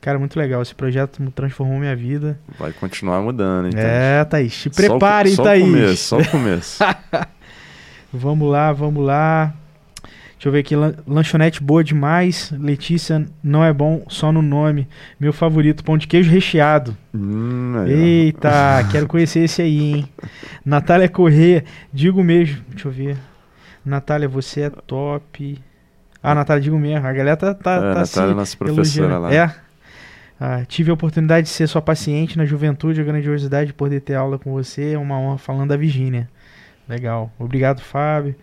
[0.00, 2.38] Cara, muito legal, esse projeto transformou minha vida.
[2.58, 3.80] vai continuar mudando, então.
[3.82, 5.62] É, Thaís, te Só o- prepare, só Thaís.
[5.62, 6.78] o começo, só o começo.
[8.12, 9.54] Vamos lá, vamos lá.
[10.32, 12.50] Deixa eu ver aqui, lan- lanchonete boa demais.
[12.58, 14.88] Letícia, não é bom só no nome.
[15.20, 16.96] Meu favorito, pão de queijo recheado.
[17.14, 17.92] hum, aí.
[17.92, 20.08] Eita, quero conhecer esse aí, hein?
[20.64, 21.62] Natália Corrêa,
[21.92, 22.62] digo mesmo.
[22.70, 23.16] Deixa eu ver.
[23.84, 25.58] Natália, você é top.
[26.22, 27.06] Ah, Natália, digo mesmo.
[27.06, 29.22] A galera tá, tá, É, tá Natália, se nossa professora elogiando.
[29.22, 29.34] lá.
[29.34, 29.54] É.
[30.40, 34.14] Ah, tive a oportunidade de ser sua paciente na juventude, a grandiosidade de poder ter
[34.14, 34.92] aula com você.
[34.94, 36.30] É uma honra falando da Virgínia.
[36.88, 37.30] Legal.
[37.38, 38.34] Obrigado, Fábio.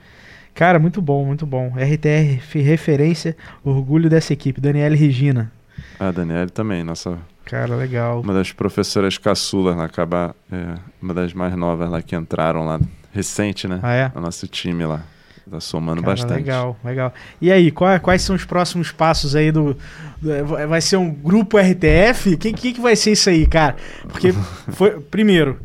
[0.54, 1.74] Cara, muito bom, muito bom.
[1.76, 4.62] RTR, referência, orgulho dessa equipe.
[4.62, 5.52] Daniela e Regina.
[6.00, 8.22] A Daniela também, nossa, Cara, legal.
[8.22, 12.80] uma das professoras caçulas lá, acabar, é, uma das mais novas lá que entraram lá,
[13.12, 13.80] recente, né?
[13.82, 14.12] Ah, é?
[14.14, 15.04] No nosso time lá.
[15.50, 16.34] Tá somando Cara, bastante.
[16.40, 17.14] Legal, legal.
[17.42, 19.78] E aí, qual- quais são os próximos passos aí do.
[20.22, 22.34] do- vai ser um grupo RTF?
[22.34, 23.76] O que, que, que vai ser isso aí, cara?
[24.10, 24.34] Porque
[24.74, 25.00] foi.
[25.00, 25.58] Primeiro,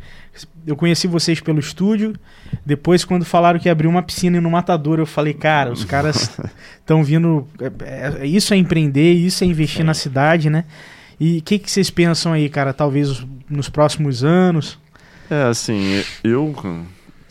[0.65, 2.13] eu conheci vocês pelo estúdio.
[2.65, 6.31] Depois, quando falaram que abriu uma piscina no Matador, eu falei, cara, os caras
[6.79, 7.45] estão vindo.
[7.59, 10.63] é- é- isso é empreender, isso é investir na cidade, né?
[11.19, 12.73] E o que, que vocês pensam aí, cara?
[12.73, 14.79] Talvez nos próximos anos.
[15.29, 16.53] É, assim, eu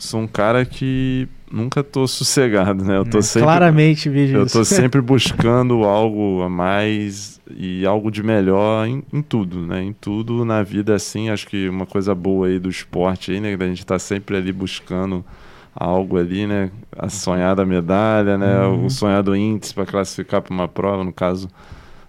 [0.03, 2.97] sou um cara que nunca tô sossegado, né?
[2.97, 3.21] Eu tô né?
[3.21, 4.57] sempre Claramente vejo Eu isso.
[4.57, 9.83] tô sempre buscando algo a mais e algo de melhor em, em tudo, né?
[9.83, 13.55] Em tudo na vida, assim, acho que uma coisa boa aí do esporte aí, né?
[13.55, 15.23] Da gente tá sempre ali buscando
[15.75, 16.71] algo ali, né?
[16.97, 18.65] A sonhada medalha, né?
[18.65, 18.85] Uhum.
[18.85, 21.47] O sonhado índice para classificar para uma prova, no caso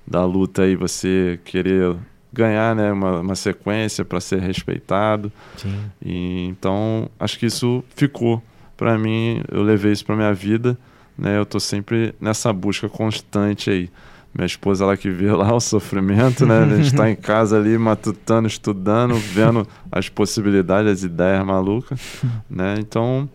[0.07, 1.97] da luta aí, você querer
[2.35, 2.93] ganhar, né?
[2.93, 5.33] Uma, uma sequência para ser respeitado.
[5.57, 5.75] Sim.
[6.05, 8.43] E, então, acho que isso ficou
[8.77, 10.77] para mim, eu levei isso para minha vida,
[11.17, 11.39] né?
[11.39, 13.91] Eu tô sempre nessa busca constante aí.
[14.35, 16.65] Minha esposa, ela que vê lá o sofrimento, né?
[16.65, 22.01] A gente tá em casa ali, matutando, estudando, vendo as possibilidades, as ideias malucas,
[22.51, 22.75] né?
[22.81, 23.29] Então,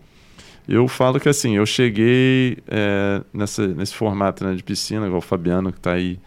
[0.68, 5.22] eu falo que assim, eu cheguei é, nessa, nesse formato né, de piscina, igual o
[5.22, 6.18] Fabiano que tá aí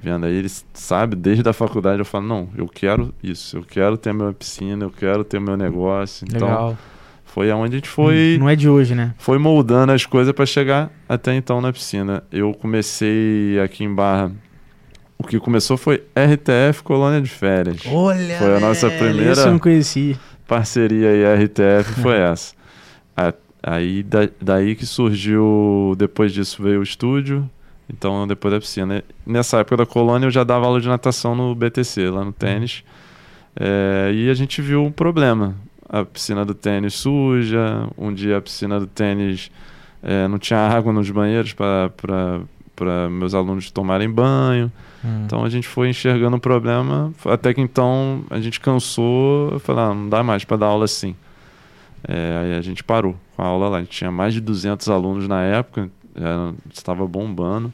[0.00, 3.96] vendo aí, ele sabe, desde a faculdade eu falo, não, eu quero isso, eu quero
[3.96, 6.24] ter minha piscina, eu quero ter meu negócio.
[6.28, 6.78] Então, Legal.
[7.24, 9.14] foi aonde a gente foi, Não é de hoje, né?
[9.18, 12.22] foi moldando as coisas para chegar até então na piscina.
[12.30, 14.32] Eu comecei aqui em Barra.
[15.18, 17.80] O que começou foi RTF Colônia de Férias.
[17.86, 18.38] Olha!
[18.38, 20.16] Foi a nossa primeira- Isso eu não conheci.
[20.46, 22.54] Parceria aí RTF foi essa.
[23.16, 27.50] A- Aí da- daí que surgiu, depois disso veio o estúdio,
[27.88, 29.02] então depois da piscina.
[29.26, 32.84] Nessa época da colônia eu já dava aula de natação no BTC, lá no tênis.
[33.58, 35.56] É, e a gente viu um problema.
[35.88, 39.50] A piscina do tênis suja, um dia a piscina do tênis
[40.02, 44.70] é, não tinha água nos banheiros para meus alunos tomarem banho.
[45.04, 45.22] Hum.
[45.24, 49.94] Então a gente foi enxergando o problema, até que então a gente cansou, falei, ah,
[49.94, 51.14] não dá mais para dar aula assim.
[52.06, 54.88] É, aí a gente parou com a aula lá, a gente tinha mais de 200
[54.88, 57.72] alunos na época, era- estava bombando.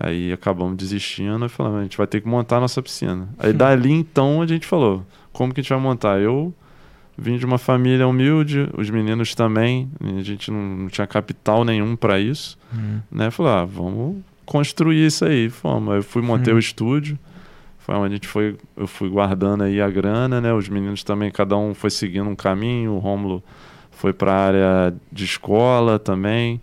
[0.00, 3.28] Aí acabamos desistindo e falamos, a gente vai ter que montar a nossa piscina.
[3.38, 6.20] Aí dali então a gente falou, como que a gente vai montar?
[6.20, 6.54] Eu
[7.16, 11.96] vim de uma família humilde, os meninos também, a gente não, não tinha capital nenhum
[11.96, 13.00] para isso Hum.
[13.10, 13.28] né?
[13.30, 15.48] Falei, ah, vamos construir isso aí.
[15.50, 15.96] Fomos.
[15.96, 16.56] Eu fui montei Hum.
[16.56, 17.18] o estúdio.
[17.78, 20.52] Foi onde a gente foi, eu fui guardando aí a grana, né?
[20.52, 22.92] Os meninos também, cada um foi seguindo um caminho.
[22.92, 23.42] O Rômulo
[23.90, 26.60] foi para a área de escola também.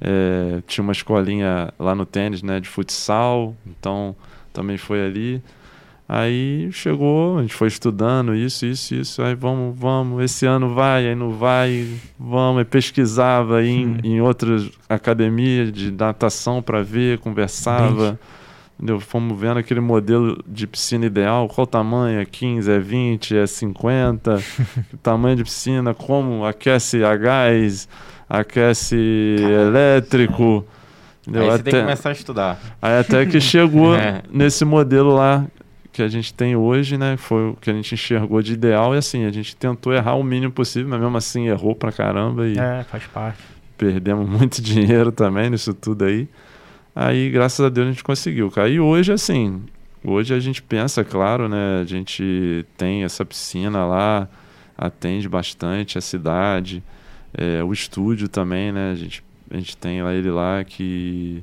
[0.00, 2.60] É, tinha uma escolinha lá no tênis, né?
[2.60, 3.54] De futsal.
[3.66, 4.14] Então,
[4.52, 5.42] também foi ali.
[6.08, 9.22] Aí chegou, a gente foi estudando isso, isso, isso.
[9.22, 10.22] Aí vamos, vamos.
[10.22, 11.88] Esse ano vai, aí não vai.
[12.18, 12.58] Vamos.
[12.58, 13.98] Aí pesquisava em, Hum.
[14.04, 18.18] em outras academias de natação para ver, conversava.
[18.76, 19.00] Entendeu?
[19.00, 24.36] Fomos vendo aquele modelo de piscina ideal, qual tamanho, é 15, é 20, é 50,
[24.92, 27.88] o tamanho de piscina, como aquece a gás,
[28.28, 30.64] aquece elétrico.
[31.22, 31.42] entendeu?
[31.44, 32.58] Aí você tem que Até- começar a estudar.
[32.80, 34.22] Aí até que chegou É.
[34.30, 35.44] nesse modelo lá
[35.92, 37.16] que a gente tem hoje, né?
[37.16, 40.22] Foi o que a gente enxergou de ideal e assim, a gente tentou errar o
[40.22, 43.38] mínimo possível, mas mesmo assim errou pra caramba e É, faz parte.
[43.78, 46.28] perdemos muito dinheiro também nisso tudo aí.
[46.94, 48.68] Aí, graças a Deus, a gente conseguiu, cara.
[48.70, 49.62] E hoje, assim,
[50.04, 51.80] hoje a gente pensa, claro, né?
[51.80, 54.26] A gente tem essa piscina lá,
[54.78, 56.82] atende bastante a cidade,
[57.34, 58.90] é, o estúdio também, né?
[58.92, 61.42] A gente, a gente tem lá ele lá que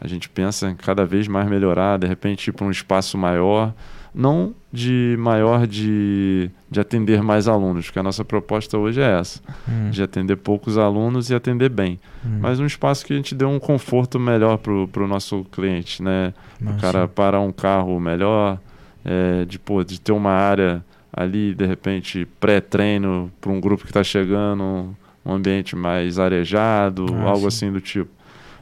[0.00, 3.74] a gente pensa em cada vez mais melhorar, de repente ir para um espaço maior,
[4.14, 9.40] não de maior de, de atender mais alunos, porque a nossa proposta hoje é essa,
[9.68, 12.38] Hum, de atender poucos alunos e atender bem hum.
[12.40, 16.32] mas um espaço que a gente dê um conforto melhor pro, pro nosso cliente, né?
[16.60, 18.58] Mas, O cara parar um carro melhor,
[19.04, 23.90] é, de, pô, de ter uma área ali, de repente, pré-treino para um grupo que
[23.90, 24.94] está chegando,
[25.28, 27.66] um, ambiente mais arejado, Ah, algo sim.
[27.66, 28.10] assim do tipo.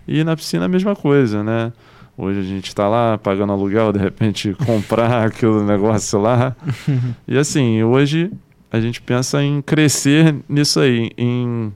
[0.06, 1.72] E na piscina a mesma coisa, né?
[2.16, 6.56] Hoje a gente está lá pagando aluguel, de repente comprar aquele negócio lá.
[7.28, 8.30] e assim, hoje
[8.70, 11.72] a gente pensa em crescer nisso aí, em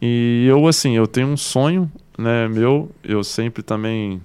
[0.00, 4.20] e eu, assim, eu tenho um sonho, né, meu, eu sempre também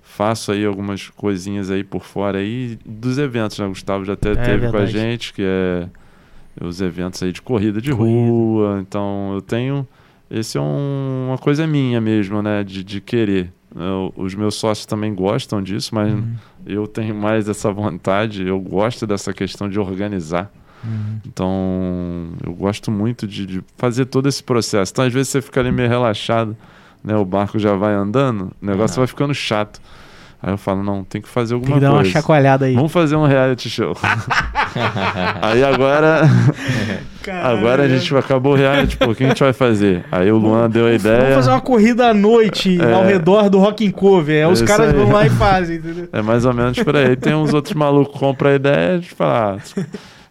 [0.00, 4.60] faço aí algumas coisinhas aí por fora aí dos eventos, né, Gustavo já até teve
[4.70, 4.92] com a verdade.
[4.92, 5.88] gente, que é
[6.60, 8.28] os eventos aí de corrida de Corrida.
[8.30, 9.86] rua, então eu tenho,
[10.30, 13.52] esse é um- uma coisa minha mesmo, né, de, de querer.
[13.74, 16.34] Eu- os meus sócios também gostam disso, mas Uhum,
[16.66, 20.50] eu tenho mais essa vontade, eu gosto dessa questão de organizar.
[20.84, 21.18] uhum.
[21.24, 24.92] Então, eu gosto muito de, de fazer todo esse processo.
[24.92, 26.56] Então, às vezes você fica ali meio relaxado,
[27.02, 27.16] né?
[27.16, 29.00] O barco já vai andando, o negócio Ah.
[29.00, 29.80] vai ficando chato.
[30.42, 32.10] Aí eu falo, não, tem que fazer Tem alguma que dar uma coisa.
[32.10, 32.74] chacoalhada aí.
[32.74, 33.96] Vamos fazer um reality show.
[35.40, 36.22] Aí agora,
[37.44, 40.04] agora a gente acabou o reality, pô, o que a gente vai fazer?
[40.10, 41.20] Aí o Luan deu a ideia.
[41.20, 42.92] Vamos fazer uma corrida à noite É.
[42.92, 44.46] ao redor do Rock and Cover.
[44.46, 44.94] Aí os caras aí.
[44.96, 46.08] vão lá e fazem, entendeu?
[46.12, 47.14] É mais ou menos por aí.
[47.14, 49.82] Tem uns outros malucos que compram a ideia, a gente fala, ah,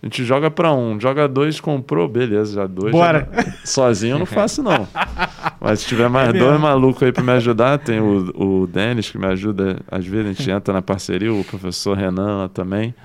[0.01, 2.91] a gente joga pra um, joga dois, comprou, beleza, já dois.
[2.91, 3.27] Bora.
[3.31, 4.87] já- Sozinho eu não faço, não.
[5.61, 9.09] Mas se tiver mais É dois malucos aí pra me ajudar, tem o, o Denis
[9.11, 12.95] que me ajuda, às vezes a gente entra na parceria, o professor Renan lá também.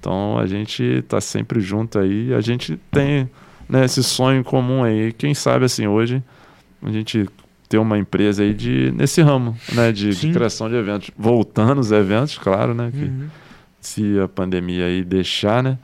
[0.00, 3.28] Então a gente tá sempre junto aí, a gente tem
[3.68, 5.12] né, esse sonho comum aí.
[5.12, 6.22] Quem sabe assim, hoje
[6.82, 7.28] a gente
[7.68, 11.10] ter uma empresa aí de, nesse ramo, né, de, de criação de eventos.
[11.18, 13.26] Voltando os eventos, claro, né, que Uhum.
[13.80, 15.76] se a pandemia aí deixar, né,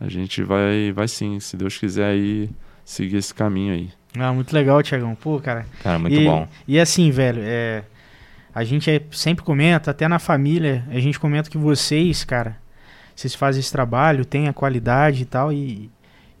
[0.00, 2.50] a gente vai, vai sim, se Deus quiser aí
[2.84, 3.90] seguir esse caminho aí.
[4.18, 5.14] Ah, muito legal, Tiagão.
[5.14, 5.66] Pô, cara.
[5.82, 6.48] Cara, muito e, bom.
[6.66, 7.82] E assim, velho, é,
[8.54, 12.56] a gente é- sempre comenta, até na família, a gente comenta que vocês, cara,
[13.14, 15.90] vocês fazem esse trabalho, têm a qualidade e tal, e,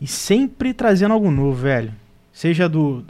[0.00, 1.92] e sempre trazendo algo novo, velho.
[2.32, 3.04] Seja do,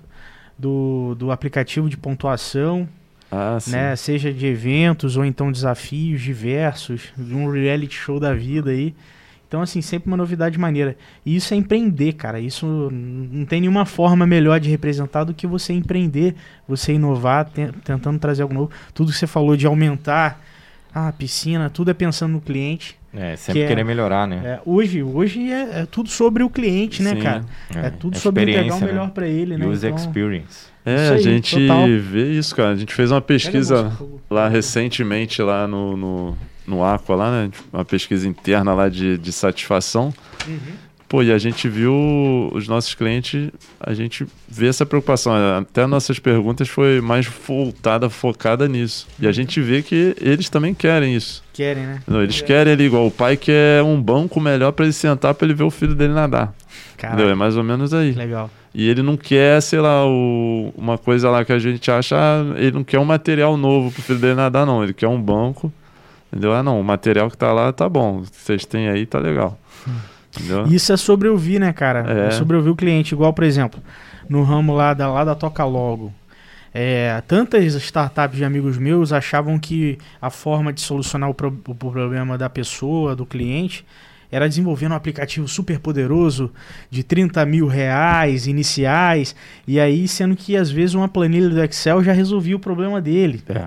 [0.59, 2.89] do, do aplicativo de pontuação,
[3.31, 3.73] Ah, sim.
[3.73, 3.95] né?
[3.95, 8.95] Seja de eventos ou então desafios diversos, de um reality show da vida aí.
[9.49, 10.95] Então, assim, sempre uma novidade maneira.
[11.25, 12.39] E isso é empreender, cara.
[12.39, 16.35] Isso não tem nenhuma forma melhor de representar do que você empreender,
[16.69, 18.71] você inovar, te- tentando trazer algo novo.
[18.93, 20.39] Tudo que você falou de aumentar
[20.95, 22.97] a piscina, tudo é pensando no cliente.
[23.15, 24.43] É, sempre que é- querer melhorar, né?
[24.45, 27.21] É, hoje hoje é, é tudo sobre o cliente, né, Sim.
[27.23, 27.45] cara?
[27.75, 28.87] É, tudo sobre entregar o né?
[28.87, 29.67] melhor pra ele, né?
[29.67, 30.67] User Então, experience.
[30.85, 31.87] É, a aí, gente total.
[32.01, 32.71] vê isso, cara.
[32.71, 33.93] A gente fez uma pesquisa
[34.31, 37.51] lá recentemente, lá no, no, no Aqua, lá, né?
[37.73, 40.13] Uma pesquisa interna lá de, de satisfação.
[40.47, 40.59] Uhum.
[41.09, 45.33] Pô, e a gente viu os nossos clientes, a gente vê essa preocupação.
[45.59, 49.07] Até nossas perguntas foi mais voltada, focada nisso.
[49.19, 51.43] E a gente vê que eles também querem isso.
[51.55, 52.03] Querem, né?
[52.07, 55.47] Não, eles querem ali, igual o pai quer um banco melhor para ele sentar para
[55.47, 56.53] ele ver o filho dele nadar.
[57.15, 57.31] Entendeu?
[57.31, 58.13] É mais ou menos aí.
[58.13, 58.51] legal.
[58.75, 62.53] E ele não quer, sei lá, o- uma coisa lá que a gente acha, ah,
[62.59, 64.85] ele não quer um material novo pro filho dele nadar, não.
[64.85, 65.73] Ele quer um banco.
[66.31, 66.53] Entendeu?
[66.53, 68.23] Ah, não, o material que tá lá tá bom.
[68.31, 69.59] Vocês têm aí, tá legal.
[70.39, 70.67] Entendeu?
[70.69, 72.05] Isso é sobre ouvir, né, cara?
[72.07, 72.27] É.
[72.29, 72.31] É.
[72.31, 73.15] sobre ouvir o cliente.
[73.15, 73.81] Igual, por exemplo,
[74.29, 76.13] no ramo lá da, lá da Toca Logo.
[76.73, 81.75] É, tantas startups de amigos meus achavam que a forma de solucionar o, pro- o
[81.75, 83.85] problema da pessoa, do cliente,
[84.31, 86.53] era desenvolvendo um aplicativo super poderoso
[86.91, 89.35] de 30 mil reais iniciais.
[89.67, 93.43] E aí, sendo que às vezes uma planilha do Excel já resolvia o problema dele.
[93.49, 93.67] É.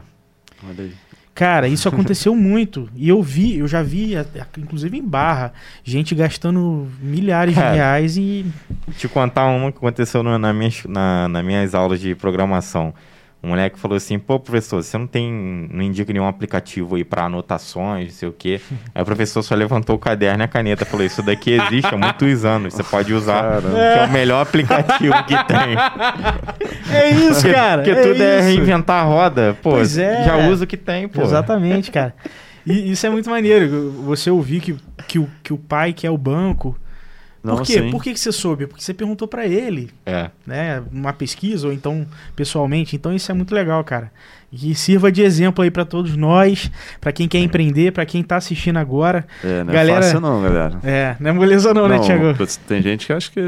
[0.63, 0.91] Olha aí.
[1.33, 2.89] Cara, isso aconteceu muito.
[2.95, 4.13] E eu vi, eu já vi,
[4.57, 5.53] inclusive em barra,
[5.83, 7.71] gente gastando milhares Cara.
[7.71, 8.45] de reais e.
[8.97, 12.93] Te contar uma que aconteceu na minhas, na, nas minhas aulas de programação.
[13.43, 15.67] Um moleque falou assim, pô, professor, você não tem.
[15.71, 18.61] não indica nenhum aplicativo aí para anotações, não sei o quê.
[18.93, 20.85] Aí o professor só levantou o caderno e a caneta.
[20.85, 22.73] Falou, isso daqui existe há muitos anos.
[22.73, 23.69] Você pode usar, Caramba.
[23.69, 25.75] que é o melhor aplicativo que tem.
[26.93, 27.81] É isso, cara.
[27.83, 28.47] Porque é tudo é isso.
[28.47, 29.57] reinventar a roda.
[29.61, 30.23] Pô, Pois é.
[30.25, 31.21] já usa o que tem, pô.
[31.21, 32.13] Exatamente, cara.
[32.65, 33.91] E isso é muito maneiro.
[34.05, 34.75] Você ouvir que,
[35.07, 36.77] que, o, que o pai quer o banco.
[37.43, 37.73] Não, Por quê?
[37.73, 37.89] sim.
[37.91, 38.67] Por que, que você soube?
[38.67, 40.29] Porque você perguntou pra ele, É.
[40.45, 40.81] né?
[40.91, 42.05] Numa pesquisa ou então
[42.35, 42.95] pessoalmente.
[42.95, 44.11] Então isso é muito legal, cara.
[44.53, 48.35] E sirva de exemplo aí pra todos nós, pra quem quer empreender, pra quem tá
[48.35, 49.25] assistindo agora.
[49.43, 50.77] É, não Galera- é fácil não, galera.
[50.83, 52.35] É, não é moleza não, né, Thiago?
[52.35, 53.39] putz, Tem gente que acha que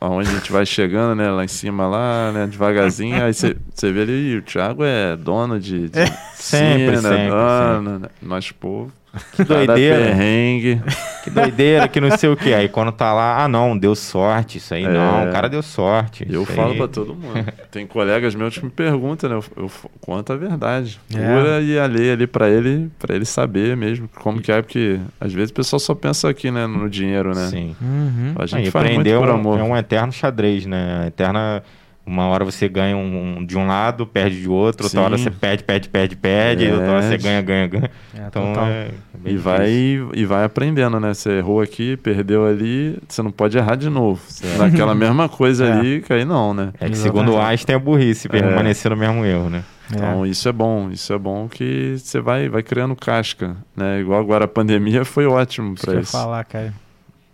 [0.00, 3.54] aonde a gente vai chegando, né, lá em cima, lá, né, devagarzinho, aí você
[3.92, 5.98] vê ali, o Thiago é dono de, de
[6.34, 8.88] Sempre, piscina, sempre, dono, né, mas, pô,
[9.32, 9.96] Que cada doideira.
[10.04, 10.80] perrengue.
[11.24, 12.54] Que doideira, que não sei o que.
[12.54, 14.88] Aí quando tá lá, ah não, deu sorte, isso aí É.
[14.88, 16.26] não, o cara deu sorte.
[16.28, 16.76] Eu falo aí.
[16.78, 17.44] pra todo mundo.
[17.70, 19.36] Tem colegas meus que me perguntam, né?
[19.36, 20.98] Eu, eu conto a verdade.
[21.14, 21.18] É.
[21.18, 25.32] Pura e alheia ali pra ele, para ele saber mesmo como que é, porque às
[25.32, 27.48] vezes o pessoal só pensa aqui, né, no dinheiro, né?
[27.48, 27.76] Sim.
[27.80, 28.34] Uhum.
[28.38, 29.58] A gente e faz muito por amor.
[29.58, 31.04] é um eterno xadrez, né?
[31.08, 31.62] Eterna.
[32.08, 35.04] Uma hora você ganha um, um- de um lado, perde de outro, outra Sim.
[35.04, 36.72] hora você perde, perde, perde, perde, É.
[36.72, 37.90] outra hora você ganha, ganha, ganha.
[38.16, 38.88] É, Então é.
[39.26, 40.10] E vai, difícil.
[40.14, 41.12] e vai aprendendo, né?
[41.12, 44.22] Você errou aqui, perdeu ali, você não pode errar de novo.
[44.56, 45.72] Naquela mesma coisa É.
[45.72, 46.70] ali, aí não, né?
[46.80, 46.98] É que Exatamente.
[46.98, 49.62] segundo o Einstein é burrice permanecer no mesmo erro, né?
[49.92, 54.00] Então isso é bom, isso é bom que você vai, vai criando casca, né?
[54.00, 56.72] Igual agora a pandemia foi ótimo Isso que eu falar, cara.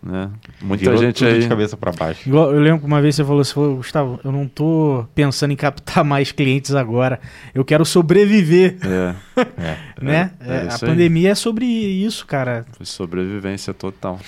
[0.01, 0.29] Né?
[0.61, 1.39] Muita Virou gente tudo aí...
[1.39, 2.27] de cabeça pra baixo.
[2.29, 5.51] Igual, eu lembro que uma vez você falou, você falou, Gustavo, eu não tô pensando
[5.51, 7.19] em captar mais clientes agora.
[7.53, 9.15] Eu quero sobreviver, É,
[9.57, 9.77] É.
[10.01, 10.31] né?
[10.39, 10.79] é É, a aí.
[10.79, 12.65] pandemia é sobre isso, cara.
[12.77, 14.19] foi sobrevivência total.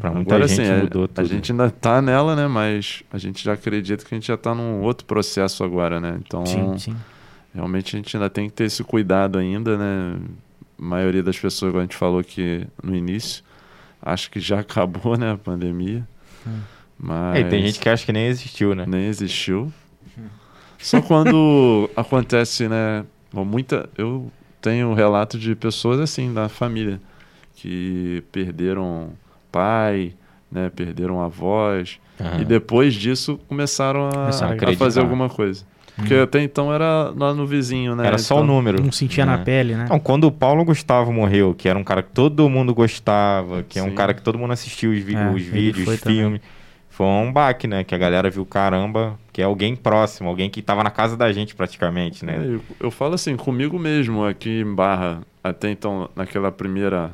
[0.00, 1.26] Pra muita Agora gente assim, a- mudou a, tudo.
[1.28, 2.48] gente ainda tá nela, né?
[2.48, 6.18] Mas a gente já acredita que a gente já tá num outro processo agora, né?
[6.24, 6.96] Então, Sim, sim.
[7.54, 10.16] realmente a gente ainda tem que ter esse cuidado ainda, né?
[10.78, 13.43] A maioria das pessoas, como a gente falou aqui no início,
[14.04, 15.32] acho que já acabou, né?
[15.32, 16.06] A pandemia.
[16.46, 16.60] Hum.
[16.98, 18.84] Mas É, tem gente que acha que nem existiu, né?
[18.86, 19.72] nem existiu.
[20.78, 23.04] Só quando acontece, né?
[23.32, 27.00] Muita, eu tenho relato de pessoas assim da família
[27.56, 29.10] que perderam
[29.50, 30.14] pai,
[30.50, 30.70] né?
[30.74, 32.42] Perderam avós Aham.
[32.42, 35.64] e depois disso começaram a, Começaram a a fazer alguma coisa.
[35.96, 38.06] Porque até então era lá no vizinho, né?
[38.06, 38.82] Era só o Então, número.
[38.82, 39.44] Não sentia na né?
[39.44, 39.84] pele, né?
[39.84, 43.78] Então, quando o Paulo Gustavo morreu, que era um cara que todo mundo gostava, que
[43.78, 43.94] é um Sim.
[43.94, 46.40] cara que todo mundo assistiu os, vi- É, os vídeos, foi os filmes,
[46.90, 47.84] foi um baque, né?
[47.84, 51.32] Que a galera viu, caramba, que é alguém próximo, alguém que tava na casa da
[51.32, 52.38] gente praticamente, né?
[52.42, 57.12] É, eu, eu falo assim, comigo mesmo aqui em Barra, até então, naquela primeira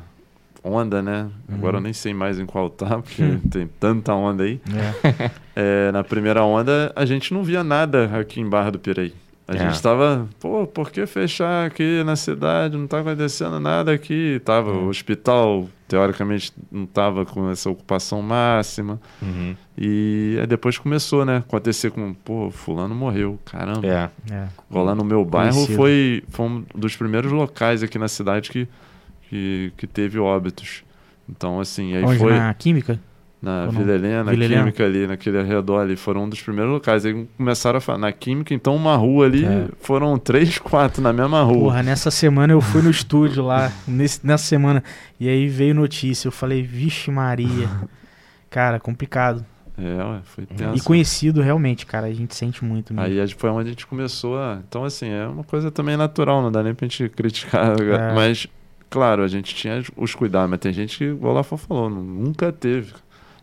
[0.63, 1.27] onda, né?
[1.51, 1.79] Agora Uhum.
[1.79, 3.39] eu nem sei mais em qual tá, porque Hum.
[3.49, 4.59] tem tanta onda aí.
[5.03, 5.31] É.
[5.53, 9.13] É, na primeira onda, a gente não via nada aqui em Barra do Piraí.
[9.45, 9.57] A É.
[9.57, 12.77] gente tava, pô, por que fechar aqui na cidade?
[12.77, 14.41] Não tá acontecendo nada aqui.
[14.45, 14.73] Tava, É.
[14.73, 18.97] o hospital, teoricamente, não tava com essa ocupação máxima.
[19.21, 19.53] Uhum.
[19.77, 21.37] E aí depois começou, né?
[21.45, 23.85] Acontecer com, pô, fulano morreu, caramba.
[23.85, 24.09] É.
[24.33, 24.47] É.
[24.71, 25.75] Lá no meu bairro Conhecido.
[25.75, 28.65] foi, foi um dos primeiros locais aqui na cidade que,
[29.31, 30.83] que, que teve óbitos.
[31.29, 32.19] Então, assim, aí Onde?
[32.19, 32.99] foi Na química?
[33.41, 33.79] na Ou não?
[33.81, 34.61] Vila Helena, Vila Helena?
[34.63, 37.05] Química ali, naquele arredor ali, foram um dos primeiros locais.
[37.05, 39.67] Aí começaram a falar, na Química, então uma rua ali, É.
[39.79, 41.57] foram três, quatro na mesma rua.
[41.57, 44.83] Porra, nessa semana eu fui no estúdio lá, nesse- nessa semana,
[45.19, 46.27] e aí veio notícia.
[46.27, 47.67] Eu falei, vixe Maria.
[48.49, 49.45] Cara, complicado.
[49.77, 50.83] É, foi E tenso.
[50.83, 52.05] conhecido realmente, cara.
[52.07, 53.07] A gente sente muito mesmo.
[53.07, 54.59] Aí gente- foi onde a gente começou a.
[54.67, 57.73] Então, assim, é uma coisa também natural, não dá nem pra gente criticar.
[57.81, 58.13] É.
[58.13, 58.45] Mas,
[58.91, 62.03] claro, a gente tinha os cuidados, mas tem gente que, igual o Lafa falou, nu-
[62.03, 62.93] nunca teve.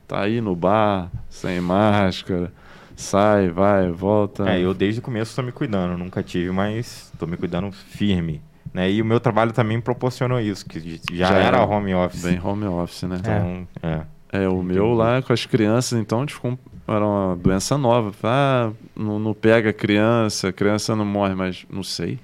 [0.06, 2.52] Tá aí no bar, sem máscara,
[2.96, 4.48] sai, vai, volta.
[4.48, 8.40] É, eu desde o começo tô me cuidando, nunca tive, mas tô me cuidando firme.
[8.72, 8.90] Né?
[8.92, 12.22] E o meu trabalho também proporcionou isso, que já, Já era home office.
[12.22, 13.16] Bem home office, né?
[13.20, 14.00] Então, é.
[14.30, 18.12] É, o meu lá com as crianças, então, tipo, era uma doença nova.
[18.22, 22.18] Ah, não, não pega criança, criança não morre, mas não sei.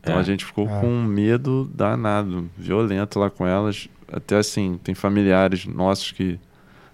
[0.00, 0.18] Então É.
[0.18, 0.80] a gente ficou É.
[0.80, 3.88] com um medo danado, violento lá com elas.
[4.12, 6.38] Até assim, tem familiares nossos que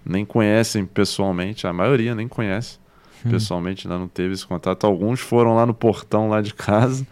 [0.05, 2.79] nem conhecem pessoalmente, a maioria nem conhece
[3.25, 3.29] Hum.
[3.31, 4.85] pessoalmente, ainda não teve esse contato.
[4.85, 7.05] Alguns foram lá no portão lá de casa,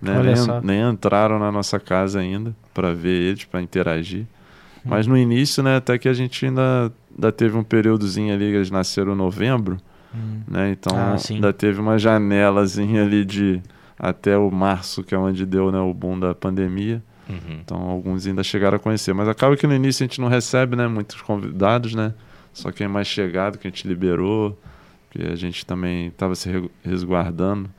[0.00, 0.14] né?
[0.22, 4.22] Nem, nem entraram na nossa casa ainda para ver eles, para interagir.
[4.22, 4.90] Hum.
[4.90, 8.70] Mas no início, né, até que a gente ainda, ainda teve um períodozinho ali, eles
[8.70, 9.76] nasceram em novembro,
[10.14, 10.40] Hum.
[10.48, 10.70] né?
[10.70, 13.60] Então Ah, ainda teve uma janelazinha ali de
[14.02, 17.02] até o março, que é onde deu né, o boom da pandemia.
[17.28, 17.60] Uhum.
[17.62, 19.12] Então alguns ainda chegaram a conhecer.
[19.12, 22.14] Mas acaba que no início a gente não recebe, né, muitos convidados, né?
[22.52, 24.58] Só quem é mais chegado que a gente liberou,
[25.10, 27.70] que a gente também estava se re- resguardando.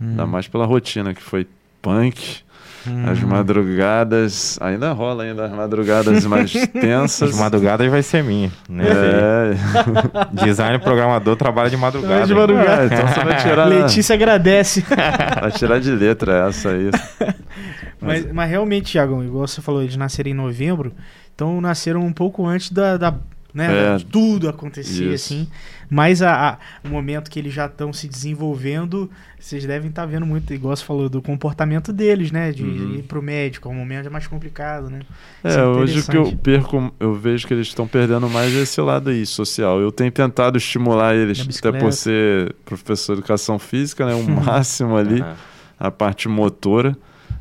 [0.00, 1.46] Ainda mais pela rotina que foi
[1.82, 2.42] punk.
[2.86, 3.08] Hum.
[3.10, 7.30] As madrugadas, ainda rola ainda as madrugadas mais tensas.
[7.30, 8.50] As madrugadas vai ser minha.
[8.68, 8.84] Né?
[8.88, 9.54] É,
[10.44, 12.26] Design programador trabalha de madrugada.
[12.26, 12.84] De madrugada.
[12.90, 14.84] Então você vai tirar, Letícia agradece.
[15.40, 16.90] vai tirar de letra essa aí.
[18.00, 20.92] mas, mas realmente, Thiago, igual você falou, eles nasceram em novembro,
[21.34, 22.96] então nasceram um pouco antes da.
[22.96, 23.14] da
[23.52, 23.98] né, É.
[24.10, 25.32] tudo acontecer, Isso.
[25.34, 25.48] assim.
[25.88, 30.24] Mas a, a- o momento que eles já estão se desenvolvendo, vocês devem estar vendo
[30.24, 32.52] muito, igual você falou, do comportamento deles, né?
[32.52, 32.94] De Uhum.
[32.98, 35.00] ir pro médico, é um momento mais complicado, né?
[35.42, 38.80] É, é hoje o que eu perco, eu vejo que eles estão perdendo mais esse
[38.80, 39.80] lado aí, social.
[39.80, 44.14] Eu tenho tentado estimular eles, até por ser professor de educação física, né?
[44.14, 45.34] O máximo ali, Aham.
[45.78, 46.96] a parte motora,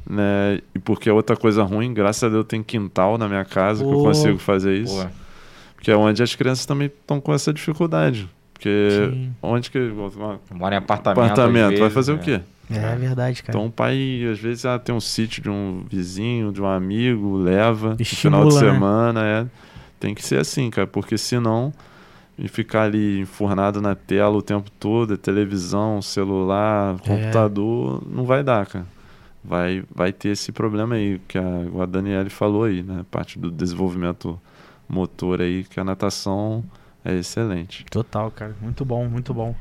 [0.10, 0.60] né?
[0.74, 3.94] E porque é outra coisa ruim, graças a Deus tem quintal na minha casa que
[3.94, 5.04] eu consigo fazer isso.
[5.04, 5.08] Pô,
[5.80, 8.28] Porque é onde as crianças também estão com essa dificuldade.
[8.54, 9.34] Porque Sim.
[9.42, 9.80] onde que.
[10.54, 11.24] mora em apartamento.
[11.24, 12.22] Apartamento, às vai vezes, fazer o né?
[12.22, 12.42] quê?
[12.70, 13.58] É, verdade, cara.
[13.58, 17.38] Então o pai, às vezes, ah, tem um sítio de um vizinho, de um amigo,
[17.38, 18.74] leva no Estimula, final de né?
[18.74, 19.46] semana, é.
[20.02, 21.74] Tem que ser assim, cara, porque senão
[22.38, 27.08] e ficar ali enfurnado na tela o tempo todo, é televisão, celular, É.
[27.08, 28.86] computador, não vai dar, cara.
[29.42, 31.44] Vai, vai ter esse problema aí, que a,
[31.82, 33.06] a Daniele falou aí, né?
[33.10, 34.38] Parte do desenvolvimento
[34.90, 36.64] motor aí, que a natação
[37.06, 37.86] é excelente.
[37.90, 38.54] Total, cara.
[38.62, 39.56] Muito bom, muito bom.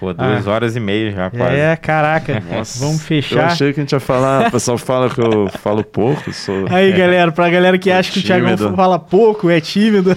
[0.00, 0.50] Pô, duas Ah.
[0.50, 1.54] horas e meia já, quase.
[1.56, 2.40] É, caraca.
[2.40, 3.46] Nossa, Vamos Eu fechar.
[3.48, 6.66] achei que a gente ia falar, o pessoal fala que eu falo pouco, sou...
[6.70, 8.74] Aí, galera, pra galera que Tô acha que o tímido.
[8.76, 10.16] fala pouco, é tímido.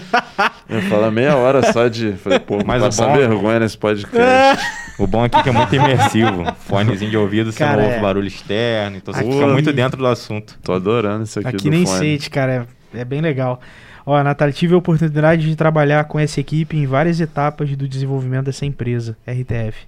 [0.70, 2.14] Eu falo meia hora só de.
[2.14, 4.64] Falei, pô, Mas passar bom- vergonha nesse podcast.
[4.98, 6.46] O bom aqui é que é muito imersivo.
[6.60, 8.02] Fonezinho de ouvido, você Cara, não ouve é.
[8.02, 10.58] barulho externo, então você Aqui- fica muito dentro do assunto.
[10.64, 11.98] Tô adorando isso aqui, Aqui do nem fone.
[12.00, 12.68] sente, cara.
[12.94, 13.60] É, é bem legal.
[14.06, 18.46] Ó, Natália, tive a oportunidade de trabalhar com essa equipe em várias etapas do desenvolvimento
[18.46, 19.86] dessa empresa, RTF.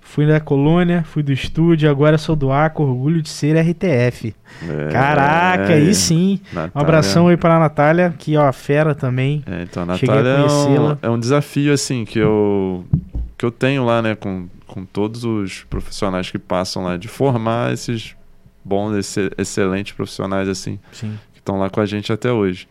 [0.00, 4.34] Fui da colônia, fui do estúdio, agora sou do ACO, orgulho de ser RTF.
[4.68, 6.40] É, Caraca, aí sim.
[6.52, 9.42] Um Natália- abração aí pra Natália, que ó, fera também.
[9.46, 10.44] É, então, a Cheguei a Natália
[10.76, 12.84] é um, é um desafio, assim, que eu,
[13.38, 17.72] que eu tenho lá, né, com, com todos os profissionais que passam lá, de formar
[17.72, 18.14] esses
[18.64, 21.16] bons, esse- excelentes profissionais, assim, Sim.
[21.32, 22.66] que estão lá com a gente até hoje.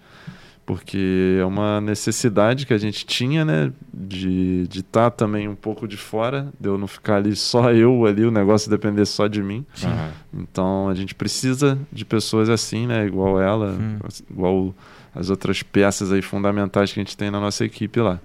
[0.72, 3.74] Porque é uma necessidade que a gente tinha, né?
[3.93, 8.24] De estar também um pouco de fora, de eu não ficar ali só eu ali,
[8.24, 9.66] o negócio depender só de mim.
[9.83, 10.09] Aham.
[10.33, 13.06] Então a gente precisa de pessoas assim, né?
[13.06, 13.98] Igual ela, Hum.
[14.30, 14.74] igual
[15.14, 18.17] as outras peças aí fundamentais que a gente tem na nossa equipe lá.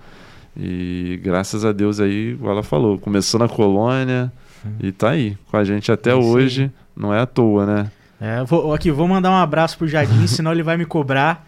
[0.57, 4.33] E graças a Deus aí, igual ela falou, começou na colônia
[4.81, 6.71] e tá aí com a gente até É hoje.
[6.97, 7.91] Não é à toa, né?
[8.21, 11.47] É, vou, aqui, vou mandar um abraço pro Jardim, senão ele vai me cobrar.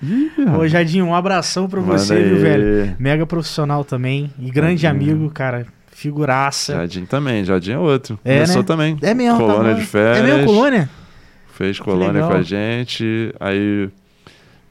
[0.59, 2.43] Ô, Jardim, um abração pra Manda você, viu, aí.
[2.43, 2.97] velho?
[2.99, 4.31] Mega profissional também.
[4.39, 5.11] E grande Jardim.
[5.11, 5.67] amigo, cara.
[5.91, 6.75] Figuraça.
[6.75, 8.19] Jardim também, Jardim é outro.
[8.25, 8.67] É, Começou né?
[8.67, 8.97] também.
[9.03, 10.19] É mesmo, Colônia tá de férias.
[10.19, 10.91] É mesmo, colônia?
[11.55, 13.35] Fez colônia com a gente.
[13.41, 13.91] Aí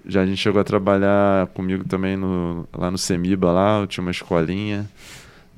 [0.08, 4.02] já a gente chegou a trabalhar comigo também no, lá no Semiba, lá, eu tinha
[4.02, 4.86] uma escolinha.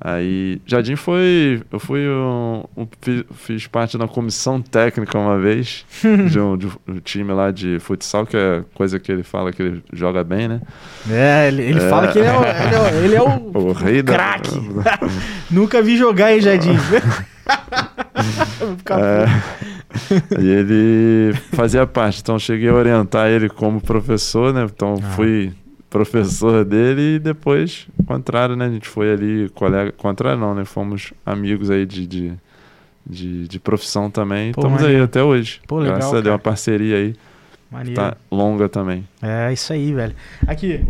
[0.02, 1.62] Aí, Jardim foi.
[1.70, 5.84] Eu fui um, um- fi- fiz parte da comissão técnica uma vez,
[6.30, 9.62] de um, de um time lá de futsal, que é coisa que ele fala que
[9.62, 10.60] ele joga bem, né?
[11.10, 11.88] É, ele, ele É.
[11.90, 14.14] fala que ele é o, ele é o- ele é o O rei da.
[14.14, 14.50] craque.
[15.50, 16.76] Nunca vi jogar, hein, Jardim?
[18.90, 20.40] É.
[20.40, 24.64] e ele fazia parte, então cheguei a orientar ele como professor, né?
[24.64, 25.10] Então Ah.
[25.10, 25.52] fui
[25.90, 28.66] professor dele e depois, contrário, né?
[28.66, 30.64] A gente foi ali, colega, contrário não, né?
[30.64, 32.32] Fomos amigos aí de, de,
[33.04, 34.52] de, de profissão também.
[34.52, 35.04] Pô, Estamos aí maneiro.
[35.04, 35.60] até hoje.
[35.66, 37.14] Pô, legal, Graças a Deus, uma parceria aí,
[37.70, 38.00] Maneiro.
[38.00, 39.06] tá longa também.
[39.20, 40.14] É, isso aí, velho.
[40.46, 40.84] Aqui,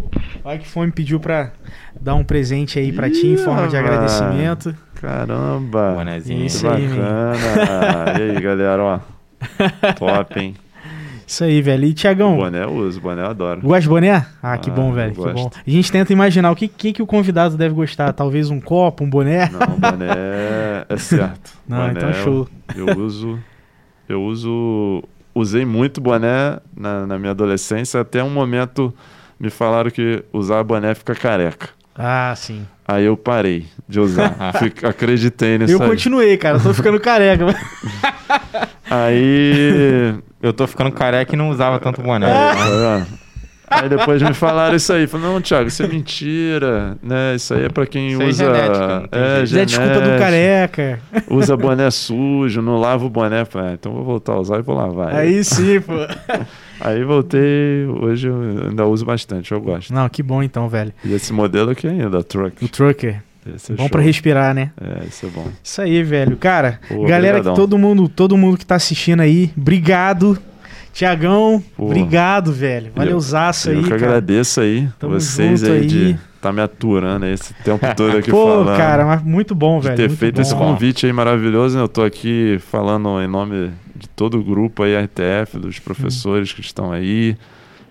[0.44, 1.52] o Ike Fome pediu pra
[1.98, 4.76] dar um presente aí pra ti em forma de agradecimento.
[4.96, 5.94] Caramba!
[5.96, 6.44] Bonezinho.
[6.44, 8.18] Isso aí, bacana!
[8.18, 9.00] e aí, galera, ó.
[9.98, 10.54] Top, hein?
[11.30, 11.84] Isso aí, velho.
[11.84, 13.60] E, Tiagão, Boné eu uso, boné eu adoro.
[13.60, 14.26] gosta de boné?
[14.42, 15.14] Ah, que Ah, bom, velho.
[15.16, 15.48] eu Que bom.
[15.64, 18.12] A gente tenta imaginar o que, que, que o convidado deve gostar.
[18.12, 19.48] Talvez um copo, um boné?
[19.48, 20.08] Não, boné
[20.88, 21.52] é certo.
[21.68, 22.48] Não, Boné então eu- show.
[22.74, 23.38] Eu uso.
[24.08, 25.04] Eu uso.
[25.32, 28.00] Usei muito boné na, na minha adolescência.
[28.00, 28.92] Até um momento
[29.38, 31.68] me falaram que usar boné fica careca.
[31.94, 32.66] Ah, sim.
[32.88, 34.34] Aí eu parei de usar.
[34.58, 35.88] Fic- acreditei nisso Eu aí.
[35.88, 36.56] continuei, cara.
[36.58, 37.46] Eu tô ficando careca.
[38.90, 40.14] Aí.
[40.42, 42.26] Eu tô ficando careca e não usava tanto boné.
[42.26, 43.20] Tá vendo?
[43.70, 45.06] Aí depois me falaram isso aí.
[45.06, 46.98] Falaram, não, Thiago, isso é mentira.
[47.00, 47.36] Né?
[47.36, 48.44] Isso aí é pra quem Isso é usa.
[48.44, 49.48] genética, não tem é, jeito.
[49.48, 50.18] Zé, desculpa do genética.
[50.18, 51.00] careca.
[51.30, 53.44] Usa boné sujo, não lava o boné.
[53.44, 55.14] Falei, ah, então vou voltar a usar e vou lavar.
[55.14, 55.92] Aí sim, pô.
[56.80, 59.92] Aí voltei, hoje eu ainda uso bastante, eu gosto.
[59.92, 60.94] Não, que bom então, velho.
[61.04, 62.64] E esse modelo aqui ainda, a Truck.
[62.64, 63.22] O Trucker.
[63.54, 64.70] Esse é Bom pra respirar, né?
[64.80, 65.46] É, isso é bom.
[65.62, 66.36] Isso aí, velho.
[66.36, 70.38] Cara, Pô, galera, que todo mundo, todo mundo que tá assistindo aí, obrigado.
[70.92, 71.86] Tiagão, Pô.
[71.86, 72.90] obrigado, velho.
[72.94, 74.02] Valeuzaço aí, Eu que cara.
[74.06, 75.86] agradeço aí, Tamo vocês aí, aí.
[75.86, 78.76] de tá me aturando aí esse tempo todo aqui Pô, falando.
[78.76, 79.96] cara, mas muito bom, de velho.
[79.96, 80.42] ter feito bom.
[80.42, 81.82] esse convite aí maravilhoso, né?
[81.84, 86.60] Eu tô aqui falando em nome de todo o grupo aí, RTF, dos professores que
[86.60, 87.36] estão aí,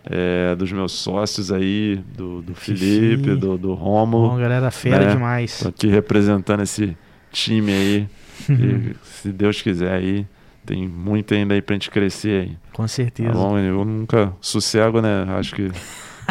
[0.06, 2.54] é, dos meus sócios aí, do, do.
[2.56, 4.38] Felipe, do, do Bom, Romo.
[4.38, 5.14] galera, fera né?
[5.14, 5.60] demais.
[5.60, 6.98] Tô aqui representando esse
[7.32, 8.08] time aí.
[8.50, 10.26] e, se Deus quiser aí,
[10.66, 12.58] tem muito ainda aí pra gente crescer aí.
[12.74, 13.32] Com Tá certeza.
[13.32, 13.58] bom?
[13.58, 15.26] Eu nunca sossego, né?
[15.38, 15.70] Acho que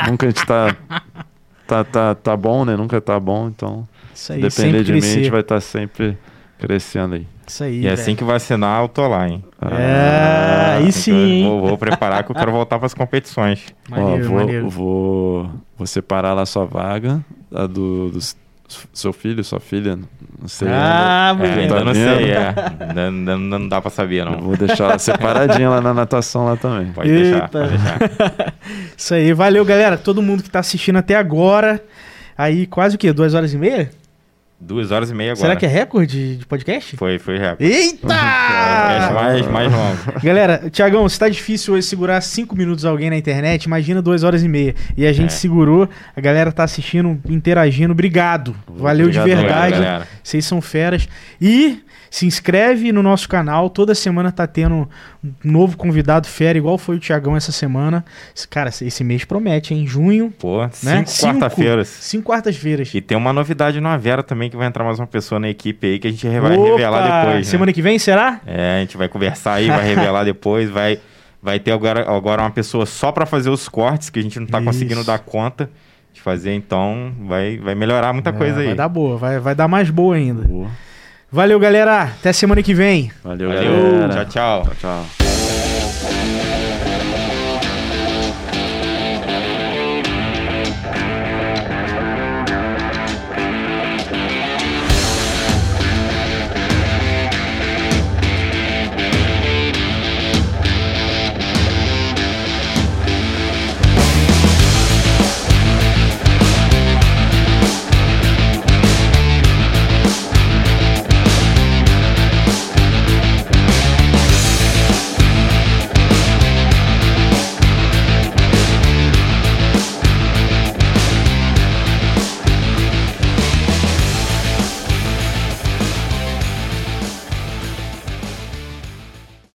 [0.08, 0.74] nunca a gente tá,
[1.66, 2.76] tá, tá, tá bom, né?
[2.76, 5.14] Nunca tá bom, então Isso aí, depender de mim, a crescer.
[5.22, 6.16] gente vai estar sempre
[6.58, 7.26] crescendo aí.
[7.48, 8.16] Isso aí, E assim velho.
[8.18, 9.42] que vacinar, eu tô lá, hein?
[9.62, 11.50] É, aí Então, sim, eu?
[11.60, 13.64] Vou, vou preparar que eu quero voltar pras competições.
[13.90, 14.68] Ó, Maneiro, vou, maneiro.
[14.68, 17.20] Vou, vou separar lá sua vaga,
[17.54, 18.18] a do, do
[18.92, 20.68] seu filho, sua filha, não sei.
[20.70, 21.46] Ah, ainda.
[21.46, 22.16] É, ainda Tá não vendo?
[22.18, 22.54] sei, é.
[22.86, 24.40] Ainda, ainda não dá pra saber, Eu não.
[24.40, 26.92] vou deixar ela separadinha lá na natação lá também.
[26.92, 27.48] Pode deixar, Eita.
[27.48, 28.54] pode deixar.
[28.94, 29.96] Isso aí, valeu, galera.
[29.96, 31.82] Todo mundo que tá assistindo até agora.
[32.36, 33.10] Aí, quase o quê?
[33.12, 33.90] Duas horas e meia?
[34.60, 35.40] Duas horas e meia agora.
[35.50, 36.96] Será que é recorde de podcast?
[36.96, 37.64] Foi, foi recorde.
[37.64, 38.08] Eita!
[38.88, 40.20] É, mais, mais longo.
[40.22, 44.42] Galera, Tiagão, se tá difícil hoje segurar cinco minutos alguém na internet, imagina duas horas
[44.42, 44.74] e meia.
[44.96, 45.36] E a gente É.
[45.36, 47.92] segurou, a galera tá assistindo, interagindo.
[47.92, 48.54] Obrigado.
[48.66, 49.66] Valeu Obrigadão, de verdade.
[49.74, 50.08] Obrigado, galera.
[50.22, 51.08] Vocês são feras.
[51.40, 51.80] E
[52.10, 53.68] se inscreve no nosso canal.
[53.70, 54.88] Toda semana tá tendo
[55.24, 58.04] um novo convidado fera, igual foi o Tiagão essa semana.
[58.50, 59.86] Cara, esse mês promete, hein?
[59.86, 61.04] Junho, Pô, né?
[61.06, 61.88] cinco quarta-feiras.
[61.88, 62.94] Cinco quartas-feiras.
[62.94, 65.86] E tem uma novidade no Avera também, que vai entrar mais uma pessoa na equipe
[65.86, 66.70] aí, que a gente vai Opa!
[66.70, 67.46] revelar depois.
[67.46, 67.50] né?
[67.50, 68.40] Semana que vem, será?
[68.46, 70.98] É, a gente vai conversar aí, vai revelar depois, vai,
[71.42, 74.46] vai ter agora, agora uma pessoa só pra fazer os cortes, que a gente não
[74.46, 75.70] tá conseguindo dar conta
[76.12, 78.66] de fazer, então vai, vai melhorar muita É, coisa aí.
[78.66, 80.42] Vai dar boa, vai, vai dar mais boa ainda.
[80.42, 80.68] Boa.
[81.30, 82.02] Valeu, galera.
[82.04, 83.10] Até semana que vem.
[83.22, 84.24] Valeu, Valeu, galera.
[84.24, 84.62] tchau, tchau.
[84.62, 85.37] tchau, tchau.